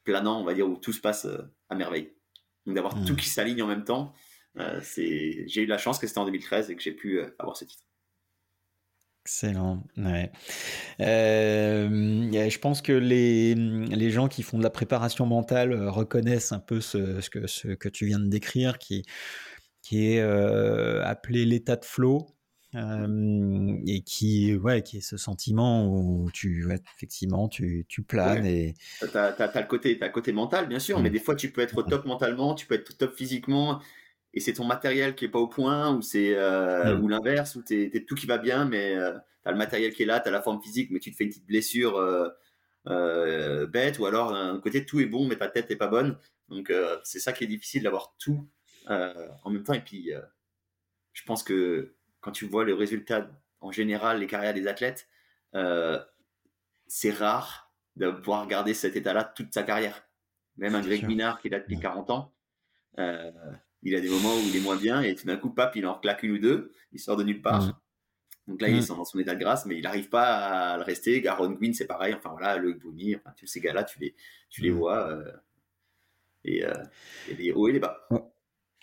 planant, 0.04 0.40
on 0.40 0.44
va 0.44 0.54
dire, 0.54 0.68
où 0.68 0.76
tout 0.76 0.92
se 0.92 1.00
passe 1.00 1.26
à 1.68 1.74
merveille. 1.74 2.12
Donc 2.66 2.76
d'avoir 2.76 2.94
tout 3.04 3.12
hmm. 3.12 3.16
qui 3.16 3.28
s'aligne 3.28 3.62
en 3.62 3.66
même 3.66 3.84
temps, 3.84 4.14
euh, 4.58 4.80
c'est 4.82 5.46
j'ai 5.48 5.62
eu 5.62 5.66
la 5.66 5.78
chance 5.78 5.98
que 5.98 6.06
c'était 6.06 6.18
en 6.18 6.24
2013 6.24 6.70
et 6.70 6.76
que 6.76 6.82
j'ai 6.82 6.92
pu 6.92 7.18
euh, 7.18 7.34
avoir 7.38 7.56
ce 7.56 7.64
titre. 7.64 7.84
Excellent. 9.24 9.84
Ouais. 9.96 10.32
Euh, 11.00 11.88
je 11.88 12.58
pense 12.58 12.82
que 12.82 12.92
les, 12.92 13.54
les, 13.54 14.10
gens 14.10 14.26
qui 14.26 14.42
font 14.42 14.58
de 14.58 14.64
la 14.64 14.70
préparation 14.70 15.26
mentale 15.26 15.88
reconnaissent 15.88 16.50
un 16.50 16.58
peu 16.58 16.80
ce, 16.80 17.20
ce, 17.20 17.30
que, 17.30 17.46
ce 17.46 17.68
que 17.68 17.88
tu 17.88 18.06
viens 18.06 18.18
de 18.18 18.26
décrire, 18.26 18.78
qui, 18.78 19.04
qui 19.80 20.08
est 20.08 20.20
appelé 20.20 21.44
l'état 21.44 21.76
de 21.76 21.84
flow. 21.84 22.26
Et 22.74 24.02
qui, 24.02 24.54
ouais, 24.54 24.82
qui 24.82 24.98
est 24.98 25.02
ce 25.02 25.18
sentiment 25.18 25.86
où 25.86 26.30
tu, 26.32 26.66
effectivement, 26.96 27.48
tu, 27.48 27.84
tu 27.86 28.02
planes 28.02 28.46
et. 28.46 28.74
T'as, 29.12 29.32
as, 29.32 29.60
le 29.60 29.66
côté, 29.66 29.98
as 30.00 30.06
le 30.06 30.12
côté 30.12 30.32
mental, 30.32 30.68
bien 30.68 30.78
sûr, 30.78 30.98
mais 31.00 31.10
mmh. 31.10 31.12
des 31.12 31.18
fois 31.20 31.36
tu 31.36 31.50
peux 31.50 31.60
être 31.60 31.82
top 31.82 32.06
mentalement, 32.06 32.54
tu 32.54 32.66
peux 32.66 32.74
être 32.74 32.96
top 32.96 33.14
physiquement, 33.14 33.80
et 34.32 34.40
c'est 34.40 34.54
ton 34.54 34.64
matériel 34.64 35.14
qui 35.14 35.26
est 35.26 35.28
pas 35.28 35.38
au 35.38 35.48
point, 35.48 35.94
ou 35.94 36.00
c'est, 36.00 36.34
euh, 36.34 36.96
mmh. 36.96 37.04
ou 37.04 37.08
l'inverse, 37.08 37.56
où 37.56 37.62
t'es, 37.62 37.90
tout 38.08 38.14
qui 38.14 38.26
va 38.26 38.38
bien, 38.38 38.64
mais 38.64 38.96
euh, 38.96 39.12
tu 39.12 39.48
as 39.48 39.52
le 39.52 39.58
matériel 39.58 39.92
qui 39.92 40.04
est 40.04 40.06
là, 40.06 40.20
tu 40.20 40.28
as 40.28 40.32
la 40.32 40.40
forme 40.40 40.62
physique, 40.62 40.90
mais 40.90 40.98
tu 40.98 41.10
te 41.10 41.16
fais 41.16 41.24
une 41.24 41.30
petite 41.30 41.46
blessure 41.46 41.98
euh, 41.98 43.66
bête, 43.66 43.98
ou 43.98 44.06
alors 44.06 44.32
d'un 44.32 44.58
côté 44.60 44.86
tout 44.86 44.98
est 45.00 45.06
bon, 45.06 45.26
mais 45.28 45.36
ta 45.36 45.48
tête 45.48 45.70
est 45.70 45.76
pas 45.76 45.88
bonne. 45.88 46.16
Donc 46.48 46.72
c'est 47.04 47.20
ça 47.20 47.32
qui 47.32 47.44
est 47.44 47.48
difficile 47.48 47.82
d'avoir 47.82 48.14
tout 48.18 48.48
en 48.86 49.50
même 49.50 49.62
temps, 49.62 49.74
et 49.74 49.80
puis 49.80 50.10
je 51.12 51.22
pense 51.24 51.42
que 51.42 51.94
quand 52.22 52.32
tu 52.32 52.46
vois 52.46 52.64
les 52.64 52.72
résultats 52.72 53.28
en 53.60 53.70
général, 53.70 54.20
les 54.20 54.26
carrières 54.26 54.54
des 54.54 54.66
athlètes, 54.66 55.08
euh, 55.54 56.02
c'est 56.86 57.10
rare 57.10 57.70
de 57.96 58.10
pouvoir 58.10 58.46
garder 58.46 58.72
cet 58.72 58.96
état-là 58.96 59.24
toute 59.24 59.52
sa 59.52 59.62
carrière. 59.62 60.08
Même 60.56 60.74
un 60.74 60.80
Greg 60.80 61.06
Minard 61.06 61.40
qui 61.40 61.48
est 61.48 61.50
là 61.50 61.60
depuis 61.60 61.78
40 61.78 62.10
ans, 62.10 62.34
euh, 62.98 63.30
il 63.82 63.94
a 63.94 64.00
des 64.00 64.08
moments 64.08 64.34
où 64.34 64.40
il 64.40 64.56
est 64.56 64.60
moins 64.60 64.76
bien 64.76 65.02
et 65.02 65.14
tout 65.14 65.26
d'un 65.26 65.36
coup, 65.36 65.50
pape, 65.50 65.76
il 65.76 65.86
en 65.86 65.98
claque 65.98 66.22
une 66.22 66.32
ou 66.32 66.38
deux, 66.38 66.72
il 66.92 67.00
sort 67.00 67.16
de 67.16 67.24
nulle 67.24 67.42
part. 67.42 67.80
Donc 68.46 68.60
là, 68.60 68.68
il 68.68 68.78
est 68.78 68.88
dans 68.88 69.04
son 69.04 69.18
état 69.18 69.34
de 69.34 69.40
grâce, 69.40 69.66
mais 69.66 69.76
il 69.76 69.82
n'arrive 69.82 70.08
pas 70.08 70.72
à 70.72 70.76
le 70.76 70.82
rester. 70.82 71.20
Garon 71.20 71.50
Gwyn, 71.50 71.74
c'est 71.74 71.86
pareil. 71.86 72.14
Enfin 72.14 72.30
voilà, 72.30 72.56
le 72.56 72.72
Bouni, 72.72 73.14
enfin, 73.14 73.32
tous 73.36 73.46
ces 73.46 73.60
gars-là, 73.60 73.84
tu 73.84 73.98
les, 74.00 74.14
tu 74.50 74.62
les 74.62 74.70
vois. 74.70 75.08
Euh, 75.08 75.32
et, 76.44 76.64
et 77.28 77.34
les 77.34 77.52
hauts 77.52 77.68
et 77.68 77.72
les 77.72 77.78
bas. 77.78 78.08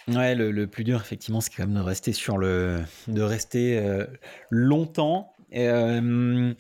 Ouais, 0.08 0.34
le, 0.34 0.66
plus 0.68 0.84
dur, 0.84 1.00
effectivement, 1.00 1.42
c'est 1.42 1.52
quand 1.52 1.68
même 1.68 1.76
de 1.76 1.82
rester 1.82 2.14
sur 2.14 2.38
le, 2.38 2.80
de 3.08 3.22
rester 3.22 3.78
euh, 3.78 4.06
longtemps. 4.50 5.34
Euh, 5.54 6.54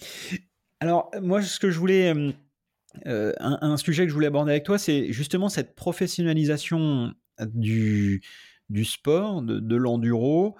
alors, 0.79 1.09
moi, 1.21 1.41
ce 1.41 1.59
que 1.59 1.71
je 1.71 1.79
voulais, 1.79 2.13
euh, 3.07 3.33
un, 3.39 3.77
sujet 3.77 4.03
que 4.03 4.09
je 4.09 4.13
voulais 4.13 4.27
aborder 4.27 4.51
avec 4.51 4.65
toi, 4.65 4.77
c'est 4.77 5.11
justement 5.11 5.49
cette 5.49 5.75
professionnalisation 5.75 7.13
du, 7.39 8.21
du 8.69 8.85
sport, 8.85 9.41
de, 9.41 9.75
l'enduro. 9.75 10.55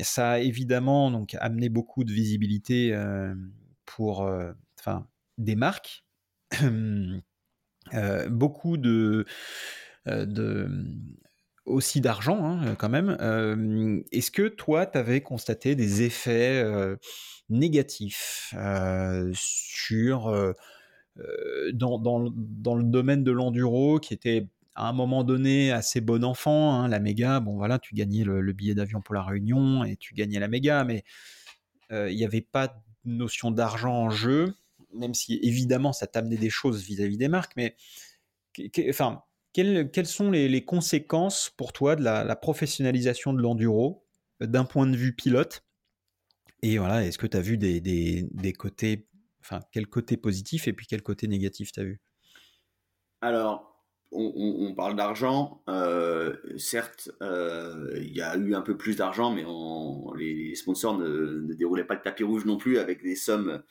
ça 0.00 0.30
a 0.32 0.38
évidemment 0.38 1.10
donc 1.10 1.34
amené 1.40 1.68
beaucoup 1.68 2.04
de 2.04 2.12
visibilité 2.12 2.96
pour, 3.84 4.30
enfin, 4.78 5.08
des 5.38 5.56
marques, 5.56 6.04
beaucoup 8.28 8.76
de 8.76 9.24
de 10.06 10.68
aussi 11.70 12.00
d'argent 12.00 12.44
hein, 12.44 12.74
quand 12.76 12.88
même. 12.88 13.10
Est-ce 14.12 14.30
que 14.30 14.48
toi, 14.48 14.86
tu 14.86 14.98
avais 14.98 15.20
constaté 15.20 15.74
des 15.74 16.02
effets 16.02 16.64
négatifs 17.48 18.54
sur 19.34 20.54
dans, 21.72 21.98
dans, 21.98 22.30
dans, 22.32 22.74
le 22.74 22.84
domaine 22.84 23.24
de 23.24 23.32
l'enduro 23.32 23.98
qui 23.98 24.14
était 24.14 24.46
à 24.74 24.88
un 24.88 24.92
moment 24.92 25.24
donné 25.24 25.72
assez 25.72 26.00
bon 26.00 26.24
enfant. 26.24 26.74
Hein, 26.74 26.88
la 26.88 27.00
méga, 27.00 27.40
bon 27.40 27.56
voilà, 27.56 27.78
tu 27.78 27.94
gagnais 27.94 28.24
le, 28.24 28.52
billet 28.52 28.74
d'avion 28.74 29.00
pour 29.00 29.14
la 29.14 29.22
Réunion 29.22 29.84
et 29.84 29.96
tu 29.96 30.14
gagnais 30.14 30.38
la 30.38 30.48
méga, 30.48 30.84
mais 30.84 31.04
il 31.90 32.14
n'y 32.14 32.24
avait 32.24 32.40
pas 32.40 32.68
de 32.68 33.12
notion 33.12 33.50
d'argent 33.50 33.94
en 33.94 34.10
jeu, 34.10 34.54
même 34.94 35.14
si 35.14 35.38
évidemment 35.42 35.92
ça 35.92 36.06
t'amenait 36.06 36.36
des 36.36 36.50
choses 36.50 36.82
vis-à-vis 36.82 37.16
des 37.16 37.28
marques, 37.28 37.52
mais 37.56 37.76
enfin, 38.88 39.22
quelles, 39.52 40.06
sont 40.06 40.30
les, 40.30 40.64
conséquences 40.64 41.50
pour 41.56 41.72
toi 41.72 41.96
de 41.96 42.02
la, 42.02 42.36
professionnalisation 42.36 43.32
de 43.32 43.40
l'enduro 43.40 44.06
d'un 44.40 44.64
point 44.64 44.86
de 44.86 44.96
vue 44.96 45.14
pilote? 45.14 45.64
Et 46.62 46.78
voilà, 46.78 47.04
est-ce 47.04 47.18
que 47.18 47.26
tu 47.26 47.36
as 47.36 47.40
vu 47.40 47.56
des, 47.58 48.52
côtés, 48.58 49.08
enfin, 49.40 49.60
quel 49.72 49.86
côté 49.86 50.16
positif 50.16 50.68
et 50.68 50.72
puis 50.72 50.86
quel 50.86 51.02
côté 51.02 51.26
négatif 51.28 51.72
tu 51.72 51.80
as 51.80 51.84
vu? 51.84 52.00
Alors, 53.22 53.70
on, 54.12 54.74
parle 54.74 54.96
d'argent. 54.96 55.62
Euh, 55.68 56.36
certes, 56.56 57.10
euh, 57.22 57.92
il 57.96 58.12
y 58.16 58.22
a 58.22 58.36
eu 58.36 58.54
un 58.54 58.62
peu 58.62 58.76
plus 58.76 58.96
d'argent, 58.96 59.30
mais 59.30 59.44
les 60.18 60.54
sponsors 60.54 60.98
ne, 60.98 61.54
déroulaient 61.54 61.84
pas 61.84 61.94
le 61.94 62.02
tapis 62.02 62.24
rouge 62.24 62.44
non 62.44 62.56
plus 62.56 62.78
avec 62.78 63.02
des 63.02 63.16
sommes 63.16 63.62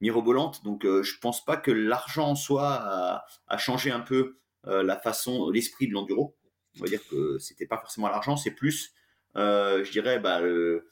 mirobolantes. 0.00 0.64
Donc, 0.64 0.84
euh, 0.84 1.02
je 1.02 1.18
pense 1.18 1.44
pas 1.44 1.56
que 1.56 1.70
l'argent 1.70 2.30
en 2.30 2.34
soi 2.34 3.24
a, 3.48 3.58
changé 3.58 3.90
un 3.90 4.00
peu 4.00 4.38
la 4.64 4.96
façon, 4.96 5.50
l'esprit 5.50 5.88
de 5.88 5.92
l'enduro. 5.92 6.36
On 6.78 6.84
va 6.84 6.88
dire 6.88 7.06
que 7.08 7.38
c'était 7.38 7.66
pas 7.66 7.78
forcément 7.78 8.08
l'argent, 8.08 8.36
c'est 8.36 8.52
plus, 8.52 8.92
je 9.34 9.90
dirais, 9.90 10.18
bah, 10.20 10.40
le, 10.40 10.86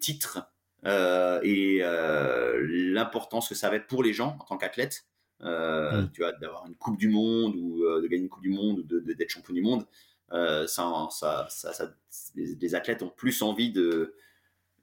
titre 0.00 0.46
et 0.84 1.80
l'importance 1.82 3.48
que 3.48 3.54
ça 3.54 3.68
avait 3.68 3.80
pour 3.80 4.02
les 4.02 4.12
gens 4.12 4.36
en 4.40 4.44
tant 4.44 4.58
qu'athlètes. 4.58 5.06
Euh, 5.44 6.02
mm. 6.02 6.10
tu 6.12 6.20
vois, 6.22 6.32
d'avoir 6.32 6.66
une 6.66 6.76
Coupe 6.76 6.98
du 6.98 7.08
Monde 7.08 7.56
ou 7.56 7.84
euh, 7.84 8.00
de 8.00 8.06
gagner 8.06 8.22
une 8.22 8.28
Coupe 8.28 8.42
du 8.42 8.50
Monde 8.50 8.78
ou 8.78 8.82
d'être 8.82 9.18
de, 9.18 9.28
champion 9.28 9.54
du 9.54 9.62
monde, 9.62 9.86
euh, 10.32 10.66
ça, 10.66 11.08
ça, 11.10 11.46
ça, 11.48 11.94
les, 12.34 12.74
athlètes 12.74 13.02
ont 13.02 13.10
plus 13.10 13.42
envie 13.42 13.72
de, 13.72 14.14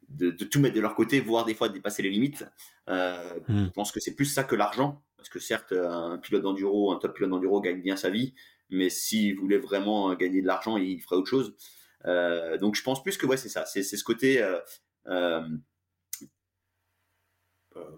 de, 0.09 0.31
tout 0.31 0.59
mettre 0.59 0.75
de 0.75 0.81
leur 0.81 0.95
côté, 0.95 1.21
voire 1.21 1.45
des 1.45 1.53
fois 1.53 1.69
de 1.69 1.73
dépasser 1.73 2.01
les 2.01 2.09
limites. 2.09 2.45
Mm. 2.87 2.91
Je 3.47 3.69
pense 3.69 3.91
que 3.91 3.99
c'est 3.99 4.15
plus 4.15 4.25
ça 4.25 4.43
que 4.43 4.55
l'argent, 4.55 5.01
parce 5.19 5.29
que 5.29 5.39
certes, 5.39 5.73
un 5.73 6.17
pilote 6.17 6.43
d'enduro, 6.43 6.91
un 6.91 6.97
top 6.97 7.15
pilote 7.15 7.29
d'enduro 7.29 7.61
gagne 7.61 7.81
bien 7.81 7.95
sa 7.95 8.09
vie, 8.09 8.33
mais 8.69 8.89
s'il 8.89 9.37
voulait 9.37 9.57
vraiment 9.57 10.13
gagner 10.15 10.41
de 10.41 10.47
l'argent, 10.47 10.77
il 10.77 11.01
ferait 11.01 11.17
autre 11.17 11.29
chose. 11.29 11.55
donc 12.59 12.75
je 12.75 12.83
pense 12.83 13.03
plus 13.03 13.17
que 13.17 13.25
ouais, 13.25 13.37
c'est 13.37 13.49
ça, 13.49 13.65
c'est 13.65 13.83
ce 13.83 14.03
côté 14.03 14.43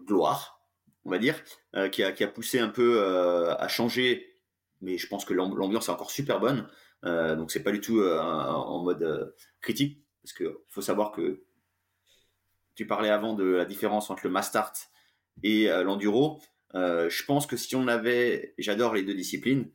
gloire 0.05 0.61
on 1.05 1.09
va 1.09 1.17
dire, 1.17 1.41
euh, 1.75 1.89
qui, 1.89 2.03
a, 2.03 2.27
poussé 2.27 2.59
un 2.59 2.69
peu 2.69 3.01
euh, 3.01 3.55
à 3.55 3.67
changer. 3.67 4.39
Mais 4.81 4.97
je 4.97 5.07
pense 5.07 5.25
que 5.25 5.33
l'ambiance 5.33 5.87
est 5.87 5.91
encore 5.91 6.11
super 6.11 6.39
bonne. 6.39 6.67
Euh, 7.05 7.35
donc 7.35 7.51
c'est 7.51 7.63
pas 7.63 7.71
du 7.71 7.81
tout 7.81 8.01
en 8.01 8.83
mode 8.83 9.35
critique, 9.61 10.03
parce 10.21 10.33
qu'il 10.33 10.51
faut 10.69 10.81
savoir 10.81 11.11
que 11.11 11.43
tu 12.75 12.87
parlais 12.87 13.09
avant 13.09 13.33
de 13.33 13.43
la 13.43 13.65
différence 13.65 14.09
entre 14.09 14.25
le 14.25 14.31
Mastart 14.31 14.73
et 15.43 15.67
l'enduro. 15.67 16.41
Je 16.73 17.25
pense 17.25 17.47
que 17.47 17.57
si 17.57 17.75
on 17.75 17.87
avait, 17.87 18.53
j'adore 18.57 18.93
les 18.93 19.03
deux 19.03 19.13
disciplines, 19.13 19.69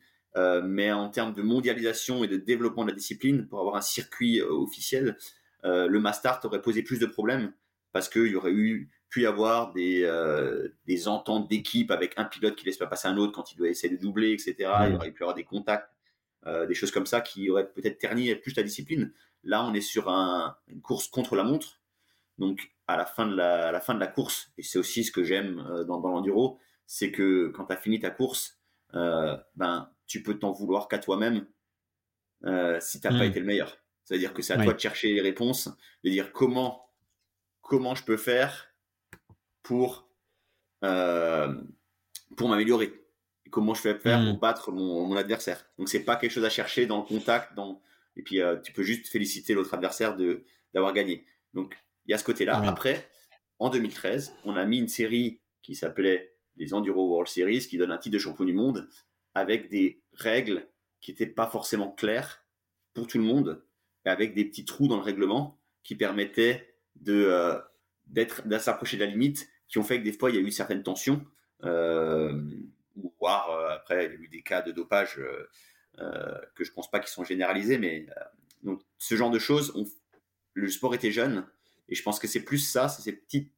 mais 0.65 0.93
en 0.93 1.09
termes 1.09 1.33
de 1.33 1.43
mondialisation 1.43 2.25
et 2.25 2.29
de 2.29 2.37
développement 2.37 2.85
de 2.85 2.91
la 2.91 2.97
discipline, 2.97 3.47
pour 3.47 3.61
avoir 3.61 3.77
un 3.77 3.83
circuit 3.83 4.41
officiel, 4.43 5.17
le 5.65 5.99
Mastart 5.99 6.41
aurait 6.45 6.63
posé 6.63 6.83
plus 6.83 6.99
de 6.99 7.07
problèmes 7.07 7.53
parce 7.93 8.09
qu'il 8.11 8.27
y 8.27 8.37
aurait 8.37 8.53
eu 8.53 8.91
pu 9.09 9.23
y 9.23 9.27
avoir 9.27 9.73
des, 9.73 10.03
euh, 10.05 10.69
des 10.87 11.09
ententes 11.09 11.49
d'équipe 11.49 11.91
avec 11.91 12.13
un 12.19 12.25
pilote 12.25 12.57
qui 12.57 12.67
laisse 12.67 12.77
pas 12.77 12.87
passer 12.87 13.09
un 13.09 13.17
autre 13.17 13.33
quand 13.33 13.53
il 13.53 13.57
doit 13.57 13.69
essayer 13.69 13.95
de 13.95 14.01
doubler, 14.01 14.33
etc. 14.33 14.55
Il 14.89 14.97
aurait 14.97 15.13
pu 15.13 15.21
y 15.21 15.23
avoir 15.23 15.35
des 15.35 15.45
contacts, 15.45 15.91
euh, 16.47 16.67
des 16.67 16.75
choses 16.75 16.91
comme 16.91 17.07
ça 17.07 17.21
qui 17.21 17.49
auraient 17.49 17.71
peut-être 17.73 17.99
terni 17.99 18.35
plus 18.35 18.55
la 18.57 18.63
discipline. 18.63 19.13
Là, 19.45 19.65
on 19.65 19.73
est 19.75 19.81
sur 19.81 20.09
une 20.11 20.83
course 20.83 21.09
contre 21.09 21.37
la 21.37 21.45
montre. 21.45 21.81
Donc, 22.39 22.71
à 22.87 22.97
la 22.97 23.07
fin 23.07 23.27
de 23.27 23.35
la, 23.35 23.73
la 23.73 23.81
fin 23.81 23.95
de 23.95 24.01
la 24.01 24.09
course, 24.09 24.51
et 24.59 24.63
c'est 24.63 24.79
aussi 24.79 25.03
ce 25.03 25.11
que 25.11 25.25
j'aime 25.25 25.65
euh, 25.71 25.85
dans, 25.85 26.01
dans 26.01 26.11
l'enduro, 26.11 26.59
c'est 26.87 27.11
que 27.11 27.49
quand 27.49 27.67
tu 27.67 27.73
as 27.73 27.77
fini 27.77 28.01
ta 28.01 28.11
course, 28.11 28.59
ben, 28.93 29.91
tu 30.07 30.23
peux 30.23 30.39
t'en 30.39 30.53
vouloir 30.53 30.89
qu'à 30.89 30.99
toi-même 30.99 31.47
si 32.81 33.01
tu 33.01 33.07
n'as 33.09 33.19
pas 33.19 33.27
été 33.27 33.41
le 33.41 33.47
meilleur. 33.47 33.77
C'est-à-dire 34.07 34.33
que 34.33 34.41
c'est 34.41 34.53
à 34.53 34.63
toi 34.63 34.73
de 34.73 34.79
chercher 34.79 35.13
les 35.13 35.21
réponses, 35.21 35.69
de 36.05 36.11
dire 36.11 36.33
comment, 36.33 36.89
comment 37.61 37.97
je 37.97 38.05
peux 38.05 38.17
faire 38.17 38.69
pour, 39.65 40.09
euh, 40.85 41.53
pour 42.37 42.49
m'améliorer. 42.49 42.93
Comment 43.51 43.75
je 43.75 43.81
fais 43.81 43.99
faire 43.99 44.21
hmm. 44.21 44.31
pour 44.31 44.39
battre 44.39 44.71
mon, 44.71 45.07
mon 45.07 45.17
adversaire. 45.17 45.67
Donc, 45.77 45.89
c'est 45.89 46.05
pas 46.05 46.15
quelque 46.15 46.31
chose 46.31 46.45
à 46.45 46.51
chercher 46.51 46.87
dans 46.87 46.99
le 46.99 47.03
contact. 47.03 47.55
Dans... 47.55 47.83
Et 48.15 48.23
puis, 48.23 48.41
euh, 48.41 48.57
tu 48.61 48.73
peux 48.73 48.85
juste 48.85 49.09
féliciter 49.09 49.55
l'autre 49.55 49.75
adversaire 49.75 50.17
de, 50.17 50.45
d'avoir 50.73 50.93
gagné. 50.93 51.27
Donc, 51.53 51.77
il 52.07 52.13
y 52.13 52.15
a 52.15 52.19
ce 52.19 52.25
côté-là. 52.25 52.63
Après, 52.65 53.11
en 53.59 53.71
2013, 53.71 54.37
on 54.45 54.55
a 54.55 54.65
mis 54.65 54.79
une 54.79 54.89
série 54.89 55.41
qui 55.63 55.75
s'appelait 55.75 56.36
les 56.57 56.75
Enduro 56.75 57.09
World 57.09 57.29
Series, 57.29 57.67
qui 57.69 57.79
donne 57.79 57.93
un 57.93 57.99
titre 57.99 58.15
de 58.15 58.19
champion 58.19 58.45
du 58.45 58.53
monde, 58.53 58.89
avec 59.35 59.69
des 59.69 60.01
règles 60.13 60.67
qui 61.01 61.11
n'étaient 61.13 61.27
pas 61.27 61.47
forcément 61.47 61.91
claires 61.91 62.45
pour 62.95 63.07
tout 63.07 63.19
le 63.19 63.25
monde, 63.25 63.63
avec 64.05 64.35
des 64.35 64.45
petits 64.45 64.65
trous 64.65 64.89
dans 64.89 64.97
le 64.97 65.03
règlement 65.03 65.59
qui 65.83 65.95
permettaient 65.95 66.75
de, 66.97 67.15
euh, 67.15 67.59
d'être, 68.07 68.47
de 68.47 68.59
s'approcher 68.59 68.97
de 68.97 69.05
la 69.05 69.11
limite 69.11 69.49
qui 69.69 69.79
ont 69.79 69.83
fait 69.83 69.99
que 69.99 70.05
des 70.05 70.13
fois 70.13 70.31
il 70.31 70.37
y 70.37 70.39
a 70.39 70.43
eu 70.43 70.51
certaines 70.51 70.83
tensions, 70.83 71.25
euh, 71.65 72.41
voire 73.19 73.51
euh, 73.51 73.75
après 73.75 74.07
il 74.07 74.13
y 74.13 74.15
a 74.15 74.19
eu 74.19 74.29
des 74.29 74.43
cas 74.43 74.63
de 74.63 74.73
dopage 74.73 75.21
euh, 75.99 76.39
que 76.55 76.65
je 76.65 76.73
pense 76.73 76.91
pas 76.91 77.01
qu'ils 77.01 77.11
sont 77.11 77.25
généralisés, 77.25 77.79
mais 77.79 78.07
donc 78.63 78.83
ce 78.99 79.15
genre 79.17 79.31
de 79.31 79.39
choses, 79.39 79.75
le 80.55 80.69
sport 80.69 80.95
était 80.95 81.11
jeune 81.11 81.47
et 81.89 81.95
je 81.95 82.03
pense 82.03 82.19
que 82.19 82.27
c'est 82.27 82.45
plus 82.45 82.59
ça, 82.59 82.89
c'est 82.89 83.03
ces 83.03 83.13
petits 83.13 83.51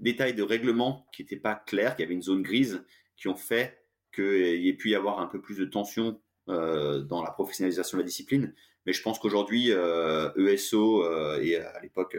détails 0.00 0.34
de 0.34 0.42
règlement 0.42 1.06
qui 1.12 1.22
n'étaient 1.22 1.36
pas 1.36 1.54
clairs, 1.54 1.96
qui 1.96 2.02
avait 2.02 2.14
une 2.14 2.22
zone 2.22 2.42
grise, 2.42 2.84
qui 3.16 3.28
ont 3.28 3.36
fait 3.36 3.78
qu'il 4.14 4.62
y 4.62 4.68
ait 4.68 4.74
pu 4.74 4.90
y 4.90 4.94
avoir 4.94 5.20
un 5.20 5.26
peu 5.26 5.40
plus 5.40 5.56
de 5.56 5.64
tension 5.64 6.20
dans 6.46 7.22
la 7.24 7.30
professionnalisation 7.32 7.98
de 7.98 8.02
la 8.02 8.06
discipline. 8.06 8.54
Mais 8.86 8.92
je 8.92 9.02
pense 9.02 9.18
qu'aujourd'hui, 9.18 9.70
ESO 9.70 11.02
e 11.02 11.40
et 11.42 11.56
à 11.56 11.80
l'époque 11.80 12.16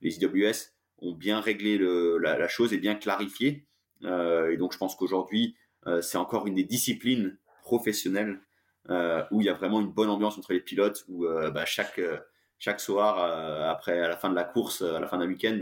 les 0.00 0.16
IWS 0.16 0.72
ont 1.00 1.12
bien 1.12 1.40
réglé 1.40 1.78
la, 2.20 2.48
chose 2.48 2.72
et 2.72 2.78
bien 2.78 2.94
clarifié. 2.94 3.66
Euh, 4.04 4.50
et 4.50 4.56
donc, 4.56 4.72
je 4.72 4.78
pense 4.78 4.96
qu'aujourd'hui, 4.96 5.56
euh, 5.86 6.02
c'est 6.02 6.18
encore 6.18 6.46
une 6.46 6.54
des 6.54 6.64
disciplines 6.64 7.38
professionnelles 7.62 8.40
euh, 8.90 9.22
où 9.30 9.40
il 9.40 9.46
y 9.46 9.50
a 9.50 9.54
vraiment 9.54 9.80
une 9.80 9.90
bonne 9.90 10.08
ambiance 10.08 10.38
entre 10.38 10.52
les 10.52 10.60
pilotes, 10.60 11.04
où 11.08 11.26
bah, 11.26 11.64
chaque, 11.64 12.00
chaque 12.58 12.80
soir, 12.80 13.18
après, 13.68 14.00
à 14.00 14.08
la 14.08 14.16
fin 14.16 14.30
de 14.30 14.34
la 14.34 14.44
course, 14.44 14.82
à 14.82 15.00
la 15.00 15.06
fin 15.06 15.18
d'un 15.18 15.26
week-end, 15.26 15.60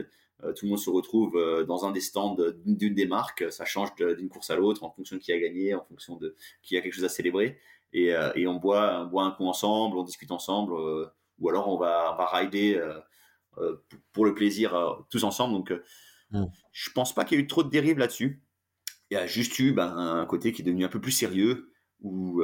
tout 0.54 0.66
le 0.66 0.68
monde 0.68 0.78
se 0.78 0.90
retrouve 0.90 1.64
dans 1.66 1.84
un 1.86 1.92
des 1.92 2.00
stands 2.00 2.36
d'une 2.64 2.94
des 2.94 3.06
marques. 3.06 3.50
Ça 3.50 3.64
change 3.64 3.94
d'une 3.94 4.28
course 4.28 4.50
à 4.50 4.56
l'autre 4.56 4.84
en 4.84 4.90
fonction 4.90 5.16
de 5.16 5.20
qui 5.20 5.32
a 5.32 5.38
gagné, 5.38 5.74
en 5.74 5.84
fonction 5.84 6.16
de 6.16 6.34
qui 6.62 6.76
a 6.76 6.82
quelque 6.82 6.94
chose 6.94 7.04
à 7.04 7.08
célébrer. 7.08 7.58
Et, 7.92 8.12
et 8.34 8.46
on, 8.46 8.56
boit, 8.56 9.02
on 9.02 9.06
boit 9.06 9.24
un 9.24 9.30
coup 9.30 9.46
ensemble, 9.46 9.96
on 9.96 10.02
discute 10.02 10.30
ensemble, 10.30 10.74
ou 11.38 11.48
alors 11.48 11.68
on 11.68 11.78
va, 11.78 12.12
on 12.12 12.16
va 12.16 12.26
rider 12.26 12.80
euh, 13.58 13.76
pour 14.12 14.26
le 14.26 14.34
plaisir 14.34 14.74
euh, 14.74 14.92
tous 15.10 15.24
ensemble. 15.24 15.54
Donc, 15.54 15.70
euh, 15.70 15.82
mm. 16.30 16.44
je 16.72 16.90
pense 16.90 17.14
pas 17.14 17.24
qu'il 17.24 17.38
y 17.38 17.40
ait 17.40 17.44
eu 17.44 17.46
trop 17.46 17.62
de 17.62 17.70
dérives 17.70 17.98
là-dessus. 17.98 18.42
Il 19.10 19.14
y 19.14 19.16
a 19.16 19.26
juste 19.26 19.58
eu 19.58 19.72
ben, 19.72 19.96
un 19.96 20.26
côté 20.26 20.52
qui 20.52 20.62
est 20.62 20.64
devenu 20.64 20.84
un 20.84 20.88
peu 20.88 21.00
plus 21.00 21.12
sérieux, 21.12 21.70
où, 22.00 22.42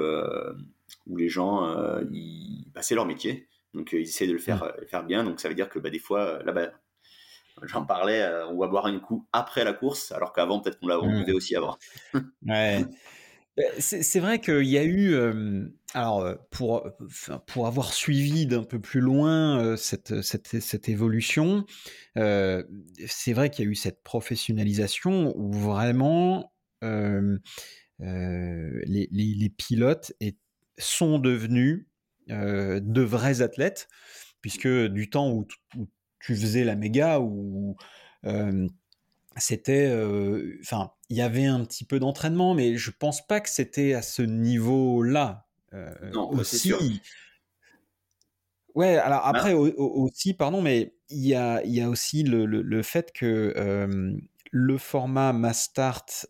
où 1.06 1.16
les 1.16 1.28
gens, 1.28 1.98
ils, 2.10 2.70
bah, 2.72 2.82
c'est 2.82 2.94
leur 2.94 3.04
métier. 3.04 3.48
Donc, 3.74 3.92
ils 3.92 4.02
essaient 4.02 4.28
de 4.28 4.32
le 4.32 4.38
faire, 4.38 4.64
mm. 4.64 4.86
faire 4.86 5.04
bien. 5.04 5.24
Donc, 5.24 5.40
ça 5.40 5.48
veut 5.48 5.54
dire 5.54 5.68
que 5.68 5.78
bah, 5.78 5.90
des 5.90 5.98
fois, 5.98 6.42
là-bas, 6.44 6.70
j'en 7.62 7.84
parlais, 7.84 8.26
on 8.50 8.58
va 8.58 8.66
boire 8.68 8.86
un 8.86 8.98
coup 8.98 9.26
après 9.32 9.64
la 9.64 9.72
course, 9.72 10.12
alors 10.12 10.32
qu'avant, 10.32 10.60
peut-être 10.60 10.78
qu'on 10.80 10.88
l'a 10.88 10.98
mmh. 10.98 11.32
aussi 11.34 11.56
avant. 11.56 11.76
ouais. 12.46 12.84
Bah, 13.56 13.64
c'est 13.78 14.20
vrai 14.20 14.40
qu'il 14.40 14.64
y 14.64 14.78
a 14.78 14.84
eu, 14.84 15.14
alors 15.92 16.26
pour, 16.50 16.88
pour 17.46 17.66
avoir 17.66 17.92
suivi 17.92 18.46
d'un 18.46 18.64
peu 18.64 18.80
plus 18.80 19.00
loin 19.00 19.76
cette, 19.76 20.22
cette, 20.22 20.58
cette, 20.60 20.88
évolution, 20.88 21.66
c'est 22.16 23.32
vrai 23.34 23.50
qu'il 23.50 23.66
y 23.66 23.68
a 23.68 23.70
eu 23.70 23.74
cette 23.74 24.02
professionnalisation 24.02 25.34
où 25.36 25.52
vraiment 25.52 26.50
les, 26.80 27.38
les, 27.98 29.08
les, 29.10 29.50
pilotes 29.50 30.14
sont 30.78 31.18
devenus 31.18 31.86
de 32.28 33.02
vrais 33.02 33.42
athlètes, 33.42 33.88
puisque 34.40 34.68
du 34.68 35.10
temps 35.10 35.30
où, 35.30 35.46
où 35.76 35.88
tu 36.22 36.36
faisais 36.36 36.64
la 36.64 36.76
méga, 36.76 37.20
ou 37.20 37.76
c'était, 39.36 39.92
enfin, 40.60 40.92
il 41.10 41.16
y 41.16 41.22
avait 41.22 41.46
un 41.46 41.64
petit 41.64 41.84
peu 41.84 41.98
d'entraînement, 41.98 42.54
mais 42.54 42.76
je 42.76 42.90
pense 42.90 43.26
pas 43.26 43.40
que 43.40 43.48
c'était 43.48 43.94
à 43.94 44.02
ce 44.02 44.22
niveau-là. 44.22 45.46
non, 46.12 46.30
aussi, 46.30 46.58
sûr. 46.58 46.80
Ouais, 48.74 48.96
alors 48.96 49.20
bah 49.20 49.28
après 49.28 49.52
aussi, 49.52 50.32
pardon, 50.32 50.62
mais 50.62 50.94
il 51.10 51.26
y 51.26 51.34
a, 51.34 51.62
y 51.64 51.80
a 51.82 51.90
aussi 51.90 52.22
le, 52.22 52.46
le, 52.46 52.82
fait 52.82 53.12
que 53.12 53.54
le 54.50 54.78
format 54.78 55.32
Mass 55.32 55.64
Start 55.64 56.26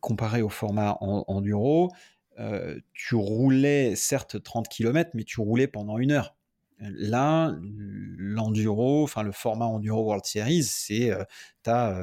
comparé 0.00 0.42
au 0.42 0.48
format 0.48 0.96
Enduro, 1.00 1.90
tu 2.94 3.14
roulais 3.14 3.96
certes 3.96 4.42
30 4.42 4.68
km, 4.68 5.10
mais 5.14 5.24
tu 5.24 5.40
roulais 5.40 5.66
pendant 5.66 5.98
une 5.98 6.12
heure. 6.12 6.36
Là, 6.90 7.56
l'enduro, 8.18 9.04
enfin 9.04 9.22
le 9.22 9.32
format 9.32 9.66
Enduro 9.66 10.02
World 10.02 10.24
Series, 10.24 10.64
c'est 10.64 11.10
tu 11.62 11.70
as 11.70 11.96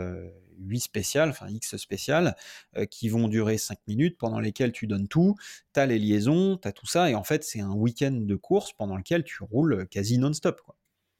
8 0.59 0.79
spéciales, 0.79 1.29
enfin 1.29 1.47
X 1.49 1.75
spéciales, 1.77 2.35
qui 2.89 3.09
vont 3.09 3.27
durer 3.27 3.57
5 3.57 3.77
minutes, 3.87 4.17
pendant 4.17 4.39
lesquelles 4.39 4.71
tu 4.71 4.87
donnes 4.87 5.07
tout, 5.07 5.35
tu 5.73 5.79
as 5.79 5.85
les 5.85 5.99
liaisons, 5.99 6.57
tu 6.57 6.67
as 6.67 6.71
tout 6.71 6.85
ça, 6.85 7.09
et 7.09 7.15
en 7.15 7.23
fait 7.23 7.43
c'est 7.43 7.61
un 7.61 7.73
week-end 7.73 8.11
de 8.11 8.35
course 8.35 8.73
pendant 8.73 8.95
lequel 8.95 9.23
tu 9.23 9.43
roules 9.43 9.87
quasi 9.89 10.17
non-stop. 10.17 10.61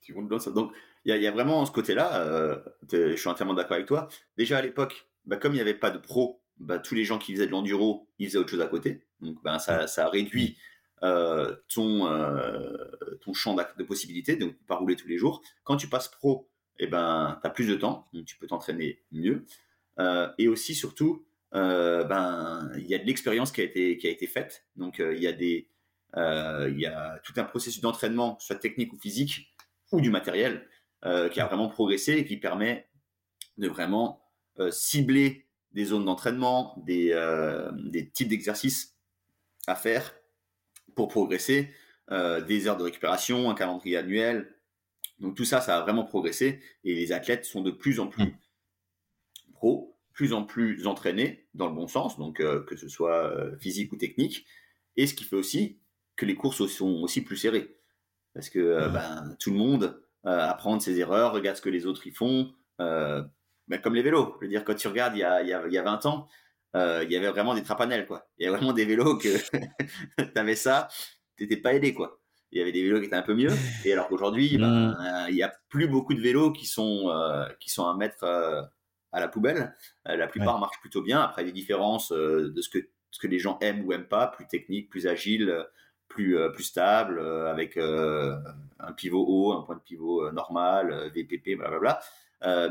Tu 0.01 0.13
roules 0.13 0.27
non-stop. 0.27 0.53
Donc 0.53 0.71
il 1.05 1.15
y, 1.15 1.27
a 1.27 1.31
vraiment 1.31 1.65
ce 1.65 1.71
côté-là, 1.71 2.61
je 2.91 3.15
suis 3.15 3.29
entièrement 3.29 3.53
d'accord 3.53 3.75
avec 3.75 3.87
toi. 3.87 4.07
Déjà 4.37 4.57
à 4.57 4.61
l'époque, 4.61 5.07
bah, 5.25 5.37
comme 5.37 5.53
il 5.53 5.55
n'y 5.55 5.61
avait 5.61 5.73
pas 5.73 5.91
de 5.91 5.97
pro, 5.97 6.41
bah, 6.59 6.79
tous 6.79 6.95
les 6.95 7.05
gens 7.05 7.17
qui 7.17 7.33
faisaient 7.33 7.45
de 7.45 7.51
l'enduro, 7.51 8.07
ils 8.19 8.27
faisaient 8.27 8.37
autre 8.37 8.49
chose 8.49 8.61
à 8.61 8.67
côté. 8.67 9.05
Donc 9.21 9.41
ben, 9.43 9.59
ça, 9.59 9.87
ça 9.87 10.09
réduit 10.09 10.57
euh, 11.01 11.55
ton, 11.73 12.07
euh, 12.07 12.75
ton 13.21 13.33
champ 13.33 13.55
de 13.55 13.83
possibilités, 13.83 14.35
donc 14.35 14.55
pas 14.67 14.75
rouler 14.75 14.97
tous 14.97 15.07
les 15.07 15.17
jours. 15.17 15.41
Quand 15.63 15.77
tu 15.77 15.87
passes 15.87 16.09
pro, 16.09 16.49
eh 16.77 16.87
ben, 16.87 17.39
tu 17.41 17.47
as 17.47 17.49
plus 17.51 17.67
de 17.67 17.75
temps, 17.75 18.07
donc 18.13 18.25
tu 18.25 18.37
peux 18.37 18.47
t'entraîner 18.47 19.01
mieux. 19.11 19.45
Euh, 19.99 20.29
et 20.37 20.47
aussi, 20.47 20.75
surtout, 20.75 21.25
ben, 21.51 22.69
il 22.77 22.85
y 22.85 22.95
a 22.95 22.99
de 22.99 23.05
l'expérience 23.05 23.51
qui 23.51 23.61
a 23.61 23.63
été, 23.63 23.97
qui 23.97 24.07
a 24.07 24.09
été 24.09 24.27
faite. 24.27 24.65
Donc, 24.75 24.99
il 24.99 25.21
y 25.21 25.27
a 25.27 25.31
y 26.67 26.85
a 26.85 27.19
tout 27.23 27.33
un 27.37 27.43
processus 27.43 27.81
d'entraînement, 27.81 28.37
soit 28.39 28.57
technique 28.57 28.91
ou 28.93 28.97
physique, 28.97 29.53
ou 29.91 30.01
du 30.01 30.09
matériel, 30.09 30.67
qui 31.03 31.39
a 31.39 31.45
vraiment 31.47 31.69
progressé 31.69 32.13
et 32.13 32.25
qui 32.25 32.37
permet 32.37 32.89
de 33.57 33.67
vraiment 33.67 34.21
cibler 34.69 35.47
des 35.71 35.85
zones 35.85 36.05
d'entraînement, 36.05 36.75
des, 36.85 37.13
des 37.85 38.09
types 38.09 38.27
d'exercices 38.27 38.95
à 39.67 39.75
faire 39.75 40.13
pour 40.99 41.07
progresser, 41.07 41.69
euh, 42.11 42.41
des 42.41 42.67
heures 42.67 42.75
de 42.75 42.83
récupération, 42.83 43.49
un 43.49 43.55
calendrier 43.55 43.95
annuel. 43.95 44.53
Donc 45.19 45.37
tout 45.37 45.45
ça, 45.45 45.61
ça 45.61 45.77
a 45.77 45.81
vraiment 45.81 46.03
progressé 46.03 46.59
et 46.83 46.93
les 46.93 47.13
athlètes 47.13 47.45
sont 47.45 47.61
de 47.61 47.71
plus 47.71 48.01
en 48.01 48.07
plus 48.07 48.25
mm. 48.25 49.53
pro, 49.53 49.97
plus 50.11 50.33
en 50.33 50.43
plus 50.43 50.87
entraînés 50.87 51.47
dans 51.53 51.69
le 51.69 51.73
bon 51.73 51.87
sens, 51.87 52.17
donc 52.17 52.41
euh, 52.41 52.65
que 52.65 52.75
ce 52.75 52.89
soit 52.89 53.31
euh, 53.31 53.57
physique 53.59 53.93
ou 53.93 53.95
technique. 53.95 54.45
Et 54.97 55.07
ce 55.07 55.13
qui 55.13 55.23
fait 55.23 55.37
aussi 55.37 55.79
que 56.17 56.25
les 56.25 56.35
courses 56.35 56.65
sont 56.67 57.01
aussi 57.01 57.21
plus 57.21 57.37
serrées. 57.37 57.77
Parce 58.33 58.49
que 58.49 58.89
ben, 58.89 59.37
tout 59.39 59.51
le 59.51 59.57
monde 59.57 60.03
apprend 60.25 60.75
de 60.75 60.81
ses 60.81 60.99
erreurs, 60.99 61.31
regarde 61.31 61.55
ce 61.55 61.61
que 61.61 61.69
les 61.69 61.85
autres 61.85 62.05
y 62.05 62.11
font. 62.11 62.53
Ben, 62.77 63.31
comme 63.81 63.95
les 63.95 64.01
vélos. 64.01 64.35
Je 64.39 64.45
veux 64.45 64.49
dire, 64.49 64.65
quand 64.65 64.75
tu 64.75 64.87
regardes 64.89 65.15
il 65.15 65.19
y 65.19 65.23
a, 65.23 65.41
il 65.41 65.47
y 65.47 65.77
a 65.77 65.81
20 65.81 66.05
ans, 66.05 66.27
il 66.75 67.11
y 67.11 67.15
avait 67.15 67.29
vraiment 67.29 67.55
des 67.55 67.63
trapanels, 67.63 68.05
quoi. 68.05 68.27
Il 68.37 68.45
y 68.45 68.47
avait 68.47 68.57
vraiment 68.57 68.73
des 68.73 68.85
vélos 68.85 69.17
que 69.17 69.29
t'avais 70.33 70.55
ça, 70.55 70.87
t'étais 71.37 71.57
pas 71.57 71.73
aidé, 71.73 71.93
quoi. 71.93 72.19
Il 72.51 72.57
y 72.57 72.61
avait 72.61 72.71
des 72.71 72.83
vélos 72.83 72.99
qui 72.99 73.05
étaient 73.05 73.15
un 73.15 73.21
peu 73.21 73.35
mieux. 73.35 73.51
Et 73.85 73.93
alors 73.93 74.07
qu'aujourd'hui, 74.07 74.57
ben, 74.57 74.91
mmh. 74.91 75.27
il 75.29 75.35
y 75.35 75.43
a 75.43 75.53
plus 75.69 75.87
beaucoup 75.87 76.13
de 76.13 76.21
vélos 76.21 76.51
qui 76.51 76.65
sont, 76.65 77.09
euh, 77.09 77.47
qui 77.59 77.69
sont 77.69 77.87
à 77.87 77.95
mettre 77.95 78.23
euh, 78.23 78.61
à 79.11 79.19
la 79.19 79.27
poubelle. 79.27 79.75
la 80.05 80.27
plupart 80.27 80.59
marchent 80.59 80.79
plutôt 80.81 81.01
bien. 81.01 81.21
Après, 81.21 81.43
des 81.43 81.51
différences 81.51 82.11
de 82.11 82.61
ce 82.61 82.69
que, 82.69 82.79
ce 83.11 83.19
que 83.19 83.27
les 83.27 83.39
gens 83.39 83.57
aiment 83.59 83.85
ou 83.85 83.93
aiment 83.93 84.07
pas, 84.07 84.27
plus 84.27 84.47
technique, 84.47 84.89
plus 84.89 85.07
agile, 85.07 85.65
plus, 86.07 86.37
plus 86.53 86.63
stable, 86.63 87.19
avec 87.47 87.75
un 87.77 88.93
pivot 88.95 89.25
haut, 89.27 89.53
un 89.53 89.63
point 89.63 89.75
de 89.75 89.81
pivot 89.81 90.31
normal, 90.31 91.11
VPP, 91.15 91.57
blablabla. 91.57 91.99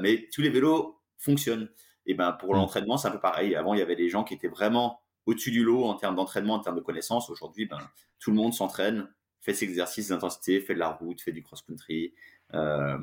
mais 0.01 0.29
tous 0.33 0.43
les 0.43 0.51
vélos 0.51 1.01
fonctionnent. 1.17 1.69
Et 2.09 2.15
ben 2.15 2.33
pour 2.33 2.55
mm. 2.55 2.57
l'entraînement, 2.57 2.97
c'est 2.97 3.07
un 3.07 3.13
peu 3.13 3.21
pareil. 3.21 3.55
Avant, 3.55 3.75
il 3.75 3.79
y 3.79 3.83
avait 3.83 3.95
des 3.95 4.09
gens 4.09 4.25
qui 4.25 4.35
étaient 4.35 4.49
vraiment 4.49 5.01
au-dessus 5.27 5.51
du 5.51 5.63
lot 5.63 5.85
en 5.85 5.95
termes 5.95 6.17
d'entraînement, 6.17 6.55
en 6.55 6.61
termes 6.61 6.77
de 6.77 6.81
connaissances. 6.81 7.31
Aujourd'hui, 7.31 7.67
ben, 7.67 7.79
tout 8.19 8.31
le 8.31 8.37
monde 8.37 8.55
s'entraîne, 8.55 9.09
fait 9.41 9.53
ses 9.53 9.67
exercices 9.67 10.09
d'intensité, 10.09 10.59
fait 10.61 10.75
de 10.75 10.79
la 10.79 10.89
route, 10.89 11.21
fait 11.21 11.33
du 11.33 11.43
cross-country, 11.43 12.15
euh, 12.55 12.99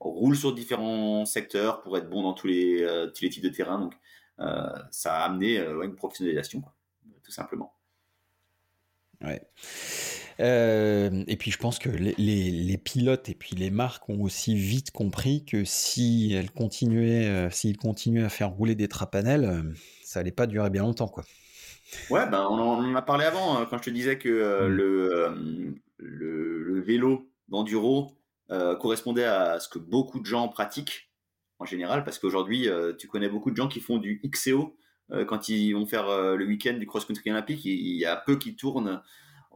roule 0.00 0.34
sur 0.34 0.54
différents 0.54 1.26
secteurs 1.26 1.82
pour 1.82 1.96
être 1.98 2.08
bon 2.08 2.22
dans 2.22 2.32
tous 2.32 2.46
les, 2.46 2.82
euh, 2.82 3.06
tous 3.08 3.22
les 3.22 3.28
types 3.28 3.44
de 3.44 3.50
terrain. 3.50 3.78
Donc, 3.78 3.94
euh, 4.40 4.66
ça 4.90 5.14
a 5.14 5.24
amené 5.26 5.58
une 5.58 5.94
professionnalisation, 5.94 6.62
tout 7.22 7.32
simplement. 7.32 7.74
Ouais. 9.20 9.46
Euh, 10.40 11.24
et 11.26 11.36
puis 11.36 11.50
je 11.50 11.58
pense 11.58 11.78
que 11.78 11.88
les, 11.88 12.78
pilotes 12.78 13.28
et 13.28 13.34
puis 13.34 13.54
les 13.54 13.70
marques 13.70 14.08
ont 14.08 14.22
aussi 14.22 14.54
vite 14.54 14.90
compris 14.90 15.44
que 15.44 15.64
si 15.64 16.32
elles 16.34 16.50
continuaient, 16.50 17.26
euh, 17.26 17.50
s'ils 17.50 17.76
continuaient 17.76 18.24
à 18.24 18.28
faire 18.28 18.50
rouler 18.50 18.74
des 18.74 18.88
trapanels, 18.88 19.44
euh, 19.44 19.62
ça 20.04 20.20
allait 20.20 20.32
pas 20.32 20.46
durer 20.46 20.70
bien 20.70 20.82
longtemps, 20.82 21.08
quoi. 21.08 21.24
Ouais, 22.08 22.26
ben 22.26 22.46
on 22.50 22.58
en 22.58 22.94
a 22.94 23.02
parlé 23.02 23.26
avant 23.26 23.58
hein, 23.58 23.66
quand 23.68 23.76
je 23.76 23.82
te 23.82 23.90
disais 23.90 24.16
que 24.16 24.28
mm. 24.28 24.68
le, 24.68 25.74
le, 25.98 26.80
vélo 26.80 27.28
d'enduro 27.48 28.16
correspondait 28.80 29.24
à 29.24 29.60
ce 29.60 29.68
que 29.68 29.78
beaucoup 29.78 30.18
de 30.18 30.26
gens 30.26 30.48
pratiquent 30.48 31.10
en 31.58 31.64
général, 31.64 32.02
parce 32.04 32.18
qu'aujourd'hui 32.18 32.68
tu 32.98 33.08
connais 33.08 33.28
beaucoup 33.28 33.50
de 33.50 33.56
gens 33.56 33.68
qui 33.68 33.80
font 33.80 33.98
du 33.98 34.20
XCO 34.26 34.74
quand 35.26 35.48
ils 35.48 35.72
vont 35.74 35.86
faire 35.86 36.06
le 36.34 36.44
week-end 36.46 36.74
du 36.74 36.86
cross-country 36.86 37.30
olympique, 37.30 37.64
il 37.64 37.96
y 37.96 38.06
a 38.06 38.16
peu 38.16 38.36
qui 38.36 38.56
tournent 38.56 39.00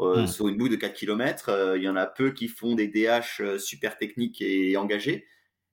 euh, 0.01 0.22
hmm. 0.22 0.26
sur 0.26 0.49
une 0.49 0.59
boucle 0.59 0.72
de 0.72 0.76
4 0.76 0.94
km. 0.94 1.49
Euh, 1.49 1.78
il 1.78 1.82
y 1.82 1.88
en 1.88 1.97
a 1.97 2.07
peu 2.07 2.30
qui 2.30 2.49
font 2.49 2.74
des 2.74 2.88
DH 2.88 3.40
euh, 3.40 3.59
super 3.59 3.97
techniques 3.97 4.42
et 4.42 4.76
engagés. 4.76 5.26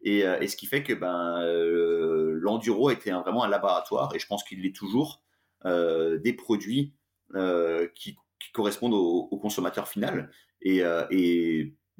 Et, 0.05 0.21
ce 0.47 0.57
qui 0.57 0.65
fait 0.65 0.83
que 0.83 0.91
ben, 0.91 1.41
l'enduro 2.41 2.89
était 2.89 3.11
vraiment 3.11 3.45
un 3.45 3.47
laboratoire, 3.47 4.13
et 4.13 4.19
je 4.19 4.27
pense 4.27 4.43
qu'il 4.43 4.61
l'est 4.61 4.75
toujours, 4.75 5.23
des 5.63 6.33
produits 6.33 6.93
qui, 7.95 8.17
correspondent 8.53 8.95
au, 8.95 9.37
consommateur 9.37 9.87
final. 9.87 10.29
Et, 10.61 10.83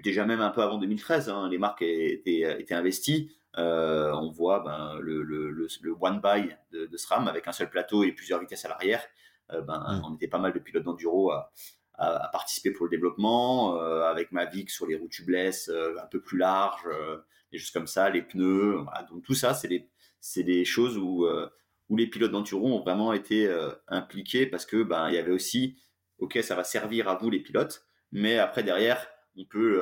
déjà 0.04 0.26
même 0.26 0.42
un 0.42 0.50
peu 0.50 0.62
avant 0.62 0.80
2013, 0.80 1.30
hein, 1.30 1.48
les 1.50 1.58
marques 1.58 1.82
étaient, 1.82 2.60
étaient 2.60 2.74
investies. 2.74 3.32
on 3.56 4.32
voit 4.32 4.60
ben, 4.60 4.98
le, 5.00 5.24
le, 5.24 5.68
one 6.02 6.20
by 6.22 6.54
de, 6.74 6.98
SRAM 6.98 7.30
avec 7.30 7.48
un 7.48 7.54
seul 7.54 7.70
plateau 7.70 8.04
et 8.04 8.12
plusieurs 8.12 8.42
vitesses 8.42 8.66
à 8.66 8.68
l'arrière. 8.68 9.02
ben, 9.48 9.62
hmm. 9.64 10.02
On 10.04 10.16
était 10.16 10.28
pas 10.28 10.40
mal 10.40 10.52
de 10.52 10.60
pilotes 10.60 10.84
d'enduro 10.84 11.32
à, 11.32 11.54
à, 11.96 12.30
participer 12.32 12.72
pour 12.72 12.86
le 12.86 12.90
développement, 12.90 13.80
euh, 13.80 14.04
avec 14.04 14.32
Mavic 14.32 14.70
sur 14.70 14.86
les 14.88 14.96
roues 14.96 15.08
tubeless 15.08 15.70
euh, 15.70 15.96
un 16.02 16.08
peu 16.08 16.22
plus 16.22 16.38
larges, 16.38 16.88
euh, 16.88 17.18
des 17.52 17.58
choses 17.58 17.72
comme 17.72 17.88
ça, 17.88 18.10
les 18.10 18.22
pneus. 18.22 18.80
Donc 19.10 19.24
tout 19.24 19.36
ça, 19.36 19.54
c'est 19.54 19.68
des, 19.68 19.90
c'est 20.20 20.44
des 20.44 20.66
choses 20.66 20.98
où, 20.98 21.28
où 21.90 21.96
les 21.96 22.08
pilotes 22.08 22.32
d'enduro 22.32 22.68
ont 22.68 22.82
vraiment 22.82 23.14
été 23.14 23.48
impliqués 23.88 24.48
parce 24.48 24.66
que 24.66 24.82
ben 24.82 25.10
il 25.10 25.16
y 25.16 25.20
avait 25.20 25.32
aussi, 25.32 25.78
ok, 26.18 26.40
ça 26.42 26.56
va 26.56 26.64
servir 26.64 27.08
à 27.08 27.16
vous 27.16 27.30
les 27.30 27.42
pilotes, 27.42 27.86
mais 28.12 28.40
après 28.40 28.64
derrière, 28.64 29.08
on 29.38 29.46
peut 29.46 29.80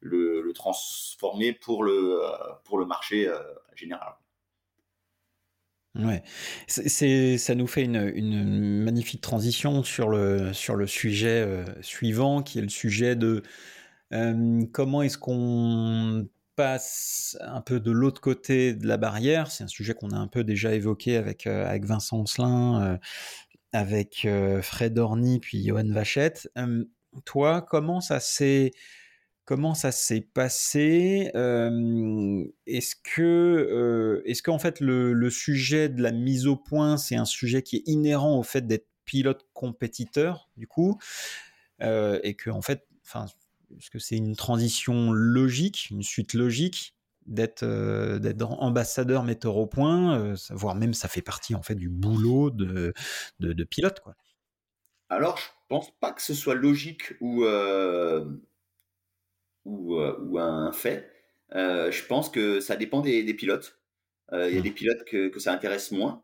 le, 0.00 0.40
le, 0.40 0.52
transformer 0.52 1.52
pour 1.52 1.84
le, 1.84 2.20
pour 2.64 2.76
le 2.78 2.86
marché 2.86 3.30
général. 3.76 4.14
Ouais, 5.96 6.22
c'est, 6.68 7.36
ça 7.36 7.54
nous 7.56 7.66
fait 7.66 7.82
une, 7.82 8.84
magnifique 8.84 9.20
transition 9.20 9.82
sur 9.82 10.08
le, 10.08 10.52
sur 10.52 10.76
le 10.76 10.86
sujet 10.86 11.40
euh, 11.44 11.64
suivant, 11.82 12.42
qui 12.42 12.60
est 12.60 12.62
le 12.62 12.68
sujet 12.68 13.16
de 13.16 13.42
euh, 14.12 14.64
comment 14.72 15.02
est-ce 15.02 15.18
qu'on 15.18 16.28
passe 16.54 17.36
un 17.40 17.60
peu 17.60 17.80
de 17.80 17.90
l'autre 17.90 18.20
côté 18.20 18.72
de 18.74 18.86
la 18.86 18.98
barrière. 18.98 19.50
C'est 19.50 19.64
un 19.64 19.68
sujet 19.68 19.94
qu'on 19.94 20.10
a 20.10 20.16
un 20.16 20.28
peu 20.28 20.44
déjà 20.44 20.74
évoqué 20.74 21.16
avec, 21.16 21.48
euh, 21.48 21.66
avec 21.66 21.84
Vincent 21.84 22.24
Slin, 22.24 23.00
avec 23.72 24.28
Fred 24.62 24.98
Orny, 24.98 25.40
puis 25.40 25.66
Johan 25.66 25.88
Vachette. 25.88 26.48
toi, 27.24 27.62
comment 27.62 28.00
ça 28.00 28.20
s'est 28.20 28.72
Comment 29.50 29.74
ça 29.74 29.90
s'est 29.90 30.20
passé 30.20 31.32
Est-ce 31.34 32.94
que, 33.02 34.22
est-ce 34.24 34.58
fait 34.60 34.78
le, 34.78 35.28
sujet 35.28 35.88
de 35.88 36.00
la 36.00 36.12
mise 36.12 36.46
au 36.46 36.54
point, 36.54 36.96
c'est 36.96 37.16
un 37.16 37.24
sujet 37.24 37.60
qui 37.64 37.78
est 37.78 37.82
inhérent 37.86 38.38
au 38.38 38.44
fait 38.44 38.64
d'être 38.64 38.86
pilote 39.04 39.48
compétiteur, 39.52 40.48
du 40.56 40.68
coup, 40.68 41.00
et 41.80 42.36
que 42.38 42.48
en 42.48 42.62
fait, 42.62 42.86
est-ce 43.76 43.90
que 43.90 43.98
c'est 43.98 44.16
une 44.16 44.36
transition 44.36 45.10
logique, 45.10 45.88
une 45.90 46.04
suite 46.04 46.34
logique 46.34 46.94
d'être 47.26 47.64
ambassadeur 47.64 49.24
metteur 49.24 49.56
au 49.56 49.66
point, 49.66 50.32
voire 50.50 50.76
même 50.76 50.94
ça 50.94 51.08
fait 51.08 51.22
partie 51.22 51.56
en 51.56 51.62
fait 51.62 51.74
du 51.74 51.88
boulot 51.88 52.50
de, 52.50 52.94
pilote. 53.64 54.00
Alors, 55.08 55.38
je 55.38 55.48
pense 55.68 55.90
pas 55.98 56.12
que 56.12 56.22
ce 56.22 56.34
soit 56.34 56.54
logique 56.54 57.14
ou 57.20 57.44
ou 59.70 60.38
un 60.38 60.72
fait. 60.72 61.10
Euh, 61.54 61.90
je 61.90 62.04
pense 62.04 62.28
que 62.28 62.60
ça 62.60 62.76
dépend 62.76 63.00
des, 63.00 63.34
pilotes. 63.34 63.80
Euh, 64.32 64.48
il 64.48 64.54
y 64.54 64.56
a 64.56 64.60
mmh. 64.60 64.62
des 64.62 64.70
pilotes 64.70 65.04
que, 65.04 65.28
que, 65.28 65.40
ça 65.40 65.52
intéresse 65.52 65.90
moins. 65.90 66.22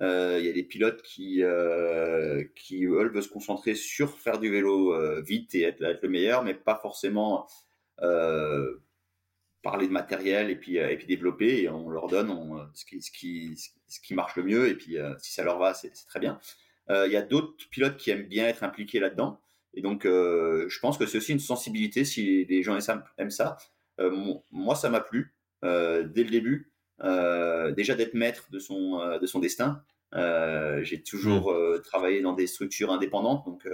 Il 0.00 0.44
y 0.44 0.48
a 0.48 0.52
des 0.52 0.62
pilotes 0.62 1.00
qui, 1.02 1.42
qui 2.54 2.84
eux, 2.84 3.08
veulent 3.08 3.22
se 3.22 3.28
concentrer 3.28 3.74
sur 3.74 4.18
faire 4.18 4.38
du 4.38 4.50
vélo 4.50 4.94
vite 5.22 5.54
et 5.54 5.62
être, 5.62 5.82
être, 5.82 6.02
le 6.02 6.10
meilleur, 6.10 6.44
mais 6.44 6.52
pas 6.52 6.76
forcément 6.76 7.46
parler 9.62 9.88
de 9.88 9.92
matériel 9.92 10.50
et 10.50 10.56
puis, 10.56 10.76
et 10.76 10.96
puis 10.98 11.06
développer. 11.06 11.62
Et 11.62 11.68
on 11.70 11.88
leur 11.88 12.08
donne 12.08 12.68
ce, 12.74 12.84
qui, 12.84 13.00
ce, 13.00 13.10
qui, 13.10 13.56
ce 13.88 14.00
qui 14.00 14.12
marche 14.12 14.36
le 14.36 14.42
mieux. 14.42 14.68
Et 14.68 14.74
puis, 14.74 14.98
si 15.18 15.32
ça 15.32 15.44
leur 15.44 15.58
va, 15.58 15.72
c'est 15.72 15.92
très 16.06 16.20
bien. 16.20 16.38
Il 16.90 17.10
y 17.10 17.16
a 17.16 17.22
d'autres 17.22 17.54
pilotes 17.70 17.96
qui 17.96 18.10
aiment 18.10 18.28
bien 18.28 18.46
être 18.46 18.64
impliqués 18.64 19.00
là-dedans. 19.00 19.40
Et 19.76 19.82
donc, 19.82 20.04
je 20.04 20.78
pense 20.80 20.98
que 20.98 21.06
c'est 21.06 21.18
aussi 21.18 21.32
une 21.32 21.38
sensibilité 21.38 22.04
si 22.04 22.44
les 22.46 22.62
gens 22.62 22.78
aiment 23.18 23.30
ça. 23.30 23.56
moi, 24.50 24.74
ça 24.74 24.88
m'a 24.90 25.00
plu 25.00 25.34
dès 25.62 26.24
le 26.24 26.30
début. 26.30 26.72
Euh, 27.02 27.72
déjà 27.72 27.94
d'être 27.94 28.14
maître 28.14 28.50
de 28.50 28.58
son, 28.58 29.00
euh, 29.00 29.18
de 29.18 29.26
son 29.26 29.38
destin. 29.38 29.82
Euh, 30.14 30.82
j'ai 30.82 31.02
toujours 31.02 31.52
mmh. 31.52 31.82
travaillé 31.82 32.22
dans 32.22 32.32
des 32.32 32.46
structures 32.46 32.92
indépendantes, 32.92 33.44
donc 33.44 33.68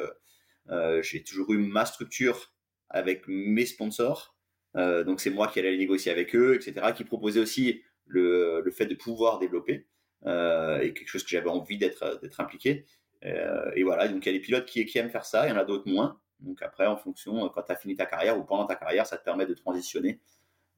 j'ai 1.03 1.23
toujours 1.23 1.53
eu 1.53 1.59
ma 1.59 1.85
structure 1.85 2.53
avec 2.89 3.25
mes 3.27 3.67
sponsors. 3.67 4.37
donc 4.75 5.21
c'est 5.21 5.31
moi 5.31 5.49
qui 5.49 5.61
allais 5.61 5.77
négocier 5.77 6.11
avec 6.11 6.35
eux, 6.35 6.55
etc., 6.55 6.93
qui 6.97 7.05
proposait 7.05 7.41
aussi 7.41 7.83
le, 8.07 8.63
le 8.65 8.71
fait 8.71 8.87
de 8.87 8.95
pouvoir 8.95 9.39
développer 9.39 9.87
et 10.25 10.93
quelque 10.95 11.09
chose 11.09 11.23
que 11.23 11.31
j'avais 11.31 11.51
envie 11.51 11.79
d'être 11.79 12.19
d'être 12.23 12.41
impliqué. 12.41 12.87
Et 13.23 13.83
voilà, 13.83 14.09
donc 14.09 14.27
il 14.27 14.33
y 14.33 14.35
a 14.35 14.39
des 14.39 14.45
pilotes 14.45 14.67
qui, 14.67 14.85
qui 14.85 14.99
aiment 14.99 15.11
faire 15.11 15.25
ça, 15.25 15.47
il 15.47 15.51
y 15.51 15.53
en 15.53 15.59
a 15.59 15.65
d'autres 15.65 15.89
moins. 15.89 16.21
Donc 16.41 16.61
après, 16.63 16.87
en 16.87 16.97
fonction, 16.97 17.49
quand 17.51 17.63
tu 17.63 17.73
as 17.73 17.77
fini 17.77 17.95
ta 17.95 18.07
carrière 18.07 18.37
ou 18.39 18.43
pendant 18.43 18.67
ta 18.67 18.75
carrière, 18.75 19.07
ça 19.07 19.17
te 19.17 19.25
permet 19.25 19.47
de 19.47 19.55
transitionner 19.55 20.21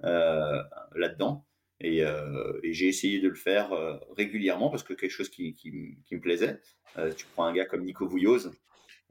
là-dedans. 0.00 1.46
Euh, 1.82 2.60
et, 2.62 2.72
j'ai 2.72 2.88
essayé 2.88 3.20
de 3.20 3.28
le 3.28 3.34
faire 3.34 3.72
euh, 3.72 3.96
régulièrement 4.16 4.70
parce 4.70 4.82
que 4.82 4.94
quelque 4.94 5.10
chose 5.10 5.28
qui, 5.28 5.56
me 6.10 6.20
plaisait. 6.20 6.60
Euh, 6.98 7.12
tu 7.12 7.26
prends 7.26 7.44
un 7.44 7.52
gars 7.52 7.66
comme 7.66 7.84
Nico 7.84 8.06
Vouilloz, 8.06 8.52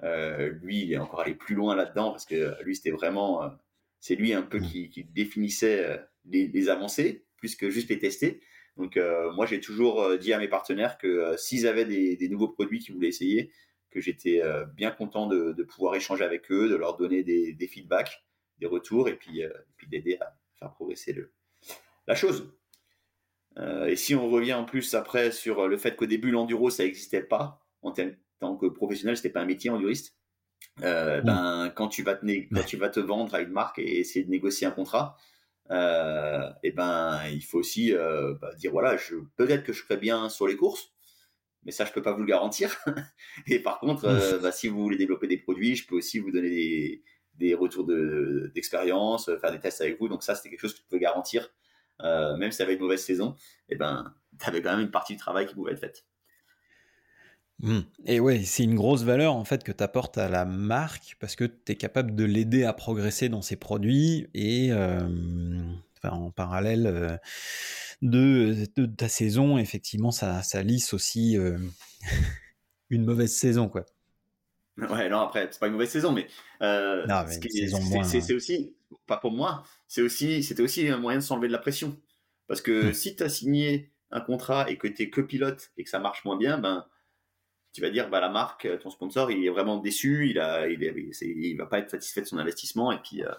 lui, 0.01 0.83
il 0.83 0.93
est 0.93 0.97
encore 0.97 1.21
allé 1.21 1.35
plus 1.35 1.55
loin 1.55 1.75
là-dedans 1.75 2.11
parce 2.11 2.25
que 2.25 2.61
lui, 2.63 2.75
c'était 2.75 2.91
vraiment. 2.91 3.51
c'est 3.99 4.15
lui 4.15 4.33
un 4.33 4.41
peu 4.41 4.59
mmh. 4.59 4.89
qui, 4.89 5.07
définissait 5.13 5.99
les, 6.25 6.69
avancées 6.69 7.25
plus 7.37 7.55
que 7.55 7.69
juste 7.69 7.89
les 7.89 7.99
tester. 7.99 8.41
Donc, 8.77 8.99
moi, 9.35 9.45
j'ai 9.45 9.59
toujours 9.59 10.17
dit 10.17 10.33
à 10.33 10.39
mes 10.39 10.47
partenaires 10.47 10.97
que 10.97 11.35
s'ils 11.37 11.67
avaient 11.67 11.85
des, 11.85 12.29
nouveaux 12.29 12.47
produits 12.47 12.79
qu'ils 12.79 12.95
voulaient 12.95 13.09
essayer, 13.09 13.51
que 13.91 13.99
j'étais 13.99 14.41
bien 14.75 14.89
content 14.89 15.27
de, 15.27 15.63
pouvoir 15.63 15.95
échanger 15.95 16.23
avec 16.23 16.51
eux, 16.51 16.67
de 16.69 16.75
leur 16.75 16.97
donner 16.97 17.23
des, 17.23 17.67
feedbacks, 17.67 18.25
des 18.57 18.65
retours 18.65 19.09
et 19.09 19.15
puis, 19.15 19.43
puis 19.77 19.87
d'aider 19.87 20.17
à 20.21 20.35
faire 20.57 20.73
progresser 20.73 21.13
le, 21.13 21.31
la 22.07 22.15
chose. 22.15 22.51
Euh, 23.57 23.85
et 23.85 23.95
si 23.95 24.15
on 24.15 24.29
revient 24.29 24.53
en 24.53 24.65
plus 24.65 24.95
après 24.95 25.31
sur 25.31 25.67
le 25.67 25.77
fait 25.77 25.95
qu'au 25.95 26.07
début 26.07 26.31
l'enduro 26.31 26.71
ça 26.71 26.83
n'existait 26.83 27.21
pas 27.21 27.61
en 27.83 27.91
tant 27.91 28.57
que 28.57 28.65
professionnel, 28.65 29.15
c'était 29.15 29.29
pas 29.29 29.41
un 29.41 29.45
métier 29.45 29.69
enduriste. 29.69 30.15
Euh, 30.81 31.21
ben 31.21 31.71
quand 31.75 31.89
tu 31.89 32.03
vas 32.03 32.15
te 32.15 32.25
quand 32.25 32.63
tu 32.65 32.77
vas 32.77 32.89
te 32.89 32.99
vendre 32.99 33.35
à 33.35 33.41
une 33.41 33.51
marque 33.51 33.79
et 33.79 33.99
essayer 33.99 34.25
de 34.25 34.29
négocier 34.29 34.65
un 34.65 34.71
contrat, 34.71 35.17
euh, 35.71 36.49
et 36.63 36.71
ben 36.71 37.21
il 37.31 37.43
faut 37.43 37.59
aussi 37.59 37.93
euh, 37.93 38.33
bah, 38.41 38.53
dire 38.55 38.71
voilà, 38.71 38.97
je 38.97 39.15
peut-être 39.37 39.63
que 39.63 39.73
je 39.73 39.83
ferai 39.83 39.97
bien 39.97 40.29
sur 40.29 40.47
les 40.47 40.55
courses, 40.55 40.91
mais 41.63 41.71
ça 41.71 41.85
je 41.85 41.91
peux 41.91 42.01
pas 42.01 42.13
vous 42.13 42.21
le 42.21 42.27
garantir. 42.27 42.75
et 43.47 43.59
par 43.59 43.79
contre, 43.79 44.05
euh, 44.05 44.39
bah, 44.39 44.51
si 44.51 44.67
vous 44.67 44.81
voulez 44.81 44.97
développer 44.97 45.27
des 45.27 45.37
produits, 45.37 45.75
je 45.75 45.87
peux 45.87 45.95
aussi 45.95 46.19
vous 46.19 46.31
donner 46.31 46.49
des, 46.49 47.03
des 47.35 47.53
retours 47.53 47.85
d'expérience, 48.53 49.31
faire 49.39 49.51
des 49.51 49.59
tests 49.59 49.81
avec 49.81 49.99
vous. 49.99 50.09
Donc 50.09 50.23
ça, 50.23 50.35
c'était 50.35 50.49
quelque 50.49 50.61
chose 50.61 50.73
que 50.73 50.81
je 50.81 50.89
peux 50.89 50.99
garantir 50.99 51.49
euh, 52.01 52.35
même 52.37 52.51
si 52.51 52.57
ça 52.57 52.63
avait 52.63 52.73
une 52.73 52.81
mauvaise 52.81 53.03
saison, 53.03 53.35
et 53.69 53.73
eh 53.73 53.75
ben, 53.75 54.13
tu 54.39 54.47
avais 54.47 54.61
quand 54.61 54.71
même 54.71 54.85
une 54.85 54.91
partie 54.91 55.13
du 55.13 55.19
travail 55.19 55.45
qui 55.45 55.53
pouvait 55.53 55.73
être 55.73 55.79
faite. 55.79 56.05
Mmh. 57.59 57.79
Et 58.05 58.19
ouais, 58.19 58.43
c'est 58.43 58.63
une 58.63 58.75
grosse 58.75 59.03
valeur 59.03 59.35
en 59.35 59.45
fait 59.45 59.63
que 59.63 59.71
tu 59.71 59.83
apportes 59.83 60.17
à 60.17 60.27
la 60.27 60.43
marque 60.43 61.15
parce 61.19 61.35
que 61.35 61.45
tu 61.45 61.71
es 61.71 61.75
capable 61.75 62.15
de 62.15 62.23
l'aider 62.23 62.63
à 62.63 62.73
progresser 62.73 63.29
dans 63.29 63.41
ses 63.41 63.55
produits 63.55 64.27
et 64.33 64.71
euh, 64.71 64.99
en 66.03 66.31
parallèle 66.31 66.87
euh, 66.87 67.17
de, 68.01 68.65
ta 68.85 69.07
saison, 69.07 69.57
effectivement, 69.57 70.11
ça, 70.11 70.43
ça 70.43 70.61
lisse 70.61 70.93
aussi 70.93 71.37
une 72.89 73.05
mauvaise 73.05 73.33
saison. 73.33 73.69
quoi. 73.69 73.85
Ouais, 74.77 75.07
non, 75.07 75.19
après, 75.19 75.47
c'est 75.51 75.59
pas 75.59 75.67
une 75.67 75.73
mauvaise 75.73 75.89
saison, 75.89 76.11
mais, 76.11 76.27
c'est 78.03 78.33
aussi, 78.33 78.75
pas 79.05 79.17
pour 79.17 79.31
moi, 79.31 79.63
c'est 79.87 80.01
aussi, 80.01 80.43
c'était 80.43 80.63
aussi 80.63 80.87
un 80.89 80.97
moyen 80.97 81.19
de 81.19 81.23
s'enlever 81.23 81.47
de 81.47 81.53
la 81.53 81.59
pression. 81.59 81.97
Parce 82.47 82.61
que 82.61 82.89
hmm. 82.89 82.93
si 82.93 83.15
tu 83.15 83.23
as 83.23 83.29
signé 83.29 83.91
un 84.11 84.21
contrat 84.21 84.69
et 84.69 84.77
que 84.77 84.87
tu 84.87 85.03
es 85.03 85.09
que 85.09 85.21
pilote 85.21 85.71
et 85.77 85.83
que 85.83 85.89
ça 85.89 85.99
marche 85.99 86.25
moins 86.25 86.37
bien, 86.37 86.57
ben, 86.57 86.85
tu 87.73 87.81
vas 87.81 87.89
dire, 87.89 88.09
bah, 88.09 88.19
la 88.19 88.29
marque, 88.29 88.67
ton 88.79 88.89
sponsor, 88.89 89.31
il 89.31 89.45
est 89.45 89.49
vraiment 89.49 89.77
déçu, 89.77 90.29
il 90.29 90.39
a, 90.39 90.67
va 91.57 91.65
pas 91.65 91.79
être 91.79 91.89
satisfait 91.89 92.21
de 92.21 92.27
son 92.27 92.37
investissement 92.37 92.91
et 92.91 92.99
puis 92.99 93.23
euh, 93.23 93.31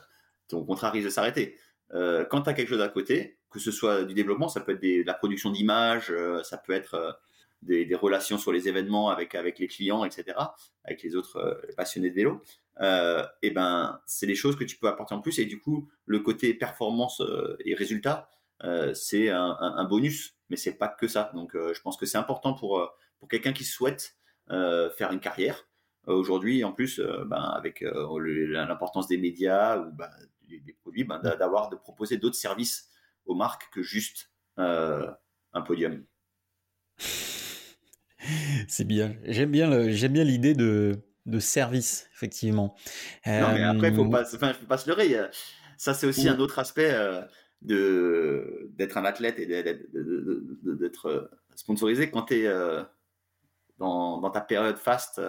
ton 0.48 0.64
contrat 0.64 0.90
risque 0.90 1.06
de 1.06 1.10
s'arrêter. 1.10 1.56
Euh, 1.92 2.24
quand 2.24 2.42
tu 2.42 2.50
as 2.50 2.54
quelque 2.54 2.68
chose 2.68 2.80
à 2.80 2.88
côté, 2.88 3.38
que 3.50 3.60
ce 3.60 3.70
soit 3.70 4.04
du 4.04 4.14
développement, 4.14 4.48
ça 4.48 4.60
peut 4.60 4.72
être 4.72 4.82
de 4.82 5.06
la 5.06 5.14
production 5.14 5.50
d'images, 5.50 6.10
euh, 6.10 6.42
ça 6.42 6.58
peut 6.58 6.72
être 6.72 7.20
des, 7.64 7.94
relations 7.94 8.38
sur 8.38 8.52
les 8.52 8.68
événements 8.68 9.08
avec, 9.10 9.34
les 9.58 9.68
clients, 9.68 10.04
etc., 10.04 10.36
avec 10.84 11.02
les 11.02 11.16
autres 11.16 11.36
euh, 11.36 11.74
passionnés 11.76 12.10
de 12.10 12.14
vélo, 12.14 12.42
euh, 12.80 13.24
et 13.42 13.50
ben, 13.50 14.00
c'est 14.06 14.26
des 14.26 14.34
choses 14.34 14.56
que 14.56 14.64
tu 14.64 14.76
peux 14.76 14.88
apporter 14.88 15.14
en 15.14 15.20
plus. 15.20 15.38
Et 15.38 15.46
du 15.46 15.60
coup, 15.60 15.88
le 16.06 16.20
côté 16.20 16.54
performance 16.54 17.20
euh, 17.20 17.56
et 17.64 17.74
résultat, 17.74 18.30
c'est 18.94 19.28
un, 19.28 19.84
bonus, 19.84 20.38
mais 20.48 20.56
c'est 20.56 20.78
pas 20.78 20.88
que 20.88 21.06
ça. 21.06 21.30
Donc, 21.34 21.52
je 21.54 21.78
pense 21.82 21.98
que 21.98 22.06
c'est 22.06 22.16
important 22.16 22.54
pour, 22.54 22.90
pour 23.18 23.28
quelqu'un 23.28 23.52
qui 23.52 23.64
souhaite 23.64 24.16
faire 24.48 25.12
une 25.12 25.20
carrière. 25.20 25.66
Aujourd'hui, 26.06 26.64
en 26.64 26.72
plus, 26.72 27.00
ben, 27.00 27.40
avec 27.40 27.80
l'importance 27.80 29.08
des 29.08 29.16
médias 29.16 29.78
ou 29.78 29.90
ben, 29.92 30.10
des, 30.48 30.72
produits, 30.74 31.04
ben, 31.04 31.18
d'avoir 31.18 31.70
de 31.70 31.76
proposer 31.76 32.18
d'autres 32.18 32.36
services 32.36 32.90
aux 33.24 33.34
marques 33.34 33.70
que 33.72 33.82
juste 33.82 34.30
un 34.56 35.62
podium. 35.64 36.04
C'est 38.68 38.84
bien. 38.84 39.16
J'aime 39.24 39.50
bien, 39.50 39.88
j'aime 39.90 40.12
bien 40.12 40.24
l'idée 40.24 40.54
de, 40.54 41.02
de 41.26 41.38
service, 41.38 42.08
effectivement. 42.14 42.74
Non, 43.26 43.52
mais 43.52 43.62
après, 43.62 43.88
il 43.88 43.94
faut 43.94 44.08
pas, 44.08 44.22
enfin, 44.34 44.52
faut 44.52 44.66
pas 44.66 44.78
se 44.78 44.88
leurrer. 44.88 45.16
Ça, 45.76 45.94
c'est 45.94 46.06
aussi 46.06 46.28
un 46.28 46.38
autre 46.38 46.58
aspect 46.58 46.90
euh, 46.92 47.22
de 47.62 48.70
d'être 48.74 48.96
un 48.96 49.04
athlète 49.04 49.38
et 49.38 49.46
d'être 49.46 51.06
euh, 51.06 51.30
sponsorisé. 51.56 52.10
Quand 52.10 52.22
tu 52.22 52.40
es 52.40 52.46
euh, 52.46 52.82
dans, 53.78 54.30
ta 54.30 54.40
période 54.40 54.76
fast, 54.76 55.16
tu 55.16 55.20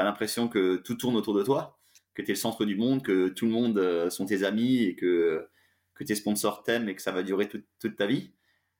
as 0.00 0.04
l'impression 0.04 0.48
que 0.48 0.76
tout 0.76 0.94
tourne 0.94 1.16
autour 1.16 1.34
de 1.34 1.42
toi, 1.42 1.78
que 2.14 2.22
tu 2.22 2.30
es 2.30 2.34
le 2.34 2.38
centre 2.38 2.64
du 2.64 2.76
monde, 2.76 3.02
que 3.02 3.28
tout 3.28 3.46
le 3.46 3.52
monde 3.52 4.10
sont 4.10 4.26
tes 4.26 4.44
amis 4.44 4.82
et 4.82 4.96
que, 4.96 5.48
que 5.94 6.04
tes 6.04 6.14
sponsors 6.14 6.62
t'aiment 6.62 6.88
et 6.88 6.94
que 6.94 7.02
ça 7.02 7.12
va 7.12 7.22
durer 7.22 7.48
toute, 7.48 7.96
ta 7.96 8.06
vie. 8.06 8.32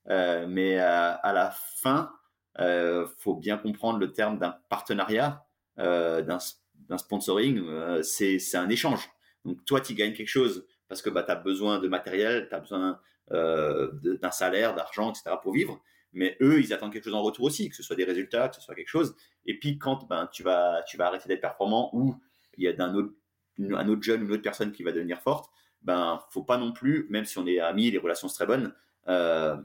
mais 0.07 0.79
à 0.79 1.33
la 1.33 1.51
fin, 1.51 2.13
euh, 2.59 3.07
faut 3.19 3.35
bien 3.35 3.57
comprendre 3.57 3.99
le 3.99 4.13
terme 4.13 4.39
d'un 4.39 4.57
partenariat, 4.69 5.47
euh, 5.79 6.23
d'un 6.23 6.99
sponsoring, 6.99 7.63
euh, 7.67 8.03
c'est 8.03 8.39
un 8.55 8.69
échange. 8.69 9.09
Donc 9.45 9.65
toi, 9.65 9.81
tu 9.81 9.95
gagnes 9.95 10.13
quelque 10.13 10.29
chose 10.29 10.67
parce 10.89 11.01
que 11.01 11.11
bah, 11.11 11.23
tu 11.23 11.31
as 11.31 11.37
besoin 11.37 11.79
de 11.79 11.89
matériel, 11.89 12.49
tu 12.49 12.55
as 12.55 12.61
besoin 12.61 13.01
euh, 13.31 13.91
d'un 14.21 14.31
salaire, 14.31 14.75
d'argent, 14.75 15.11
etc. 15.11 15.37
pour 15.43 15.53
vivre. 15.53 15.81
Mais 16.13 16.37
eux, 16.41 16.61
ils 16.61 16.73
attendent 16.73 16.93
quelque 16.93 17.05
chose 17.05 17.15
en 17.15 17.23
retour 17.23 17.47
aussi, 17.47 17.69
que 17.69 17.77
ce 17.77 17.83
soit 17.83 17.97
des 17.97 18.05
résultats, 18.05 18.49
que 18.49 18.57
ce 18.57 18.61
soit 18.61 18.75
quelque 18.75 18.89
chose. 18.89 19.15
Et 19.47 19.59
puis 19.59 19.79
quand 19.79 20.07
ben, 20.09 20.29
tu, 20.33 20.43
vas, 20.43 20.83
tu 20.87 20.97
vas 20.97 21.07
arrêter 21.07 21.29
d'être 21.29 21.41
performant 21.41 21.91
ou 21.95 22.15
il 22.59 22.65
y 22.65 22.69
a 22.69 22.85
un 22.85 22.95
autre, 22.95 23.13
un 23.59 23.89
autre 23.89 24.03
jeune, 24.03 24.23
une 24.23 24.31
autre 24.33 24.43
personne 24.43 24.73
qui 24.73 24.83
va 24.83 24.93
devenir 24.93 25.21
forte, 25.21 25.51
ben 25.83 26.21
faut 26.31 26.43
pas 26.43 26.59
non 26.59 26.73
plus, 26.73 27.07
même 27.11 27.25
si 27.25 27.39
on 27.39 27.47
est 27.47 27.61
amis, 27.61 27.91
les 27.91 27.99
relations 27.99 28.29
sont 28.29 28.35
très 28.35 28.47
bonnes, 28.47 28.75
euh, 29.09 29.57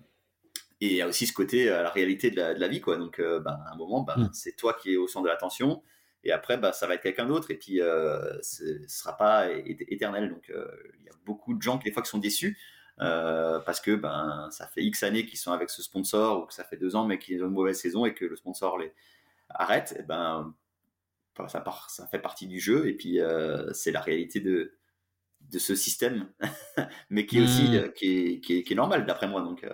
et 0.80 0.88
il 0.88 0.96
y 0.96 1.02
a 1.02 1.08
aussi 1.08 1.26
ce 1.26 1.34
côté, 1.34 1.70
euh, 1.70 1.82
la 1.82 1.90
réalité 1.90 2.30
de 2.32 2.38
la, 2.38 2.68
vie, 2.68 2.82
quoi. 2.82 2.98
Donc, 2.98 3.20
euh, 3.20 3.40
ben, 3.40 3.60
à 3.66 3.74
un 3.74 3.76
moment, 3.76 4.02
ben, 4.02 4.18
mm. 4.18 4.30
c'est 4.34 4.56
toi 4.56 4.76
qui 4.80 4.94
es 4.94 4.98
au 4.98 5.08
centre 5.08 5.26
de 5.26 5.30
l'attention. 5.30 5.82
Et 6.24 6.32
après, 6.32 6.58
ben, 6.58 6.72
ça 6.72 6.88
va 6.88 6.96
être 6.96 7.02
quelqu'un 7.02 7.26
d'autre. 7.26 7.52
Et 7.52 7.56
puis, 7.56 7.78
ce 7.78 8.82
ne 8.82 8.88
sera 8.88 9.18
pas 9.18 9.50
éternel. 9.52 10.30
Donc, 10.30 10.50
il 10.50 11.06
y 11.06 11.10
a 11.10 11.14
beaucoup 11.26 11.54
de 11.54 11.62
gens 11.62 11.78
qui, 11.78 11.86
des 11.86 11.92
fois, 11.92 12.04
qui 12.04 12.10
sont 12.10 12.18
déçus. 12.18 12.58
Parce 12.98 13.80
que 13.80 13.96
ben, 13.96 14.48
ça 14.52 14.68
fait 14.68 14.84
X 14.84 15.04
années 15.04 15.26
qu'ils 15.26 15.40
sont 15.40 15.52
avec 15.52 15.70
ce 15.70 15.82
sponsor 15.82 16.44
ou 16.44 16.46
que 16.46 16.54
ça 16.54 16.64
fait 16.64 16.78
deux 16.78 16.96
ans 16.96 17.06
mais 17.06 17.20
qu'ils 17.20 17.44
ont 17.44 17.48
une 17.48 17.54
mauvaise 17.54 17.80
saison 17.80 18.06
et 18.06 18.14
que 18.14 18.26
le 18.26 18.36
sponsor 18.36 18.78
les 18.78 18.94
arrête, 19.50 19.96
et 20.00 20.04
ben, 20.04 20.54
ça, 21.48 21.62
part, 21.62 21.90
ça 21.90 22.08
fait 22.08 22.20
partie 22.20 22.48
du 22.48 22.60
jeu 22.60 22.88
et 22.88 22.94
puis 22.94 23.20
c'est 23.74 23.92
la 23.92 24.02
réalité 24.02 24.40
de, 24.40 24.74
de 25.42 25.60
ce 25.60 25.76
système, 25.76 26.30
mais 27.10 27.26
qui 27.26 27.40
est 27.40 27.44
aussi 27.44 27.64
mm. 27.64 27.94
qui, 27.94 28.08
est, 28.18 28.40
qui, 28.40 28.58
est, 28.58 28.64
qui, 28.64 28.74
est, 28.74 28.76
normal 28.76 29.06
d'après 29.06 29.28
moi. 29.28 29.42
Donc, 29.42 29.66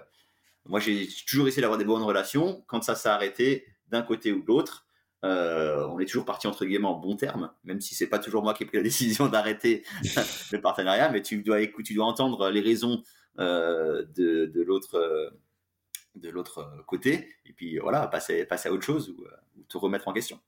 moi, 0.66 0.80
j'ai 0.80 1.08
toujours 1.28 1.48
essayé 1.48 1.62
d'avoir 1.62 1.78
des 1.78 1.86
bonnes 1.86 2.04
relations. 2.04 2.64
Quand 2.68 2.82
ça 2.82 2.96
s'est 2.96 3.10
arrêté 3.10 3.66
d'un 3.90 4.02
côté 4.02 4.32
ou 4.32 4.42
de 4.42 4.48
l'autre, 4.48 4.86
euh, 5.24 5.88
on 5.88 6.00
est 6.00 6.06
toujours 6.06 6.26
parti 6.26 6.48
entre 6.48 6.66
guillemets 6.66 6.88
en 6.88 7.00
bon 7.00 7.16
terme, 7.16 7.52
même 7.64 7.80
si 7.80 7.96
c'est 7.96 8.08
pas 8.08 8.20
toujours 8.20 8.44
moi 8.44 8.54
qui 8.54 8.64
ai 8.64 8.66
pris 8.66 8.78
la 8.78 8.84
décision 8.92 9.28
d'arrêter 9.28 9.84
le 10.52 10.58
partenariat, 10.60 11.10
mais 11.10 11.22
tu 11.22 11.42
dois 11.44 11.62
écouter, 11.62 11.88
tu 11.88 11.94
dois 11.94 12.06
entendre 12.06 12.50
les 12.50 12.62
raisons 12.62 13.04
euh, 13.40 14.04
de, 14.16 14.46
de 14.46 14.62
l'autre 14.62 15.34
de 16.16 16.30
l'autre 16.30 16.84
côté, 16.86 17.28
et 17.46 17.54
puis 17.54 17.80
voilà, 17.80 18.06
passer, 18.08 18.46
passer 18.46 18.70
à 18.70 18.72
autre 18.72 18.84
chose 18.84 19.10
ou, 19.10 19.26
te 19.68 19.78
remettre 19.78 20.08
en 20.08 20.14
question. 20.14 20.40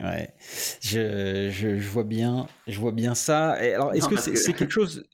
Ouais, 0.00 0.34
je, 0.80 1.50
je, 1.50 1.88
vois 1.88 2.04
bien, 2.04 2.46
je 2.68 2.78
vois 2.78 2.92
bien 2.92 3.14
ça. 3.14 3.52
alors, 3.52 3.92
est-ce 3.94 4.08
que 4.08 4.16
c'est 4.16 4.52
quelque 4.52 4.72
chose 4.72 5.04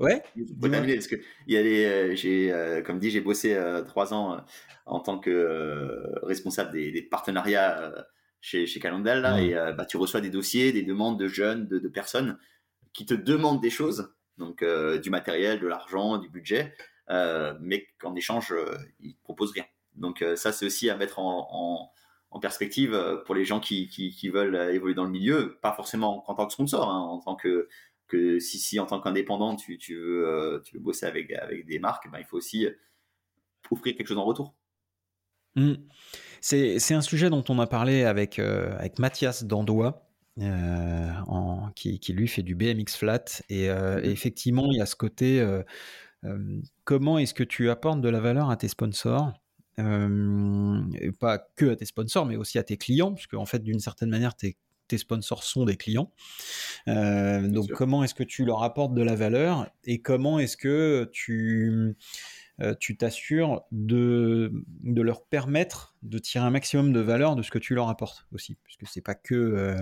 Ouais. 0.00 0.22
parce 0.52 1.06
que 1.06 1.16
il 1.46 1.54
y 1.54 1.56
a 1.56 1.62
les, 1.62 2.16
j'ai, 2.16 2.82
comme 2.84 2.98
dit, 2.98 3.10
j'ai 3.10 3.20
bossé 3.20 3.56
trois 3.86 4.12
ans 4.12 4.42
en 4.86 5.00
tant 5.00 5.18
que 5.18 6.02
responsable 6.22 6.72
des, 6.72 7.02
partenariats 7.02 7.92
chez, 8.40 8.66
chez 8.66 8.80
Calendal, 8.80 9.20
là, 9.20 9.40
et 9.40 9.52
bah, 9.76 9.84
tu 9.84 9.98
reçois 9.98 10.20
des 10.20 10.30
dossiers, 10.30 10.72
des 10.72 10.82
demandes 10.82 11.20
de 11.20 11.28
jeunes, 11.28 11.68
de, 11.68 11.78
de 11.78 11.88
personnes 11.88 12.38
qui 12.92 13.06
te 13.06 13.14
demandent 13.14 13.60
des 13.60 13.70
choses, 13.70 14.14
donc 14.38 14.64
du 14.64 15.10
matériel, 15.10 15.60
de 15.60 15.66
l'argent, 15.66 16.18
du 16.18 16.28
budget, 16.28 16.74
euh, 17.10 17.54
mais 17.60 17.88
qu'en 17.98 18.14
échange, 18.14 18.52
euh, 18.52 18.76
ils 19.00 19.10
ne 19.10 19.22
proposent 19.24 19.52
rien. 19.52 19.64
Donc 19.96 20.22
euh, 20.22 20.36
ça, 20.36 20.52
c'est 20.52 20.64
aussi 20.64 20.88
à 20.88 20.96
mettre 20.96 21.18
en, 21.18 21.92
perspective 22.40 22.96
pour 23.26 23.34
les 23.34 23.44
gens 23.44 23.60
qui, 23.60 24.30
veulent 24.32 24.72
évoluer 24.72 24.94
dans 24.94 25.04
le 25.04 25.10
milieu, 25.10 25.58
pas 25.60 25.72
forcément 25.72 26.24
en 26.30 26.34
tant 26.34 26.46
que 26.46 26.52
sponsor, 26.54 26.88
hein, 26.88 26.98
en 26.98 27.18
tant 27.18 27.36
que, 27.36 27.68
que 28.10 28.38
si, 28.38 28.58
si 28.58 28.78
en 28.78 28.86
tant 28.86 29.00
qu'indépendant 29.00 29.56
tu, 29.56 29.78
tu, 29.78 29.96
veux, 29.96 30.62
tu 30.64 30.76
veux 30.76 30.82
bosser 30.82 31.06
avec, 31.06 31.32
avec 31.32 31.66
des 31.66 31.78
marques, 31.78 32.10
ben, 32.10 32.18
il 32.18 32.24
faut 32.24 32.36
aussi 32.36 32.66
offrir 33.70 33.96
quelque 33.96 34.08
chose 34.08 34.18
en 34.18 34.24
retour. 34.24 34.54
Mmh. 35.56 35.74
C'est 36.40 36.94
un 36.94 37.00
sujet 37.00 37.30
dont 37.30 37.44
on 37.48 37.58
a 37.58 37.66
parlé 37.66 38.04
avec, 38.04 38.38
avec 38.38 38.98
Mathias 38.98 39.44
Dandois, 39.44 40.06
qui, 41.74 41.98
qui, 42.00 42.12
lui 42.12 42.28
fait 42.28 42.42
du 42.42 42.54
BMX 42.54 42.96
flat. 42.96 43.24
Et, 43.48 43.68
mmh. 43.68 44.00
effectivement, 44.04 44.70
il 44.70 44.78
y 44.78 44.80
a 44.80 44.86
ce 44.86 44.96
côté 44.96 45.44
comment 46.84 47.18
est-ce 47.18 47.34
que 47.34 47.44
tu 47.44 47.70
apportes 47.70 48.00
de 48.00 48.08
la 48.08 48.20
valeur 48.20 48.50
à 48.50 48.56
tes 48.56 48.68
sponsors 48.68 49.32
pas 51.18 51.38
que 51.56 51.70
à 51.70 51.76
tes 51.76 51.84
sponsors, 51.84 52.26
mais 52.26 52.36
aussi 52.36 52.58
à 52.58 52.62
tes 52.62 52.76
clients, 52.76 53.12
puisque 53.14 53.34
en 53.34 53.46
fait, 53.46 53.60
d'une 53.60 53.80
certaine 53.80 54.10
manière, 54.10 54.34
tes, 54.34 54.56
sponsors 54.98 55.42
sont 55.42 55.64
des 55.64 55.76
clients. 55.76 56.12
donc, 56.86 57.70
comment 57.72 58.04
est-ce 58.04 58.14
que 58.14 58.24
tu 58.24 58.44
leur 58.44 58.62
apportes 58.62 58.94
de 58.94 59.02
la 59.02 59.14
valeur 59.14 59.70
et 59.84 60.00
comment 60.00 60.38
est-ce 60.38 60.56
que 60.56 61.08
tu 61.12 61.96
tu 62.78 62.98
t'assures 62.98 63.62
de, 63.72 64.52
de 64.82 65.00
leur 65.00 65.24
permettre 65.24 65.94
de 66.02 66.18
tirer 66.18 66.44
un 66.44 66.50
maximum 66.50 66.92
de 66.92 67.00
valeur 67.00 67.34
de 67.34 67.42
ce 67.42 67.50
que 67.50 67.58
tu 67.58 67.74
leur 67.74 67.88
apportes 67.88 68.26
aussi, 68.32 68.58
puisque 68.64 68.86
c'est 68.86 69.00
pas 69.00 69.14
que 69.14 69.76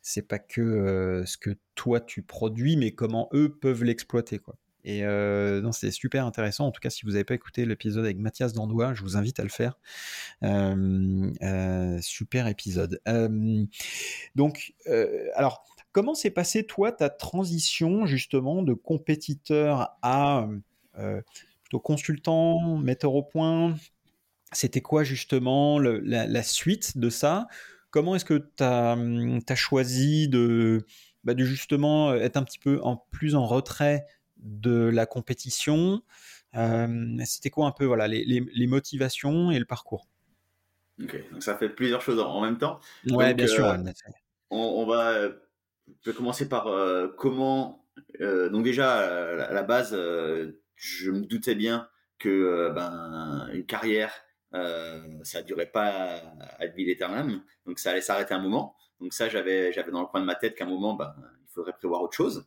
c'est 0.00 0.28
pas 0.28 0.38
que 0.38 1.22
ce 1.26 1.36
que 1.38 1.50
toi 1.74 2.00
tu 2.00 2.22
produis, 2.22 2.76
mais 2.76 2.92
comment 2.92 3.28
eux 3.32 3.56
peuvent 3.58 3.84
l'exploiter, 3.84 4.38
quoi. 4.38 4.56
Et 4.84 5.02
euh, 5.02 5.62
non, 5.62 5.72
c'est 5.72 5.90
super 5.90 6.26
intéressant. 6.26 6.66
En 6.66 6.70
tout 6.70 6.80
cas, 6.80 6.90
si 6.90 7.04
vous 7.04 7.12
n'avez 7.12 7.24
pas 7.24 7.34
écouté 7.34 7.64
l'épisode 7.64 8.04
avec 8.04 8.18
Mathias 8.18 8.52
Dandois, 8.52 8.92
je 8.92 9.02
vous 9.02 9.16
invite 9.16 9.40
à 9.40 9.42
le 9.42 9.48
faire. 9.48 9.78
Euh, 10.42 11.30
euh, 11.42 11.98
super 12.02 12.46
épisode. 12.46 13.00
donc, 14.34 14.74
alors, 15.34 15.64
comment 15.92 16.14
s'est 16.14 16.30
passé 16.30 16.64
toi 16.64 16.92
ta 16.92 17.08
transition 17.08 18.04
justement 18.04 18.62
de 18.62 18.74
compétiteur 18.74 19.96
à 20.02 20.48
plutôt 21.62 21.80
consultant, 21.80 22.78
metteur 22.78 23.14
au 23.14 23.22
point? 23.22 23.74
C'était 24.52 24.82
quoi 24.82 25.02
justement 25.02 25.78
la, 25.78 26.42
suite 26.42 26.98
de 26.98 27.08
ça? 27.08 27.46
Comment 27.90 28.16
est-ce 28.16 28.24
que 28.24 28.50
tu 28.56 28.62
as, 28.62 28.96
as, 29.48 29.54
choisi 29.54 30.28
de, 30.28 30.84
bah, 31.22 31.32
de 31.32 31.44
justement 31.44 32.12
être 32.14 32.36
un 32.36 32.42
petit 32.42 32.58
peu 32.58 32.80
en 32.82 32.96
plus 32.96 33.34
en 33.34 33.46
retrait 33.46 34.04
de 34.44 34.88
la 34.88 35.06
compétition. 35.06 36.02
Euh, 36.54 37.16
c'était 37.24 37.50
quoi 37.50 37.66
un 37.66 37.72
peu 37.72 37.84
voilà, 37.84 38.06
les, 38.06 38.66
motivations 38.66 39.50
et 39.50 39.58
le 39.58 39.64
parcours? 39.64 40.06
Ok, 41.02 41.16
donc 41.32 41.42
ça 41.42 41.56
fait 41.56 41.68
plusieurs 41.68 42.02
choses 42.02 42.20
en 42.20 42.40
même 42.40 42.58
temps. 42.58 42.78
Ouais, 43.10 43.34
bien 43.34 43.48
sûr. 43.48 43.66
Euh, 43.66 43.78
on, 44.50 44.86
va 44.86 45.30
commencer 46.14 46.48
par 46.48 46.68
euh, 46.68 47.08
comment. 47.18 47.84
donc 48.20 48.62
déjà 48.62 49.46
à 49.46 49.52
la 49.52 49.62
base, 49.64 49.92
je 50.76 51.10
me 51.10 51.26
doutais 51.26 51.56
bien 51.56 51.88
que 52.18 52.70
ben, 52.72 53.48
une 53.52 53.66
carrière, 53.66 54.12
ça 54.52 55.40
ne 55.40 55.46
durait 55.46 55.70
pas 55.70 56.22
à 56.60 56.66
vie 56.66 56.88
éternelle, 56.88 57.40
donc 57.66 57.80
ça 57.80 57.90
allait 57.90 58.00
s'arrêter 58.00 58.34
un 58.34 58.40
moment. 58.40 58.76
Donc 59.00 59.12
ça, 59.12 59.28
j'avais 59.28 59.72
j'avais 59.72 59.90
dans 59.90 60.00
le 60.00 60.06
coin 60.06 60.20
de 60.20 60.26
ma 60.26 60.36
tête 60.36 60.54
qu'à 60.54 60.64
un 60.64 60.68
moment, 60.68 60.94
ben, 60.94 61.12
il 61.42 61.52
faudrait 61.52 61.72
prévoir 61.72 62.02
autre 62.02 62.14
chose. 62.14 62.46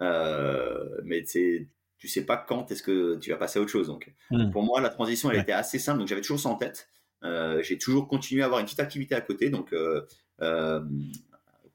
Euh, 0.00 1.00
mais 1.04 1.22
tu 1.22 1.68
sais 2.08 2.26
pas 2.26 2.36
quand 2.36 2.70
est-ce 2.70 2.82
que 2.82 3.16
tu 3.16 3.30
vas 3.30 3.36
passer 3.36 3.58
à 3.58 3.62
autre 3.62 3.70
chose. 3.70 3.86
Donc, 3.86 4.12
hmm. 4.30 4.50
pour 4.50 4.62
moi, 4.62 4.80
la 4.80 4.90
transition, 4.90 5.30
elle 5.30 5.40
était 5.40 5.52
assez 5.52 5.78
simple. 5.78 5.98
Donc, 5.98 6.08
j'avais 6.08 6.20
toujours 6.20 6.40
ça 6.40 6.48
en 6.48 6.56
tête. 6.56 6.88
Euh, 7.22 7.62
j'ai 7.62 7.78
toujours 7.78 8.08
continué 8.08 8.42
à 8.42 8.46
avoir 8.46 8.60
une 8.60 8.66
petite 8.66 8.80
activité 8.80 9.14
à 9.14 9.20
côté. 9.20 9.50
Donc, 9.50 9.72
euh, 9.72 10.00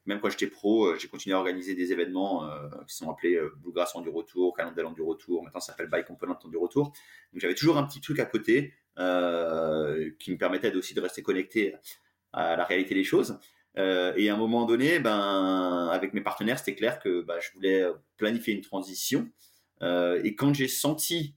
même 0.05 0.19
quand 0.19 0.29
j'étais 0.29 0.47
pro, 0.47 0.95
j'ai 0.97 1.07
continué 1.07 1.35
à 1.35 1.39
organiser 1.39 1.75
des 1.75 1.91
événements 1.91 2.49
qui 2.87 2.95
sont 2.95 3.11
appelés 3.11 3.39
Bluegrass 3.57 3.93
du 4.01 4.09
retour, 4.09 4.55
Calendar 4.55 4.91
du 4.93 5.01
retour. 5.01 5.43
Maintenant, 5.43 5.59
ça 5.59 5.73
s'appelle 5.73 5.89
Bike 5.89 6.07
Component 6.07 6.39
du 6.49 6.57
retour. 6.57 6.85
Donc, 6.85 7.41
j'avais 7.41 7.55
toujours 7.55 7.77
un 7.77 7.83
petit 7.83 8.01
truc 8.01 8.19
à 8.19 8.25
côté 8.25 8.73
qui 8.95 10.31
me 10.31 10.37
permettait 10.37 10.75
aussi 10.75 10.93
de 10.93 11.01
rester 11.01 11.21
connecté 11.21 11.75
à 12.33 12.55
la 12.55 12.65
réalité 12.65 12.95
des 12.95 13.03
choses. 13.03 13.39
Euh, 13.77 14.13
et 14.17 14.29
à 14.29 14.33
un 14.33 14.37
moment 14.37 14.65
donné, 14.65 14.99
ben, 14.99 15.89
avec 15.91 16.13
mes 16.13 16.21
partenaires, 16.21 16.59
c'était 16.59 16.75
clair 16.75 16.99
que 16.99 17.21
ben, 17.21 17.39
je 17.39 17.51
voulais 17.53 17.85
planifier 18.17 18.53
une 18.53 18.61
transition. 18.61 19.29
Euh, 19.81 20.21
et 20.23 20.35
quand 20.35 20.53
j'ai 20.53 20.67
senti 20.67 21.35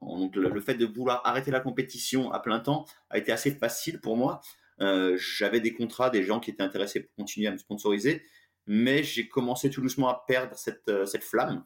donc, 0.00 0.36
le, 0.36 0.60
fait 0.60 0.74
de 0.74 0.86
vouloir 0.86 1.22
arrêter 1.26 1.50
la 1.50 1.60
compétition 1.60 2.30
à 2.32 2.40
plein 2.40 2.60
temps 2.60 2.84
a 3.10 3.18
été 3.18 3.32
assez 3.32 3.50
facile 3.50 4.00
pour 4.00 4.16
moi. 4.16 4.40
Euh, 4.80 5.16
j'avais 5.18 5.60
des 5.60 5.72
contrats, 5.72 6.10
des 6.10 6.22
gens 6.22 6.38
qui 6.38 6.50
étaient 6.50 6.62
intéressés 6.62 7.00
pour 7.00 7.14
continuer 7.16 7.48
à 7.48 7.52
me 7.52 7.56
sponsoriser, 7.56 8.22
mais 8.66 9.02
j'ai 9.02 9.28
commencé 9.28 9.70
tout 9.70 9.80
doucement 9.80 10.08
à 10.08 10.24
perdre 10.26 10.56
cette, 10.56 10.90
cette 11.06 11.24
flamme 11.24 11.64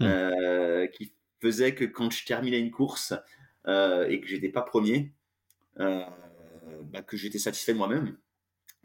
mmh. 0.00 0.88
qui 0.92 1.14
faisait 1.40 1.74
que 1.74 1.84
quand 1.84 2.10
je 2.10 2.24
terminais 2.24 2.58
une 2.58 2.72
course 2.72 3.12
et 3.66 4.20
que 4.20 4.26
j'étais 4.26 4.48
pas 4.48 4.62
premier, 4.62 5.12
ben, 5.76 7.02
que 7.06 7.16
j'étais 7.16 7.38
satisfait 7.38 7.74
de 7.74 7.78
moi-même 7.78 8.16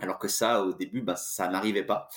alors 0.01 0.19
que 0.19 0.27
ça, 0.27 0.63
au 0.63 0.73
début, 0.73 1.01
ben, 1.01 1.15
ça 1.15 1.47
n'arrivait 1.47 1.85
pas. 1.85 2.07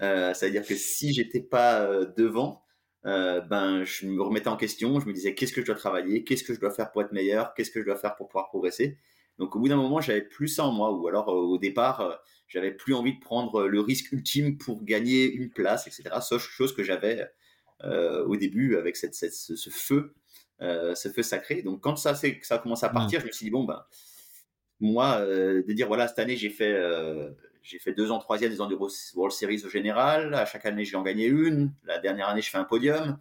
Euh, 0.00 0.32
C'est-à-dire 0.34 0.66
que 0.66 0.74
si 0.74 1.12
j'étais 1.12 1.40
pas 1.40 1.82
euh, 1.82 2.06
devant, 2.16 2.62
euh, 3.04 3.40
ben, 3.40 3.84
je 3.84 4.06
me 4.06 4.22
remettais 4.22 4.48
en 4.48 4.56
question. 4.56 5.00
Je 5.00 5.06
me 5.06 5.12
disais 5.12 5.34
qu'est-ce 5.34 5.52
que 5.52 5.60
je 5.60 5.66
dois 5.66 5.74
travailler, 5.74 6.24
qu'est-ce 6.24 6.44
que 6.44 6.54
je 6.54 6.60
dois 6.60 6.70
faire 6.70 6.90
pour 6.92 7.02
être 7.02 7.12
meilleur, 7.12 7.54
qu'est-ce 7.54 7.70
que 7.70 7.80
je 7.80 7.84
dois 7.84 7.96
faire 7.96 8.14
pour 8.16 8.28
pouvoir 8.28 8.48
progresser. 8.48 8.98
Donc 9.38 9.56
au 9.56 9.60
bout 9.60 9.68
d'un 9.68 9.76
moment, 9.76 10.00
j'avais 10.00 10.22
plus 10.22 10.48
ça 10.48 10.64
en 10.64 10.72
moi, 10.72 10.92
ou 10.92 11.08
alors 11.08 11.28
euh, 11.30 11.34
au 11.34 11.58
départ, 11.58 12.00
euh, 12.00 12.14
j'avais 12.48 12.70
plus 12.70 12.94
envie 12.94 13.14
de 13.14 13.20
prendre 13.20 13.66
le 13.66 13.80
risque 13.80 14.12
ultime 14.12 14.58
pour 14.58 14.84
gagner 14.84 15.24
une 15.24 15.50
place, 15.50 15.86
etc. 15.86 16.14
Chose 16.38 16.74
que 16.74 16.82
j'avais 16.82 17.28
au 18.26 18.36
début 18.36 18.76
avec 18.76 18.96
cette, 18.96 19.14
cette 19.14 19.32
ce, 19.32 19.70
feu, 19.70 20.14
ce 20.60 21.10
feu 21.12 21.22
sacré. 21.22 21.62
Donc 21.62 21.80
quand 21.80 21.96
ça, 21.96 22.14
ça 22.14 22.28
a 22.50 22.58
commencé 22.58 22.86
à 22.86 22.90
mmh. 22.90 22.92
partir, 22.92 23.20
je 23.20 23.26
me 23.26 23.32
suis 23.32 23.46
dit 23.46 23.50
bon 23.50 23.64
ben 23.64 23.82
moi, 24.82 25.18
euh, 25.20 25.62
de 25.62 25.72
dire 25.72 25.86
voilà, 25.86 26.08
cette 26.08 26.18
année 26.18 26.36
j'ai 26.36 26.50
fait 26.50 26.72
euh, 26.72 27.30
j'ai 27.62 27.78
fait 27.78 27.92
deux 27.92 28.10
ans 28.10 28.18
troisième 28.18 28.50
des 28.50 28.60
Enduro 28.60 28.90
World 29.14 29.32
Series 29.32 29.62
au 29.64 29.68
général. 29.68 30.34
À 30.34 30.44
chaque 30.44 30.66
année, 30.66 30.84
j'ai 30.84 30.96
en 30.96 31.02
gagné 31.02 31.26
une. 31.26 31.72
La 31.84 32.00
dernière 32.00 32.28
année, 32.28 32.42
je 32.42 32.50
fais 32.50 32.58
un 32.58 32.64
podium. 32.64 33.18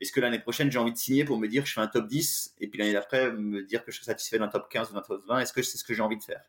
Est-ce 0.00 0.10
que 0.10 0.20
l'année 0.20 0.40
prochaine, 0.40 0.70
j'ai 0.70 0.78
envie 0.80 0.92
de 0.92 0.98
signer 0.98 1.24
pour 1.24 1.38
me 1.38 1.46
dire 1.46 1.62
que 1.62 1.68
je 1.68 1.74
fais 1.74 1.80
un 1.80 1.86
top 1.86 2.08
10 2.08 2.56
et 2.60 2.66
puis 2.66 2.80
l'année 2.80 2.92
d'après, 2.92 3.30
me 3.30 3.62
dire 3.62 3.84
que 3.84 3.92
je 3.92 3.96
suis 3.96 4.04
satisfait 4.04 4.38
d'un 4.38 4.48
top 4.48 4.68
15 4.68 4.90
ou 4.90 4.94
d'un 4.94 5.02
top 5.02 5.22
20 5.28 5.38
Est-ce 5.38 5.52
que 5.52 5.62
c'est 5.62 5.78
ce 5.78 5.84
que 5.84 5.94
j'ai 5.94 6.02
envie 6.02 6.18
de 6.18 6.24
faire? 6.24 6.42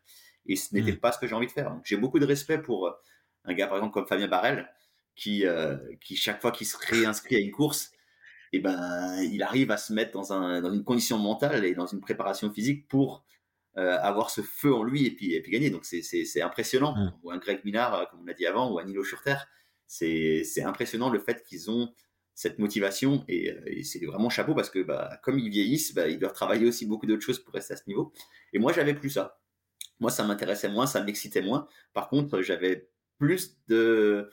Et 0.46 0.56
ce 0.56 0.74
n'était 0.74 0.92
hmm. 0.92 0.96
pas 0.96 1.12
ce 1.12 1.18
que 1.18 1.28
j'ai 1.28 1.34
envie 1.34 1.46
de 1.46 1.52
faire. 1.52 1.70
Donc, 1.70 1.82
j'ai 1.84 1.96
beaucoup 1.96 2.18
de 2.18 2.26
respect 2.26 2.58
pour 2.58 2.88
euh, 2.88 2.92
un 3.44 3.54
gars, 3.54 3.68
par 3.68 3.76
exemple, 3.76 3.94
comme 3.94 4.08
Fabien 4.08 4.26
Barrel, 4.26 4.68
qui, 5.14 5.44
qui 6.00 6.16
chaque 6.16 6.40
fois 6.40 6.52
qu'il 6.52 6.66
se 6.66 6.76
réinscrit 6.76 7.36
à 7.36 7.38
une 7.40 7.50
course, 7.50 7.92
et 8.52 8.56
eh 8.56 8.60
ben, 8.60 9.20
il 9.20 9.42
arrive 9.42 9.70
à 9.70 9.76
se 9.76 9.92
mettre 9.92 10.12
dans, 10.12 10.32
un, 10.32 10.60
dans 10.60 10.72
une 10.72 10.84
condition 10.84 11.18
mentale 11.18 11.64
et 11.64 11.74
dans 11.74 11.86
une 11.86 12.00
préparation 12.00 12.50
physique 12.52 12.88
pour 12.88 13.24
avoir 13.78 14.30
ce 14.30 14.40
feu 14.40 14.74
en 14.74 14.82
lui 14.82 15.06
et 15.06 15.10
puis, 15.10 15.34
et 15.34 15.40
puis 15.40 15.52
gagner. 15.52 15.70
Donc 15.70 15.84
c'est 15.84 16.42
impressionnant. 16.42 16.94
Mmh. 16.96 17.12
Ou 17.22 17.30
un 17.30 17.38
Greg 17.38 17.64
Minard, 17.64 17.94
euh, 17.94 18.04
comme 18.10 18.20
on 18.20 18.24
l'a 18.24 18.34
dit 18.34 18.46
avant, 18.46 18.72
ou 18.72 18.78
un 18.78 18.84
Nilo 18.84 19.04
Schurter, 19.04 19.36
c'est 19.86 20.62
impressionnant 20.64 21.10
le 21.10 21.18
fait 21.18 21.42
qu'ils 21.42 21.70
ont 21.70 21.92
cette 22.34 22.58
motivation 22.58 23.24
et, 23.26 23.50
euh, 23.50 23.82
c'est 23.82 24.04
vraiment 24.04 24.30
chapeau 24.30 24.54
parce 24.54 24.70
que 24.70 24.80
bah, 24.80 25.18
comme 25.22 25.38
ils 25.38 25.50
vieillissent, 25.50 25.94
bah, 25.94 26.08
ils 26.08 26.18
doivent 26.18 26.32
travailler 26.32 26.66
aussi 26.66 26.86
beaucoup 26.86 27.06
d'autres 27.06 27.22
choses 27.22 27.40
pour 27.40 27.54
rester 27.54 27.74
à 27.74 27.76
ce 27.76 27.82
niveau. 27.88 28.12
Et 28.52 28.58
moi, 28.58 28.72
j'avais 28.72 28.94
plus 28.94 29.10
ça. 29.10 29.40
Moi, 30.00 30.10
ça 30.10 30.24
m'intéressait 30.24 30.68
moins, 30.68 30.86
ça 30.86 31.02
m'excitait 31.02 31.42
moins. 31.42 31.66
Par 31.92 32.08
contre, 32.08 32.42
j'avais 32.42 32.88
plus 33.18 33.58
de 33.66 34.30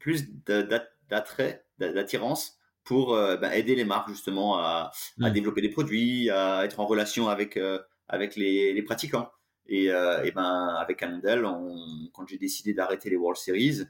plus 0.00 0.28
d'attrait, 1.08 1.66
d'attirance 1.78 2.58
pour 2.82 3.12
bah, 3.14 3.54
aider 3.54 3.76
les 3.76 3.84
marques 3.84 4.08
justement 4.08 4.58
à, 4.58 4.90
à, 5.20 5.30
mmh. 5.30 5.32
développer 5.32 5.60
des 5.60 5.68
produits, 5.68 6.30
à 6.30 6.64
être 6.64 6.80
en 6.80 6.86
relation 6.86 7.28
avec 7.28 7.58
avec 8.08 8.36
les, 8.36 8.82
pratiquants. 8.82 9.30
Et, 9.66 9.90
euh, 9.90 10.22
et, 10.24 10.30
ben 10.30 10.76
avec 10.78 10.98
Cannondale, 10.98 11.42
quand 12.12 12.26
j'ai 12.26 12.38
décidé 12.38 12.74
d'arrêter 12.74 13.10
les 13.10 13.16
World 13.16 13.38
Series, 13.38 13.82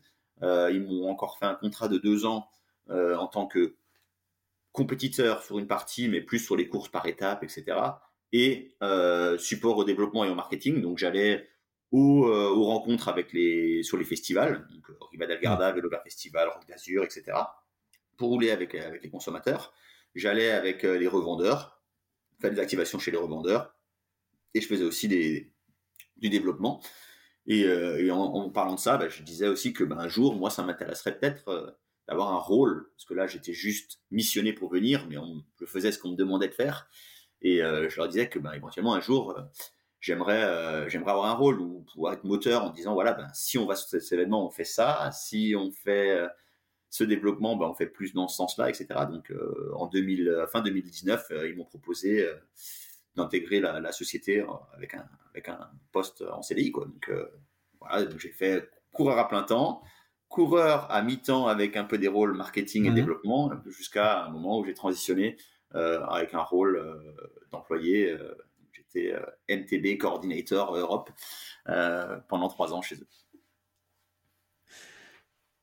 euh, 0.43 0.71
ils 0.73 0.83
m'ont 0.83 1.09
encore 1.09 1.39
fait 1.39 1.47
un 1.47 1.55
contrat 1.55 1.89
de 1.89 1.99
deux 1.99 2.27
ans 2.27 2.49
euh, 2.91 3.17
en 3.17 3.27
tant 3.27 3.47
que 3.47 3.77
compétiteur 4.73 5.43
sur 5.43 5.59
une 5.59 5.67
partie, 5.67 6.09
mais 6.09 6.21
plus 6.21 6.39
sur 6.39 6.57
les 6.57 6.69
courses 6.69 6.89
par 6.89 7.07
étapes, 7.07 7.45
etc. 7.45 7.79
Et 8.33 8.77
support 9.39 9.79
au 9.79 9.85
développement 9.85 10.25
et 10.25 10.31
au 10.31 10.35
marketing. 10.35 10.81
Donc 10.81 10.99
j'allais 10.99 11.49
aux, 11.93 12.27
aux, 12.27 12.65
rencontres 12.65 13.09
avec 13.09 13.33
les, 13.33 13.85
sur 13.85 13.97
les 13.97 14.05
festivals, 14.05 14.67
donc 14.73 14.85
Riva 15.13 15.27
del 15.27 15.41
Garda, 15.41 15.71
Vélo 15.71 15.89
Festival, 16.03 16.49
Rock 16.49 16.67
d'Azur, 16.67 17.05
etc. 17.05 17.37
Pour 18.17 18.31
rouler 18.31 18.51
avec, 18.51 18.75
avec 18.75 19.03
les 19.05 19.11
consommateurs. 19.11 19.73
J'allais 20.17 20.51
avec 20.51 20.83
les 20.83 21.07
revendeurs, 21.07 21.81
faire 22.41 22.51
des 22.51 22.59
activations 22.59 22.99
chez 22.99 23.13
les 23.13 23.17
revendeurs. 23.17 23.74
Et 24.55 24.61
je 24.61 24.67
faisais 24.67 24.85
aussi 24.85 25.09
du 25.09 26.29
développement. 26.31 26.81
Et, 27.47 27.65
euh, 27.65 28.11
en, 28.13 28.51
parlant 28.51 28.75
de 28.75 28.81
ça, 28.81 28.97
bah, 28.97 29.09
je 29.09 29.23
disais 29.23 29.49
aussi 29.49 29.73
que 29.73 29.85
ben, 29.85 29.99
un 29.99 30.09
jour, 30.09 30.35
moi, 30.35 30.51
ça 30.51 30.63
m'intéresserait 30.63 31.19
peut-être 31.19 31.49
euh, 31.49 31.71
d'avoir 32.09 32.33
un 32.33 32.39
rôle, 32.39 32.91
parce 32.93 33.05
que 33.05 33.15
là, 33.15 33.27
j'étais 33.27 33.53
juste 33.53 34.01
missionné 34.11 34.53
pour 34.53 34.71
venir, 34.71 35.07
mais 35.09 35.17
je 35.61 35.67
faisais 35.67 35.93
ce 35.93 35.99
qu'on 35.99 36.13
me 36.13 36.17
demandait 36.17 36.49
de 36.49 36.55
faire. 36.55 36.89
Et 37.43 37.63
euh, 37.63 37.89
je 37.89 37.97
leur 37.97 38.09
disais 38.09 38.29
que 38.29 38.39
ben, 38.39 38.53
éventuellement, 38.53 38.95
un 38.95 39.01
jour, 39.01 39.39
j'aimerais 40.01 40.89
j'aimerais 40.89 41.13
avoir 41.13 41.27
un 41.27 41.35
rôle 41.35 41.61
ou 41.61 41.85
pouvoir 41.93 42.15
être 42.15 42.25
moteur 42.25 42.65
en 42.65 42.71
disant, 42.71 42.95
voilà, 42.95 43.13
ben, 43.13 43.29
si 43.35 43.59
on 43.59 43.67
va 43.67 43.77
sur 43.77 43.89
cet 43.89 44.13
événement, 44.13 44.47
on 44.47 44.51
fait 44.51 44.65
ça. 44.65 45.11
Si 45.13 45.55
on 45.57 45.71
fait 45.71 46.27
ce 46.89 47.05
développement, 47.05 47.57
ben, 47.57 47.67
on 47.67 47.75
fait 47.75 47.87
plus 47.87 48.15
dans 48.15 48.29
ce 48.29 48.37
sens-là, 48.37 48.71
etc. 48.71 48.87
Donc, 49.11 49.33
en 49.75 49.87
2000, 49.87 50.47
fin 50.51 50.63
2019, 50.63 51.33
ils 51.47 51.57
m'ont 51.57 51.65
proposé 51.65 52.27
d'intégrer 53.17 53.61
la, 53.61 53.93
société 53.93 54.45
avec 54.75 54.95
un, 54.95 55.09
avec 55.31 55.49
un 55.49 55.71
poste 55.93 56.23
en 56.23 56.43
CDI. 56.43 56.71
Quoi. 56.71 56.87
Donc 56.87 57.09
euh, 57.09 57.27
voilà, 57.81 58.09
j'ai 58.19 58.31
fait 58.31 58.69
coureur 58.93 59.19
à 59.19 59.29
plein 59.29 59.43
temps, 59.43 59.83
coureur 60.29 60.91
à 60.91 61.03
mi-temps 61.03 61.47
avec 61.47 61.77
un 61.77 61.85
peu 61.85 61.99
des 61.99 62.09
rôles 62.09 62.37
marketing 62.37 62.87
et 62.87 62.91
mhm. 62.91 62.95
développement, 62.95 63.51
jusqu'à 63.67 64.25
un 64.25 64.31
moment 64.31 64.59
où 64.59 64.65
j'ai 64.65 64.75
transitionné 64.75 65.37
euh, 65.75 66.05
avec 66.07 66.35
un 66.35 66.43
rôle 66.43 66.77
euh, 66.77 67.15
d'employé. 67.51 68.17
J'étais 68.73 69.15
MTB 69.49 69.99
Coordinator 69.99 70.77
Europe 70.77 71.11
pendant 72.29 72.49
trois 72.49 72.73
ans 72.75 72.83
chez 72.83 72.97
eux. 72.97 73.09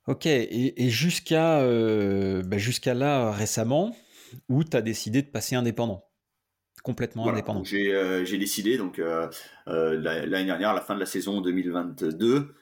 Ok, 0.08 0.26
et, 0.26 0.90
jusqu'à 0.90 1.60
bah, 2.44 2.58
jusqu'à 2.58 2.94
là 2.94 3.32
récemment, 3.32 3.96
où 4.50 4.64
tu 4.64 4.76
as 4.76 4.82
décidé 4.82 5.22
de 5.22 5.28
passer 5.28 5.56
indépendant? 5.56 6.11
Complètement 6.84 7.30
indépendant. 7.30 7.64
Euh, 7.74 8.26
j'ai 8.26 8.38
décidé, 8.38 8.78
donc 8.78 9.00
euh, 9.00 9.28
euh, 9.68 10.00
l'année 10.00 10.46
dernière, 10.46 10.70
à 10.70 10.74
la 10.74 10.82
fin 10.82 10.96
de 10.96 11.00
la 11.00 11.06
saison 11.06 11.42
2022, 11.42 12.54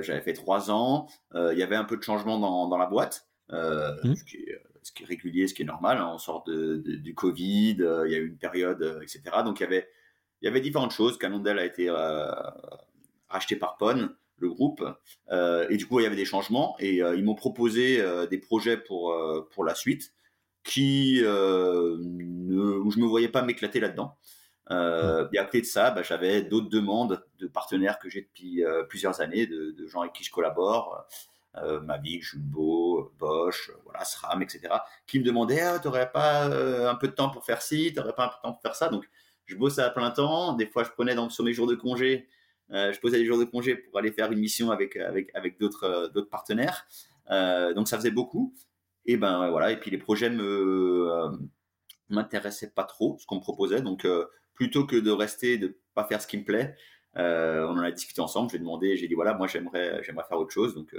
j'avais 0.00 0.20
fait 0.20 0.32
trois 0.32 0.70
ans. 0.70 1.08
Il 1.34 1.58
y 1.58 1.62
avait 1.62 1.76
un 1.76 1.84
peu 1.84 1.96
de 1.96 2.02
changement 2.02 2.38
dans, 2.38 2.68
dans 2.68 2.78
la 2.78 2.86
boîte, 2.86 3.28
mmh. 3.50 4.14
ce, 4.14 4.24
qui 4.24 4.36
est, 4.36 4.62
ce, 4.82 4.92
qui 4.92 5.02
est, 5.04 5.06
régulier, 5.06 5.46
ce 5.46 5.54
qui 5.54 5.62
est 5.62 5.66
normal. 5.66 5.98
Hein, 5.98 6.10
on 6.14 6.18
sort 6.18 6.44
de, 6.44 6.76
du 6.76 7.14
Covid, 7.14 7.76
il 7.78 8.10
y 8.10 8.14
a 8.14 8.18
eu 8.18 8.26
une 8.26 8.38
période, 8.38 9.00
etc. 9.02 9.22
Donc 9.44 9.60
il 9.60 9.64
y 9.64 9.66
avait, 9.66 9.88
il 10.42 10.46
y 10.46 10.48
avait 10.48 10.60
différentes 10.60 10.92
choses. 10.92 11.18
Canondel 11.18 11.58
a 11.58 11.64
été 11.64 11.90
racheté 13.28 13.56
par 13.56 13.76
PON 13.76 14.10
le 14.40 14.48
groupe. 14.50 14.84
et 15.30 15.76
du 15.76 15.86
coup, 15.86 16.00
il 16.00 16.02
y 16.02 16.06
avait 16.06 16.16
des 16.16 16.24
changements 16.24 16.76
et 16.80 16.96
ils 16.96 17.24
m'ont 17.24 17.36
proposé 17.36 18.02
des 18.28 18.38
projets 18.38 18.76
pour, 18.76 19.14
pour 19.52 19.64
la 19.64 19.74
suite 19.74 20.12
qui 20.64 21.20
euh, 21.22 21.96
ne, 22.00 22.78
où 22.78 22.90
je 22.90 22.98
me 22.98 23.06
voyais 23.06 23.28
pas 23.28 23.42
m'éclater 23.42 23.80
là-dedans. 23.80 24.16
Euh, 24.70 25.28
et 25.32 25.38
à 25.38 25.44
côté 25.44 25.60
de 25.60 25.66
ça, 25.66 25.90
bah, 25.90 26.02
j'avais 26.02 26.42
d'autres 26.42 26.68
demandes 26.68 27.24
de 27.38 27.46
partenaires 27.46 27.98
que 27.98 28.10
j'ai 28.10 28.22
depuis 28.22 28.64
euh, 28.64 28.82
plusieurs 28.84 29.20
années, 29.20 29.46
de, 29.46 29.86
gens 29.86 30.02
avec 30.02 30.12
qui 30.12 30.24
je 30.24 30.30
collabore, 30.30 31.06
euh, 31.56 31.80
Mavic, 31.80 32.22
Jumbo, 32.22 33.12
Bosch, 33.18 33.70
voilà, 33.84 34.04
SRAM, 34.04 34.42
etc., 34.42 34.68
qui 35.06 35.18
me 35.18 35.24
demandaient 35.24 35.60
ah, 35.60 35.78
Tu 35.78 35.88
n'aurais 35.88 36.10
pas 36.10 36.44
un 36.44 36.94
peu 36.94 37.08
de 37.08 37.12
temps 37.12 37.30
pour 37.30 37.44
faire 37.44 37.62
ci, 37.62 37.92
n'aurais 37.96 38.14
pas 38.14 38.26
un 38.26 38.28
peu 38.28 38.36
de 38.36 38.42
temps 38.42 38.52
pour 38.52 38.62
faire 38.62 38.76
ça? 38.76 38.88
Donc, 38.88 39.08
je 39.46 39.56
bossais 39.56 39.80
à 39.80 39.90
plein 39.90 40.10
temps. 40.10 40.52
Des 40.52 40.66
fois, 40.66 40.84
je 40.84 40.90
prenais 40.90 41.14
donc 41.14 41.32
sur 41.32 41.42
mes 41.42 41.54
jours 41.54 41.66
de 41.66 41.74
congé, 41.74 42.28
je 42.70 42.98
posais 43.00 43.16
des 43.16 43.24
jours 43.24 43.38
de 43.38 43.44
congé 43.44 43.76
pour 43.76 43.98
aller 43.98 44.12
faire 44.12 44.30
une 44.30 44.40
mission 44.40 44.70
avec 44.70 44.96
avec 44.96 45.34
avec 45.34 45.58
d'autres 45.58 46.10
d'autres 46.12 46.28
partenaires. 46.28 46.86
donc, 47.74 47.88
ça 47.88 47.96
faisait 47.96 48.10
beaucoup. 48.10 48.54
Et 49.08 49.16
ben 49.16 49.48
voilà, 49.50 49.72
et 49.72 49.80
puis 49.80 49.90
les 49.90 49.96
projets 49.96 50.28
me 50.28 51.10
euh, 51.10 51.30
m'intéressaient 52.10 52.70
pas 52.70 52.84
trop 52.84 53.16
ce 53.18 53.24
qu'on 53.24 53.36
me 53.36 53.40
proposait, 53.40 53.80
donc 53.80 54.04
euh, 54.04 54.26
plutôt 54.52 54.84
que 54.84 54.96
de 54.96 55.10
rester 55.10 55.56
de 55.56 55.78
pas 55.94 56.04
faire 56.04 56.20
ce 56.20 56.26
qui 56.26 56.36
me 56.36 56.44
plaît, 56.44 56.76
euh, 57.16 57.66
on 57.68 57.78
en 57.78 57.82
a 57.82 57.90
discuté 57.90 58.20
ensemble. 58.20 58.50
J'ai 58.50 58.58
demandé, 58.58 58.98
j'ai 58.98 59.08
dit 59.08 59.14
voilà, 59.14 59.32
moi 59.32 59.46
j'aimerais 59.46 60.02
j'aimerais 60.04 60.26
faire 60.28 60.38
autre 60.38 60.52
chose, 60.52 60.74
donc 60.74 60.94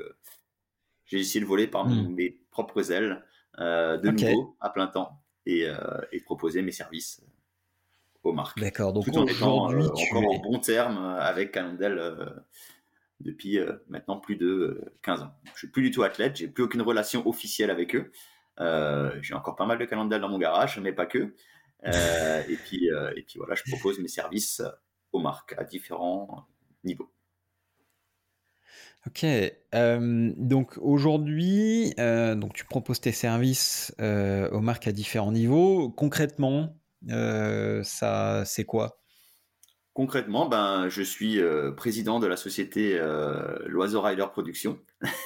j'ai 1.06 1.20
essayé 1.20 1.40
de 1.40 1.46
voler 1.46 1.68
par 1.68 1.86
hmm. 1.86 2.16
mes 2.16 2.32
propres 2.50 2.92
ailes 2.92 3.24
de 3.60 4.10
nouveau 4.10 4.58
à 4.60 4.72
plein 4.72 4.88
temps 4.88 5.22
et, 5.46 5.68
et 6.12 6.20
proposer 6.22 6.64
mes 6.64 6.72
services 6.72 7.22
aux 8.24 8.34
marques. 8.34 8.60
D'accord. 8.60 8.92
Donc 8.92 9.08
aujourd'hui, 9.08 9.86
tu 9.96 10.16
encore 10.16 10.34
en 10.34 10.40
bon 10.40 10.58
terme 10.58 10.98
avec 10.98 11.52
Calendel 11.52 12.42
depuis 13.22 13.60
euh, 13.60 13.74
maintenant 13.90 14.20
plus 14.20 14.36
de 14.36 14.94
15 15.04 15.20
euh, 15.20 15.24
ans. 15.26 15.32
Je 15.54 15.60
suis 15.60 15.68
plus 15.68 15.82
du 15.82 15.92
tout 15.92 16.04
athlète, 16.04 16.38
j'ai 16.38 16.48
plus 16.48 16.64
aucune 16.64 16.82
relation 16.82 17.28
officielle 17.28 17.70
avec 17.70 17.96
eux. 17.96 18.12
Euh, 18.60 19.12
j'ai 19.22 19.34
encore 19.34 19.56
pas 19.56 19.66
mal 19.66 19.78
de 19.78 19.86
calendriers 19.86 20.22
dans 20.22 20.30
mon 20.30 20.38
garage, 20.38 20.80
mais 20.80 20.92
pas 20.94 21.06
que. 21.06 21.34
et 21.84 22.58
puis 22.66 22.90
et 23.16 23.22
puis 23.24 23.38
voilà, 23.38 23.56
je 23.56 23.64
propose 23.72 24.00
mes 24.00 24.08
services 24.08 24.62
aux 25.12 25.20
marques 25.20 25.56
à 25.58 25.64
différents 25.64 26.46
niveaux. 26.84 27.12
Ok, 29.08 29.26
donc 29.72 30.78
aujourd'hui, 30.78 31.94
donc 31.98 32.54
tu 32.54 32.66
proposes 32.66 33.00
tes 33.00 33.14
services 33.14 33.96
aux 33.98 34.60
marques 34.60 34.88
à 34.88 34.92
différents 34.92 35.32
niveaux. 35.32 35.90
Concrètement, 35.90 36.76
ça, 37.08 38.44
c'est 38.46 38.66
quoi? 38.66 39.00
Concrètement, 40.00 40.48
ben, 40.48 40.88
je 40.88 41.02
suis 41.02 41.42
euh, 41.42 41.74
président 41.74 42.22
de 42.22 42.26
la 42.26 42.38
société 42.38 42.98
euh, 42.98 43.60
Loiseau 43.66 44.00
Rider 44.00 44.26
Production, 44.32 44.80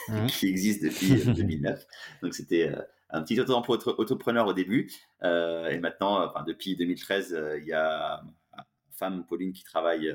mmh. 0.08 0.26
qui 0.30 0.48
existe 0.48 0.84
depuis 0.84 1.24
2009. 1.32 1.80
Euh, 1.80 1.84
Donc, 2.24 2.34
c'était 2.34 2.74
un 3.12 3.22
petit 3.22 3.40
entrepreneur 3.40 4.48
au 4.48 4.54
début. 4.54 4.92
et 5.22 5.78
maintenant, 5.78 6.26
enfin, 6.26 6.44
depuis 6.44 6.76
2013, 6.76 7.60
il 7.62 7.68
y 7.68 7.74
a 7.74 8.24
ma 8.52 8.66
femme, 8.90 9.28
Pauline, 9.28 9.54
qui 9.54 9.64
travaille 9.64 10.12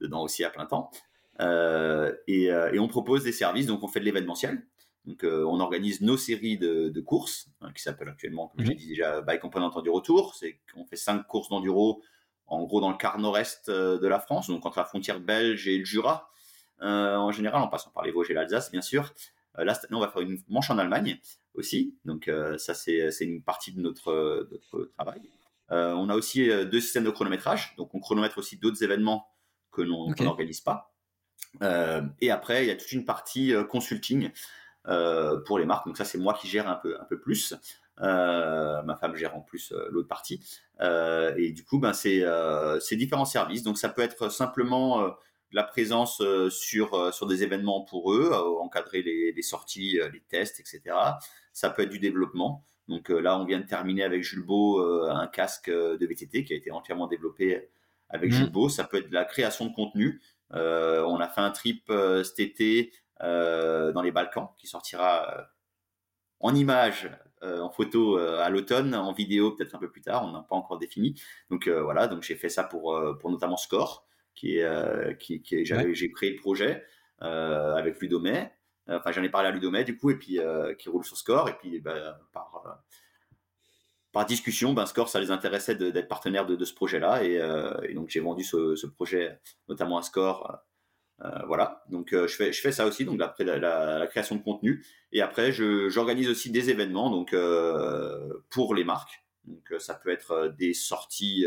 dedans 0.00 0.22
aussi 0.22 0.44
à 0.44 0.50
plein 0.50 0.66
temps. 0.66 0.92
Et, 1.40 2.52
on 2.78 2.86
propose 2.86 3.24
des 3.24 3.32
services. 3.32 3.66
Donc, 3.66 3.82
on 3.82 3.88
fait 3.88 3.98
de 3.98 4.04
l'événementiel. 4.04 4.62
Donc, 5.06 5.24
on 5.24 5.58
organise 5.58 6.02
nos 6.02 6.16
séries 6.16 6.56
de, 6.56 7.00
courses, 7.00 7.48
hein, 7.62 7.72
qui 7.74 7.82
s'appellent 7.82 8.10
actuellement, 8.10 8.52
comme 8.54 8.64
j'ai 8.64 8.74
mmh. 8.74 8.76
dit 8.76 8.88
déjà, 8.90 9.22
Bike 9.22 9.40
Component 9.40 9.72
Enduro 9.74 10.00
Tour. 10.00 10.36
C'est 10.36 10.60
qu'on 10.72 10.84
fait 10.84 10.94
cinq 10.94 11.26
courses 11.26 11.48
d'enduro 11.48 12.00
en 12.48 12.64
gros 12.64 12.80
dans 12.80 12.90
le 12.90 12.96
quart 12.96 13.18
nord-est 13.18 13.68
euh, 13.68 13.98
de 13.98 14.06
la 14.06 14.18
France, 14.20 14.48
donc 14.48 14.64
entre 14.66 14.78
la 14.78 14.84
frontière 14.84 15.20
belge 15.20 15.68
et 15.68 15.78
le 15.78 15.84
Jura, 15.84 16.30
euh, 16.82 17.16
en 17.16 17.30
général, 17.30 17.62
en 17.62 17.68
passant 17.68 17.90
par 17.90 18.04
les 18.04 18.10
Vosges 18.10 18.30
et 18.30 18.34
l'Alsace, 18.34 18.70
bien 18.70 18.82
sûr. 18.82 19.12
Euh, 19.58 19.64
là, 19.64 19.78
on 19.90 20.00
va 20.00 20.08
faire 20.08 20.22
une 20.22 20.38
manche 20.48 20.70
en 20.70 20.78
Allemagne 20.78 21.20
aussi, 21.54 21.94
donc 22.04 22.30
ça, 22.58 22.74
c'est 22.74 23.10
une 23.20 23.42
partie 23.42 23.72
de 23.72 23.80
notre, 23.80 24.48
travail. 24.96 25.20
on 25.70 26.08
a 26.08 26.14
aussi 26.14 26.46
deux 26.66 26.80
systèmes 26.80 27.02
de 27.02 27.10
chronométrage, 27.10 27.74
donc 27.76 27.92
on 27.94 28.00
chronomètre 28.00 28.38
aussi 28.38 28.58
d'autres 28.58 28.84
événements 28.84 29.28
que 29.72 29.82
l'on 29.82 30.14
n'organise 30.20 30.60
pas. 30.60 30.92
et 32.20 32.30
après, 32.30 32.64
il 32.64 32.68
y 32.68 32.70
a 32.70 32.76
toute 32.76 32.92
une 32.92 33.04
partie 33.04 33.52
consulting 33.68 34.30
pour 34.84 35.58
les 35.58 35.66
marques. 35.66 35.84
Donc 35.84 35.96
ça, 35.96 36.04
c'est 36.04 36.18
moi 36.18 36.34
qui 36.34 36.46
gère 36.46 36.68
un 36.68 36.76
peu, 36.76 36.96
un 37.00 37.04
peu 37.06 37.18
plus. 37.18 37.56
Euh, 38.00 38.82
ma 38.82 38.96
femme 38.96 39.16
gère 39.16 39.36
en 39.36 39.40
plus 39.40 39.72
euh, 39.72 39.88
l'autre 39.90 40.08
partie. 40.08 40.40
Euh, 40.80 41.34
et 41.36 41.52
du 41.52 41.64
coup, 41.64 41.78
ben, 41.78 41.92
c'est 41.92 42.96
différents 42.96 43.24
services. 43.24 43.62
Donc, 43.62 43.78
ça 43.78 43.88
peut 43.88 44.02
être 44.02 44.30
simplement 44.30 45.16
la 45.52 45.64
présence 45.64 46.22
sur, 46.50 47.14
sur 47.14 47.26
des 47.26 47.42
événements 47.42 47.82
pour 47.82 48.12
eux, 48.12 48.32
encadrer 48.60 49.02
les, 49.02 49.32
les, 49.32 49.42
sorties, 49.42 49.98
les 50.12 50.20
tests, 50.20 50.60
etc. 50.60 50.94
Ça 51.52 51.70
peut 51.70 51.82
être 51.82 51.90
du 51.90 51.98
développement. 51.98 52.64
Donc 52.86 53.08
là, 53.08 53.38
on 53.38 53.44
vient 53.44 53.58
de 53.58 53.66
terminer 53.66 54.02
avec 54.02 54.22
Jules 54.22 54.44
Beau 54.44 54.80
un 54.80 55.26
casque 55.26 55.70
de 55.70 56.06
VTT 56.06 56.44
qui 56.44 56.52
a 56.52 56.56
été 56.56 56.70
entièrement 56.70 57.06
développé 57.06 57.70
avec 58.10 58.30
mmh. 58.30 58.34
Jules 58.34 58.52
Beau. 58.52 58.68
Ça 58.68 58.84
peut 58.84 58.98
être 58.98 59.08
de 59.08 59.14
la 59.14 59.24
création 59.24 59.66
de 59.66 59.74
contenu. 59.74 60.20
on 60.50 61.18
a 61.18 61.28
fait 61.28 61.40
un 61.40 61.50
trip 61.50 61.90
cet 62.24 62.40
été 62.40 62.92
dans 63.20 64.02
les 64.02 64.12
Balkans 64.12 64.50
qui 64.58 64.66
sortira 64.66 65.48
en 66.40 66.54
images 66.54 67.06
euh, 67.06 67.27
en 67.42 67.70
photo 67.70 68.18
euh, 68.18 68.40
à 68.40 68.50
l'automne, 68.50 68.94
en 68.94 69.12
vidéo 69.12 69.52
peut-être 69.52 69.74
un 69.74 69.78
peu 69.78 69.90
plus 69.90 70.00
tard, 70.00 70.24
on 70.24 70.32
n'a 70.32 70.40
pas 70.40 70.56
encore 70.56 70.78
défini. 70.78 71.20
Donc 71.50 71.66
euh, 71.66 71.82
voilà, 71.82 72.06
donc 72.06 72.22
j'ai 72.22 72.34
fait 72.34 72.48
ça 72.48 72.64
pour, 72.64 73.00
pour 73.20 73.30
notamment 73.30 73.56
Score, 73.56 74.06
qui 74.34 74.58
est, 74.58 75.18
qui, 75.18 75.42
j'ai 75.64 76.12
créé 76.12 76.30
le 76.30 76.36
projet 76.36 76.84
avec 77.20 78.00
Ludomé. 78.00 78.48
Enfin, 78.88 79.12
j'en 79.12 79.22
ai 79.22 79.28
parlé 79.28 79.48
à 79.48 79.50
Ludomé 79.50 79.84
du 79.84 79.96
coup, 79.96 80.10
et 80.10 80.16
puis 80.16 80.38
qui 80.78 80.88
roule 80.88 81.04
sur 81.04 81.16
Score, 81.16 81.48
et 81.48 81.56
puis 81.58 81.80
bah, 81.80 82.18
par 82.32 82.80
par 84.10 84.24
discussion, 84.24 84.72
ben, 84.72 84.86
Score, 84.86 85.10
ça 85.10 85.20
les 85.20 85.30
intéressait 85.30 85.74
d'être 85.74 86.08
partenaire 86.08 86.46
de, 86.46 86.64
ce 86.64 86.72
projet-là. 86.72 87.22
Et, 87.24 87.94
donc, 87.94 88.08
j'ai 88.08 88.20
vendu 88.20 88.42
ce, 88.42 88.86
projet 88.86 89.38
notamment 89.68 89.98
à 89.98 90.02
Score 90.02 90.58
voilà, 91.46 91.82
donc 91.90 92.10
je 92.12 92.26
fais 92.28 92.52
je 92.52 92.60
fais 92.60 92.72
ça 92.72 92.86
aussi, 92.86 93.04
donc 93.04 93.20
après 93.20 93.44
la, 93.44 94.06
création 94.06 94.36
de 94.36 94.42
contenu, 94.42 94.84
et 95.12 95.20
après 95.20 95.50
j'organise 95.52 96.28
aussi 96.28 96.50
des 96.50 96.70
événements 96.70 97.10
donc 97.10 97.34
pour 98.50 98.74
les 98.74 98.84
marques. 98.84 99.24
Donc 99.44 99.74
ça 99.80 99.94
peut 99.94 100.10
être 100.10 100.54
des 100.56 100.74
sorties 100.74 101.46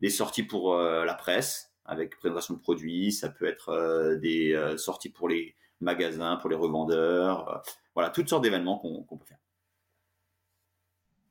des 0.00 0.10
sorties 0.10 0.42
pour 0.42 0.76
la 0.76 1.14
presse 1.14 1.72
avec 1.86 2.18
présentation 2.18 2.54
de 2.54 2.60
produits, 2.60 3.10
ça 3.12 3.30
peut 3.30 3.46
être 3.46 4.18
des 4.20 4.54
sorties 4.76 5.10
pour 5.10 5.28
les 5.28 5.56
magasins, 5.80 6.36
pour 6.36 6.50
les 6.50 6.56
revendeurs, 6.56 7.62
voilà 7.94 8.10
toutes 8.10 8.28
sortes 8.28 8.42
d'événements 8.42 8.78
qu'on 8.78 9.16
peut 9.16 9.24
faire. 9.24 9.38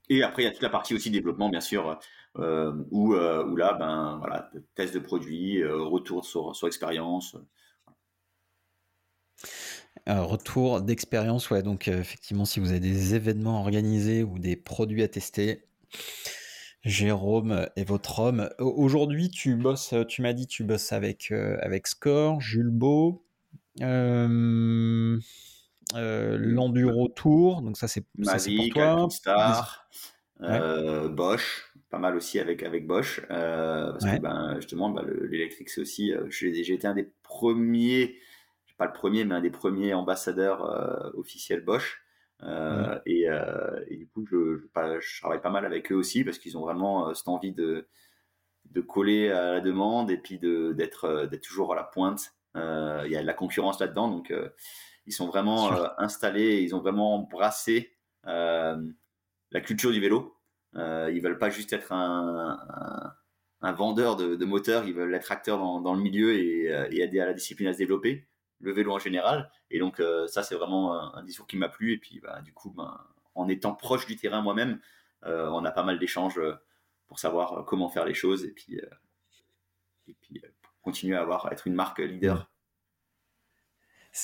Et 0.10 0.24
après, 0.24 0.42
il 0.42 0.46
y 0.46 0.48
a 0.48 0.52
toute 0.52 0.64
la 0.64 0.70
partie 0.70 0.96
aussi 0.96 1.12
développement, 1.12 1.50
bien 1.50 1.62
sûr, 1.62 1.90
euh, 1.90 1.96
où, 2.36 3.14
euh, 3.14 3.44
où, 3.46 3.56
là, 3.56 3.74
ben, 3.74 4.18
voilà, 4.20 4.52
test 4.76 4.94
de 4.94 5.00
produits, 5.00 5.62
euh, 5.62 5.84
retour 5.84 6.26
sur, 6.26 6.56
sur 6.56 6.68
expérience. 6.68 7.36
retour 10.08 10.82
d'expérience, 10.82 11.50
ouais. 11.50 11.64
Donc, 11.64 11.88
effectivement, 11.88 12.46
si 12.46 12.60
vous 12.60 12.70
avez 12.70 12.80
des 12.80 13.16
événements 13.16 13.60
organisés 13.60 14.24
ou 14.24 14.40
des 14.40 14.56
produits 14.56 15.04
à 15.04 15.08
tester, 15.08 15.66
Jérôme 16.84 17.68
est 17.76 17.84
votre 17.84 18.20
homme. 18.20 18.50
Aujourd'hui, 18.60 19.30
tu 19.30 19.56
bosses, 19.56 19.94
tu 20.08 20.22
m'as 20.22 20.34
dit, 20.34 20.48
tu 20.48 20.64
bosses 20.64 20.94
avec, 20.94 21.32
avec 21.32 21.88
Score, 21.88 22.40
Jules 22.42 22.72
Beau, 22.72 23.26
l'Enduro 25.94 27.08
Tour, 27.10 27.62
donc 27.62 27.78
ça 27.78 27.88
c'est 27.88 28.02
pour 28.02 28.26
toi. 28.74 29.08
Star, 29.10 29.90
euh, 30.42 31.10
Bosch, 31.10 31.69
pas 31.90 31.98
mal 31.98 32.16
aussi 32.16 32.40
avec 32.40 32.64
avec 32.64 32.86
Bosch, 32.86 33.22
euh, 33.32 33.92
parce 33.92 34.06
que 34.06 34.20
ben, 34.20 34.56
justement 34.58 34.90
bah, 34.90 35.04
l'électrique 35.30 35.70
c'est 35.70 35.82
aussi, 35.82 36.14
euh, 36.14 36.30
j'ai 36.30 36.74
été 36.74 36.88
un 36.88 36.94
des 36.94 37.12
premiers, 37.24 38.18
pas 38.78 38.86
le 38.86 38.94
premier, 38.94 39.26
mais 39.26 39.36
un 39.36 39.42
des 39.42 39.50
premiers 39.50 39.94
ambassadeurs 39.94 41.14
officiels 41.16 41.62
Bosch. 41.62 42.02
et, 43.06 43.26
et, 43.88 43.98
du 43.98 44.08
coup, 44.08 44.26
je, 44.32 44.58
je, 44.58 45.20
travaille 45.20 45.42
pas 45.42 45.50
mal 45.50 45.66
avec 45.66 45.92
eux 45.92 45.96
aussi 45.96 46.24
parce 46.24 46.38
qu'ils 46.38 46.58
ont 46.58 46.62
vraiment 46.62 47.14
cette 47.14 47.28
envie 47.28 47.52
de, 47.52 47.88
de 48.72 48.82
coller 48.82 49.32
à 49.32 49.54
la 49.54 49.60
demande 49.60 50.12
et 50.12 50.18
puis 50.18 50.40
d'être 50.40 51.28
d'être 51.30 51.42
toujours 51.42 51.74
à 51.74 51.76
la 51.76 51.84
pointe. 51.84 52.32
Il 52.56 53.12
y 53.12 53.18
a 53.18 53.22
de 53.22 53.28
la 53.28 53.34
concurrence 53.34 53.82
là-dedans, 53.82 54.08
donc 54.08 54.34
ils 55.06 55.14
sont 55.14 55.28
vraiment 55.28 55.72
installés, 56.00 56.62
ils 56.62 56.74
ont 56.74 56.80
vraiment 56.80 57.16
embrassé 57.16 57.98
la 58.24 59.62
culture 59.62 59.92
du 59.92 60.00
vélo. 60.00 60.39
Euh, 60.76 61.12
ils 61.14 61.22
veulent 61.22 61.38
pas 61.38 61.50
juste 61.50 61.74
être 61.74 61.92
un, 61.92 62.60
un, 63.62 63.72
vendeur 63.74 64.16
de, 64.16 64.46
moteurs, 64.46 64.86
ils 64.86 64.94
veulent 64.94 65.14
être 65.16 65.32
acteurs 65.32 65.58
dans, 65.58 65.94
le 65.94 66.02
milieu 66.02 66.36
et, 66.36 66.72
euh, 66.72 66.88
et, 66.92 67.02
aider 67.02 67.20
à 67.20 67.26
la 67.26 67.34
discipline 67.34 67.68
à 67.68 67.74
se 67.74 67.80
développer, 67.80 68.28
le 68.60 68.72
vélo 68.72 68.92
en 68.92 69.00
général. 69.00 69.52
Et 69.72 69.80
donc 69.80 70.00
euh, 70.00 70.28
ça, 70.28 70.44
c'est 70.44 70.56
vraiment 70.56 71.16
un, 71.16 71.24
discours 71.24 71.48
qui 71.48 71.58
m'a 71.58 71.70
plu. 71.70 71.94
Et 71.94 71.98
puis 71.98 72.20
bah, 72.20 72.42
du 72.42 72.54
coup, 72.54 72.72
ben, 72.72 73.00
en 73.36 73.48
étant 73.48 73.74
proche 73.74 74.06
du 74.06 74.16
terrain 74.16 74.42
moi-même, 74.42 74.80
euh, 75.26 75.50
on 75.50 75.66
a 75.66 75.72
pas 75.72 75.84
mal 75.84 76.00
d'échanges 76.00 76.40
pour 77.08 77.20
savoir 77.20 77.66
comment 77.66 77.90
faire 77.90 78.06
les 78.06 78.14
choses 78.14 78.46
et 78.46 78.52
puis, 78.52 78.80
et 80.08 80.16
puis 80.22 80.42
continuer 80.82 81.16
à 81.16 81.22
avoir, 81.22 81.48
à 81.48 81.52
être 81.52 81.68
une 81.68 81.74
marque 81.74 82.00
leader 82.00 82.50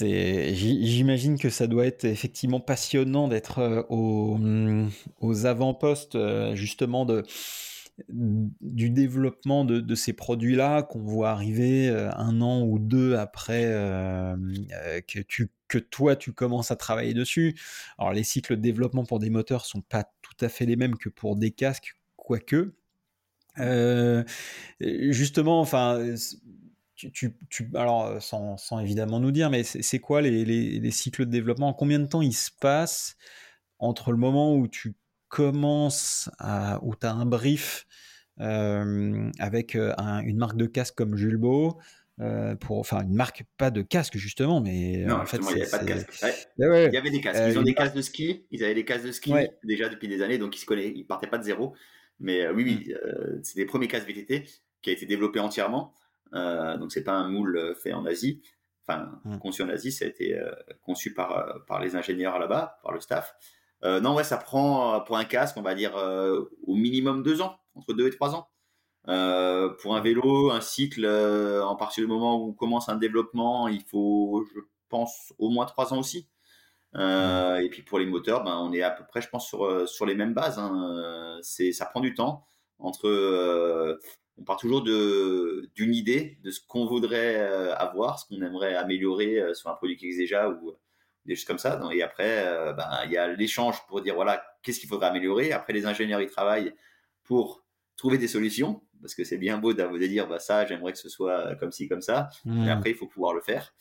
j'imagine 0.02 1.38
que 1.38 1.50
ça 1.50 1.68
doit 1.68 1.86
être 1.86 2.06
effectivement 2.06 2.60
passionnant 2.60 3.28
d'être 3.28 3.60
euh, 3.60 3.84
mm, 3.90 4.90
aux, 5.20 5.46
avant-postes 5.46 6.16
euh, 6.16 6.56
justement 6.56 7.06
de, 7.06 7.24
du 8.10 8.90
développement 8.90 9.64
de, 9.66 9.96
ces 9.96 10.14
produits-là 10.14 10.84
qu'on 10.84 11.04
voit 11.04 11.30
arriver 11.30 11.90
euh, 11.90 12.10
un 12.16 12.42
an 12.42 12.64
ou 12.64 12.80
deux 12.80 13.16
après 13.16 13.66
que, 15.68 15.78
toi 15.80 16.16
tu 16.16 16.34
commences 16.34 16.72
à 16.72 16.76
travailler 16.76 17.14
dessus. 17.14 17.60
Alors 17.98 18.14
les 18.14 18.24
cycles 18.24 18.56
de 18.58 18.62
développement 18.62 19.06
pour 19.06 19.20
des 19.20 19.30
moteurs 19.30 19.66
sont 19.66 19.82
pas 19.82 20.04
tout 20.22 20.38
à 20.42 20.50
fait 20.50 20.66
les 20.66 20.76
mêmes 20.76 20.98
que 20.98 21.10
pour 21.10 21.36
des 21.36 21.52
casques, 21.52 21.96
quoique. 22.16 22.74
justement, 24.80 25.62
enfin, 25.62 26.16
tu, 26.96 27.36
alors, 27.76 28.06
euh, 28.06 28.20
sans, 28.20 28.80
évidemment 28.80 29.20
nous 29.20 29.32
dire, 29.32 29.50
mais 29.50 29.64
c'est 29.64 30.00
quoi 30.00 30.22
les, 30.22 30.92
cycles 30.92 31.26
de 31.26 31.32
développement? 31.32 31.74
Combien 31.74 32.00
de 32.00 32.06
temps 32.06 32.22
il 32.22 32.34
se 32.34 32.52
passe 32.52 33.18
entre 33.80 34.12
le 34.12 34.18
moment 34.18 34.56
où 34.56 34.68
tu 34.68 34.96
commences, 35.28 36.30
à, 36.40 36.80
où 36.84 36.96
tu 36.96 37.06
as 37.06 37.12
un 37.12 37.26
brief 37.26 37.86
euh, 38.40 39.30
avec 39.40 39.76
euh, 39.76 39.94
une 40.24 40.38
marque 40.38 40.58
de 40.58 40.66
casque 40.66 40.96
comme 40.96 41.18
Jules 41.18 41.38
Beau, 41.38 41.78
pour, 42.62 42.80
enfin 42.80 43.04
une 43.04 43.14
marque 43.14 43.44
pas 43.58 43.72
de 43.72 43.82
casque 43.82 44.16
justement, 44.16 44.62
mais 44.62 45.04
non, 45.06 45.16
en 45.16 45.26
fait, 45.26 45.38
il 45.38 45.54
n'y 45.54 45.62
avait 45.62 45.70
pas 45.70 45.80
de 45.80 45.86
casque. 45.86 46.26
Il 46.58 46.94
y 46.94 46.98
avait 46.98 47.12
des 47.12 47.20
casques. 47.20 47.42
Ils 47.50 47.60
ont 47.60 47.64
des 47.64 47.74
casques 47.74 47.96
de 47.96 48.02
ski. 48.02 48.46
Ils 48.52 48.64
avaient 48.64 48.74
des 48.74 48.86
casques 48.86 49.06
de 49.06 49.12
ski 49.12 49.34
déjà 49.66 49.90
depuis 49.90 50.08
des 50.08 50.22
années, 50.22 50.38
donc 50.38 50.56
ils 50.56 50.60
se 50.60 50.66
connaissent. 50.66 50.94
Ils 50.96 51.06
partaient 51.06 51.28
pas 51.28 51.38
de 51.38 51.44
zéro. 51.44 51.76
Mais 52.22 52.48
oui, 52.48 52.64
oui, 52.64 52.94
mm. 52.94 53.42
c'est 53.44 53.58
des 53.58 53.66
premiers 53.66 53.90
casques 53.90 54.08
VTT 54.08 54.46
qui 54.82 54.90
a 54.90 54.94
été 54.94 55.06
développé 55.06 55.42
entièrement. 55.42 55.94
Euh, 56.34 56.78
donc 56.78 56.92
c'est 56.92 57.04
pas 57.04 57.14
un 57.14 57.30
moule 57.30 57.58
euh, 57.58 57.76
fait 57.76 57.94
en 57.94 58.06
Asie, 58.06 58.42
enfin 58.86 59.20
mmh. 59.24 59.38
conçu 59.40 59.64
en 59.64 59.70
Asie, 59.70 59.92
ça 59.92 60.06
a 60.06 60.08
été 60.08 60.38
euh, 60.38 60.52
conçu 60.82 61.14
par 61.14 61.66
par 61.66 61.80
les 61.80 61.96
ingénieurs 61.96 62.40
là-bas, 62.40 62.80
par 62.84 62.92
le 62.92 63.00
staff. 63.00 63.36
non 63.84 64.16
ouais, 64.16 64.24
ça 64.24 64.38
prend 64.38 65.02
pour 65.02 65.18
un 65.18 65.26
casque, 65.26 65.58
on 65.58 65.62
va 65.62 65.76
dire 65.76 65.96
au 65.96 66.76
minimum 66.76 67.24
deux 67.24 67.42
ans, 67.42 67.58
entre 67.76 67.94
deux 67.94 68.08
et 68.08 68.12
trois 68.12 68.34
ans. 68.36 68.50
pour 69.04 69.96
un 69.96 70.02
vélo, 70.02 70.52
un 70.52 70.62
cycle, 70.62 71.06
en 71.06 71.76
partir 71.76 72.04
du 72.04 72.08
moment 72.08 72.38
où 72.42 72.50
on 72.50 72.54
commence 72.54 72.90
un 72.90 72.96
développement, 72.96 73.68
il 73.68 73.84
faut, 73.84 74.46
je 74.54 74.60
pense, 74.90 75.34
au 75.38 75.50
moins 75.50 75.66
trois 75.66 75.94
ans 75.94 76.00
aussi. 76.00 76.28
Mmh. 76.94 77.62
et 77.62 77.70
puis 77.70 77.84
pour 77.84 78.00
les 78.00 78.06
moteurs, 78.06 78.44
ben, 78.44 78.58
on 78.58 78.72
est 78.74 78.82
à 78.82 78.90
peu 78.92 79.04
près, 79.06 79.22
je 79.22 79.30
pense, 79.30 79.48
sur, 79.48 79.88
sur 79.88 80.06
les 80.06 80.16
mêmes 80.16 80.34
bases. 80.34 80.58
Hein. 80.58 81.40
C'est, 81.44 81.72
ça 81.72 81.86
prend 81.86 82.02
du 82.02 82.14
temps 82.16 82.46
entre 82.80 84.00
on 84.38 84.44
part 84.44 84.58
toujours 84.58 84.84
d'une 84.84 85.94
idée, 85.94 86.38
de 86.44 86.52
ce 86.52 86.60
qu'on 86.66 86.86
voudrait 86.86 87.38
euh, 87.38 87.76
avoir, 87.76 88.20
ce 88.20 88.26
qu'on 88.28 88.42
aimerait 88.42 88.76
améliorer 88.76 89.40
euh, 89.40 89.54
sur 89.54 89.70
un 89.70 89.76
produit 89.76 89.96
qui 89.96 90.06
existe 90.06 90.22
déjà 90.22 90.50
ou 90.50 90.70
euh, 90.70 90.78
des 91.26 91.36
choses 91.36 91.46
comme 91.46 91.58
ça. 91.58 91.82
Et 91.94 92.04
après, 92.04 92.46
ben, 92.78 92.88
il 93.06 93.12
y 93.12 93.18
a 93.18 93.28
l'échange 93.28 93.84
pour 93.88 94.02
dire 94.02 94.14
voilà, 94.14 94.46
qu'est-ce 94.62 94.80
qu'il 94.80 94.90
faudrait 94.90 95.08
améliorer. 95.08 95.54
Après, 95.54 95.74
les 95.74 95.88
ingénieurs, 95.88 96.22
ils 96.22 96.30
travaillent 96.30 96.76
pour 97.24 97.66
trouver 97.98 98.20
des 98.20 98.28
solutions, 98.28 98.84
parce 99.02 99.16
que 99.16 99.24
c'est 99.24 99.40
bien 99.40 99.58
beau 99.58 99.74
de 99.74 100.08
dire 100.08 100.28
bah, 100.28 100.38
ça, 100.38 100.68
j'aimerais 100.68 100.92
que 100.92 101.00
ce 101.00 101.10
soit 101.10 101.56
comme 101.56 101.72
ci, 101.72 101.88
comme 101.88 102.02
ça. 102.02 102.30
Mais 102.46 102.70
après, 102.70 102.92
il 102.92 102.96
faut 102.96 103.08
pouvoir 103.08 103.34
le 103.34 103.42
faire. 103.42 103.74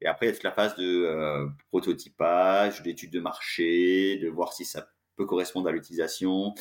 Et 0.00 0.06
après, 0.06 0.26
il 0.26 0.28
y 0.30 0.32
a 0.32 0.34
toute 0.34 0.42
la 0.42 0.50
phase 0.50 0.74
de 0.74 1.48
prototypage, 1.68 2.82
d'étude 2.82 3.12
de 3.12 3.20
marché, 3.20 4.18
de 4.18 4.28
voir 4.28 4.52
si 4.52 4.64
ça 4.64 4.88
peut 5.14 5.26
correspondre 5.26 5.68
à 5.68 5.72
l'utilisation, 5.72 6.54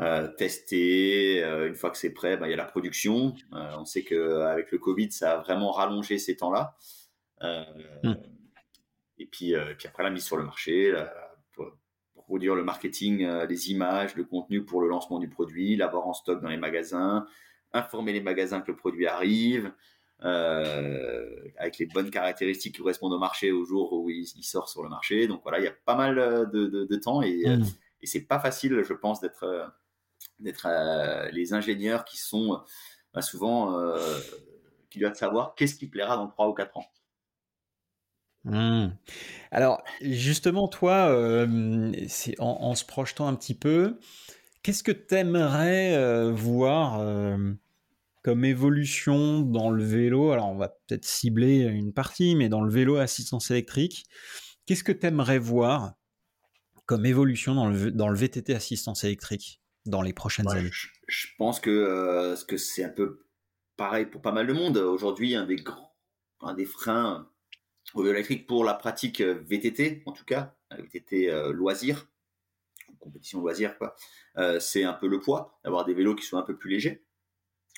euh, 0.00 0.26
tester. 0.26 1.44
Euh, 1.44 1.68
une 1.68 1.74
fois 1.74 1.90
que 1.90 1.98
c'est 1.98 2.12
prêt, 2.12 2.36
bah, 2.36 2.48
il 2.48 2.50
y 2.50 2.54
a 2.54 2.56
la 2.56 2.64
production. 2.64 3.34
Euh, 3.52 3.76
on 3.78 3.84
sait 3.84 4.02
qu'avec 4.02 4.72
le 4.72 4.78
Covid, 4.78 5.12
ça 5.12 5.34
a 5.34 5.38
vraiment 5.38 5.70
rallongé 5.70 6.18
ces 6.18 6.36
temps-là. 6.36 6.76
Hmm. 7.40 8.14
Et 9.18 9.26
puis, 9.26 9.54
puis 9.76 9.88
après 9.88 10.02
la 10.02 10.10
mise 10.10 10.24
sur 10.24 10.36
le 10.36 10.44
marché, 10.44 10.92
pour 11.52 12.24
produire 12.24 12.54
le 12.54 12.62
marketing, 12.62 13.26
les 13.48 13.70
images, 13.70 14.14
le 14.14 14.24
contenu 14.24 14.64
pour 14.64 14.80
le 14.80 14.88
lancement 14.88 15.18
du 15.18 15.28
produit, 15.28 15.76
l'avoir 15.76 16.06
en 16.06 16.12
stock 16.12 16.40
dans 16.40 16.48
les 16.48 16.56
magasins, 16.56 17.26
informer 17.72 18.12
les 18.12 18.20
magasins 18.20 18.60
que 18.60 18.70
le 18.70 18.76
produit 18.76 19.08
arrive, 19.08 19.72
avec 20.20 21.78
les 21.78 21.86
bonnes 21.86 22.10
caractéristiques 22.10 22.76
qui 22.76 22.80
correspondent 22.80 23.12
au 23.12 23.18
marché 23.18 23.50
au 23.50 23.64
jour 23.64 23.92
où 23.92 24.08
il, 24.08 24.26
sort 24.42 24.68
sur 24.68 24.84
le 24.84 24.88
marché. 24.88 25.26
Donc 25.26 25.42
voilà, 25.42 25.58
il 25.58 25.64
y 25.64 25.68
a 25.68 25.74
pas 25.84 25.96
mal 25.96 26.16
de, 26.52 26.96
temps 26.96 27.22
et, 27.22 27.44
hmm. 27.44 27.64
et 28.02 28.06
c'est 28.06 28.22
pas 28.22 28.38
facile, 28.38 28.82
je 28.84 28.94
pense, 28.94 29.20
d'être 29.20 29.72
d'être 30.42 30.66
euh, 30.66 31.30
les 31.32 31.52
ingénieurs 31.52 32.04
qui 32.04 32.18
sont 32.18 32.60
bah, 33.14 33.22
souvent 33.22 33.78
euh, 33.78 34.18
qui 34.90 34.98
doivent 34.98 35.14
savoir 35.14 35.54
qu'est-ce 35.54 35.74
qui 35.74 35.86
plaira 35.86 36.16
dans 36.16 36.28
3 36.28 36.48
ou 36.48 36.54
4 36.54 36.76
ans. 36.76 36.86
Mmh. 38.44 38.88
Alors, 39.52 39.82
justement, 40.00 40.66
toi, 40.66 41.08
euh, 41.08 41.92
en, 42.38 42.74
se 42.74 42.84
projetant 42.84 43.28
un 43.28 43.34
petit 43.34 43.54
peu, 43.54 43.98
qu'est-ce 44.62 44.82
que 44.82 44.92
tu 44.92 45.14
aimerais 45.14 46.32
voir 46.32 47.00
comme 48.22 48.44
évolution 48.44 49.42
dans 49.42 49.70
le 49.70 49.84
vélo? 49.84 50.32
Alors, 50.32 50.48
on 50.48 50.56
va 50.56 50.70
peut-être 50.70 51.04
cibler 51.04 51.60
une 51.60 51.92
partie, 51.92 52.34
mais 52.34 52.48
dans 52.48 52.62
le 52.62 52.70
vélo 52.70 52.96
assistance 52.96 53.52
électrique, 53.52 54.06
qu'est-ce 54.66 54.82
que 54.82 54.92
tu 54.92 55.06
aimerais 55.06 55.38
voir 55.38 55.94
comme 56.86 57.06
évolution 57.06 57.54
dans 57.54 57.68
le, 57.68 57.92
dans 57.92 58.08
le 58.08 58.16
VTT 58.16 58.54
assistance 58.54 59.04
électrique? 59.04 59.61
Dans 59.86 60.02
les 60.02 60.12
prochaines 60.12 60.48
années 60.48 60.70
je, 61.12 61.26
pense 61.36 61.60
que, 61.60 61.70
euh, 61.70 62.36
que 62.48 62.56
c'est 62.56 62.84
un 62.84 62.88
peu 62.88 63.26
pareil 63.76 64.06
pour 64.06 64.22
pas 64.22 64.32
mal 64.32 64.46
de 64.46 64.52
monde. 64.52 64.76
Aujourd'hui, 64.78 65.34
un 65.34 65.44
des 65.44 65.56
grands, 65.56 65.94
un 66.40 66.54
des 66.54 66.64
freins 66.64 67.28
au 67.94 68.06
électrique 68.06 68.46
pour 68.46 68.64
la 68.64 68.74
pratique 68.74 69.20
euh, 69.20 69.42
VTT, 69.44 70.02
en 70.06 70.12
tout 70.12 70.24
cas, 70.24 70.56
VTT 70.70 71.30
euh, 71.30 71.52
loisir, 71.52 72.08
compétition 72.98 73.40
loisir, 73.40 73.76
quoi, 73.78 73.96
c'est 74.60 74.84
un 74.84 74.92
peu 74.92 75.08
le 75.08 75.18
poids, 75.18 75.58
d'avoir 75.64 75.84
des 75.84 75.92
vélos 75.92 76.14
qui 76.14 76.24
sont 76.24 76.38
un 76.38 76.42
peu 76.42 76.56
plus 76.56 76.70
légers. 76.70 77.04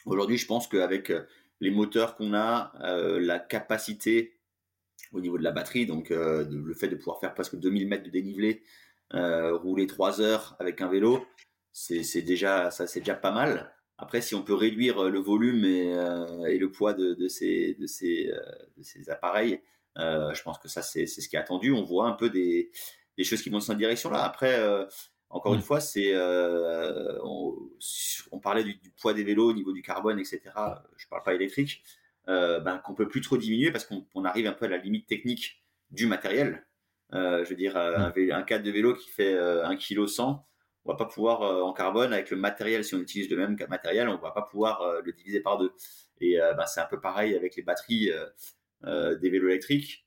Aujourd'hui, 0.05 0.37
je 0.37 0.47
pense 0.47 0.69
qu'avec 0.69 1.11
les 1.61 1.71
moteurs 1.71 2.15
qu'on 2.15 2.35
a, 2.35 2.73
la 3.19 3.39
capacité 3.39 4.39
au 5.13 5.21
niveau 5.21 5.39
de 5.39 5.43
la 5.43 5.51
batterie, 5.51 5.87
donc 5.87 6.11
le 6.11 6.75
fait 6.75 6.89
de 6.89 6.97
pouvoir 6.97 7.21
faire 7.21 7.33
presque 7.33 7.57
2000 7.57 7.89
mètres 7.89 8.05
de 8.05 8.11
dénivelé, 8.11 8.65
rouler 9.13 9.87
3 9.87 10.21
heures 10.21 10.57
avec 10.59 10.83
un 10.83 10.89
vélo, 10.89 11.27
c'est 11.75 12.23
déjà 12.23 12.71
ça 12.71 12.87
c'est 12.87 13.01
déjà 13.01 13.15
pas 13.15 13.33
mal. 13.33 13.75
Après, 13.99 14.21
si 14.23 14.35
on 14.35 14.43
peut 14.43 14.55
réduire 14.55 15.05
le 15.11 15.19
volume 15.21 15.65
et, 15.65 16.59
le 16.59 16.69
poids 16.71 16.95
de, 16.95 17.29
ces, 17.29 17.77
de, 17.79 17.87
ces, 17.87 18.33
de 18.77 18.83
ces 18.83 19.11
appareils, 19.11 19.61
je 19.97 20.43
pense 20.43 20.59
que 20.59 20.69
ça 20.69 20.83
c'est 20.83 21.07
ce 21.07 21.29
qui 21.29 21.37
est 21.37 21.39
attendu. 21.39 21.73
On 21.73 21.83
voit 21.83 22.09
un 22.09 22.13
peu 22.13 22.31
des, 22.31 22.71
des 23.17 23.25
choses 23.25 23.43
qui 23.43 23.51
vont 23.51 23.59
dans 23.59 23.65
cette 23.65 23.79
direction-là. 23.79 24.25
Après, 24.25 24.59
encore 25.35 25.55
une 25.55 25.63
fois, 25.63 25.81
c'est 25.81 26.13
euh, 26.15 27.19
on, 27.25 28.39
parlait 28.39 28.63
du, 28.63 28.79
poids 29.01 29.15
des 29.15 29.25
vélos 29.25 29.51
au 29.51 29.53
niveau 29.53 29.73
du 29.73 29.83
carbone, 29.83 30.21
etc. 30.21 30.41
Je 30.97 31.09
parle 31.09 31.25
pas 31.25 31.35
électrique, 31.35 31.83
euh, 32.29 32.61
ben, 32.61 32.79
qu'on 32.79 32.95
peut 32.95 33.09
plus 33.09 33.21
trop 33.21 33.37
diminuer 33.37 33.73
parce 33.73 33.85
qu'on 33.85 34.25
arrive 34.25 34.47
un 34.47 34.53
peu 34.53 34.67
à 34.67 34.69
la 34.69 34.77
limite 34.77 35.09
technique 35.09 35.61
du 35.91 36.07
matériel. 36.07 36.65
Euh, 37.15 37.45
je 37.45 37.51
veux 37.51 37.57
dire, 37.57 37.77
un, 37.77 38.13
un, 38.15 38.43
cadre 38.43 38.65
de 38.65 38.71
vélo 38.71 38.95
qui 38.95 39.09
fait 39.11 39.37
1 39.37 39.77
kg 39.77 40.07
100, 40.07 40.47
on 40.85 40.93
va 40.93 40.97
pas 40.97 41.07
pouvoir 41.07 41.41
en 41.65 41.73
carbone 41.73 42.13
avec 42.13 42.31
le 42.31 42.37
matériel. 42.37 42.85
Si 42.85 42.95
on 42.95 43.01
utilise 43.01 43.31
le 43.31 43.37
même 43.37 43.57
matériel, 43.69 44.09
on 44.09 44.19
va 44.19 44.31
pas 44.33 44.43
pouvoir 44.43 45.01
le 45.03 45.13
diviser 45.13 45.41
par 45.41 45.57
deux. 45.57 45.73
Et 46.21 46.37
ben, 46.37 46.67
c'est 46.67 46.81
un 46.81 46.87
peu 46.87 47.01
pareil 47.01 47.35
avec 47.35 47.57
les 47.57 47.63
batteries 47.63 48.11
des 48.83 49.31
vélos 49.31 49.49
électriques. 49.49 50.07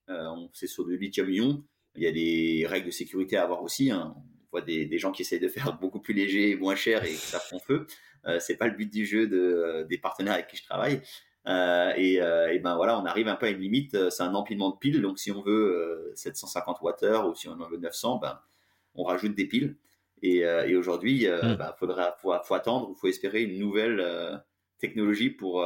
c'est 0.53 0.67
sur 0.67 0.85
du 0.85 0.97
lithium-ion. 0.97 1.63
Il 1.95 2.03
y 2.03 2.07
a 2.07 2.11
des 2.11 2.67
règles 2.67 2.85
de 2.85 2.91
sécurité 2.91 3.37
à 3.37 3.43
avoir 3.43 3.63
aussi. 3.63 3.89
Hein 3.89 4.15
voit 4.51 4.61
des, 4.61 4.97
gens 4.97 5.11
qui 5.11 5.21
essayent 5.21 5.39
de 5.39 5.47
faire 5.47 5.77
beaucoup 5.81 5.99
plus 5.99 6.13
léger 6.13 6.55
moins 6.55 6.75
cher 6.75 7.03
et 7.03 7.13
ça 7.13 7.39
prend 7.39 7.59
feu. 7.59 7.87
Euh, 8.25 8.39
c'est 8.39 8.57
pas 8.57 8.67
le 8.67 8.75
but 8.75 8.91
du 8.91 9.05
jeu 9.05 9.27
de, 9.27 9.37
euh, 9.37 9.83
des 9.85 9.97
partenaires 9.97 10.33
avec 10.33 10.47
qui 10.47 10.57
je 10.57 10.63
travaille. 10.63 11.01
Euh, 11.47 11.93
et, 11.95 12.59
ben 12.59 12.75
voilà, 12.75 12.99
on 12.99 13.05
arrive 13.05 13.27
un 13.27 13.35
peu 13.35 13.45
à 13.45 13.49
une 13.49 13.59
limite. 13.59 14.09
C'est 14.09 14.23
un 14.23 14.33
empilement 14.33 14.71
de 14.71 14.77
piles. 14.77 15.01
Donc 15.01 15.19
si 15.19 15.31
on 15.31 15.41
veut 15.41 16.11
750 16.15 16.79
Wh 16.81 17.25
ou 17.25 17.35
si 17.35 17.47
on 17.47 17.53
en 17.53 17.69
veut 17.69 17.77
900, 17.77 18.17
ben 18.17 18.39
on 18.95 19.03
rajoute 19.03 19.35
des 19.35 19.45
piles. 19.45 19.77
Et, 20.21 20.75
aujourd'hui, 20.75 21.23
il 21.23 21.31
hmm. 21.31 21.55
ben, 21.55 21.73
faudra 21.77 22.15
faut, 22.21 22.33
faut 22.43 22.53
attendre, 22.53 22.91
il 22.95 22.99
faut 22.99 23.07
espérer 23.07 23.43
une 23.43 23.59
nouvelle 23.59 24.43
technologie 24.79 25.29
pour, 25.29 25.65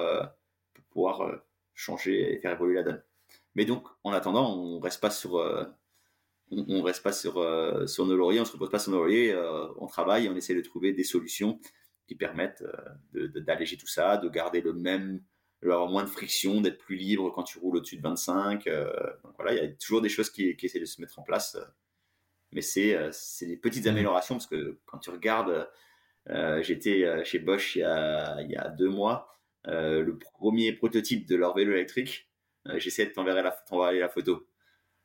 pour 0.73 0.83
pouvoir 0.91 1.41
changer 1.73 2.33
et 2.33 2.39
faire 2.39 2.51
évoluer 2.53 2.75
la 2.75 2.83
donne. 2.83 3.03
Mais 3.55 3.65
donc, 3.65 3.85
en 4.03 4.11
attendant, 4.11 4.57
on 4.57 4.79
reste 4.79 5.01
pas 5.01 5.09
sur 5.09 5.39
on, 6.51 6.77
ne 6.77 6.81
reste 6.81 7.03
pas 7.03 7.13
sur, 7.13 7.37
euh, 7.37 7.87
sur 7.87 8.05
nos 8.05 8.15
lauriers, 8.15 8.41
on 8.41 8.45
se 8.45 8.53
repose 8.53 8.69
pas 8.69 8.79
sur 8.79 8.91
nos 8.91 8.99
lauriers, 8.99 9.31
euh, 9.31 9.67
on 9.77 9.87
travaille, 9.87 10.29
on 10.29 10.35
essaie 10.35 10.55
de 10.55 10.61
trouver 10.61 10.93
des 10.93 11.03
solutions 11.03 11.59
qui 12.07 12.15
permettent 12.15 12.63
euh, 13.15 13.27
d'alléger 13.39 13.77
tout 13.77 13.87
ça, 13.87 14.17
de 14.17 14.29
garder 14.29 14.61
le 14.61 14.73
même, 14.73 15.21
avoir 15.63 15.87
moins 15.87 16.03
de 16.03 16.09
friction, 16.09 16.59
d'être 16.61 16.77
plus 16.77 16.97
libre 16.97 17.31
quand 17.33 17.43
tu 17.43 17.59
roules 17.59 17.77
au-dessus 17.77 17.97
de 17.97 18.01
25. 18.01 18.65
donc 18.65 19.33
voilà, 19.37 19.53
il 19.53 19.57
y 19.57 19.65
a 19.65 19.71
toujours 19.73 20.01
des 20.01 20.09
choses 20.09 20.29
qui, 20.29 20.55
qui 20.57 20.65
essaient 20.65 20.79
de 20.79 20.85
se 20.85 20.99
mettre 20.99 21.19
en 21.19 21.23
place. 21.23 21.57
Mais 22.51 22.61
c'est 22.61 22.97
des 23.41 23.57
petites 23.57 23.85
mmh. 23.85 23.89
améliorations 23.89 24.35
parce 24.35 24.47
que 24.47 24.79
quand 24.85 24.99
tu 24.99 25.09
regardes, 25.09 25.69
j'étais 26.61 27.23
chez 27.23 27.39
Bosch 27.39 27.75
il 27.75 27.79
y, 27.79 27.83
a, 27.83 28.41
il 28.41 28.51
y 28.51 28.55
a 28.55 28.69
deux 28.69 28.89
mois, 28.89 29.29
le 29.65 30.17
premier 30.17 30.73
prototype 30.73 31.27
de 31.27 31.35
leur 31.35 31.55
vélo 31.55 31.71
électrique, 31.71 32.29
j'essaie 32.75 33.05
de 33.05 33.11
t'envoyer 33.11 33.41
la, 33.41 33.91
la 33.93 34.09
photo. 34.09 34.47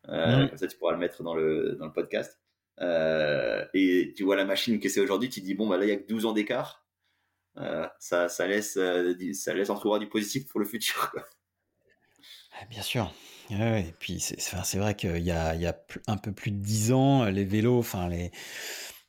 Euh, 0.08 0.46
comme 0.48 0.58
ça, 0.58 0.66
tu 0.66 0.76
pourras 0.76 0.92
le 0.92 0.98
mettre 0.98 1.22
dans 1.22 1.34
le, 1.34 1.76
dans 1.78 1.86
le 1.86 1.92
podcast. 1.92 2.40
Euh, 2.80 3.64
et 3.74 4.12
tu 4.16 4.24
vois 4.24 4.36
la 4.36 4.44
machine 4.44 4.78
que 4.78 4.88
c'est 4.88 5.00
aujourd'hui, 5.00 5.28
tu 5.28 5.40
te 5.40 5.46
dis, 5.46 5.54
bon, 5.54 5.66
bah 5.66 5.78
là, 5.78 5.84
il 5.84 5.88
y 5.88 5.92
a 5.92 5.96
que 5.96 6.06
12 6.06 6.26
ans 6.26 6.32
d'écart. 6.32 6.86
Euh, 7.58 7.86
ça, 7.98 8.28
ça, 8.28 8.46
laisse, 8.46 8.78
ça 9.32 9.54
laisse 9.54 9.70
entrevoir 9.70 9.98
du 9.98 10.08
positif 10.08 10.46
pour 10.48 10.60
le 10.60 10.66
futur. 10.66 11.12
Ah, 12.52 12.64
bien 12.70 12.82
sûr. 12.82 13.12
Et 13.50 13.94
puis, 13.98 14.20
c'est 14.20 14.78
vrai 14.78 14.94
qu'il 14.94 15.18
y 15.18 15.30
a, 15.30 15.54
il 15.54 15.60
y 15.60 15.66
a 15.66 15.78
un 16.06 16.16
peu 16.16 16.32
plus 16.32 16.50
de 16.50 16.58
10 16.58 16.92
ans, 16.92 17.24
les 17.24 17.44
vélos, 17.44 17.78
enfin, 17.78 18.08
les. 18.08 18.30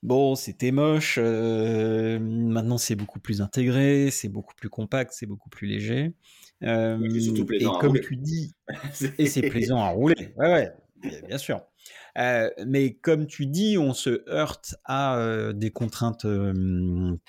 Bon, 0.04 0.36
c'était 0.36 0.72
moche. 0.72 1.18
maintenant, 1.18 2.78
c'est 2.78 2.96
beaucoup 2.96 3.20
plus 3.20 3.42
intégré, 3.42 4.12
c'est 4.12 4.30
beaucoup 4.30 4.54
plus 4.56 4.70
compact, 4.70 5.12
c'est 5.14 5.26
beaucoup 5.26 5.50
plus 5.50 5.68
léger. 5.68 6.14
et 6.62 7.66
comme 7.80 8.00
tu 8.00 8.16
dis, 8.16 8.54
et 9.18 9.26
c'est 9.28 9.50
plaisant 9.50 9.82
à 9.82 9.90
rouler. 9.90 10.34
Ouais, 10.38 10.52
ouais 10.52 10.74
bien 11.28 11.38
sûr. 11.38 11.62
Euh, 12.18 12.50
mais 12.66 12.96
comme 12.96 13.28
tu 13.28 13.46
dis, 13.46 13.78
on 13.78 13.94
se 13.94 14.28
heurte 14.30 14.76
à 14.86 15.18
euh, 15.18 15.54
des 15.54 15.72
contraintes 15.72 16.26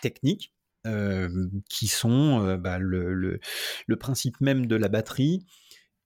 techniques 0.00 0.52
qui 1.68 1.86
sont 1.86 2.56
bah, 2.56 2.78
le, 2.78 3.12
le, 3.12 3.96
principe 3.96 4.40
même 4.40 4.64
de 4.64 4.74
la 4.74 4.88
batterie 4.88 5.44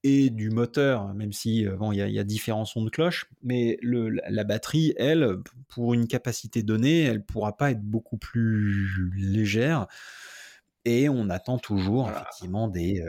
et 0.04 0.30
du 0.30 0.50
moteur, 0.50 1.14
même 1.14 1.32
si 1.32 1.64
bon, 1.64 1.92
il 1.92 1.98
y, 1.98 2.18
a 2.18 2.24
différents 2.24 2.64
sons 2.64 2.84
de 2.84 2.90
cloche, 2.90 3.30
mais 3.42 3.78
le, 3.82 4.08
la 4.08 4.44
batterie, 4.44 4.94
elle, 4.96 5.36
pour 5.68 5.94
une 5.94 6.08
capacité 6.08 6.62
donnée, 6.62 7.02
elle 7.02 7.24
pourra 7.24 7.56
pas 7.56 7.70
être 7.70 7.82
beaucoup 7.82 8.16
plus 8.16 9.12
légère. 9.16 9.86
Et 10.84 11.08
on 11.08 11.30
attend 11.30 11.58
toujours 11.58 12.10
effectivement 12.10 12.66
des, 12.66 13.04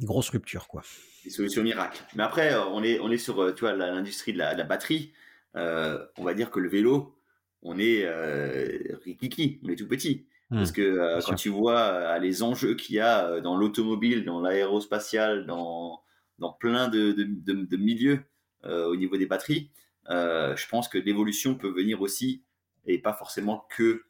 grosses 0.00 0.30
ruptures, 0.30 0.68
quoi 0.68 0.82
des 1.24 1.30
solutions 1.30 1.62
miracles. 1.62 2.02
Mais 2.14 2.22
après, 2.22 2.52
euh, 2.52 2.64
on 2.66 2.82
est, 2.82 2.98
on 3.00 3.10
est 3.10 3.18
sur 3.18 3.42
euh, 3.42 3.52
tu 3.52 3.60
vois, 3.60 3.74
l'industrie 3.74 4.32
de 4.32 4.38
la, 4.38 4.64
batterie. 4.64 5.12
Euh, 5.56 6.04
on 6.16 6.24
va 6.24 6.34
dire 6.34 6.50
que 6.50 6.60
le 6.60 6.68
vélo, 6.68 7.18
on 7.62 7.78
est 7.78 8.04
euh, 8.04 8.96
rikiki, 9.04 9.60
on 9.64 9.68
est 9.68 9.76
tout 9.76 9.88
petit. 9.88 10.26
Mmh. 10.50 10.56
Parce 10.56 10.72
que 10.72 11.20
quand 11.26 11.34
tu 11.34 11.50
vois 11.50 12.18
les 12.18 12.42
enjeux 12.42 12.74
qu'il 12.74 12.96
y 12.96 13.00
a 13.00 13.40
dans 13.40 13.56
l'automobile, 13.56 14.24
dans 14.24 14.40
l'aérospatial, 14.40 15.46
dans, 15.46 16.00
dans 16.38 16.52
plein 16.52 16.88
de, 16.88 17.12
de, 17.12 17.24
de, 17.52 17.76
milieux 17.76 18.24
au 18.64 18.96
niveau 18.96 19.18
des 19.18 19.26
batteries, 19.26 19.70
je 20.08 20.68
pense 20.68 20.88
que 20.88 20.96
l'évolution 20.96 21.54
peut 21.54 21.68
venir 21.68 22.00
aussi, 22.00 22.44
et 22.86 22.98
pas 22.98 23.12
forcément 23.12 23.66
que 23.76 24.04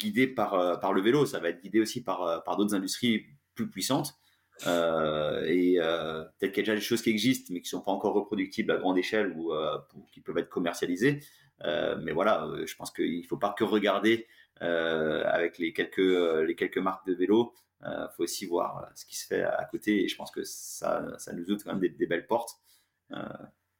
guidée 0.00 0.26
par, 0.26 0.80
par 0.80 0.92
le 0.92 1.00
vélo, 1.02 1.24
ça 1.24 1.38
va 1.38 1.50
être 1.50 1.62
guidé 1.62 1.78
aussi 1.78 2.02
par, 2.02 2.42
par 2.42 2.56
d'autres 2.56 2.74
industries 2.74 3.26
plus 3.54 3.70
puissantes. 3.70 4.18
Euh, 4.66 5.44
et 5.46 5.76
euh, 5.78 6.24
peut-être 6.38 6.52
qu'il 6.52 6.66
y 6.66 6.70
a 6.70 6.72
déjà 6.72 6.74
des 6.74 6.80
choses 6.80 7.02
qui 7.02 7.10
existent, 7.10 7.52
mais 7.52 7.60
qui 7.60 7.68
sont 7.68 7.80
pas 7.80 7.92
encore 7.92 8.14
reproductibles 8.14 8.72
à 8.72 8.76
grande 8.76 8.98
échelle 8.98 9.32
ou 9.36 9.52
euh, 9.52 9.78
qui 10.12 10.20
peuvent 10.20 10.38
être 10.38 10.48
commercialisées. 10.48 11.20
mais 11.64 12.12
voilà, 12.12 12.48
je 12.64 12.74
pense 12.74 12.90
qu'il 12.90 13.24
faut 13.26 13.36
pas 13.36 13.54
que 13.56 13.64
regarder 13.64 14.26
avec 14.60 15.58
les 15.58 15.72
quelques 15.72 15.98
les 15.98 16.54
quelques 16.56 16.78
marques 16.78 17.06
de 17.06 17.14
vélo. 17.14 17.54
Il 17.82 18.08
faut 18.16 18.24
aussi 18.24 18.46
voir 18.46 18.90
ce 18.94 19.06
qui 19.06 19.16
se 19.16 19.26
fait 19.26 19.42
à 19.42 19.64
côté. 19.70 20.04
Et 20.04 20.08
je 20.08 20.16
pense 20.16 20.30
que 20.30 20.42
ça, 20.44 21.16
ça 21.18 21.32
nous 21.32 21.50
ouvre 21.50 21.62
quand 21.62 21.74
même 21.74 21.92
des, 21.96 22.06
belles 22.06 22.26
portes 22.26 22.58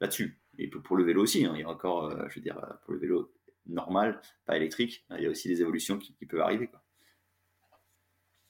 là-dessus. 0.00 0.40
Et 0.58 0.68
pour, 0.68 0.96
le 0.96 1.04
vélo 1.04 1.22
aussi, 1.22 1.44
hein, 1.44 1.52
il 1.54 1.60
y 1.60 1.64
a 1.64 1.68
encore, 1.68 2.10
je 2.28 2.34
veux 2.34 2.40
dire, 2.40 2.60
pour 2.84 2.94
le 2.94 3.00
vélo 3.00 3.32
normal, 3.66 4.20
pas 4.46 4.56
électrique, 4.56 5.04
il 5.16 5.22
y 5.22 5.26
a 5.26 5.30
aussi 5.30 5.48
des 5.48 5.60
évolutions 5.60 5.98
qui, 5.98 6.14
qui 6.14 6.26
peuvent 6.26 6.40
arriver. 6.40 6.68
Quoi. 6.68 6.82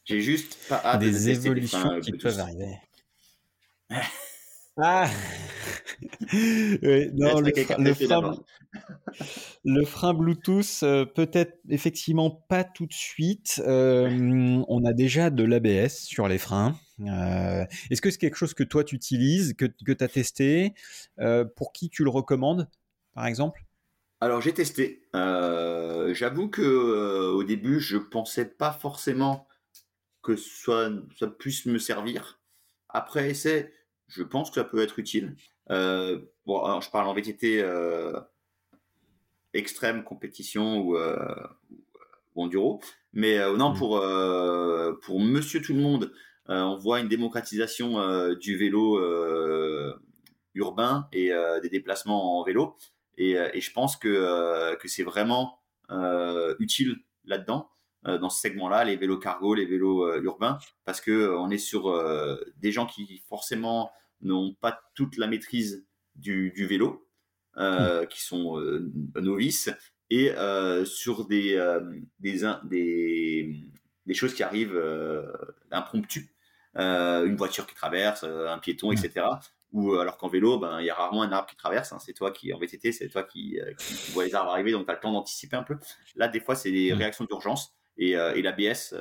J'ai 0.09 0.23
juste 0.23 0.57
pas 0.71 0.81
hâte 0.83 1.01
des 1.01 1.29
évolutions 1.29 2.01
qui 2.01 2.13
peuvent 2.13 2.41
arriver. 2.41 2.79
Ah 4.81 5.09
non, 7.15 7.41
le, 9.65 9.85
frein, 9.85 10.15
Bluetooth, 10.15 10.83
euh, 10.83 11.05
peut-être 11.05 11.59
effectivement 11.69 12.31
pas 12.31 12.65
tout 12.65 12.87
de 12.87 12.93
suite. 12.93 13.63
Euh, 13.67 14.63
on 14.69 14.85
a 14.85 14.93
déjà 14.93 15.31
de 15.31 15.45
l'ABS 15.45 16.05
sur 16.05 16.29
les 16.29 16.39
freins. 16.39 16.77
Euh, 17.01 17.65
est-ce 17.91 18.01
que 18.01 18.11
c'est 18.11 18.19
quelque 18.19 18.37
chose 18.37 18.55
que 18.55 18.65
toi 18.65 18.85
tu 18.85 18.95
utilises, 18.95 19.55
que, 19.55 19.67
que 19.67 19.93
tu 19.93 20.05
as 20.05 20.09
testé 20.09 20.75
Pour 21.57 21.73
qui 21.73 21.91
tu 21.91 22.05
le 22.05 22.11
recommandes, 22.11 22.69
par 23.15 23.27
exemple? 23.27 23.65
Alors 24.21 24.41
j'ai 24.41 24.53
testé. 24.53 25.03
J'avoue 25.15 26.49
que 26.49 27.33
au 27.33 27.45
début 27.45 27.81
je 27.81 27.97
pensais 27.97 28.45
pas 28.45 28.73
forcément 28.73 29.47
que 30.23 30.37
soit, 30.37 30.91
ça 31.19 31.29
puisse 31.29 31.67
me 31.67 31.79
servir. 31.79 32.41
Après 32.89 33.31
essai, 33.31 33.73
je 34.09 34.23
pense 34.23 34.51
que 34.51 34.57
ça 34.57 34.65
peut 34.65 34.83
être 34.83 34.99
utile. 34.99 35.37
Euh, 35.71 36.21
bon, 36.47 36.63
alors 36.63 36.83
je 36.83 36.91
parle 36.91 37.07
en 37.09 37.15
VTT 37.15 37.61
euh, 37.63 38.19
extrême, 39.53 40.03
compétition 40.03 40.79
ou, 40.79 40.97
euh, 40.97 41.47
ou 42.35 42.45
enduro. 42.45 42.81
Mais 43.13 43.39
non, 43.57 43.71
mmh. 43.71 43.79
pour, 43.79 44.05
pour 45.03 45.21
monsieur 45.21 45.63
tout 45.63 45.75
le 45.75 45.81
monde, 45.81 46.13
on 46.47 46.77
voit 46.77 47.01
une 47.01 47.09
démocratisation 47.09 48.35
du 48.35 48.57
vélo 48.57 49.01
urbain 50.55 51.09
et 51.13 51.33
des 51.63 51.69
déplacements 51.69 52.39
en 52.39 52.45
vélo. 52.45 52.77
Et, 53.17 53.33
et 53.33 53.61
je 53.61 53.73
pense 53.73 53.97
que, 53.97 54.77
que 54.77 54.89
c'est 54.89 55.03
vraiment 55.03 55.59
utile 56.59 56.99
là-dedans. 57.25 57.71
Euh, 58.09 58.19
dans 58.19 58.31
ce 58.31 58.41
segment-là, 58.41 58.85
les 58.85 58.97
vélos 58.97 59.19
cargo, 59.19 59.55
les 59.55 59.67
vélos 59.67 60.05
euh, 60.05 60.23
urbains, 60.23 60.59
parce 60.85 61.01
que 61.01 61.11
euh, 61.11 61.39
on 61.39 61.51
est 61.51 61.59
sur 61.59 61.93
des 62.57 62.73
gens 62.73 62.87
qui 62.87 63.23
forcément 63.29 63.91
n'ont 64.21 64.55
pas 64.55 64.81
toute 64.95 65.17
la 65.17 65.27
maîtrise 65.27 65.87
du, 66.17 66.51
vélo, 66.67 67.07
hmm. 67.57 68.07
qui 68.11 68.21
sont 68.23 68.59
novices, 69.15 69.71
et 70.11 70.33
sur 70.85 71.27
des, 71.27 71.79
des, 72.19 73.55
des, 74.07 74.15
choses 74.15 74.35
qui 74.35 74.43
arrivent 74.43 74.81
impromptues. 75.71 76.35
une 76.75 77.37
voiture 77.37 77.67
qui 77.67 77.75
traverse, 77.75 78.25
un 78.25 78.59
piéton, 78.59 78.91
etc. 78.91 79.27
Ou 79.73 79.95
alors 79.95 80.17
qu'en 80.17 80.29
vélo, 80.29 80.59
ben 80.59 80.81
il 80.81 80.87
y 80.87 80.91
a 80.91 80.95
rarement 80.95 81.23
un 81.23 81.31
arbre 81.31 81.49
qui 81.49 81.57
traverse. 81.57 81.93
Hein. 81.93 81.99
c'est 82.01 82.15
toi 82.15 82.33
qui 82.33 82.53
en 82.53 82.59
VTT, 82.59 82.91
c'est 82.91 83.09
toi 83.09 83.23
qui, 83.23 83.61
qui, 83.79 84.13
vois 84.13 84.25
les 84.25 84.35
arbres 84.35 84.51
arriver, 84.51 84.73
donc 84.73 84.87
tu 84.87 84.91
as 84.91 84.95
le 84.95 85.01
temps 85.01 85.13
d'anticiper 85.13 85.57
un 85.57 85.63
peu. 85.63 85.77
Là, 86.17 86.27
des 86.27 86.41
fois, 86.41 86.57
c'est 86.57 86.73
des 86.73 86.93
réactions 86.93 87.25
d'urgence 87.25 87.78
et, 87.99 88.13
et 88.13 88.43
l'ABS 88.43 88.95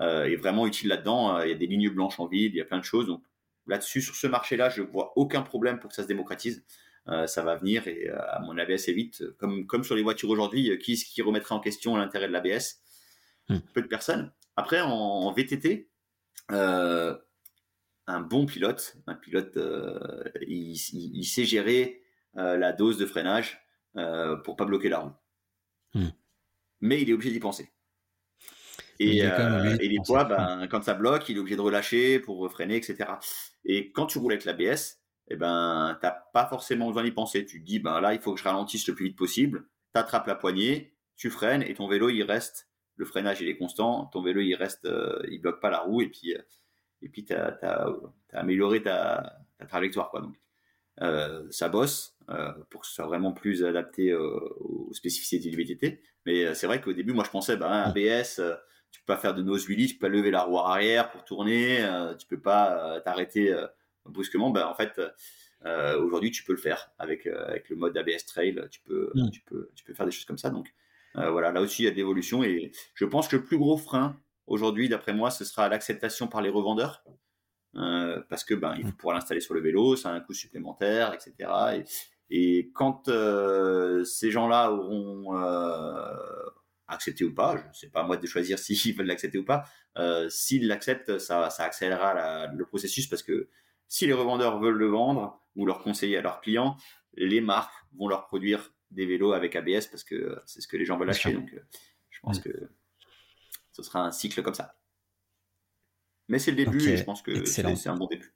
est 0.00 0.36
vraiment 0.36 0.66
utile 0.66 0.88
là-dedans. 0.88 1.42
Il 1.42 1.48
y 1.48 1.52
a 1.52 1.56
des 1.56 1.66
lignes 1.66 1.90
blanches 1.90 2.20
en 2.20 2.26
vide, 2.26 2.52
il 2.54 2.58
y 2.58 2.60
a 2.60 2.64
plein 2.64 2.78
de 2.78 2.84
choses. 2.84 3.06
Donc 3.06 3.22
là-dessus, 3.66 4.02
sur 4.02 4.14
ce 4.14 4.26
marché-là, 4.26 4.68
je 4.70 4.82
vois 4.82 5.12
aucun 5.16 5.42
problème 5.42 5.78
pour 5.78 5.90
que 5.90 5.96
ça 5.96 6.02
se 6.02 6.08
démocratise. 6.08 6.64
Euh, 7.08 7.26
ça 7.26 7.42
va 7.42 7.56
venir 7.56 7.88
et 7.88 8.08
euh, 8.08 8.16
à 8.30 8.38
mon 8.40 8.56
avis 8.58 8.74
assez 8.74 8.92
vite. 8.92 9.24
Comme, 9.38 9.66
comme 9.66 9.82
sur 9.82 9.96
les 9.96 10.02
voitures 10.02 10.30
aujourd'hui, 10.30 10.70
euh, 10.70 10.76
qui, 10.76 10.94
qui 10.94 11.22
remettrait 11.22 11.54
en 11.54 11.60
question 11.60 11.96
l'intérêt 11.96 12.28
de 12.28 12.32
l'ABS 12.32 12.80
hmm. 13.48 13.58
Peu 13.74 13.82
de 13.82 13.88
personnes. 13.88 14.32
Après, 14.56 14.80
en, 14.80 15.32
VTT, 15.32 15.88
un 16.48 18.20
bon 18.20 18.46
pilote, 18.46 18.96
un 19.06 19.14
pilote, 19.14 19.58
il, 20.42 20.76
sait 21.24 21.46
gérer 21.46 22.02
la 22.34 22.72
dose 22.72 22.98
de 22.98 23.06
freinage 23.06 23.66
pour 24.44 24.56
pas 24.56 24.66
bloquer 24.66 24.90
la 24.90 24.98
roue. 24.98 25.12
Hmm. 25.94 26.10
Mais 26.82 27.00
il 27.00 27.08
est 27.08 27.14
obligé 27.14 27.30
d'y 27.30 27.40
penser. 27.40 27.70
Et, 29.02 29.18
et 29.18 29.88
des 29.88 29.98
fois, 30.06 30.24
ben, 30.24 30.66
quand 30.70 30.82
ça 30.82 30.94
bloque, 30.94 31.28
il 31.28 31.36
est 31.36 31.40
obligé 31.40 31.56
de 31.56 31.60
relâcher 31.60 32.18
pour 32.18 32.50
freiner, 32.50 32.76
etc. 32.76 33.10
Et 33.64 33.92
quand 33.92 34.06
tu 34.06 34.18
roules 34.18 34.32
avec 34.32 34.44
l'ABS, 34.44 35.02
eh 35.28 35.36
ben, 35.36 35.98
t'as 36.00 36.10
pas 36.32 36.46
forcément 36.46 36.88
besoin 36.88 37.04
d'y 37.04 37.12
penser. 37.12 37.46
Tu 37.46 37.60
te 37.60 37.66
dis, 37.66 37.78
ben 37.78 38.00
là, 38.00 38.12
il 38.14 38.20
faut 38.20 38.34
que 38.34 38.40
je 38.40 38.44
ralentisse 38.44 38.86
le 38.88 38.94
plus 38.94 39.06
vite 39.06 39.16
possible. 39.16 39.66
Tu 39.94 40.00
attrapes 40.00 40.26
la 40.26 40.34
poignée, 40.34 40.94
tu 41.16 41.30
freines 41.30 41.62
et 41.62 41.74
ton 41.74 41.88
vélo, 41.88 42.08
il 42.10 42.22
reste, 42.22 42.68
le 42.96 43.04
freinage, 43.04 43.40
il 43.40 43.48
est 43.48 43.56
constant. 43.56 44.06
Ton 44.06 44.22
vélo, 44.22 44.40
il 44.40 44.54
reste, 44.54 44.84
euh, 44.84 45.20
il 45.30 45.40
bloque 45.40 45.60
pas 45.60 45.70
la 45.70 45.80
roue 45.80 46.02
et 46.02 46.08
puis, 46.08 46.34
euh, 46.34 46.42
et 47.00 47.08
puis 47.08 47.24
tu 47.24 47.32
as, 47.32 47.88
amélioré 48.32 48.82
ta, 48.82 49.38
trajectoire, 49.68 50.10
quoi. 50.10 50.20
Donc, 50.20 50.34
euh, 51.00 51.46
ça 51.50 51.68
bosse 51.68 52.16
pour 52.70 52.82
que 52.82 52.86
ce 52.86 52.94
soit 52.94 53.06
vraiment 53.06 53.32
plus 53.32 53.64
adapté 53.64 54.14
aux 54.14 54.90
spécificités 54.92 55.50
du 55.50 55.56
VTT. 55.56 56.02
Mais 56.26 56.54
c'est 56.54 56.66
vrai 56.66 56.80
qu'au 56.80 56.92
début, 56.92 57.12
moi, 57.12 57.24
je 57.24 57.30
pensais, 57.30 57.56
ben, 57.56 57.70
ABS, 57.70 58.40
tu 58.92 59.00
peux 59.00 59.14
pas 59.14 59.18
faire 59.18 59.34
de 59.34 59.42
nose 59.42 59.68
wheelie, 59.68 59.88
tu 59.88 59.94
peux 59.94 60.06
pas 60.06 60.12
lever 60.12 60.30
la 60.30 60.42
roue 60.42 60.58
arrière 60.58 61.10
pour 61.10 61.24
tourner, 61.24 61.84
tu 62.18 62.26
peux 62.26 62.40
pas 62.40 63.00
t'arrêter 63.04 63.52
brusquement, 64.04 64.50
ben, 64.50 64.66
en 64.66 64.74
fait, 64.74 65.00
euh, 65.64 66.00
aujourd'hui, 66.02 66.30
tu 66.30 66.44
peux 66.44 66.52
le 66.52 66.58
faire 66.58 66.90
avec, 66.98 67.26
euh, 67.26 67.46
avec 67.46 67.68
le 67.68 67.76
mode 67.76 67.96
ABS 67.96 68.24
Trail. 68.26 68.60
Tu 68.70 68.80
peux, 68.80 69.10
mm. 69.14 69.30
tu, 69.30 69.40
peux, 69.42 69.70
tu 69.74 69.84
peux 69.84 69.94
faire 69.94 70.06
des 70.06 70.12
choses 70.12 70.24
comme 70.24 70.38
ça. 70.38 70.50
Donc, 70.50 70.72
euh, 71.16 71.30
voilà, 71.30 71.52
là 71.52 71.60
aussi, 71.60 71.82
il 71.82 71.84
y 71.84 71.88
a 71.88 71.90
de 71.90 71.96
l'évolution. 71.96 72.42
Et 72.42 72.72
je 72.94 73.04
pense 73.04 73.28
que 73.28 73.36
le 73.36 73.44
plus 73.44 73.58
gros 73.58 73.76
frein 73.76 74.16
aujourd'hui, 74.46 74.88
d'après 74.88 75.12
moi, 75.12 75.30
ce 75.30 75.44
sera 75.44 75.68
l'acceptation 75.68 76.26
par 76.26 76.42
les 76.42 76.50
revendeurs. 76.50 77.04
parce 78.28 78.44
que 78.44 78.54
ben, 78.54 78.74
il 78.76 78.82
faut 78.82 78.90
mm. 78.90 78.96
pouvoir 78.96 79.14
l'installer 79.14 79.40
sur 79.40 79.54
le 79.54 79.60
vélo, 79.60 79.96
ça 79.96 80.10
a 80.10 80.12
un 80.12 80.20
coût 80.20 80.34
supplémentaire, 80.34 81.14
etc. 81.14 81.50
Et, 81.76 81.84
et 82.58 82.72
quand 82.74 83.08
ces 84.04 84.30
gens-là 84.30 84.72
auront 84.72 85.32
accepté 86.88 87.24
ou 87.24 87.34
pas, 87.34 87.56
je 87.56 87.68
ne 87.68 87.72
sais 87.72 87.88
pas 87.88 88.00
à 88.00 88.02
moi 88.04 88.16
de 88.16 88.26
choisir 88.26 88.58
s'ils 88.58 88.94
veulent 88.96 89.06
l'accepter 89.06 89.38
ou 89.38 89.44
pas, 89.44 89.64
s'ils 90.28 90.66
l'acceptent, 90.66 91.18
ça, 91.18 91.50
ça 91.50 91.64
accélérera 91.64 92.46
le 92.48 92.64
processus 92.64 93.06
parce 93.06 93.22
que 93.22 93.48
si 93.88 94.06
les 94.06 94.14
revendeurs 94.14 94.58
veulent 94.58 94.78
le 94.78 94.88
vendre 94.88 95.42
ou 95.54 95.66
leur 95.66 95.82
conseiller 95.82 96.16
à 96.16 96.22
leurs 96.22 96.40
clients, 96.40 96.76
les 97.14 97.40
marques 97.40 97.74
vont 97.98 98.08
leur 98.08 98.26
produire 98.26 98.72
des 98.90 99.06
vélos 99.06 99.32
avec 99.32 99.56
ABS 99.56 99.86
parce 99.90 100.04
que 100.04 100.40
c'est 100.46 100.60
ce 100.60 100.68
que 100.68 100.76
les 100.76 100.84
gens 100.84 100.96
veulent 100.96 101.10
acheter. 101.10 101.32
Donc, 101.32 101.52
euh, 101.52 101.60
je 102.10 102.20
pense 102.20 102.38
que 102.38 102.50
ce 103.72 103.82
sera 103.82 104.00
un 104.00 104.10
cycle 104.10 104.42
comme 104.42 104.54
ça. 104.54 104.76
Mais 106.28 106.38
c'est 106.38 106.52
le 106.52 106.56
début 106.56 106.82
et 106.88 106.96
je 106.96 107.04
pense 107.04 107.22
que 107.22 107.44
c'est 107.44 107.88
un 107.88 107.96
bon 107.96 108.06
début. 108.06 108.34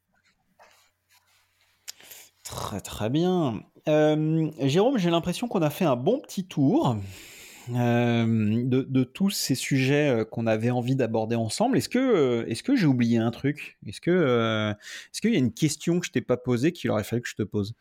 Très 2.43 2.81
très 2.81 3.11
bien. 3.11 3.63
Euh, 3.89 4.51
Jérôme, 4.61 4.99
j'ai 4.99 5.11
l'impression 5.11 5.49
qu'on 5.49 5.63
a 5.63 5.71
fait 5.71 5.85
un 5.85 5.97
bon 5.97 6.21
petit 6.21 6.47
tour. 6.47 6.97
Euh, 7.75 8.63
de, 8.65 9.05
tous 9.05 9.31
ces 9.31 9.57
sujets 9.57 10.09
euh, 10.09 10.25
qu'on 10.25 10.47
avait 10.47 10.71
envie 10.71 10.95
d'aborder 10.95 11.35
ensemble. 11.35 11.77
Est-ce 11.77 11.89
que, 11.89 11.99
euh, 11.99 12.47
est-ce 12.47 12.63
que 12.63 12.77
j'ai 12.77 12.87
oublié 12.87 13.19
un 13.19 13.31
truc? 13.31 13.77
Est-ce 13.87 14.01
que, 14.01 14.75
est-ce 15.13 15.21
qu'il 15.21 15.33
y 15.33 15.37
a 15.37 15.39
une 15.39 15.53
question 15.53 15.99
que 15.99 16.07
je 16.07 16.13
t'ai 16.13 16.21
pas 16.21 16.37
posée 16.37 16.73
qu'il 16.73 16.91
aurait 16.91 17.05
fallu 17.05 17.23
que 17.23 17.29
je 17.29 17.35
te 17.35 17.43
pose? 17.43 17.75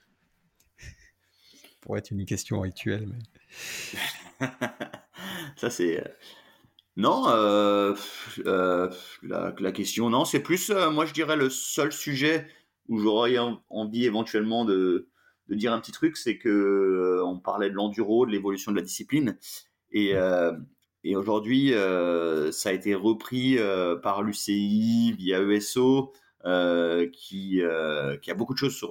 Pour 1.82 1.98
être 1.98 2.10
une 2.12 2.26
question 2.26 2.62
rituelle. 2.62 3.14
Ça 5.56 5.70
c'est 5.70 6.04
non, 6.98 7.26
la, 8.44 8.90
la, 9.60 9.72
question 9.72 10.10
non, 10.10 10.26
c'est 10.26 10.40
plus 10.40 10.72
moi 10.92 11.06
je 11.06 11.14
dirais 11.14 11.36
le 11.36 11.50
seul 11.50 11.92
sujet 11.92 12.48
où 12.88 12.98
j'aurais 13.00 13.38
envie 13.70 14.06
éventuellement 14.06 14.66
de, 14.66 15.10
de 15.50 15.56
dire 15.56 15.74
un 15.74 15.80
petit 15.80 15.92
truc, 15.92 16.18
c'est 16.18 16.38
que 16.38 17.22
on 17.24 17.40
parlait 17.40 17.70
de 17.70 17.76
l'enduro, 17.76 18.26
de 18.26 18.32
l'évolution 18.32 18.72
de 18.72 18.78
la 18.78 18.84
discipline, 18.84 19.38
et, 19.92 20.16
euh, 20.16 20.54
et 21.04 21.16
aujourd'hui, 21.16 21.74
euh, 21.74 22.52
ça 22.52 22.70
a 22.70 22.72
été 22.74 22.96
repris 22.96 23.58
euh, 23.58 23.96
par 23.96 24.24
l'UCI 24.24 25.14
via 25.18 25.42
ESO, 25.42 26.14
qui, 27.12 27.62
qui 28.22 28.32
a 28.32 28.34
beaucoup 28.36 28.54
de 28.54 28.60
choses 28.60 28.76
sur, 28.76 28.90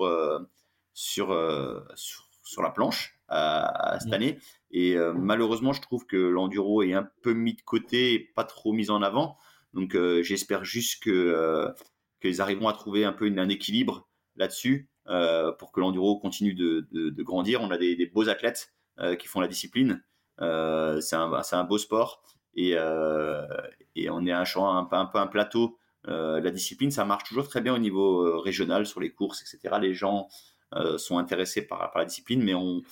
sur, 0.95 2.29
sur, 2.43 2.62
la 2.62 2.71
planche 2.71 3.16
à, 3.29 3.97
cette 4.01 4.11
mmh. 4.11 4.15
année. 4.15 4.39
Et 4.73 4.97
malheureusement, 5.15 5.73
je 5.73 5.81
trouve 5.81 6.05
que 6.05 6.16
l'enduro 6.16 6.83
est 6.83 6.95
un 6.95 7.09
peu 7.23 7.33
mis 7.33 7.55
de 7.55 7.62
côté 7.62 8.15
et 8.15 8.19
pas 8.19 8.43
trop 8.43 8.73
mis 8.73 8.91
en 8.91 9.03
avant. 9.03 9.37
Donc 9.73 9.97
j'espère 10.23 10.65
juste 10.65 11.05
que 11.05 11.73
qu'ils 12.21 12.41
arriveront 12.41 12.66
à 12.66 12.73
trouver 12.73 13.05
un 13.05 13.12
peu 13.12 13.27
un 13.27 13.49
équilibre 13.49 14.09
là-dessus 14.35 14.89
pour 15.07 15.71
que 15.71 15.79
l'enduro 15.79 16.19
continue 16.19 16.55
de, 16.55 16.89
de, 16.91 17.23
grandir. 17.23 17.61
On 17.61 17.71
a 17.71 17.79
des, 17.79 17.95
des 17.95 18.07
beaux 18.07 18.29
athlètes 18.29 18.75
qui 19.21 19.29
font 19.29 19.41
la 19.41 19.49
discipline. 19.49 20.03
Euh, 20.40 21.01
c'est 21.01 21.16
un, 21.16 21.65
beau 21.65 21.78
sport 21.78 22.23
et, 22.55 22.73
euh, 22.77 23.47
on 24.11 24.27
est 24.27 24.32
un, 24.32 24.85
peu 24.85 25.19
un 25.19 25.27
plateau. 25.27 25.78
Euh, 26.09 26.40
la 26.40 26.51
discipline, 26.51 26.90
ça 26.90 27.05
marche 27.05 27.24
toujours 27.24 27.48
très 27.48 27.61
bien 27.61 27.74
au 27.74 27.78
niveau 27.78 28.40
régional 28.40 28.86
sur 28.86 29.01
les 29.01 29.11
courses, 29.11 29.43
etc. 29.43 29.77
Les 29.81 29.94
gens 29.94 30.28
sont 30.97 31.19
intéressés 31.19 31.62
par, 31.62 31.93
la 31.94 32.05
discipline, 32.05 32.43
mais 32.43 32.55
on, 32.55 32.82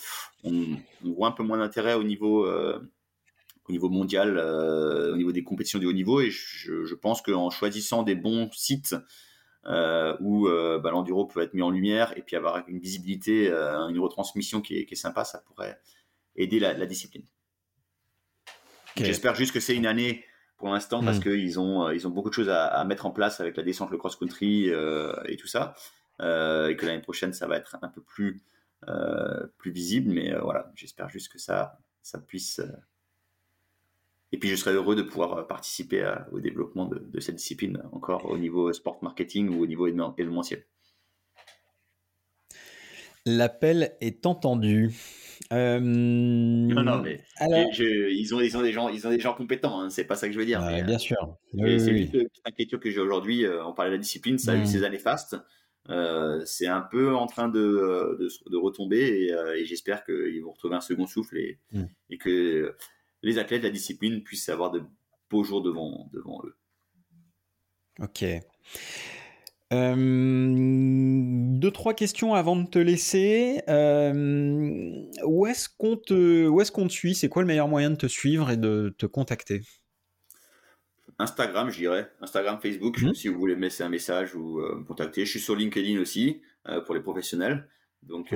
voit 1.03 1.29
un 1.29 1.33
peu 1.33 1.43
moins 1.43 1.59
d'intérêt 1.59 1.95
au 1.95 2.05
niveau 2.05 2.47
au 3.69 3.73
niveau 3.73 3.89
mondial, 3.89 4.39
au 4.39 5.17
niveau 5.17 5.33
des 5.33 5.43
compétitions 5.43 5.81
de 5.81 5.87
haut 5.87 5.93
niveau. 5.93 6.21
Et 6.21 6.31
je, 6.31 6.95
pense 6.95 7.23
qu'en 7.23 7.51
choisissant 7.51 8.05
des 8.05 8.15
bons 8.15 8.49
sites 8.53 8.95
où 9.65 10.49
bah, 10.49 10.91
l'enduro 10.93 11.27
peut 11.27 11.41
être 11.41 11.55
mis 11.55 11.63
en 11.63 11.71
lumière 11.71 12.17
et 12.17 12.23
puis 12.23 12.37
avoir 12.37 12.63
une 12.69 12.79
visibilité, 12.79 13.51
une 13.51 13.99
retransmission 13.99 14.61
qui 14.61 14.77
est 14.77 14.95
sympa, 14.95 15.25
ça 15.25 15.41
pourrait, 15.41 15.81
aider 16.37 16.59
la, 16.59 16.87
discipline. 16.87 17.25
J'espère 18.97 19.35
juste 19.35 19.53
que 19.53 19.61
c'est 19.61 19.75
une 19.75 19.87
année 19.87 20.25
pour 20.57 20.69
l'instant 20.69 21.03
parce 21.03 21.19
hmm. 21.19 21.23
qu'ils 21.23 21.59
ont, 21.59 21.87
euh, 21.87 21.95
ils 21.95 22.07
ont 22.07 22.11
beaucoup 22.11 22.29
de 22.29 22.35
choses 22.35 22.49
à, 22.49 22.85
mettre 22.85 23.07
en 23.07 23.11
place 23.11 23.41
avec 23.41 23.57
la 23.57 23.63
descente, 23.63 23.91
le 23.91 23.99
cross-country 23.99 24.71
euh, 24.71 25.13
et 25.27 25.37
tout 25.37 25.49
ça. 25.49 25.75
Euh, 26.21 26.69
et 26.69 26.77
que 26.77 26.87
l'année 26.87 27.03
prochaine, 27.03 27.33
ça 27.33 27.47
va 27.49 27.57
être 27.57 27.77
un 27.83 27.89
peu 27.89 28.01
plus, 28.01 28.43
plus 29.59 29.73
visible. 29.73 30.13
Mais 30.13 30.33
voilà, 30.41 30.71
j'espère 30.75 31.09
juste 31.09 31.33
que 31.33 31.39
ça, 31.39 31.79
ça 32.03 32.19
puisse. 32.19 32.61
Et 34.31 34.39
puis 34.39 34.49
je 34.49 34.57
serais 34.57 34.73
heureux 34.73 34.95
de 34.95 35.03
pouvoir 35.03 35.47
participer 35.47 36.15
au 36.31 36.41
développement 36.41 36.87
de, 36.87 36.99
de, 36.99 37.21
cette 37.21 37.37
discipline, 37.37 37.83
encore 37.93 38.27
au 38.27 38.39
niveau 38.39 38.73
sport 38.73 39.03
marketing 39.03 39.49
ou 39.51 39.63
au 39.63 39.67
niveau 39.67 39.87
événementiel. 39.89 40.65
L'appel 43.27 43.97
est 44.01 44.27
entendu. 44.27 44.93
Euh, 45.53 45.79
non, 45.81 46.83
non, 46.83 47.03
mais 47.03 47.23
ils, 47.41 48.35
ont, 48.35 48.41
ils, 48.41 48.57
ont 48.57 48.63
des 48.63 48.73
gens, 48.73 48.89
ils 48.89 49.07
ont 49.07 49.11
des 49.11 49.21
gens 49.21 49.35
compétents, 49.35 49.81
hein, 49.81 49.91
c'est 49.91 50.05
pas 50.05 50.17
ça 50.17 50.27
que 50.27 50.33
je 50.33 50.39
veux 50.39 50.47
dire. 50.47 50.63
mais, 50.63 50.83
bien 50.83 50.99
sûr. 50.99 51.37
c'est 51.55 51.97
juste 51.97 52.41
inquiétude 52.45 52.81
que 52.81 52.91
j'ai 52.91 53.01
aujourd'hui. 53.01 53.45
Euh, 53.45 53.65
on 53.65 53.75
parlait 53.75 53.91
de 53.91 53.97
la 53.97 54.03
discipline, 54.03 54.39
ça 54.39 54.53
a 54.53 54.57
eu 54.57 54.67
ses 54.67 54.85
années 54.85 54.99
fastes. 54.99 55.37
Euh, 55.91 56.41
c'est 56.47 56.69
un 56.69 56.81
peu 56.81 57.15
en 57.15 57.27
train 57.27 57.49
de, 57.49 58.17
de, 58.49 58.57
retomber 58.57 59.31
et, 59.57 59.65
j'espère 59.65 60.05
qu'ils 60.05 60.43
vont 60.43 60.53
retrouver 60.53 60.77
un 60.77 60.81
second 60.81 61.07
souffle 61.07 61.37
et, 61.37 61.59
mm. 61.73 61.85
et, 62.11 62.19
que 62.19 62.77
les 63.23 63.39
athlètes 63.39 63.63
de 63.63 63.67
la 63.67 63.73
discipline 63.73 64.23
puissent 64.23 64.49
avoir 64.49 64.71
de 64.71 64.83
beaux 65.29 65.43
jours 65.43 65.61
devant, 65.61 66.09
devant 66.13 66.41
eux. 66.45 66.57
Ok. 67.99 68.25
Euh, 69.73 69.97
deux, 71.59 71.71
trois 71.71 71.95
questions 71.95 72.35
avant 72.35 72.57
de 72.57 72.69
te 72.69 72.79
laisser. 72.79 73.63
Euh, 73.69 75.07
où 75.25 75.47
est-ce 75.47 75.69
qu'on 75.69 75.97
te, 75.97 76.47
où 76.47 76.61
est 76.61 76.71
qu'on 76.71 76.89
te 76.89 76.93
suit? 76.93 77.15
C'est 77.15 77.29
quoi 77.29 77.43
le 77.43 77.49
meilleur 77.49 77.69
moyen 77.69 77.91
de 77.91 77.97
te 77.97 78.07
suivre 78.07 78.51
et 78.51 78.57
de 78.57 78.95
te 78.99 79.07
contacter? 79.07 79.63
Instagram, 81.19 81.71
je 81.71 81.79
dirais. 81.79 82.11
Instagram, 82.21 82.59
Facebook, 82.61 83.01
mmh. 83.01 83.15
si 83.15 83.29
vous 83.29 83.39
voulez 83.39 83.57
me 83.57 83.63
laisser 83.63 83.83
un 83.83 83.89
message 83.89 84.35
ou 84.35 84.61
euh, 84.61 84.77
me 84.77 84.85
contacter. 84.85 85.25
Je 85.25 85.31
suis 85.31 85.41
sur 85.41 85.57
LinkedIn 85.57 86.01
aussi 86.01 86.43
pour 86.87 86.95
les 86.95 87.01
professionnels. 87.01 87.69
Donc 88.03 88.33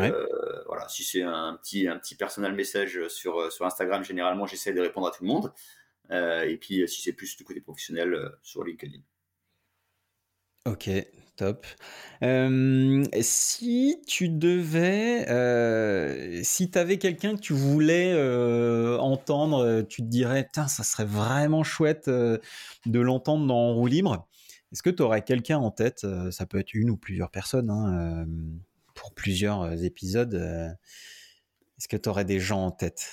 voilà, 0.66 0.88
si 0.88 1.04
c'est 1.04 1.22
un 1.22 1.58
petit, 1.60 1.86
un 1.86 1.98
petit 1.98 2.14
personnel 2.14 2.54
message 2.54 3.06
sur, 3.08 3.52
sur 3.52 3.66
Instagram, 3.66 4.04
généralement 4.04 4.46
j'essaie 4.46 4.72
de 4.72 4.80
répondre 4.80 5.08
à 5.08 5.10
tout 5.10 5.22
le 5.22 5.28
monde. 5.28 5.52
et 6.10 6.56
puis 6.56 6.88
si 6.88 7.02
c'est 7.02 7.12
plus 7.12 7.36
du 7.36 7.44
côté 7.44 7.60
professionnel, 7.60 8.32
sur 8.42 8.64
LinkedIn. 8.64 8.98
Ok, 10.66 10.88
top. 11.36 11.66
si 13.20 14.02
tu 14.06 14.28
devais, 14.28 15.24
si 16.42 16.70
tu 16.70 16.78
avais 16.78 16.98
quelqu'un 16.98 17.36
que 17.36 17.40
tu 17.40 17.52
voulais 17.52 18.14
entendre, 18.98 19.82
tu 19.82 20.02
te 20.02 20.06
dirais, 20.08 20.48
ça 20.54 20.82
serait 20.82 21.04
vraiment 21.04 21.62
chouette 21.62 22.08
de 22.08 22.40
l'entendre 23.00 23.46
dans 23.46 23.74
roue 23.74 23.86
libre. 23.86 24.28
Est-ce 24.72 24.82
que 24.82 24.90
tu 24.90 25.02
aurais 25.02 25.22
quelqu'un 25.22 25.58
en 25.58 25.70
tête 25.70 26.06
Ça 26.30 26.46
peut 26.46 26.58
être 26.58 26.74
une 26.74 26.90
ou 26.90 26.96
plusieurs 26.96 27.30
personnes 27.30 27.70
hein, 27.70 28.26
pour 28.94 29.14
plusieurs 29.14 29.84
épisodes. 29.84 30.34
Est-ce 30.34 31.88
que 31.88 31.96
tu 31.96 32.08
aurais 32.08 32.24
des 32.24 32.40
gens 32.40 32.64
en 32.66 32.70
tête? 32.70 33.12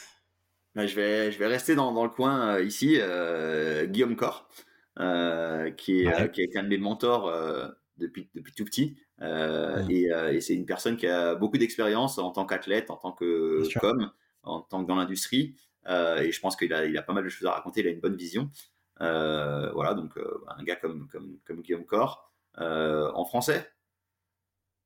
Bah, 0.76 0.88
je, 0.88 0.96
vais, 0.96 1.32
je 1.32 1.38
vais 1.38 1.46
rester 1.46 1.76
dans, 1.76 1.92
dans 1.92 2.04
le 2.04 2.10
coin 2.10 2.60
ici, 2.60 3.00
Guillaume 3.90 4.16
Corr. 4.16 4.50
Euh, 5.00 5.72
qui, 5.72 6.04
est, 6.04 6.32
qui 6.32 6.42
est 6.42 6.56
un 6.56 6.62
de 6.62 6.68
mes 6.68 6.78
mentors 6.78 7.28
euh, 7.28 7.68
depuis, 7.98 8.30
depuis 8.34 8.54
tout 8.54 8.66
petit. 8.66 8.98
Euh, 9.22 9.86
et, 9.90 10.10
et 10.32 10.42
c'est 10.42 10.54
une 10.54 10.66
personne 10.66 10.98
qui 10.98 11.08
a 11.08 11.36
beaucoup 11.36 11.58
d'expérience 11.58 12.18
en 12.18 12.32
tant 12.32 12.46
qu'athlète, 12.46 12.90
en 12.92 12.98
tant 12.98 13.12
que 13.12 13.64
com, 13.80 14.12
en 14.44 14.62
tant 14.62 14.84
que 14.84 14.88
dans 14.88 14.96
l'industrie. 14.96 15.56
et 15.88 16.32
je 16.32 16.40
pense 16.40 16.56
qu'il 16.56 16.74
a, 16.74 16.86
il 16.86 16.98
a 16.98 17.04
pas 17.04 17.14
mal 17.14 17.24
de 17.24 17.30
choses 17.30 17.48
à 17.48 17.52
raconter, 17.52 17.82
il 17.82 17.88
a 17.88 17.92
une 17.92 18.00
bonne 18.00 18.16
vision. 18.16 18.50
voilà, 19.00 19.94
donc 19.94 20.18
un 20.48 20.64
gars 20.64 20.76
comme, 20.76 21.08
comme, 21.08 21.38
comme 21.46 21.62
Guillaume 21.62 21.86
Corr, 21.86 22.32
en 22.58 23.26
français? 23.26 23.70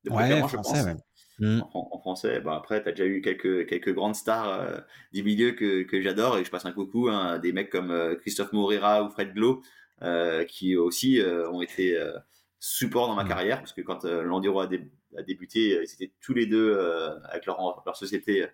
De 0.04 0.10
ouais, 0.10 0.40
en 0.40 0.48
français, 0.48 0.84
ouais. 0.84 0.96
Mmh. 1.40 1.62
En, 1.72 1.98
français, 2.00 2.40
bah 2.40 2.56
après, 2.56 2.82
tu 2.82 2.88
as 2.88 2.92
déjà 2.92 3.04
eu 3.04 3.20
quelques, 3.20 3.68
quelques 3.68 3.94
grandes 3.94 4.16
stars 4.16 4.82
du 5.12 5.22
milieu 5.22 5.52
que, 5.52 5.84
que 5.84 6.02
j'adore 6.02 6.36
et 6.36 6.44
je 6.44 6.50
passe 6.50 6.66
un 6.66 6.72
coucou 6.72 7.08
hein, 7.08 7.38
des 7.38 7.52
mecs 7.52 7.70
comme 7.70 8.16
Christophe 8.20 8.52
Moreira 8.52 9.04
ou 9.04 9.10
Fred 9.10 9.34
Glo, 9.34 9.62
euh, 10.02 10.44
qui 10.44 10.76
aussi 10.76 11.20
euh, 11.20 11.50
ont 11.50 11.60
été 11.60 11.96
euh, 11.96 12.12
support 12.60 13.08
dans 13.08 13.14
ma 13.14 13.24
carrière, 13.24 13.58
parce 13.58 13.72
que 13.72 13.80
quand 13.80 14.04
l'enduro 14.04 14.60
a, 14.60 14.68
a, 15.16 15.22
débuté, 15.22 15.80
ils 15.82 15.92
étaient 15.92 16.12
tous 16.20 16.34
les 16.34 16.46
deux 16.46 16.78
avec 17.24 17.46
leur, 17.46 17.82
leur 17.86 17.96
société 17.96 18.46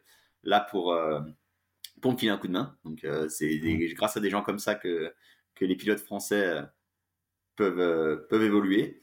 là 0.43 0.60
pour, 0.60 0.94
pour 2.02 2.12
me 2.12 2.16
filer 2.16 2.31
un 2.31 2.39
coup 2.39 2.48
de 2.48 2.52
main. 2.52 2.76
Donc 2.85 3.06
c'est 3.28 3.59
grâce 3.94 4.16
à 4.16 4.20
des 4.20 4.31
gens 4.31 4.43
comme 4.43 4.59
ça 4.59 4.74
que, 4.74 5.14
que 5.55 5.64
les 5.64 5.74
pilotes 5.74 6.01
français 6.01 6.60
peuvent, 7.56 8.26
peuvent 8.28 8.43
évoluer. 8.43 9.02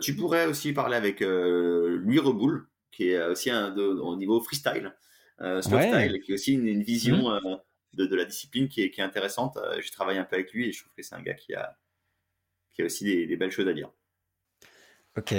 tu 0.00 0.16
pourrais 0.16 0.46
aussi 0.46 0.72
parler 0.72 0.96
avec 0.96 1.20
Louis 1.20 2.18
Reboul, 2.18 2.66
qui 2.90 3.10
est 3.10 3.22
aussi 3.26 3.50
un 3.50 3.76
au 3.76 4.16
niveau 4.16 4.40
freestyle, 4.40 4.94
euh, 5.40 5.60
qui 5.60 6.32
est 6.32 6.34
aussi 6.34 6.54
une, 6.54 6.82
vision 6.82 7.30
mmh 7.30 7.58
de, 7.94 8.14
la 8.14 8.24
discipline 8.24 8.68
qui 8.68 8.82
est, 8.82 8.90
qui 8.90 9.00
est 9.00 9.04
intéressante. 9.04 9.56
Euh, 9.56 9.80
j'ai 9.80 9.90
travaillé 9.90 10.18
un 10.18 10.24
peu 10.24 10.36
avec 10.36 10.52
lui 10.52 10.68
et 10.68 10.72
je 10.72 10.80
trouve 10.82 10.92
que 10.94 11.02
c'est 11.02 11.14
un 11.14 11.22
gars 11.22 11.34
qui 11.34 11.54
a, 11.54 11.76
qui 12.72 12.82
a 12.82 12.84
aussi 12.84 13.04
des, 13.04 13.36
belles 13.36 13.50
choses 13.50 13.66
à 13.68 13.72
dire. 13.72 13.90
Ok, 15.18 15.34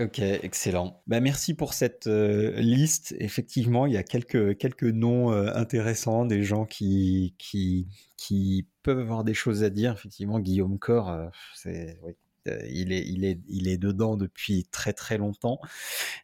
Ok, 0.00 0.20
excellent. 0.20 1.02
Bah, 1.06 1.20
merci 1.20 1.52
pour 1.52 1.74
cette 1.74 2.06
euh, 2.06 2.52
liste. 2.56 3.14
Effectivement, 3.18 3.86
il 3.86 3.92
y 3.92 3.98
a 3.98 4.02
quelques, 4.02 4.56
quelques 4.56 4.84
noms 4.84 5.32
euh, 5.32 5.52
intéressants, 5.54 6.24
des 6.24 6.42
gens 6.42 6.64
qui, 6.64 7.34
qui, 7.38 7.88
qui 8.16 8.66
peuvent 8.82 8.98
avoir 8.98 9.22
des 9.22 9.34
choses 9.34 9.62
à 9.62 9.70
dire. 9.70 9.92
Effectivement, 9.92 10.40
Guillaume 10.40 10.78
Corr, 10.78 11.30
c'est, 11.54 11.98
oui, 12.02 12.12
il, 12.46 12.92
est, 12.92 13.06
il, 13.06 13.24
est, 13.24 13.38
il 13.48 13.68
est 13.68 13.76
dedans 13.76 14.16
depuis 14.16 14.64
très 14.72 14.94
très 14.94 15.18
longtemps. 15.18 15.60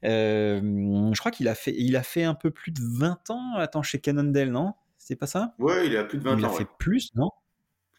je 0.03 1.19
crois 1.19 1.31
qu'il 1.31 1.47
a 1.47 1.55
fait, 1.55 1.75
il 1.77 1.95
a 1.97 2.03
fait 2.03 2.25
un 2.25 2.35
peu 2.35 2.51
plus 2.51 2.73
de 2.73 2.81
20 2.83 3.31
ans 3.31 3.55
attends, 3.57 3.83
chez 3.83 4.01
Cannondale, 4.01 4.51
non? 4.51 4.73
C'est 4.97 5.17
pas 5.17 5.27
ça? 5.27 5.55
Ouais, 5.59 5.87
il 5.87 5.97
a 5.97 6.05
plus 6.05 6.19
de 6.19 6.25
20 6.25 6.33
ans. 6.33 6.39
Il 6.39 6.45
a 6.47 6.49
fait 6.51 6.67
plus, 6.79 7.15
non? 7.15 7.31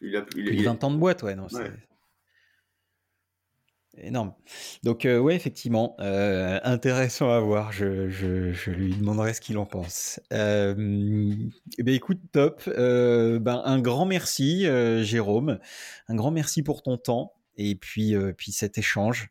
Il 0.00 0.16
a 0.16 0.22
plus 0.22 0.42
de 0.42 0.64
20 0.64 0.82
ans 0.84 0.90
de 0.90 0.96
boîte, 0.96 1.22
ouais. 1.22 1.36
Non, 1.36 1.46
Énorme. 3.98 4.34
Donc, 4.82 5.04
euh, 5.04 5.18
ouais, 5.18 5.34
effectivement, 5.34 5.96
euh, 6.00 6.58
intéressant 6.62 7.30
à 7.30 7.40
voir. 7.40 7.72
Je, 7.72 8.70
lui 8.70 8.94
demanderai 8.94 9.34
ce 9.34 9.40
qu'il 9.40 9.58
en 9.58 9.66
pense. 9.66 10.20
Euh, 10.32 11.34
eh 11.78 11.82
ben, 11.82 11.94
écoute, 11.94 12.20
top. 12.32 12.62
ben, 12.66 13.62
un 13.64 13.80
grand 13.80 14.06
merci, 14.06 14.66
Jérôme. 15.02 15.58
Un 16.08 16.14
grand 16.14 16.30
merci 16.30 16.62
pour 16.62 16.82
ton 16.82 16.96
temps 16.96 17.34
et 17.56 17.74
puis, 17.74 18.14
puis 18.36 18.52
cet 18.52 18.78
échange 18.78 19.30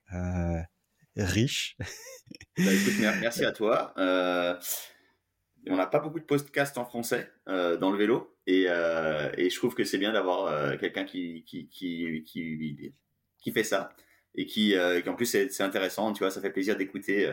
riche. 1.16 1.78
Bah, 2.58 2.72
merci 3.22 3.44
à 3.44 3.52
toi 3.52 3.94
on 5.68 5.76
n'a 5.76 5.88
pas 5.88 6.00
beaucoup 6.00 6.20
de 6.20 6.26
podcasts 6.26 6.78
en 6.78 6.86
français 6.86 7.32
euh, 7.48 7.78
dans 7.78 7.92
le 7.92 7.98
vélo 7.98 8.36
et, 8.48 8.66
euh, 8.68 9.30
et, 9.38 9.50
je 9.50 9.56
trouve 9.58 9.76
que 9.76 9.84
c'est 9.84 9.98
bien 9.98 10.14
d'avoir 10.14 10.46
euh, 10.46 10.78
quelqu'un 10.78 11.06
qui, 11.06 11.44
qui, 11.44 11.68
qui, 11.68 12.24
qui, 13.38 13.52
fait 13.52 13.64
ça 13.64 13.94
et 14.36 14.46
qui, 14.46 14.76
qui 15.04 15.10
en 15.10 15.16
plus 15.16 15.26
c'est 15.26 15.62
intéressant, 15.62 16.14
tu 16.14 16.20
vois, 16.20 16.32
ça 16.32 16.42
fait 16.42 16.52
plaisir 16.52 16.78
d'écouter 16.78 17.32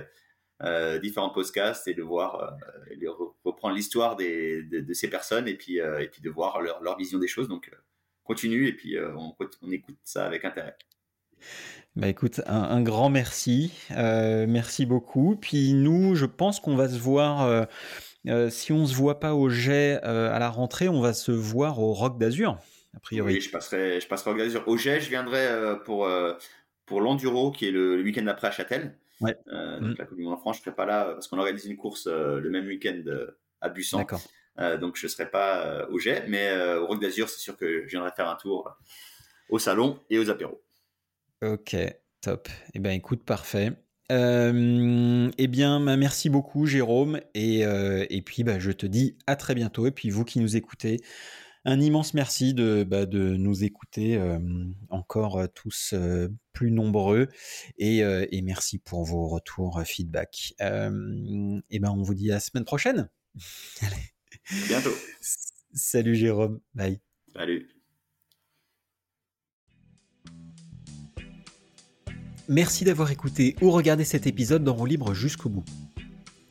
différents 1.03 1.31
podcasts 1.31 1.87
et 1.89 1.95
de 1.95 2.03
voir, 2.03 2.57
de 2.91 3.09
reprendre 3.45 3.75
l'histoire 3.75 4.17
de, 4.17 4.81
de, 4.81 4.95
ces 4.95 5.09
personnes 5.09 5.47
et 5.49 5.55
puis, 5.55 5.77
et 5.77 6.09
puis 6.11 6.23
de 6.23 6.31
voir 6.31 6.61
leur, 6.61 6.83
leur 6.83 6.97
vision 6.97 7.19
des 7.19 7.29
choses. 7.29 7.49
Donc 7.49 7.71
continue 8.25 8.67
et 8.67 8.73
puis 8.73 8.97
on, 8.99 9.35
on 9.63 9.71
écoute 9.71 9.97
ça 10.05 10.27
avec 10.27 10.45
intérêt. 10.45 10.77
Bah 11.95 12.09
écoute, 12.09 12.41
un, 12.47 12.83
grand 12.83 13.11
merci, 13.11 13.73
merci 13.91 14.87
beaucoup. 14.87 15.37
Puis 15.37 15.75
nous, 15.75 16.15
je 16.15 16.27
pense 16.27 16.61
qu'on 16.61 16.77
va 16.77 16.89
se 16.89 16.99
voir 16.99 17.67
euh, 18.29 18.51
si 18.51 18.73
on 18.73 18.87
se 18.87 18.95
voit 18.95 19.21
pas 19.21 19.35
au 19.35 19.49
jet 19.49 20.01
euh, 20.05 20.35
à 20.35 20.39
la 20.39 20.51
rentrée, 20.51 20.89
on 20.89 21.01
va 21.01 21.13
se 21.13 21.31
voir 21.31 21.79
au 21.81 21.93
Rock 21.93 22.19
d'Azur, 22.19 22.59
a 22.97 23.01
priori. 23.01 23.35
Oui, 23.35 23.41
je 23.41 23.51
passerai, 23.51 24.01
je 24.01 24.09
passerai 24.09 24.31
au 24.31 24.33
Rock 24.33 24.43
d'Azur. 24.43 24.65
Au 24.67 24.77
jet, 24.77 25.01
je 25.01 25.09
viendrai 25.09 25.47
euh, 25.47 25.77
pour, 25.77 26.09
pour 26.87 27.01
l'Enduro, 27.01 27.51
qui 27.51 27.67
est 27.67 27.71
le, 27.71 28.03
week-end 28.03 28.27
après 28.27 28.49
à 28.49 28.51
Châtel. 28.51 28.97
Ouais. 29.21 29.37
Mm. 29.47 29.89
Donc 29.89 29.99
la 29.99 30.05
Coupe 30.05 30.17
du 30.17 30.25
Monde 30.25 30.35
en 30.35 30.39
France, 30.39 30.57
je 30.59 30.63
serai 30.63 30.75
pas 30.75 30.87
là 30.87 31.13
parce 31.13 31.29
qu'on 31.29 31.39
organise 31.39 31.67
une 31.67 31.77
course 31.77 32.07
le 32.07 32.49
même 32.51 32.67
week-end 32.67 33.03
à 33.61 33.69
Bussan. 33.69 33.99
D'accord. 33.99 34.21
donc 34.79 34.97
je 34.97 35.07
serai 35.07 35.31
pas 35.31 35.87
au 35.91 35.99
jet, 35.99 36.25
mais 36.29 36.53
au 36.77 36.87
Rock 36.87 37.01
d'Azur, 37.01 37.29
c'est 37.29 37.41
sûr 37.41 37.57
que 37.57 37.83
je 37.85 37.91
viendrai 37.91 38.11
faire 38.15 38.29
un 38.29 38.37
tour 38.37 38.77
au 39.49 39.59
salon 39.59 39.99
et 40.11 40.19
aux 40.19 40.31
apéros. 40.31 40.63
Ok, 41.43 41.77
top. 42.21 42.49
Eh 42.75 42.79
ben 42.79 42.93
écoute, 42.93 43.25
parfait. 43.25 43.73
Euh, 44.13 45.31
eh 45.37 45.47
bien, 45.49 45.81
bah, 45.81 45.97
merci 45.97 46.31
beaucoup, 46.31 46.67
Jérôme. 46.67 47.21
Et, 47.35 47.65
euh, 47.67 48.07
et 48.09 48.23
puis, 48.23 48.45
bah, 48.45 48.59
je 48.59 48.71
te 48.71 48.87
dis 48.87 49.17
à 49.27 49.37
très 49.37 49.55
bientôt. 49.55 49.87
Et 49.87 49.91
puis, 49.91 50.11
vous 50.11 50.25
qui 50.25 50.41
nous 50.41 50.57
écoutez, 50.57 51.01
un 51.67 51.81
immense 51.81 52.15
merci 52.15 52.55
de, 52.55 52.85
bah, 52.85 53.05
de 53.05 53.37
nous 53.37 53.65
écouter 53.65 54.17
euh, 54.17 54.39
encore 54.89 55.47
tous 55.55 55.95
plus 56.53 56.71
nombreux. 56.71 57.29
Et, 57.77 57.99
et, 57.99 58.43
merci 58.43 58.79
pour 58.79 59.05
vos 59.05 59.29
retours, 59.29 59.83
feedback. 59.85 60.55
et 60.61 61.79
ben, 61.79 61.91
on 61.91 62.03
vous 62.03 62.15
dit 62.15 62.31
à 62.31 62.35
la 62.35 62.41
semaine 62.41 62.65
prochaine. 62.65 63.11
Allez. 63.83 64.67
Bientôt. 64.69 64.95
Salut, 65.75 66.15
Jérôme. 66.15 66.61
Bye. 66.75 67.01
Salut. 67.35 67.69
Merci 72.49 72.85
d'avoir 72.85 73.11
écouté 73.11 73.57
ou 73.61 73.73
regardé 73.73 74.05
cet 74.05 74.29
épisode 74.29 74.63
dans 74.63 74.75
Roue 74.75 74.87
Libre 74.87 75.15
jusqu'au 75.15 75.49
bout. 75.49 75.65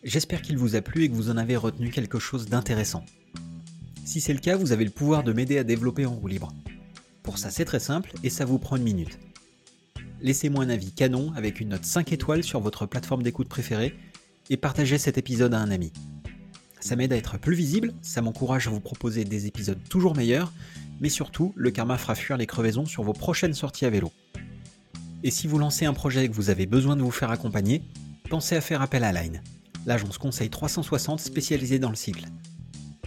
J'espère 0.04 0.42
qu'il 0.42 0.58
vous 0.58 0.76
a 0.76 0.82
plu 0.82 1.04
et 1.04 1.10
que 1.10 1.16
vous 1.16 1.30
en 1.30 1.38
avez 1.38 1.56
retenu 1.56 1.90
quelque 1.90 2.20
chose 2.20 2.48
d'intéressant. 2.48 3.06
Si 4.06 4.22
c'est 4.22 4.34
le 4.34 4.40
cas, 4.40 4.56
vous 4.56 4.72
avez 4.72 4.86
le 4.86 4.92
pouvoir 4.92 5.24
de 5.24 5.34
m'aider 5.34 5.58
à 5.58 5.64
développer 5.64 6.06
en 6.06 6.14
roue 6.14 6.28
libre. 6.28 6.54
Pour 7.24 7.40
ça, 7.40 7.50
c'est 7.50 7.66
très 7.66 7.80
simple 7.80 8.14
et 8.24 8.30
ça 8.30 8.46
vous 8.46 8.60
prend 8.60 8.76
une 8.76 8.84
minute. 8.84 9.18
Laissez-moi 10.22 10.64
un 10.64 10.70
avis 10.70 10.92
canon 10.92 11.34
avec 11.36 11.60
une 11.60 11.70
note 11.70 11.86
5 11.86 12.14
étoiles 12.14 12.44
sur 12.44 12.60
votre 12.60 12.86
plateforme 12.86 13.24
d'écoute 13.24 13.50
préférée 13.50 13.96
et 14.52 14.58
partagez 14.58 15.00
cet 15.00 15.18
épisode 15.18 15.56
à 15.56 15.60
un 15.60 15.72
ami. 15.72 15.92
Ça 16.80 16.96
m'aide 16.96 17.14
à 17.14 17.18
être 17.18 17.40
plus 17.40 17.56
visible, 17.56 17.96
ça 18.04 18.22
m'encourage 18.22 18.68
à 18.68 18.70
vous 18.70 18.80
proposer 18.80 19.24
des 19.24 19.48
épisodes 19.48 19.80
toujours 19.90 20.16
meilleurs, 20.16 20.54
mais 21.02 21.10
surtout, 21.10 21.52
le 21.56 21.72
karma 21.72 21.98
fera 21.98 22.14
fuir 22.14 22.38
les 22.38 22.46
crevaisons 22.46 22.86
sur 22.86 23.02
vos 23.02 23.14
prochaines 23.14 23.56
sorties 23.56 23.86
à 23.86 23.90
vélo. 23.90 24.12
Et 25.24 25.32
si 25.32 25.48
vous 25.48 25.58
lancez 25.58 25.86
un 25.86 25.94
projet 25.94 26.26
et 26.26 26.30
que 26.30 26.36
vous 26.36 26.52
avez 26.52 26.68
besoin 26.68 26.96
de 26.96 27.02
vous 27.02 27.10
faire 27.10 27.32
accompagner, 27.32 27.82
pensez 28.30 28.56
à 28.56 28.62
faire 28.62 28.84
appel 28.84 29.04
à 29.04 29.12
Line, 29.12 29.42
l'agence 29.88 30.20
conseil 30.20 30.52
360 30.52 31.20
spécialisée 31.20 31.80
dans 31.80 31.90
le 31.90 31.96
cycle. 31.96 32.28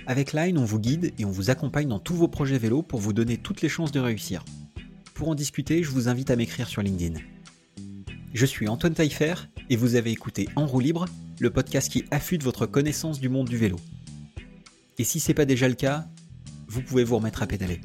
Avec 0.08 0.32
Line, 0.32 0.56
on 0.56 0.64
vous 0.64 0.78
guide 0.78 1.12
et 1.18 1.26
on 1.26 1.30
vous 1.30 1.50
accompagne 1.50 1.86
dans 1.86 1.98
tous 1.98 2.14
vos 2.14 2.28
projets 2.28 2.56
vélo 2.56 2.80
pour 2.80 2.98
vous 2.98 3.12
donner 3.12 3.36
toutes 3.36 3.60
les 3.60 3.68
chances 3.68 3.92
de 3.92 4.00
réussir. 4.00 4.42
Pour 5.12 5.28
en 5.28 5.34
discuter, 5.34 5.82
je 5.82 5.90
vous 5.90 6.08
invite 6.08 6.30
à 6.30 6.36
m'écrire 6.36 6.66
sur 6.66 6.80
LinkedIn. 6.80 7.20
Je 8.32 8.46
suis 8.46 8.68
Antoine 8.68 8.94
Taillefer 8.94 9.34
et 9.68 9.76
vous 9.76 9.96
avez 9.96 10.10
écouté 10.10 10.48
En 10.56 10.66
roue 10.66 10.80
libre, 10.80 11.04
le 11.40 11.50
podcast 11.50 11.92
qui 11.92 12.06
affûte 12.10 12.42
votre 12.42 12.64
connaissance 12.64 13.20
du 13.20 13.28
monde 13.28 13.50
du 13.50 13.58
vélo. 13.58 13.76
Et 14.96 15.04
si 15.04 15.20
c'est 15.20 15.34
pas 15.34 15.44
déjà 15.44 15.68
le 15.68 15.74
cas, 15.74 16.06
vous 16.68 16.80
pouvez 16.80 17.04
vous 17.04 17.16
remettre 17.16 17.42
à 17.42 17.46
pédaler. 17.46 17.78